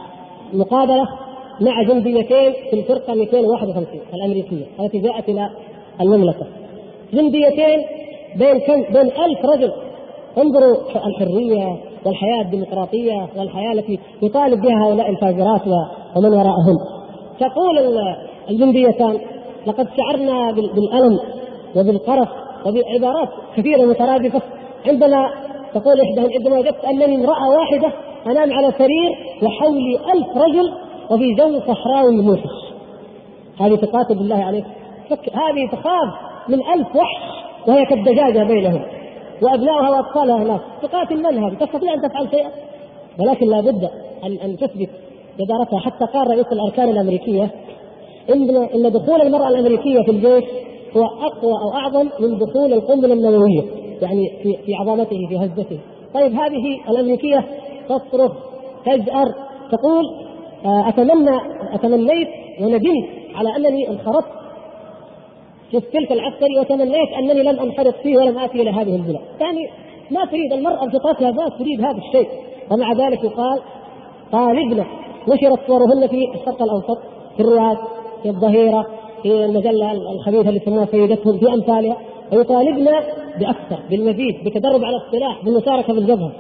مقابلة 0.54 1.08
مع 1.62 1.84
جنديتين 1.84 2.54
في 2.70 2.74
الفرقة 2.74 3.14
251 3.14 4.00
الأمريكية 4.14 4.66
التي 4.80 5.00
جاءت 5.00 5.30
إلى 5.30 5.50
المملكة. 6.02 6.46
جنديتين 7.14 7.80
بين 8.36 8.60
كم؟ 8.60 8.94
بين 8.94 9.12
ألف 9.12 9.46
رجل. 9.46 9.72
انظروا 10.38 10.76
الحرية 11.08 11.78
والحياة 12.06 12.42
الديمقراطية 12.42 13.28
والحياة 13.38 13.72
التي 13.74 14.00
يطالب 14.22 14.62
بها 14.62 14.88
هؤلاء 14.88 15.10
الفاجرات 15.10 15.62
ومن 16.16 16.30
وراءهم. 16.30 16.76
تقول 17.40 18.00
الجنديتان 18.50 19.20
لقد 19.68 19.88
شعرنا 19.98 20.52
بالألم 20.52 21.20
وبالقرف 21.76 22.30
وبعبارات 22.66 23.30
كثيرة 23.58 23.86
مترادفة. 23.86 24.42
عندما 24.88 25.30
تقول 25.74 26.02
إحداهم 26.02 26.30
عندما 26.38 26.60
وجدت 26.60 26.86
أنني 26.86 27.16
امرأة 27.16 27.50
واحدة 27.60 27.94
أنام 28.28 28.54
على 28.54 28.72
سرير 28.78 29.12
وحولي 29.44 30.00
ألف 30.14 30.38
رجل 30.38 30.85
وفي 31.12 31.36
جو 31.36 31.60
صحراوي 31.60 32.22
موحش 32.22 32.66
هذه 33.60 33.76
تقاتل 33.76 34.16
بالله 34.16 34.36
عليك. 34.36 34.66
هذه 35.34 35.70
تخاف 35.72 36.14
من 36.50 36.60
ألف 36.74 36.96
وحش 36.96 37.24
وهي 37.68 37.86
كالدجاجة 37.86 38.44
بينهم. 38.44 38.82
وأبنائها 39.42 39.90
وأطفالها 39.90 40.44
هناك. 40.44 40.62
تقاتل 40.82 41.18
من 41.18 41.44
هذه 41.44 41.54
تستطيع 41.54 41.94
أن 41.94 42.02
تفعل 42.02 42.30
شيئا. 42.32 42.50
ولكن 43.20 43.48
لا 43.48 43.62
بد 43.62 43.90
أن 44.24 44.38
أن 44.44 44.58
تثبت 44.58 44.90
جدارتها. 45.40 45.80
حتى 45.80 46.06
قال 46.14 46.28
رئيس 46.28 46.46
الأركان 46.52 46.90
الأمريكية 46.90 47.52
إن 48.30 48.56
إن 48.56 48.92
دخول 48.92 49.22
المرأة 49.22 49.48
الأمريكية 49.48 50.02
في 50.02 50.12
الجيش 50.12 50.44
هو 50.98 51.06
أقوى 51.06 51.54
أو 51.54 51.74
أعظم 51.74 52.10
من 52.20 52.38
دخول 52.40 52.74
القنبلة 52.74 53.14
النووية. 53.14 53.62
يعني 54.02 54.40
في 54.44 54.58
في 54.66 54.76
عظمته 54.76 55.28
في 55.30 55.38
هزته. 55.38 55.80
طيب 56.14 56.34
هذه 56.34 56.90
الأمريكية 56.90 57.46
تصرخ 57.90 58.32
تجأر 58.86 59.34
تقول 59.72 60.25
اتمنى 60.66 61.38
أتمنيت 61.74 62.28
وندمت 62.62 63.08
على 63.36 63.56
أنني 63.56 63.90
انخرطت 63.90 64.28
في 65.72 65.78
السلك 65.78 66.12
العسكري 66.12 66.60
وتمنيت 66.60 67.10
أنني 67.20 67.44
لم 67.44 67.60
انخرط 67.60 67.96
فيه 68.04 68.18
ولم 68.18 68.38
آتي 68.38 68.62
إلى 68.62 68.70
هذه 68.70 68.96
البلاد. 68.96 69.22
يعني 69.42 69.70
ما 70.12 70.26
تريد 70.26 70.54
المرأة 70.54 70.86
بفطرتها 70.86 71.32
ما 71.32 71.50
تريد 71.60 71.86
هذا 71.86 71.98
الشيء. 71.98 72.30
ومع 72.72 72.94
ذلك 72.94 73.24
يقال 73.24 73.60
طالبنا 74.32 74.86
نشرت 75.28 75.60
صورهن 75.68 76.08
في 76.08 76.30
الشرق 76.36 76.62
الأوسط 76.62 76.98
في 77.38 77.44
الرياض 77.44 77.78
في 78.24 78.30
الظهيرة 78.30 78.86
في 79.24 79.46
المجلة 79.46 79.92
الخبيثة 79.92 80.50
اللي 80.50 80.62
يسموها 80.62 80.86
سيدتهم 80.86 81.40
في 81.40 81.54
امثالها 81.54 81.98
ويطالبنا 82.34 82.92
بأكثر 83.40 83.80
بالمزيد 83.90 84.44
بتدرب 84.46 84.84
على 84.84 84.96
السلاح 85.06 85.44
بالمشاركة 85.46 85.94
بالجبهة. 85.94 86.32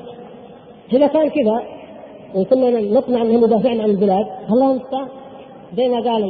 إذا 0.93 1.07
كان 1.07 1.29
كذا 1.29 1.61
وكنا 2.35 2.69
نطمع 2.69 3.21
إنهم 3.21 3.43
يدافعن 3.43 3.81
عن 3.81 3.89
البلاد 3.89 4.25
الله 4.49 4.71
المستعان 4.71 5.07
زي 5.77 5.87
ما 5.87 5.99
قال 5.99 6.23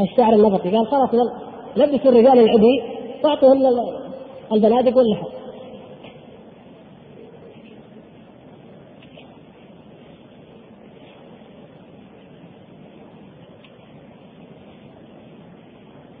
الشاعر 0.00 0.32
النبطي 0.32 0.70
قال 0.70 0.86
خلاص 0.86 1.10
لبسوا 1.76 2.10
الرجال 2.10 2.38
العدي 2.38 2.82
واعطوهم 3.24 3.62
البنادق 4.52 4.96
واللحى 4.96 5.26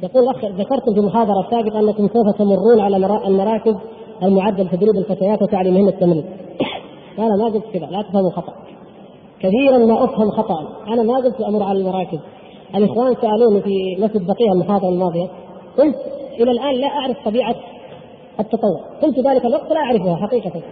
يقول 0.02 0.28
أخ 0.28 0.44
ذكرتم 0.44 0.94
في 0.94 1.00
محاضرة 1.00 1.50
سابقة 1.50 1.80
أنكم 1.80 2.08
سوف 2.08 2.36
تمرون 2.38 2.80
على 2.80 2.96
المراكز 3.26 3.74
المعده 4.22 4.62
لتدريب 4.62 4.96
الفتيات 4.96 5.42
وتعليمهن 5.42 5.88
التمرين. 5.88 6.24
أنا 7.18 7.36
ما 7.36 7.44
قلت 7.44 7.64
كذا 7.72 7.86
لا 7.86 8.02
تفهموا 8.02 8.30
خطأ. 8.30 8.75
كثيرا 9.40 9.78
ما 9.78 10.04
أفهم 10.04 10.30
خطأ، 10.30 10.58
أنا 10.88 11.02
ما 11.02 11.16
قلت 11.16 11.40
أمر 11.40 11.62
على 11.62 11.78
المراكز. 11.78 12.18
الإخوان 12.74 13.14
سألوني 13.14 13.60
في 13.60 13.96
مسجد 13.98 14.26
بقيه 14.26 14.52
المحاضرة 14.52 14.88
الماضية 14.88 15.26
قلت 15.78 15.96
إلى 16.40 16.50
الآن 16.50 16.74
لا 16.74 16.86
أعرف 16.86 17.16
طبيعة 17.24 17.54
التطوع، 18.40 18.80
قلت 19.02 19.18
ذلك 19.18 19.44
الوقت 19.44 19.72
لا 19.72 19.80
أعرفها 19.80 20.16
حقيقة. 20.16 20.62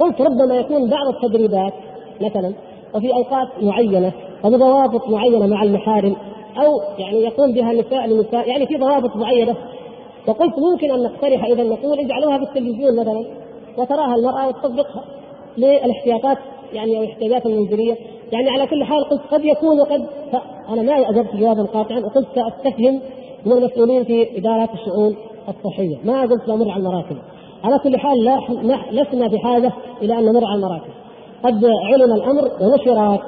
قلت 0.00 0.20
ربما 0.20 0.56
يكون 0.56 0.90
بعض 0.90 1.06
التدريبات 1.08 1.72
مثلا 2.20 2.54
وفي 2.94 3.12
أوقات 3.12 3.48
معينة 3.62 4.12
وبضوابط 4.44 5.08
معينة 5.08 5.46
مع 5.46 5.62
المحارم 5.62 6.16
أو 6.58 6.80
يعني 6.98 7.18
يقوم 7.18 7.52
بها 7.52 7.72
نساء 7.72 8.06
لنساء 8.06 8.48
يعني 8.48 8.66
في 8.66 8.76
ضوابط 8.76 9.16
معينة 9.16 9.54
وقلت 10.26 10.54
ممكن 10.58 10.90
أن 10.90 11.02
نقترح 11.02 11.44
إذا 11.44 11.62
نقول 11.62 11.98
اجعلوها 11.98 12.38
في 12.38 12.44
التلفزيون 12.44 13.00
مثلا 13.00 13.24
وتراها 13.78 14.14
المرأة 14.14 14.48
وتطبقها 14.48 15.04
للاحتياطات 15.58 16.38
يعني 16.72 16.98
أو 16.98 17.02
الاحتياجات 17.02 17.46
المنزليه 17.46 17.96
يعني 18.32 18.50
على 18.50 18.66
كل 18.66 18.84
حال 18.84 19.04
قلت 19.04 19.20
قد 19.30 19.44
يكون 19.44 19.80
وقد 19.80 20.06
أنا 20.68 20.82
ما 20.82 21.10
أجبت 21.10 21.36
جوابا 21.36 21.62
قاطعا 21.62 21.98
وقلت 21.98 22.26
سأستفهم 22.34 23.00
من 23.46 23.52
المسؤولين 23.52 24.04
في 24.04 24.38
إدارات 24.38 24.68
الشؤون 24.74 25.16
الصحية. 25.48 25.96
ما 26.04 26.22
قلت 26.22 26.48
نمر 26.48 26.70
على 26.70 26.80
المراكز 26.80 27.16
على 27.64 27.78
كل 27.78 27.98
حال 27.98 28.24
لا 28.24 28.40
لسنا 28.92 29.26
بحاجة 29.28 29.72
إلى 30.02 30.18
أن 30.18 30.24
نمر 30.24 30.44
على 30.44 30.56
المراكز 30.56 30.90
قد 31.42 31.64
علم 31.64 32.12
الأمر 32.12 32.50
ونشرت 32.60 33.20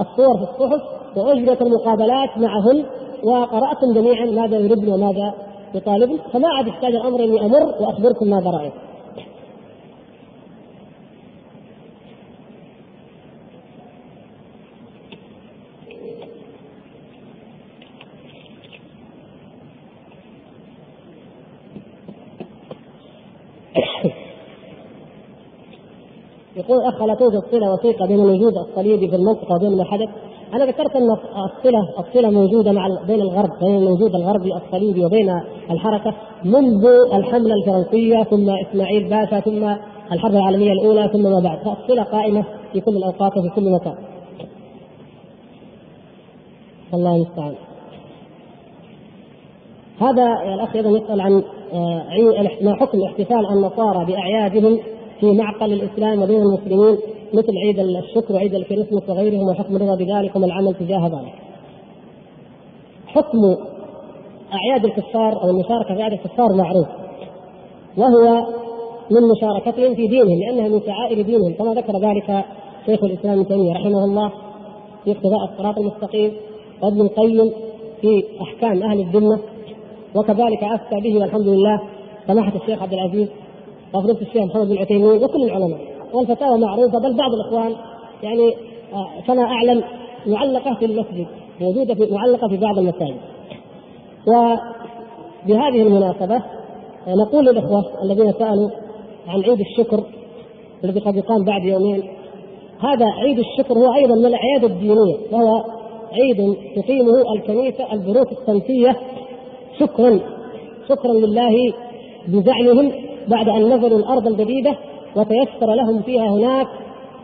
الصور 0.00 0.36
في 0.36 0.42
الصحف 0.42 0.82
وأجرت 1.16 1.62
المقابلات 1.62 2.38
معهن 2.38 2.84
وقرأتم 3.24 3.92
جميعا 3.94 4.24
ماذا 4.24 4.58
يردن 4.58 4.92
وماذا 4.92 5.34
يطالبن 5.74 6.18
فما 6.32 6.48
عاد 6.48 6.66
يحتاج 6.66 6.94
الأمر 6.94 7.24
اني 7.24 7.40
أمر 7.40 7.62
وأخبركم 7.80 8.26
ماذا 8.26 8.50
رأيت. 8.50 8.72
يقول 26.70 26.84
اخ 26.84 27.02
لا 27.02 27.14
توجد 27.14 27.42
صله 27.50 27.72
وثيقه 27.72 28.06
بين 28.06 28.20
الوجود 28.20 28.56
الصليبي 28.56 29.08
في 29.08 29.16
المنطقة 29.16 29.54
وبين 29.54 29.76
ما 29.76 29.84
حدث 29.84 30.08
أنا 30.54 30.64
ذكرت 30.64 30.96
إن 30.96 31.10
الصله 31.10 31.88
الصلة 31.98 32.30
موجودة 32.30 32.72
مع 32.72 32.88
بين 33.06 33.20
الغرب 33.20 33.50
بين 33.60 33.76
الوجود 33.76 34.14
الغربي 34.14 34.54
الصليبي 34.54 35.04
وبين 35.04 35.40
الحركة 35.70 36.14
منذ 36.44 36.86
الحملة 37.14 37.54
الفرنسية 37.54 38.22
ثم 38.22 38.50
إسماعيل 38.50 39.08
باشا 39.08 39.40
ثم 39.40 39.64
الحرب 40.12 40.32
العالمية 40.32 40.72
الأولى 40.72 41.10
ثم 41.12 41.22
ما 41.22 41.40
بعد 41.40 41.58
فالصلة 41.58 42.02
قائمة 42.02 42.44
في 42.72 42.80
كل 42.80 42.96
الأوقات 42.96 43.32
وفي 43.36 43.48
كل 43.54 43.72
مكان. 43.72 43.94
الله 46.94 47.16
المستعان. 47.16 47.54
هذا 50.00 50.54
الاخ 50.54 50.76
أيضا 50.76 50.90
يسأل 50.90 51.20
عن 51.20 51.42
آه، 51.72 52.62
ما 52.62 52.74
حكم 52.74 53.02
احتفال 53.02 53.46
النصارى 53.52 54.04
بأعيادهم 54.04 54.78
في 55.20 55.32
معقل 55.32 55.72
الإسلام 55.72 56.22
وبين 56.22 56.42
المسلمين 56.42 56.98
مثل 57.34 57.52
عيد 57.66 57.78
الشكر 57.78 58.34
وعيد 58.34 58.54
الكريسماس 58.54 59.08
وغيرهم 59.08 59.48
وحكم 59.48 59.76
الرضا 59.76 59.94
بذلك 59.94 60.36
وما 60.36 60.46
العمل 60.46 60.74
تجاه 60.74 61.06
ذلك. 61.06 61.34
حكم 63.06 63.38
أعياد 64.52 64.84
الكفار 64.84 65.42
أو 65.42 65.50
المشاركة 65.50 65.94
في 65.94 66.00
أعياد 66.00 66.12
الكفار 66.12 66.54
معروف 66.56 66.86
وهو 67.96 68.46
من 69.10 69.28
مشاركتهم 69.36 69.94
في 69.94 70.06
دينهم 70.06 70.38
لأنها 70.40 70.68
من 70.68 70.80
شعائر 70.86 71.22
دينهم 71.22 71.52
كما 71.58 71.74
ذكر 71.74 71.98
ذلك 71.98 72.44
شيخ 72.86 73.04
الإسلام 73.04 73.38
ابن 73.38 73.48
تيمية 73.48 73.72
رحمه 73.72 74.04
الله 74.04 74.32
في 75.04 75.12
اقتضاء 75.12 75.44
الصراط 75.52 75.78
المستقيم 75.78 76.32
وابن 76.82 77.00
القيم 77.00 77.52
في 78.00 78.24
أحكام 78.42 78.82
أهل 78.82 79.00
الذمة 79.00 79.38
وكذلك 80.16 80.64
افتى 80.64 81.00
به 81.00 81.18
والحمد 81.18 81.46
لله 81.46 81.80
سماحة 82.26 82.52
الشيخ 82.56 82.82
عبد 82.82 82.92
العزيز 82.92 83.28
وفضيله 83.94 84.20
الشيخ 84.20 84.42
محمد 84.42 84.68
بن 84.68 84.78
عثيمين 84.78 85.24
وكل 85.24 85.42
العلماء. 85.42 85.80
والفتاوى 86.12 86.58
معروفة 86.58 86.98
بل 86.98 87.16
بعض 87.16 87.30
الإخوان 87.32 87.76
يعني 88.22 88.54
آه، 88.92 89.20
كما 89.26 89.42
أعلم 89.42 89.82
معلقة 90.26 90.74
في 90.74 90.84
المسجد 90.84 91.26
موجودة 91.60 91.94
في 91.94 92.14
معلقة 92.14 92.48
في 92.48 92.56
بعض 92.56 92.78
المساجد. 92.78 93.20
وبهذه 94.26 95.82
المناسبة 95.82 96.36
آه، 96.36 97.14
نقول 97.26 97.46
للإخوة 97.46 97.84
الذين 98.02 98.32
سألوا 98.32 98.70
عن 99.28 99.42
عيد 99.42 99.60
الشكر 99.60 100.04
الذي 100.84 101.00
قد 101.00 101.16
يقام 101.16 101.44
بعد 101.44 101.64
يومين. 101.64 102.02
هذا 102.80 103.06
عيد 103.06 103.38
الشكر 103.38 103.74
هو 103.74 103.94
أيضا 103.94 104.14
من 104.14 104.26
الاعياد 104.26 104.64
الدينية 104.64 105.16
وهو 105.32 105.64
عيد 106.12 106.56
تقيمه 106.76 107.32
الكنيسة 107.36 107.92
البروتستانتيه 107.92 108.96
شكرا 109.78 110.20
شكرا 110.88 111.12
لله 111.12 111.72
بزعمهم 112.28 112.92
بعد 113.28 113.48
أن 113.48 113.72
نزلوا 113.72 113.98
الأرض 113.98 114.26
الجديدة 114.26 114.76
وتيسر 115.16 115.74
لهم 115.74 116.02
فيها 116.02 116.28
هناك 116.28 116.66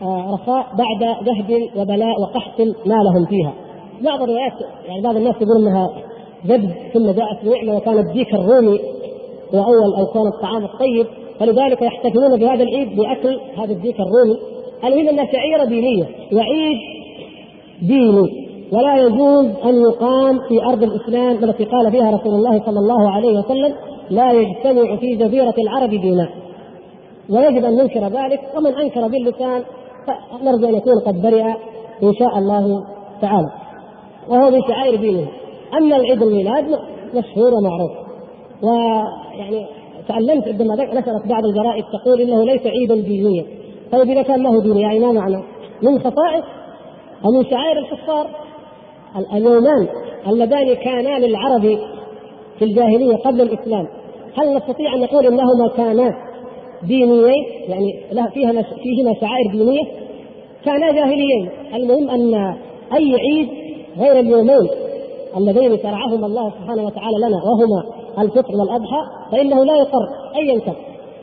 آه، 0.01 0.33
رخاء 0.33 0.65
بعد 0.77 1.25
جهد 1.25 1.69
وبلاء 1.75 2.21
وقحط 2.21 2.61
ما 2.61 2.95
لهم 3.03 3.25
فيها. 3.25 3.53
بعض 4.01 4.21
الروايات 4.21 4.53
يعني 4.87 5.01
بعض 5.01 5.15
الناس 5.15 5.35
يقول 5.41 5.67
إنها 5.67 5.89
جد 6.45 6.71
ثم 6.93 7.05
جاءت 7.05 7.43
نعمة 7.43 7.77
وكان 7.77 7.97
الديك 7.97 8.33
الرومي 8.33 8.79
هو 9.53 9.63
اول 9.63 9.95
أو 9.99 10.05
كان 10.05 10.27
الطعام 10.27 10.65
الطيب. 10.65 11.07
فلذلك 11.39 11.81
يحتفلون 11.81 12.39
بهذا 12.39 12.63
العيد 12.63 12.95
بأكل 12.95 13.39
هذا 13.57 13.71
الديك 13.71 13.95
الرومي. 13.99 14.39
المهم 14.83 15.09
أنها 15.09 15.25
شعيرة 15.31 15.63
دينية 15.65 16.05
وعيد 16.33 16.77
ديني. 17.81 18.47
ولا 18.71 18.97
يجوز 18.97 19.45
أن 19.65 19.81
يقام 19.81 20.39
في 20.39 20.63
أرض 20.69 20.83
الإسلام 20.83 21.43
التي 21.43 21.63
قال 21.63 21.91
فيها 21.91 22.11
رسول 22.11 22.35
الله 22.35 22.63
صلى 22.65 22.79
الله 22.79 23.11
عليه 23.11 23.39
وسلم 23.39 23.73
لا 24.09 24.31
يجتمع 24.31 24.95
في 24.95 25.15
جزيرة 25.15 25.53
العرب 25.57 25.89
دينان 25.89 26.29
ويجب 27.29 27.65
أن 27.65 27.75
ننكر 27.75 28.07
ذلك 28.07 28.39
ومن 28.57 28.73
أنكر 28.73 29.07
باللسان 29.07 29.63
فنرجو 30.41 30.67
أن 30.67 30.75
يكون 30.75 30.99
قد 31.05 31.21
برئ 31.21 31.43
إن 32.03 32.13
شاء 32.13 32.37
الله 32.37 32.83
تعالى. 33.21 33.51
وهو 34.29 34.51
من 34.51 34.61
شعائر 34.67 34.95
دينه 34.95 35.27
أما 35.73 35.95
العيد 35.95 36.23
الميلاد 36.23 36.65
مشهور 37.13 37.53
ومعروف. 37.53 37.91
ويعني 38.63 39.65
تعلمت 40.07 40.47
عندما 40.47 40.75
نشرت 40.75 41.27
بعض 41.27 41.45
الجرائد 41.45 41.83
تقول 41.93 42.21
إنه 42.21 42.43
ليس 42.43 42.61
عيدا 42.67 42.95
دينيا. 42.95 43.45
طيب 43.91 44.09
إذا 44.09 44.21
كان 44.21 44.43
له 44.43 44.61
دين 44.61 44.77
يعني 44.77 44.99
ما 44.99 45.11
معنى؟ 45.11 45.43
من 45.81 45.99
خصائص 45.99 46.43
أو 47.25 47.31
من 47.31 47.49
شعائر 47.49 47.77
الكفار 47.79 48.27
اليومان 49.33 49.87
اللذان 50.27 50.73
كانا 50.73 51.25
للعرب 51.25 51.77
في 52.59 52.65
الجاهلية 52.65 53.15
قبل 53.15 53.41
الإسلام. 53.41 53.87
هل 54.37 54.55
نستطيع 54.55 54.95
أن 54.95 55.01
نقول 55.01 55.25
إنهما 55.25 55.67
كانا 55.77 56.11
دينيين؟ 56.83 57.45
يعني 57.67 57.93
فيها 58.33 58.51
فيهما 58.61 59.13
شعائر 59.21 59.51
دينية؟ 59.51 59.83
كانا 60.65 60.91
جاهليين. 60.91 61.49
المهم 61.75 62.09
أن 62.09 62.33
أي 62.95 63.15
عيد 63.15 63.49
غير 63.99 64.19
اليومين 64.19 64.69
اللذين 65.37 65.77
شرعهما 65.77 66.27
الله 66.27 66.49
سبحانه 66.49 66.85
وتعالى 66.85 67.17
لنا 67.17 67.37
وهما 67.43 67.83
الفطر 68.19 68.55
والأضحى 68.59 69.01
فإنه 69.31 69.63
لا 69.63 69.75
يقر 69.75 70.07
ايا 70.35 70.59
كان. 70.59 70.75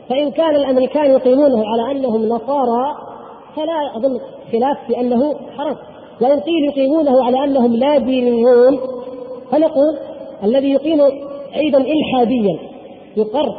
فإن 0.09 0.31
كان 0.31 0.55
الأمريكان 0.55 1.05
يقيمونه 1.11 1.63
على 1.65 1.91
أنهم 1.91 2.25
نصارى 2.25 2.95
فلا 3.55 3.97
أظن 3.97 4.19
خلاف 4.51 4.77
في 4.87 4.99
أنه 4.99 5.35
حرام. 5.57 5.75
وإن 6.21 6.39
قيل 6.39 6.65
يقيمونه 6.65 7.23
على 7.23 7.43
أنهم 7.43 7.75
لا 7.75 7.97
دينيون 7.97 8.79
فنقول 9.51 9.97
الذي 10.43 10.69
يقيم 10.69 11.01
عيدا 11.53 11.77
إلحاديا 11.77 12.59
يقر 13.17 13.55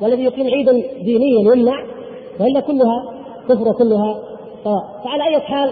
والذي 0.00 0.24
يقيم 0.24 0.46
عيدا 0.46 0.72
دينيا 1.02 1.40
يمنع 1.40 1.84
وإلا 2.40 2.60
كلها 2.60 3.04
كفر 3.48 3.68
وكلها 3.68 4.18
سواء 4.64 5.00
فعلى 5.04 5.24
أي 5.24 5.40
حال 5.40 5.70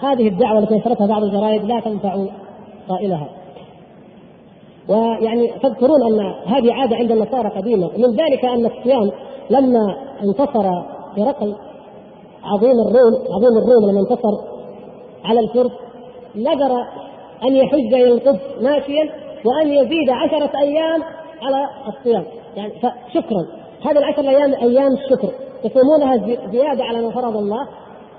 هذه 0.00 0.28
الدعوة 0.28 0.58
التي 0.58 0.74
نشرتها 0.74 1.06
بعض 1.06 1.22
الجرائد 1.22 1.64
لا 1.64 1.80
تنفع 1.80 2.26
قائلها. 2.88 3.28
ويعني 4.88 5.50
تذكرون 5.62 6.02
أن 6.02 6.34
هذه 6.46 6.72
عادة 6.72 6.96
عند 6.96 7.10
النصارى 7.12 7.48
قديمه 7.48 7.90
من 7.96 8.16
ذلك 8.16 8.44
أن 8.44 8.66
الصيام 8.66 9.10
لما 9.50 9.96
انتصر 10.22 10.66
هرقل 11.18 11.54
عظيم 12.44 12.70
الروم 12.70 13.14
عظيم 13.34 13.58
الروم 13.58 13.90
لما 13.90 14.00
انتصر 14.00 14.52
على 15.24 15.40
الفرس 15.40 15.72
نذر 16.36 16.72
أن 17.44 17.56
يحج 17.56 17.94
إلى 17.94 18.12
القدس 18.12 18.40
ماشيا 18.60 19.10
وأن 19.44 19.72
يزيد 19.72 20.10
عشرة 20.10 20.50
أيام 20.60 21.02
على 21.42 21.68
الصيام. 21.88 22.24
يعني 22.56 22.72
فشكرا 22.72 23.46
هذه 23.84 23.98
العشر 23.98 24.28
أيام 24.28 24.54
أيام 24.54 24.92
الشكر. 24.92 25.28
يصومونها 25.64 26.16
زيادة 26.52 26.84
على 26.84 27.02
ما 27.02 27.10
فرض 27.10 27.36
الله 27.36 27.68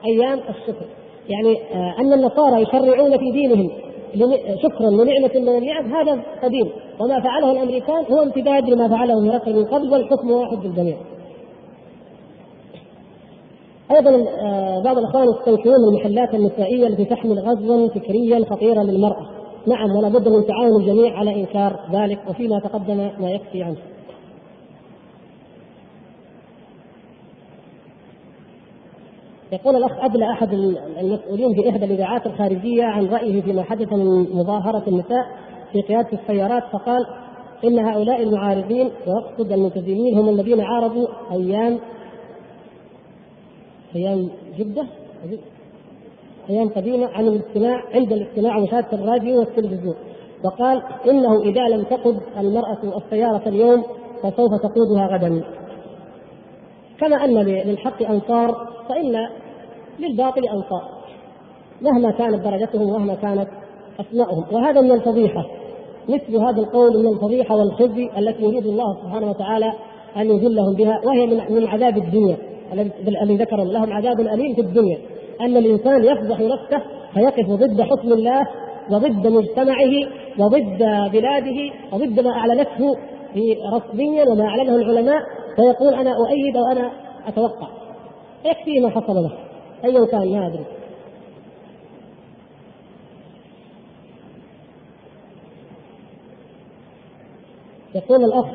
أيام 0.06 0.40
الشكر. 0.50 0.86
يعني 1.30 1.62
آه، 1.74 1.96
أن 2.00 2.14
النصارى 2.14 2.62
يشرعون 2.62 3.18
في 3.18 3.32
دينهم 3.32 3.72
شكرا 4.64 4.90
لنعمة 4.90 5.32
من 5.36 5.50
النعم 5.50 5.96
هذا 5.96 6.24
قديم. 6.44 6.72
وما 7.00 7.20
فعله 7.20 7.52
الأمريكان 7.52 8.06
هو 8.12 8.24
امتداد 8.24 8.70
لما 8.70 8.88
فعله 8.88 9.36
هرقل 9.36 9.56
من 9.56 9.66
قبل 9.66 9.92
والحكم 9.92 10.32
واحد 10.32 10.66
للجميع. 10.66 10.98
أيضا 13.92 14.26
آه، 14.42 14.84
بعض 14.84 14.98
الأخوان 14.98 15.28
يستنكرون 15.30 15.76
المحلات 15.90 16.34
النسائية 16.34 16.88
التي 16.88 17.06
تحمل 17.06 17.40
غزوا 17.40 17.88
فكريا 17.88 18.46
خطيرا 18.50 18.84
للمرأة. 18.84 19.43
نعم 19.68 19.96
ولا 19.96 20.10
بد 20.10 20.28
من 20.28 20.48
تعاون 20.48 20.82
الجميع 20.82 21.18
على 21.18 21.36
إنكار 21.36 21.80
ذلك 21.94 22.20
وفيما 22.30 22.60
تقدم 22.60 22.98
ما 22.98 23.32
يكفي 23.32 23.64
عنه. 23.64 23.78
يقول 29.52 29.76
الأخ 29.76 29.92
أدلى 30.04 30.32
أحد 30.32 30.54
المسؤولين 31.02 31.54
في 31.54 31.70
إحدى 31.70 31.86
الإذاعات 31.86 32.26
الخارجية 32.26 32.84
عن 32.84 33.06
رأيه 33.06 33.42
فيما 33.42 33.64
حدث 33.64 33.94
من 33.94 34.36
مظاهرة 34.36 34.84
النساء 34.88 35.26
في 35.72 35.82
قيادة 35.82 36.10
السيارات 36.14 36.64
فقال 36.72 37.06
إن 37.64 37.80
هؤلاء 37.80 38.24
المعارضين 38.24 38.90
ويقصد 39.08 39.52
الملتزمين 39.52 40.18
هم 40.18 40.30
الذين 40.30 40.62
عارضوا 40.62 41.08
أيام 41.32 41.80
أيام 43.96 44.30
جدة 44.58 44.86
أيام 46.50 46.70
قديمة 46.70 47.08
عن 47.08 47.28
الاستماع 47.28 47.84
عند 47.94 48.14
الاستماع 48.14 48.58
ومشاهده 48.58 48.94
الراديو 48.94 49.40
والتلفزيون 49.40 49.96
وقال 50.44 50.84
إنه 51.10 51.42
إذا 51.42 51.62
لم 51.62 51.84
تقد 51.84 52.20
المرأة 52.40 52.78
السيارة 52.98 53.50
اليوم 53.50 53.84
فسوف 54.24 54.62
تقودها 54.62 55.08
غدا. 55.08 55.44
كما 57.00 57.26
أن 57.26 57.38
للحق 57.46 58.04
أنصار 58.04 58.68
فإن 58.90 59.28
للباطل 60.00 60.42
أنصار. 60.46 60.84
مهما 61.82 62.12
كانت 62.12 62.44
درجتهم 62.44 62.82
ومهما 62.82 63.16
كانت 63.16 63.48
اسماءهم 64.00 64.44
وهذا 64.52 64.82
من 64.82 64.92
الفضيحة. 64.92 65.46
مثل 66.10 66.36
هذا 66.36 66.62
القول 66.62 67.04
من 67.04 67.14
الفضيحة 67.14 67.56
والخزي 67.56 68.10
التي 68.18 68.44
يريد 68.44 68.66
الله 68.66 69.02
سبحانه 69.04 69.30
وتعالى 69.30 69.74
أن 70.18 70.30
يذلهم 70.30 70.74
بها 70.74 71.02
وهي 71.06 71.26
من 71.50 71.68
عذاب 71.68 71.98
الدنيا. 71.98 72.38
الذي 73.08 73.38
ذكر 73.38 73.64
لهم 73.64 73.94
عذاب 73.94 74.20
أليم 74.20 74.56
في 74.56 74.62
الدنيا. 74.62 75.13
أن 75.42 75.58
الإنسان 75.58 76.04
يفضح 76.04 76.40
نفسه 76.40 76.84
فيقف 77.14 77.50
ضد 77.50 77.82
حكم 77.82 78.14
الله 78.14 78.48
وضد 78.92 79.28
مجتمعه 79.28 79.92
وضد 80.40 80.78
بلاده 81.12 81.72
وضد 81.94 82.20
ما 82.20 82.32
أعلنته 82.32 82.98
رسميا 83.74 84.26
وما 84.30 84.46
أعلنه 84.46 84.76
العلماء 84.76 85.22
فيقول 85.56 85.94
أنا 85.94 86.12
أؤيد 86.12 86.58
وأنا 86.58 86.92
أتوقع. 87.28 87.68
يكفي 88.46 88.80
ما 88.80 88.90
حصل 88.90 89.14
له؟ 89.14 89.32
ايا 89.86 90.06
كان 90.06 90.32
ما 90.32 90.48
أدري. 90.48 90.66
يقول 97.96 98.24
الأخ 98.24 98.46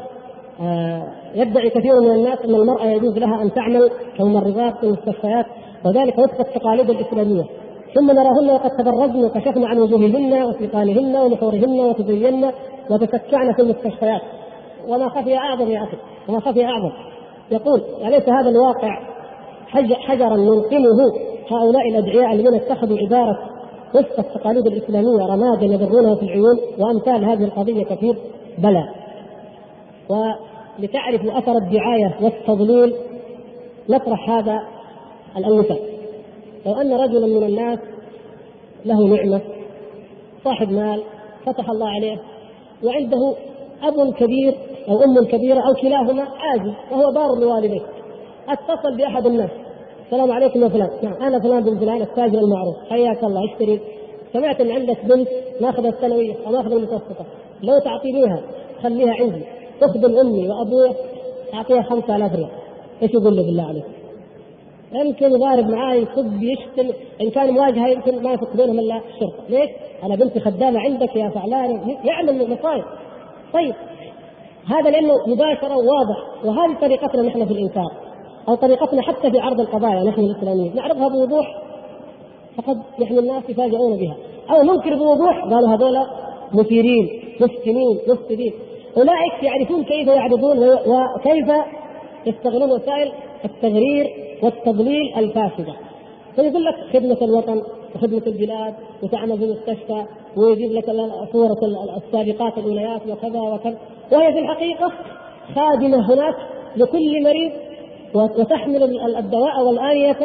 آه 0.60 1.02
يدعي 1.34 1.70
كثير 1.70 2.00
من 2.00 2.10
الناس 2.10 2.38
أن 2.44 2.54
المرأة 2.54 2.86
يجوز 2.86 3.18
لها 3.18 3.42
أن 3.42 3.52
تعمل 3.54 3.90
كممرضات 4.18 4.76
في 4.78 4.82
المستشفيات 4.86 5.46
وذلك 5.84 6.18
وفق 6.18 6.40
التقاليد 6.40 6.90
الإسلامية. 6.90 7.44
ثم 7.94 8.10
نراهن 8.10 8.50
وقد 8.50 8.70
تبرزن 8.70 9.24
وكشفن 9.24 9.64
عن 9.64 9.78
وجوههن 9.78 10.42
وسيقانهن 10.42 11.16
ونحورهن 11.16 11.80
وتزين 11.80 12.50
وتسكعن 12.90 13.52
في 13.52 13.62
المستشفيات. 13.62 14.20
وما 14.88 15.08
خفي 15.08 15.36
أعظم 15.36 15.70
يا 15.70 15.82
أخي 15.82 15.96
وما 16.28 16.40
خفي 16.40 16.64
أعظم. 16.64 16.90
يقول 17.50 17.82
أليس 18.06 18.28
هذا 18.28 18.48
الواقع 18.50 18.98
حجرا 20.06 20.36
نلقمه 20.36 20.98
هؤلاء 21.50 21.88
الأدعياء 21.88 22.32
الذين 22.32 22.54
اتخذوا 22.54 22.98
عبارة 22.98 23.38
وفق 23.94 24.18
التقاليد 24.18 24.66
الإسلامية 24.66 25.26
رمادا 25.26 25.66
يضرونها 25.66 26.14
في 26.14 26.22
العيون 26.22 26.58
وأمثال 26.78 27.24
هذه 27.24 27.44
القضية 27.44 27.84
كثير؟ 27.84 28.16
بلى. 28.58 28.88
ولتعرفوا 30.08 31.38
أثر 31.38 31.52
الدعاية 31.52 32.14
والتضليل 32.22 32.94
نطرح 33.88 34.30
هذا 34.30 34.62
المثال 35.36 35.78
لو 36.66 36.72
أن 36.72 36.92
رجلا 36.92 37.26
من 37.26 37.42
الناس 37.44 37.78
له 38.84 39.06
نعمة 39.06 39.40
صاحب 40.44 40.70
مال 40.70 41.02
فتح 41.46 41.70
الله 41.70 41.88
عليه 41.88 42.16
وعنده 42.84 43.34
أب 43.82 44.14
كبير 44.14 44.54
أو 44.88 45.04
أم 45.04 45.24
كبيرة 45.24 45.60
أو 45.60 45.74
كلاهما 45.74 46.22
عاجز 46.22 46.72
وهو 46.90 47.12
بار 47.12 47.38
لوالديه. 47.40 47.80
أتصل 48.48 48.96
بأحد 48.96 49.26
الناس. 49.26 49.50
السلام 50.06 50.32
عليكم 50.32 50.62
يا 50.62 50.68
فلان. 50.68 50.90
نعم 51.02 51.22
أنا 51.22 51.40
فلان 51.40 51.64
بن 51.64 51.78
فلان 51.78 52.02
التاجر 52.02 52.38
المعروف. 52.38 52.76
حياك 52.90 53.24
الله 53.24 53.40
اشتري. 53.52 53.80
سمعت 54.32 54.60
إن 54.60 54.70
عندك 54.70 55.04
بنت 55.04 55.28
ماخذة 55.60 55.88
الثانوية 55.88 56.34
أو 56.46 56.52
ماخذة 56.52 56.72
المتوسطة. 56.72 57.26
لو 57.62 57.78
تعطينيها 57.78 58.42
خليها 58.82 59.14
عندي. 59.14 59.42
تخدم 59.80 60.18
أمي 60.18 60.48
وابوي 60.48 60.94
أعطيها 61.54 61.82
5000 61.82 62.34
ريال. 62.34 62.50
إيش 63.02 63.10
يقول 63.14 63.36
له 63.36 63.42
بالله 63.42 63.62
عليك؟ 63.62 63.84
يمكن 64.92 65.26
يضارب 65.26 65.70
معاه 65.70 65.94
يصب 65.94 66.42
يشتم 66.42 66.94
إن 67.20 67.30
كان 67.30 67.50
مواجهة 67.50 67.88
يمكن 67.88 68.22
ما 68.22 68.32
يفك 68.32 68.56
بينهم 68.56 68.78
إلا 68.78 68.96
الشرطه، 68.96 69.42
ليش؟ 69.48 69.70
أنا 70.02 70.16
بنتي 70.16 70.40
خدامة 70.40 70.80
عندك 70.80 71.16
يا 71.16 71.28
فعلان 71.28 71.96
يعمل 72.04 72.50
مصايب. 72.50 72.84
طيب 73.52 73.74
هذا 74.66 74.90
لأنه 74.90 75.14
مباشرة 75.26 75.76
وواضح 75.76 76.44
وهذه 76.44 76.80
طريقتنا 76.80 77.22
نحن 77.22 77.46
في 77.46 77.52
الإنكار 77.52 77.92
أو 78.48 78.54
طريقتنا 78.54 79.02
حتى 79.02 79.30
في 79.30 79.38
عرض 79.38 79.60
القضايا 79.60 80.04
نحن 80.04 80.20
الإسلاميين 80.20 80.76
نعرضها 80.76 81.08
بوضوح 81.08 81.62
فقد 82.56 82.82
يعني 82.98 83.18
الناس 83.18 83.42
يفاجئون 83.48 83.96
بها 83.96 84.16
أو 84.50 84.62
ننكر 84.62 84.94
بوضوح 84.94 85.44
قالوا 85.44 85.68
هذول 85.68 85.96
مثيرين 86.52 87.22
مفتنين 87.40 87.98
مفسدين 88.08 88.52
أولئك 88.96 89.42
يعرفون 89.42 89.84
كيف 89.84 90.08
يعرضون 90.08 90.58
وكيف 90.68 91.50
يستغلون 92.26 92.70
وسائل 92.70 93.12
التغرير 93.44 94.06
والتضليل 94.42 95.14
الفاسدة. 95.16 95.72
فيقول 96.36 96.64
لك 96.64 96.74
خدمة 96.92 97.18
الوطن 97.22 97.62
وخدمة 97.94 98.22
البلاد 98.26 98.74
وتعمل 99.02 99.38
في 99.38 99.44
المستشفى 99.44 100.04
ويجيب 100.36 100.72
لك 100.72 100.84
صورة 101.32 101.58
السابقات 101.96 102.58
الولايات 102.58 103.00
وكذا 103.08 103.40
وكذا. 103.40 103.78
وهي 104.12 104.32
في 104.32 104.38
الحقيقة 104.38 104.92
خادمة 105.54 106.14
هناك 106.14 106.34
لكل 106.76 107.22
مريض 107.24 107.52
وتحمل 108.14 108.82
الدواء 109.16 109.66
والآنية 109.66 110.16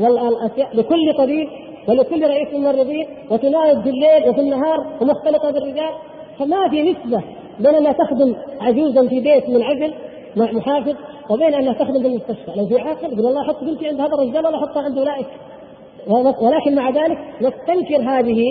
والأشياء 0.00 0.76
لكل 0.76 1.14
طبيب 1.18 1.48
ولكل 1.88 2.28
رئيس 2.28 2.54
ممرضين 2.54 3.06
وتناوب 3.30 3.82
في 3.82 3.90
الليل 3.90 4.28
وفي 4.28 4.40
النهار 4.40 4.86
ومختلطة 5.00 5.50
بالرجال. 5.50 5.94
فما 6.38 6.68
في 6.68 6.82
نسبة 6.82 7.22
بين 7.60 7.74
أنها 7.74 7.92
تخدم 7.92 8.36
عجوزا 8.60 9.08
في 9.08 9.20
بيت 9.20 9.48
منعزل 9.48 9.94
محافظ 10.36 10.94
وبين 11.30 11.54
أنها 11.54 11.72
تخدم 11.72 12.02
في 12.02 12.06
المستشفى. 12.06 12.52
لو 12.56 12.66
في 12.66 12.80
عاقل 12.80 13.12
يقول 13.12 13.26
الله 13.26 13.44
حط 13.44 13.64
بنتي 13.64 13.88
عند 13.88 14.00
هذا 14.00 14.14
الرجال 14.14 14.46
ولا 14.46 14.58
حطها 14.58 14.82
عند 14.82 14.98
أولئك. 14.98 15.26
ولكن 16.42 16.74
مع 16.74 16.90
ذلك 16.90 17.18
نستنكر 17.40 18.02
هذه 18.02 18.44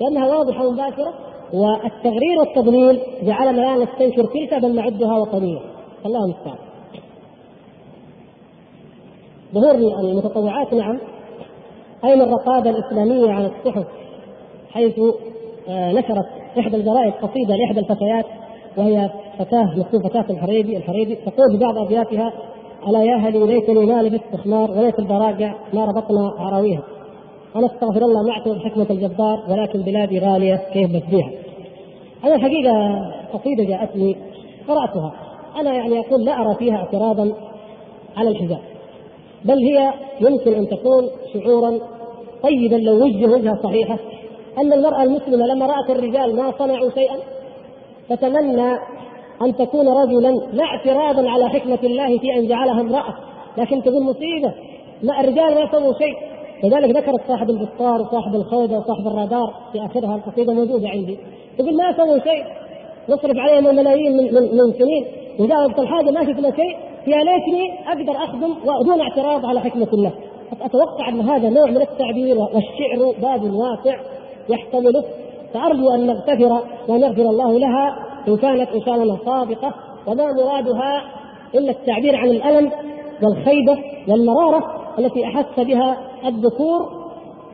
لأنها 0.00 0.36
واضحة 0.36 0.66
ومباشرة 0.66 1.14
والتغرير 1.52 2.38
والتضليل 2.40 3.00
جعلنا 3.22 3.60
لا 3.60 3.84
نستنكر 3.84 4.24
تلك 4.24 4.62
بل 4.62 4.74
نعدها 4.74 5.18
وطنية 5.18 5.60
الله 6.06 6.24
المستعان. 6.24 6.58
ظهور 9.54 9.74
المتطوعات 10.00 10.74
نعم 10.74 10.98
أين 12.04 12.20
الرقابة 12.20 12.70
الإسلامية 12.70 13.32
على 13.32 13.46
الصحف؟ 13.46 13.86
حيث 14.70 15.00
آه، 15.68 15.92
نشرت 15.92 16.26
إحدى 16.58 16.76
الجرائد 16.76 17.12
قصيدة 17.12 17.56
لإحدى 17.56 17.80
الفتيات 17.80 18.26
وهي 18.76 19.10
فتاة 19.38 19.78
مكتوب 19.78 20.08
فتاة 20.08 20.26
الحريبي 20.30 20.76
الحريبي 20.76 21.14
تقول 21.14 21.52
في 21.52 21.58
بعض 21.58 21.78
أبياتها 21.78 22.32
ألا 22.88 23.02
يا 23.04 23.14
أهلي 23.14 23.46
ليتني 23.46 23.86
ما 23.86 24.02
لبست 24.02 24.36
خمار 24.44 24.70
وليت 24.70 24.98
البراجع 24.98 25.54
ما 25.74 25.84
ربطنا 25.84 26.32
عراويها 26.38 26.82
أنا 27.56 27.66
أستغفر 27.66 28.02
الله 28.02 28.22
معك 28.28 28.48
بحكمة 28.48 28.86
الجبار 28.90 29.44
ولكن 29.48 29.82
بلادي 29.82 30.18
غالية 30.18 30.60
كيف 30.72 30.90
بسديها 30.90 31.30
أنا 32.24 32.34
الحقيقة 32.34 32.72
قصيدة 33.32 33.64
جاءتني 33.64 34.16
قرأتها. 34.68 35.12
أنا 35.60 35.74
يعني 35.74 36.00
أقول 36.00 36.24
لا 36.24 36.40
أرى 36.40 36.54
فيها 36.54 36.76
اعتراضا 36.76 37.32
على 38.16 38.28
الحجاب. 38.28 38.60
بل 39.44 39.58
هي 39.58 39.92
يمكن 40.20 40.54
أن 40.54 40.68
تكون 40.68 41.08
شعورا 41.34 41.78
طيبا 42.42 42.76
لو 42.76 43.04
وجه 43.04 43.26
وجهة 43.26 43.62
صحيحة 43.62 43.98
أن 44.58 44.72
المرأة 44.72 45.02
المسلمة 45.02 45.46
لما 45.46 45.66
رأت 45.66 45.90
الرجال 45.90 46.36
ما 46.36 46.52
صنعوا 46.58 46.90
شيئا 46.90 47.16
تتمنى 48.08 48.78
أن 49.44 49.56
تكون 49.56 49.88
رجلا 49.88 50.30
لا 50.52 50.64
اعتراضا 50.64 51.30
على 51.30 51.48
حكمة 51.48 51.78
الله 51.84 52.18
في 52.18 52.34
أن 52.38 52.48
جعلها 52.48 52.80
امرأة 52.80 53.14
لكن 53.58 53.82
تقول 53.82 54.02
مصيبة. 54.02 54.52
لا 55.02 55.20
الرجال 55.20 55.54
ما 55.54 55.70
سووا 55.72 55.92
شيء. 55.92 56.16
لذلك 56.64 56.96
ذكرت 56.96 57.20
صاحب 57.28 57.50
البسطار 57.50 58.02
وصاحب 58.02 58.34
الخوذة 58.34 58.78
وصاحب 58.78 59.06
الرادار 59.06 59.54
في 59.72 59.84
آخرها 59.86 60.16
القصيدة 60.16 60.52
موجودة 60.52 60.88
عندي. 60.88 61.18
تقول 61.58 61.76
ما 61.76 61.92
سووا 61.96 62.18
شيء. 62.18 62.44
نصرف 63.08 63.36
عليهم 63.36 63.66
الملايين 63.66 64.16
من, 64.16 64.34
من, 64.34 64.42
من 64.42 64.72
سنين. 64.72 65.04
وجاء 65.38 65.66
وقت 65.66 65.78
الحاجة 65.78 66.10
ما 66.10 66.20
شفنا 66.20 66.50
شيء. 66.50 66.76
يا 67.06 67.24
ليتني 67.24 67.88
أقدر 67.88 68.24
أخدم 68.24 68.54
ودون 68.64 69.00
اعتراض 69.00 69.46
على 69.46 69.60
حكمة 69.60 69.88
الله. 69.92 70.12
أتوقع 70.62 71.08
أن 71.08 71.20
هذا 71.20 71.48
نوع 71.48 71.70
من 71.70 71.80
التعبير 71.80 72.38
والشعر 72.38 73.14
باب 73.22 73.54
واسع 73.54 73.96
يحتمله. 74.48 75.04
فأرجو 75.54 75.90
أن 75.90 76.06
نغتفر 76.06 76.62
ونغفر 76.88 77.22
الله 77.22 77.58
لها 77.58 77.96
ان 78.28 78.36
كانت 78.36 78.68
الله 78.88 79.18
صادقة 79.24 79.74
وما 80.06 80.32
مرادها 80.32 81.04
إلا 81.54 81.70
التعبير 81.70 82.16
عن 82.16 82.28
الألم 82.28 82.70
والخيبة 83.22 83.78
والمرارة 84.08 84.84
التي 84.98 85.24
أحس 85.24 85.60
بها 85.60 85.96
الذكور 86.26 87.04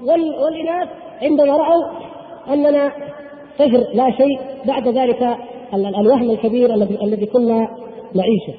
والإناث 0.07 0.89
عندما 1.23 1.57
رأوا 1.57 1.85
أننا 2.49 2.93
صفر 3.59 3.85
لا 3.95 4.11
شيء 4.11 4.41
بعد 4.65 4.89
ذلك 4.89 5.37
الوهم 5.75 6.31
الكبير 6.31 6.75
الذي 6.75 7.27
كنا 7.27 7.69
نعيشه 8.15 8.55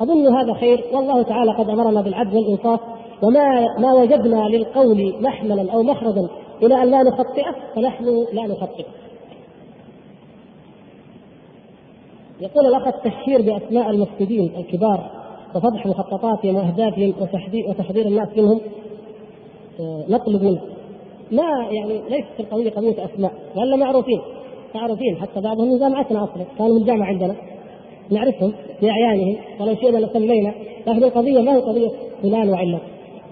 أظن 0.00 0.36
هذا 0.36 0.54
خير 0.54 0.84
والله 0.92 1.22
تعالى 1.22 1.52
قد 1.52 1.70
أمرنا 1.70 2.00
بالعدل 2.00 2.36
والإنصاف 2.36 2.80
وما 3.22 3.66
ما 3.78 3.92
وجدنا 3.92 4.48
للقول 4.48 5.14
محملا 5.20 5.72
أو 5.72 5.82
مخرجا 5.82 6.28
إلى 6.62 6.82
أن 6.82 6.90
لا 6.90 7.02
نخطئه 7.02 7.54
فنحن 7.74 8.04
لا 8.32 8.42
نخطئه. 8.42 8.84
يقول 12.40 12.66
الاخ 12.66 12.86
التشهير 12.86 13.42
بأسماء 13.42 13.90
المفسدين 13.90 14.52
الكبار 14.58 15.10
وفضح 15.54 15.86
مخططاتهم 15.86 16.56
وأهدافهم 16.56 17.14
وتحذير 17.68 18.06
الناس 18.06 18.28
منهم. 18.36 18.60
آه، 19.80 20.04
نطلب 20.08 20.42
منه. 20.42 20.60
ما 21.32 21.68
يعني 21.70 22.00
ليست 22.08 22.40
القضية 22.40 22.70
قضيه 22.70 23.04
أسماء 23.04 23.32
ولا 23.56 23.76
معروفين 23.76 24.20
معروفين 24.74 25.16
حتى 25.16 25.40
بعضهم 25.40 25.68
من 25.72 25.78
جامعتنا 25.78 26.24
أصلا 26.24 26.44
كانوا 26.58 26.74
من 26.74 26.80
الجامعة 26.80 27.06
عندنا. 27.06 27.34
نعرفهم 28.10 28.52
باعيانهم 28.82 29.36
ولو 29.60 29.74
شئنا 29.74 29.98
لسمينا. 29.98 30.54
لكن 30.86 31.04
القضية 31.04 31.40
ما 31.40 31.52
هي 31.52 31.60
قضية 31.60 31.88
فلان 32.22 32.48
وعلة. 32.48 32.78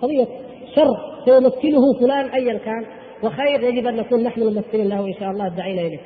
قضية 0.02 0.26
شر 0.74 0.96
سيمثله 1.24 1.92
فلان 2.00 2.26
ايا 2.26 2.58
كان. 2.58 2.84
وخير 3.24 3.62
يجب 3.62 3.86
أن 3.86 3.96
نكون 3.96 4.22
نحن 4.22 4.42
ممثلين 4.42 4.88
له 4.88 5.06
إن 5.06 5.14
شاء 5.20 5.30
الله. 5.30 5.48
دعينا 5.48 5.80
إليه. 5.80 5.98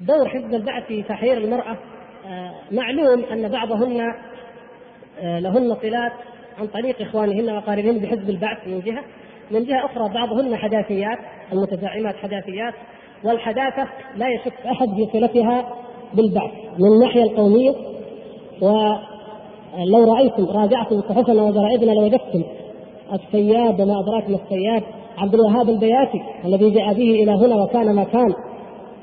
دور 0.00 0.28
حزب 0.28 0.54
البعث 0.54 0.84
في 0.84 1.02
تحرير 1.02 1.38
المرأة 1.38 1.76
آه، 2.26 2.50
معلوم 2.72 3.24
أن 3.32 3.48
بعضهن 3.48 4.00
آه، 5.20 5.38
لهن 5.38 5.76
صلات 5.82 6.12
عن 6.58 6.66
طريق 6.66 7.00
إخوانهن 7.00 7.50
وأقاربهن 7.50 7.98
بحزب 7.98 8.30
البعث 8.30 8.66
من 8.66 8.80
جهة. 8.80 9.02
من 9.50 9.64
جهة 9.64 9.84
أخرى 9.84 10.14
بعضهن 10.14 10.56
حداثيات 10.56 11.18
المتزعمات 11.52 12.16
حداثيات 12.16 12.74
والحداثة 13.24 13.88
لا 14.16 14.28
يشك 14.28 14.66
أحد 14.66 14.88
في 14.88 15.08
صلتها 15.12 15.64
بالبعث. 16.14 16.50
من 16.78 16.92
الناحيه 16.92 17.22
القومية 17.22 17.74
ولو 18.62 20.14
رأيتم 20.14 20.44
راجعتم 20.44 21.00
صحفنا 21.00 21.42
وجرائدنا 21.42 21.92
لوجدتم 21.92 22.44
السياد 23.12 23.80
وما 23.80 24.00
أدراك 24.00 24.30
ما 24.30 24.38
السياد 24.44 24.82
عبد 25.18 25.34
الوهاب 25.34 25.68
البياتي 25.68 26.22
الذي 26.44 26.70
جاء 26.70 26.94
به 26.94 27.22
إلى 27.22 27.32
هنا 27.32 27.56
وكان 27.62 27.94
ما 27.94 28.04
كان 28.04 28.34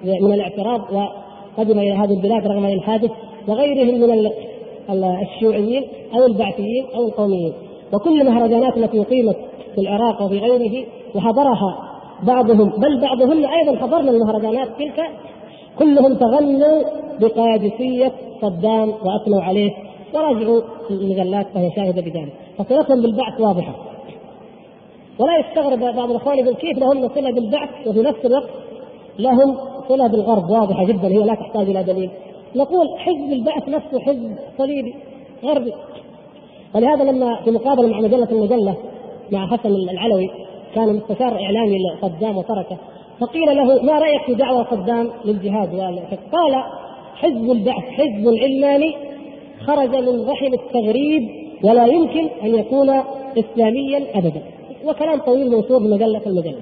من 0.04 0.34
الاعتراض 0.34 0.82
وقدم 0.92 1.80
إلى 1.80 1.92
هذه 1.94 2.14
البلاد 2.14 2.48
رغم 2.48 2.66
الحادث 2.66 3.12
وغيرهم 3.48 4.02
من 4.02 4.32
الشيوعيين 5.22 5.84
أو 6.16 6.26
البعثيين 6.26 6.86
أو 6.96 7.08
القوميين. 7.08 7.54
وكل 7.94 8.22
المهرجانات 8.22 8.78
التي 8.78 9.02
اقيمت 9.02 9.36
في 9.76 9.82
العراق 9.82 10.22
وفي 10.22 10.40
غيره 10.40 10.86
وحضرها 11.16 11.80
بعضهم 12.24 12.70
بل 12.70 13.02
بعضهم 13.02 13.46
أيضا 13.46 13.76
حضرنا 13.82 14.12
المهرجانات 14.12 14.68
تلك. 14.80 15.10
كلهم 15.80 16.14
تغنوا 16.14 16.82
بقادسية 17.20 18.12
صدام 18.42 18.90
وأثنوا 18.90 19.42
عليه 19.42 19.72
وراجعوا 20.14 20.62
المجلات 20.90 21.48
فهي 21.54 21.70
شاهدة 21.76 22.02
بذلك. 22.02 22.34
فصلتهم 22.58 23.02
بالبعث 23.02 23.42
واضحة. 23.42 23.76
ولا 25.20 25.38
يستغرب 25.38 25.96
بعض 25.96 26.10
الأخوان 26.12 26.38
يقول 26.38 26.56
كيف 26.56 26.78
لهم 26.78 27.10
صلة 27.16 27.32
بالبعث 27.32 27.70
وفي 27.88 28.02
نفس 28.02 28.26
الوقت 28.26 28.50
لهم 29.20 29.58
صله 29.90 30.08
بالغرب 30.08 30.50
واضحة 30.50 30.86
جدا 30.86 31.08
هي 31.08 31.18
لا 31.18 31.36
تحتاج 31.36 31.70
إلى 31.70 31.84
دليل. 31.84 32.10
نقول 32.56 33.00
حزب 33.00 33.34
البعث 33.34 33.70
نفسه 33.70 34.00
حزب 34.00 34.36
صليبي 34.58 34.96
غربي. 35.44 35.74
ولهذا 36.76 37.04
لما 37.04 37.42
في 37.44 37.52
مقابلة 37.52 37.88
مع 37.88 38.00
مجلة 38.00 38.28
المجلة 38.32 38.76
مع 39.32 39.48
حسن 39.48 39.70
العلوي 39.70 40.30
كان 40.76 40.96
مستشار 40.96 41.42
إعلامي 41.42 41.78
لصدام 41.78 42.38
وتركه 42.38 42.78
فقيل 43.20 43.58
له 43.58 43.84
ما 43.84 44.00
رأيك 44.00 44.22
في 44.26 44.34
دعوه 44.34 44.68
صدام 44.72 45.10
للجهاد 45.26 45.70
قال 46.34 46.64
حزب 47.16 47.52
البعث 47.52 47.84
حزب 47.84 48.28
علماني 48.44 48.96
خرج 49.66 49.96
من 49.96 50.30
رحم 50.30 50.54
التغريب 50.54 51.22
ولا 51.64 51.86
يمكن 51.86 52.28
أن 52.44 52.56
يكون 52.56 52.90
اسلاميا 53.38 54.04
ابدا. 54.16 54.42
وكلام 54.86 55.20
طويل 55.20 55.52
منشور 55.52 55.80
في 55.80 55.86
مجلة 55.86 56.22
المجلة. 56.26 56.60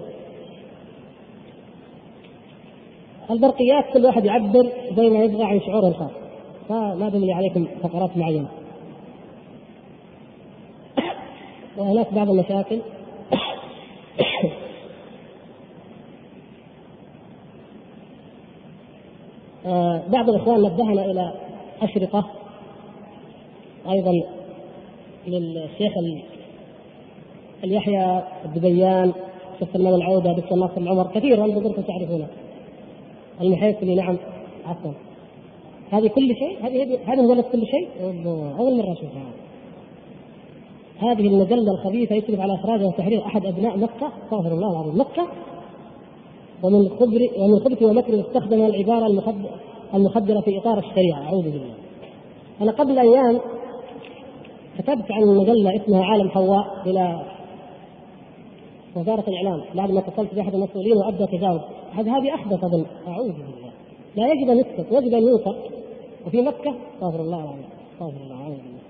البرقيات 3.32 3.86
كل 3.94 4.06
واحد 4.06 4.26
يعبر 4.26 4.72
زي 4.98 5.10
ما 5.10 5.24
يبغى 5.24 5.44
عن 5.44 5.60
شعوره 5.60 5.88
الخاص. 5.88 6.12
فما 6.70 7.10
بني 7.10 7.34
عليكم 7.34 7.68
فقرات 7.84 8.18
معينة. 8.18 8.48
وهناك 11.78 12.14
بعض 12.14 12.30
المشاكل. 12.30 12.80
آه، 19.66 20.02
بعض 20.08 20.30
الإخوان 20.30 20.62
نبهنا 20.62 21.06
إلى 21.06 21.34
أشرطة 21.82 22.26
أيضا 23.90 24.12
للشيخ 25.28 25.94
اليحيى 27.64 28.24
الدبيان 28.46 29.14
شيخ 29.60 29.76
العودة 29.76 30.34
دكتور 30.34 30.58
ناصر 30.58 30.78
العمر 30.78 31.08
كثير 31.16 31.46
أنتم 31.46 31.82
تعرفونه. 31.82 32.28
المحيصلي 33.42 33.96
نعم 33.96 34.18
عفوا. 34.66 34.92
هذه 35.92 36.08
كل 36.08 36.36
شيء؟ 36.36 36.66
هذه 36.66 37.00
هذه 37.06 37.22
مجله 37.22 37.42
كل 37.42 37.66
شيء؟ 37.66 37.90
أول 38.60 38.78
مرة 38.78 38.94
أشوفها. 38.94 39.32
هذه 41.00 41.28
المجلة 41.28 41.72
الخبيثة 41.72 42.16
يشرف 42.16 42.40
على 42.40 42.54
اخراجها 42.54 42.88
وتحرير 42.88 43.26
أحد 43.26 43.46
أبناء 43.46 43.78
مكة 43.78 44.12
استغفر 44.24 44.52
الله 44.52 44.72
العظيم 44.72 45.02
مكة. 45.02 45.28
ومن 46.64 46.90
خبر 46.90 47.30
ومن 47.38 47.60
خبث 47.60 47.82
ومكر 47.84 48.20
استخدم 48.20 48.66
العبارة 48.66 49.08
المخدرة 49.94 50.42
في 50.42 50.58
إطار 50.58 50.80
الشريعة. 50.80 51.24
أعوذ 51.24 51.44
بالله. 51.44 51.74
أنا 52.62 52.72
قبل 52.72 53.00
أيام 53.00 53.40
كتبت 54.78 55.12
عن 55.12 55.24
مجلة 55.24 55.76
اسمها 55.76 56.06
عالم 56.06 56.30
حواء 56.30 56.82
إلى 56.86 57.22
وزارة 58.96 59.24
الإعلام 59.28 59.62
بعد 59.76 59.92
ما 59.92 60.00
اتصلت 60.00 60.34
بأحد 60.34 60.56
المسؤولين 60.56 60.98
وابدا 60.98 61.26
تجاوب 61.26 61.62
هذه 61.94 62.36
أحدث 62.36 62.64
أظن. 62.64 62.86
أعوذ 63.08 63.32
بالله. 63.32 63.72
لا 64.16 64.28
يجب 64.28 64.50
أن 64.50 64.58
يسكت 64.58 64.92
يجب 64.92 65.14
أن 65.14 65.24
يوثق 65.24 65.58
وفي 66.28 66.42
مكة؟ 66.42 66.76
استغفر 66.96 67.22
الله 67.22 67.40
العظيم. 67.40 67.66
استغفر 67.94 68.24
الله 68.24 68.42
اعوذ 68.42 68.56
بالله 68.56 68.84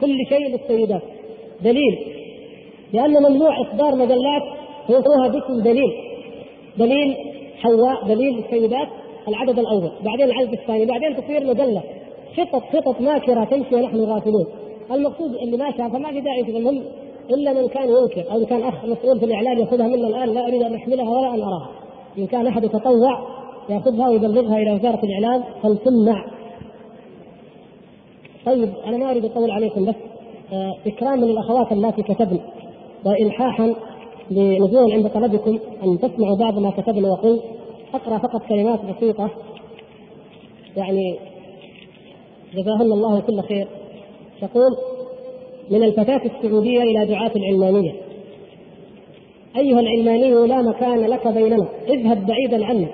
كل 0.00 0.26
شيء 0.28 0.48
للسيدات 0.48 1.02
دليل. 1.62 1.98
لأن 2.92 3.22
ممنوع 3.22 3.60
إصدار 3.60 3.94
مجلات 3.94 4.42
يوضعوها 4.90 5.28
باسم 5.28 5.62
دليل. 5.62 5.92
دليل 6.78 7.16
حواء 7.56 8.04
دليل 8.08 8.38
السيدات 8.38 8.88
العدد 9.28 9.58
الأول. 9.58 9.90
بعدين 10.04 10.26
العدد 10.26 10.52
الثاني. 10.52 10.86
بعدين 10.86 11.16
تصير 11.16 11.46
مجلة. 11.46 11.82
خطط 12.36 12.62
خطط 12.72 13.00
ماكرة 13.00 13.44
تمشي 13.44 13.74
ونحن 13.74 14.00
غافلون. 14.00 14.46
المقصود 14.90 15.34
اللي 15.34 15.56
ما 15.56 15.70
فما 15.70 16.12
في 16.12 16.20
داعي 16.20 16.58
المهم 16.58 16.82
إلا 17.30 17.52
من 17.52 17.68
كان 17.68 17.88
ينكر 17.88 18.32
أو 18.32 18.46
كان 18.46 18.62
أخ 18.62 18.84
مسؤول 18.84 19.18
في 19.18 19.24
الإعلام 19.24 19.58
يأخذها 19.58 19.86
منا 19.86 20.08
الآن 20.08 20.28
لا 20.34 20.48
أريد 20.48 20.62
أن 20.62 20.74
أحملها 20.74 21.10
ولا 21.10 21.34
أن 21.34 21.42
أراها. 21.42 21.70
إن 22.18 22.26
كان 22.26 22.46
أحد 22.46 22.64
يتطوع 22.64 23.26
يأخذها 23.68 24.08
ويبلغها 24.08 24.56
إلى 24.56 24.72
وزارة 24.72 25.00
الإعلام 25.04 25.44
فلتمنع. 25.62 26.24
طيب 28.46 28.72
أنا 28.86 28.96
ما 28.96 29.10
أريد 29.10 29.24
اطول 29.24 29.50
عليكم 29.50 29.84
بس 29.84 29.94
آه، 30.52 30.74
إكراما 30.86 31.26
للأخوات 31.26 31.72
اللاتي 31.72 32.02
كتبن 32.02 32.40
وإلحاحا 33.04 33.74
لنزول 34.30 34.92
عند 34.92 35.08
طلبكم 35.08 35.58
أن 35.84 35.98
تسمعوا 35.98 36.36
بعض 36.36 36.58
ما 36.58 36.70
كتبنا. 36.70 37.08
وقل 37.08 37.40
أقرأ 37.94 38.18
فقط 38.18 38.42
كلمات 38.48 38.80
بسيطة 38.84 39.30
يعني 40.76 41.18
جزاهن 42.54 42.92
الله 42.92 43.20
كل 43.20 43.40
خير. 43.40 43.68
تقول 44.40 44.76
من 45.70 45.82
الفتاة 45.82 46.20
السعودية 46.24 46.82
إلى 46.82 47.06
دعاة 47.06 47.30
العلمانية. 47.36 47.92
أيها 49.56 49.80
العلماني 49.80 50.46
لا 50.46 50.62
مكان 50.62 51.00
لك 51.00 51.28
بيننا. 51.28 51.66
اذهب 51.88 52.26
بعيدا 52.26 52.66
عنا 52.66 52.86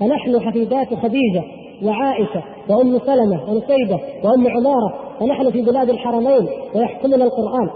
فنحن 0.00 0.40
حفيدات 0.40 0.94
خديجة 0.94 1.42
وعائشة 1.82 2.42
وأم 2.68 2.98
سلمة 2.98 3.50
ونسيبة 3.50 4.00
وأم 4.24 4.48
عمارة. 4.48 4.94
فنحن 5.20 5.50
في 5.50 5.62
بلاد 5.62 5.90
الحرمين 5.90 6.48
ويحكمنا 6.74 7.24
القرآن. 7.24 7.70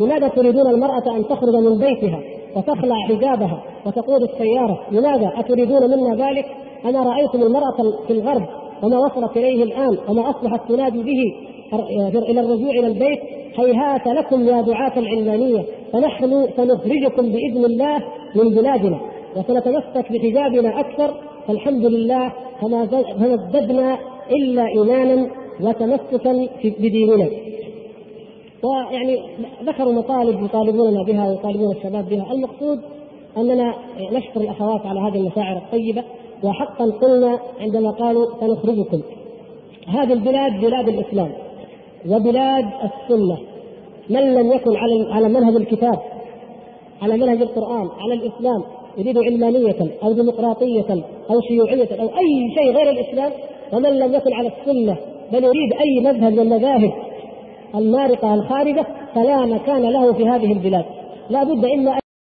لماذا 0.00 0.28
تريدون 0.28 0.66
المرأة 0.66 1.16
أن 1.16 1.28
تخرج 1.28 1.54
من 1.54 1.78
بيتها 1.78 2.20
وتخلع 2.56 2.96
حجابها 3.08 3.62
وتقود 3.86 4.22
السيارة؟ 4.22 4.80
لماذا 4.90 5.32
أتريدون 5.36 5.90
منا 5.90 6.26
ذلك؟ 6.26 6.46
أما 6.84 7.02
رأيتم 7.02 7.42
المرأة 7.42 8.06
في 8.06 8.12
الغرب 8.12 8.42
وما 8.82 8.98
وصلت 8.98 9.36
إليه 9.36 9.62
الآن 9.62 9.98
وما 10.08 10.30
أصبحت 10.30 10.68
تنادي 10.68 11.02
به؟ 11.02 11.51
إلى 11.74 12.40
الرجوع 12.40 12.70
إلى 12.70 12.86
البيت 12.86 13.20
هيهات 13.56 14.06
لكم 14.06 14.48
يا 14.48 14.62
دعاة 14.62 14.98
العلمانية 14.98 15.64
فنحن 15.92 16.46
سنخرجكم 16.56 17.32
بإذن 17.32 17.64
الله 17.64 17.96
من 18.34 18.48
بلادنا 18.54 19.00
وسنتمسك 19.36 20.12
بحجابنا 20.12 20.80
أكثر 20.80 21.14
فالحمد 21.46 21.84
لله 21.84 22.32
فما 22.60 23.34
ازددنا 23.34 23.98
إلا 24.30 24.66
إيمانا 24.66 25.30
وتمسكا 25.60 26.48
بديننا. 26.64 27.28
ويعني 28.62 29.22
ذكروا 29.64 29.92
مطالب 29.92 30.44
يطالبوننا 30.44 31.02
بها 31.02 31.28
ويطالبون 31.28 31.76
الشباب 31.76 32.08
بها. 32.08 32.32
المقصود 32.32 32.80
أننا 33.36 33.74
نشكر 34.12 34.40
الأخوات 34.40 34.86
على 34.86 35.00
هذه 35.00 35.16
المشاعر 35.16 35.56
الطيبة 35.56 36.04
وحقا 36.42 36.84
قلنا 36.84 37.38
عندما 37.60 37.90
قالوا 37.90 38.26
سنخرجكم. 38.40 39.00
هذه 39.88 40.12
البلاد 40.12 40.60
بلاد 40.60 40.88
الإسلام. 40.88 41.32
وبلاد 42.10 42.64
السنة 42.64 43.38
من 44.10 44.34
لم 44.34 44.52
يكن 44.52 44.76
على 44.76 45.12
على 45.12 45.28
منهج 45.28 45.56
الكتاب 45.56 45.98
على 47.02 47.16
منهج 47.16 47.42
القرآن 47.42 47.88
على 48.00 48.14
الإسلام 48.14 48.62
يريد 48.98 49.18
علمانية 49.18 49.76
أو 50.02 50.12
ديمقراطية 50.12 51.04
أو 51.30 51.40
شيوعية 51.48 51.88
أو 52.00 52.08
أي 52.08 52.54
شيء 52.54 52.76
غير 52.76 52.90
الإسلام 52.90 53.32
ومن 53.72 53.90
لم 53.90 54.14
يكن 54.14 54.32
على 54.32 54.48
السنة 54.48 54.96
بل 55.32 55.44
يريد 55.44 55.72
أي 55.80 56.00
مذهب 56.00 56.32
من 56.32 56.38
المذاهب 56.40 56.92
المارقة 57.74 58.34
الخارجة 58.34 58.86
فلا 59.14 59.46
مكان 59.46 59.82
له 59.82 60.12
في 60.12 60.28
هذه 60.28 60.52
البلاد. 60.52 60.84
لا 61.30 61.44
بد 61.44 61.64
إما 61.64 62.01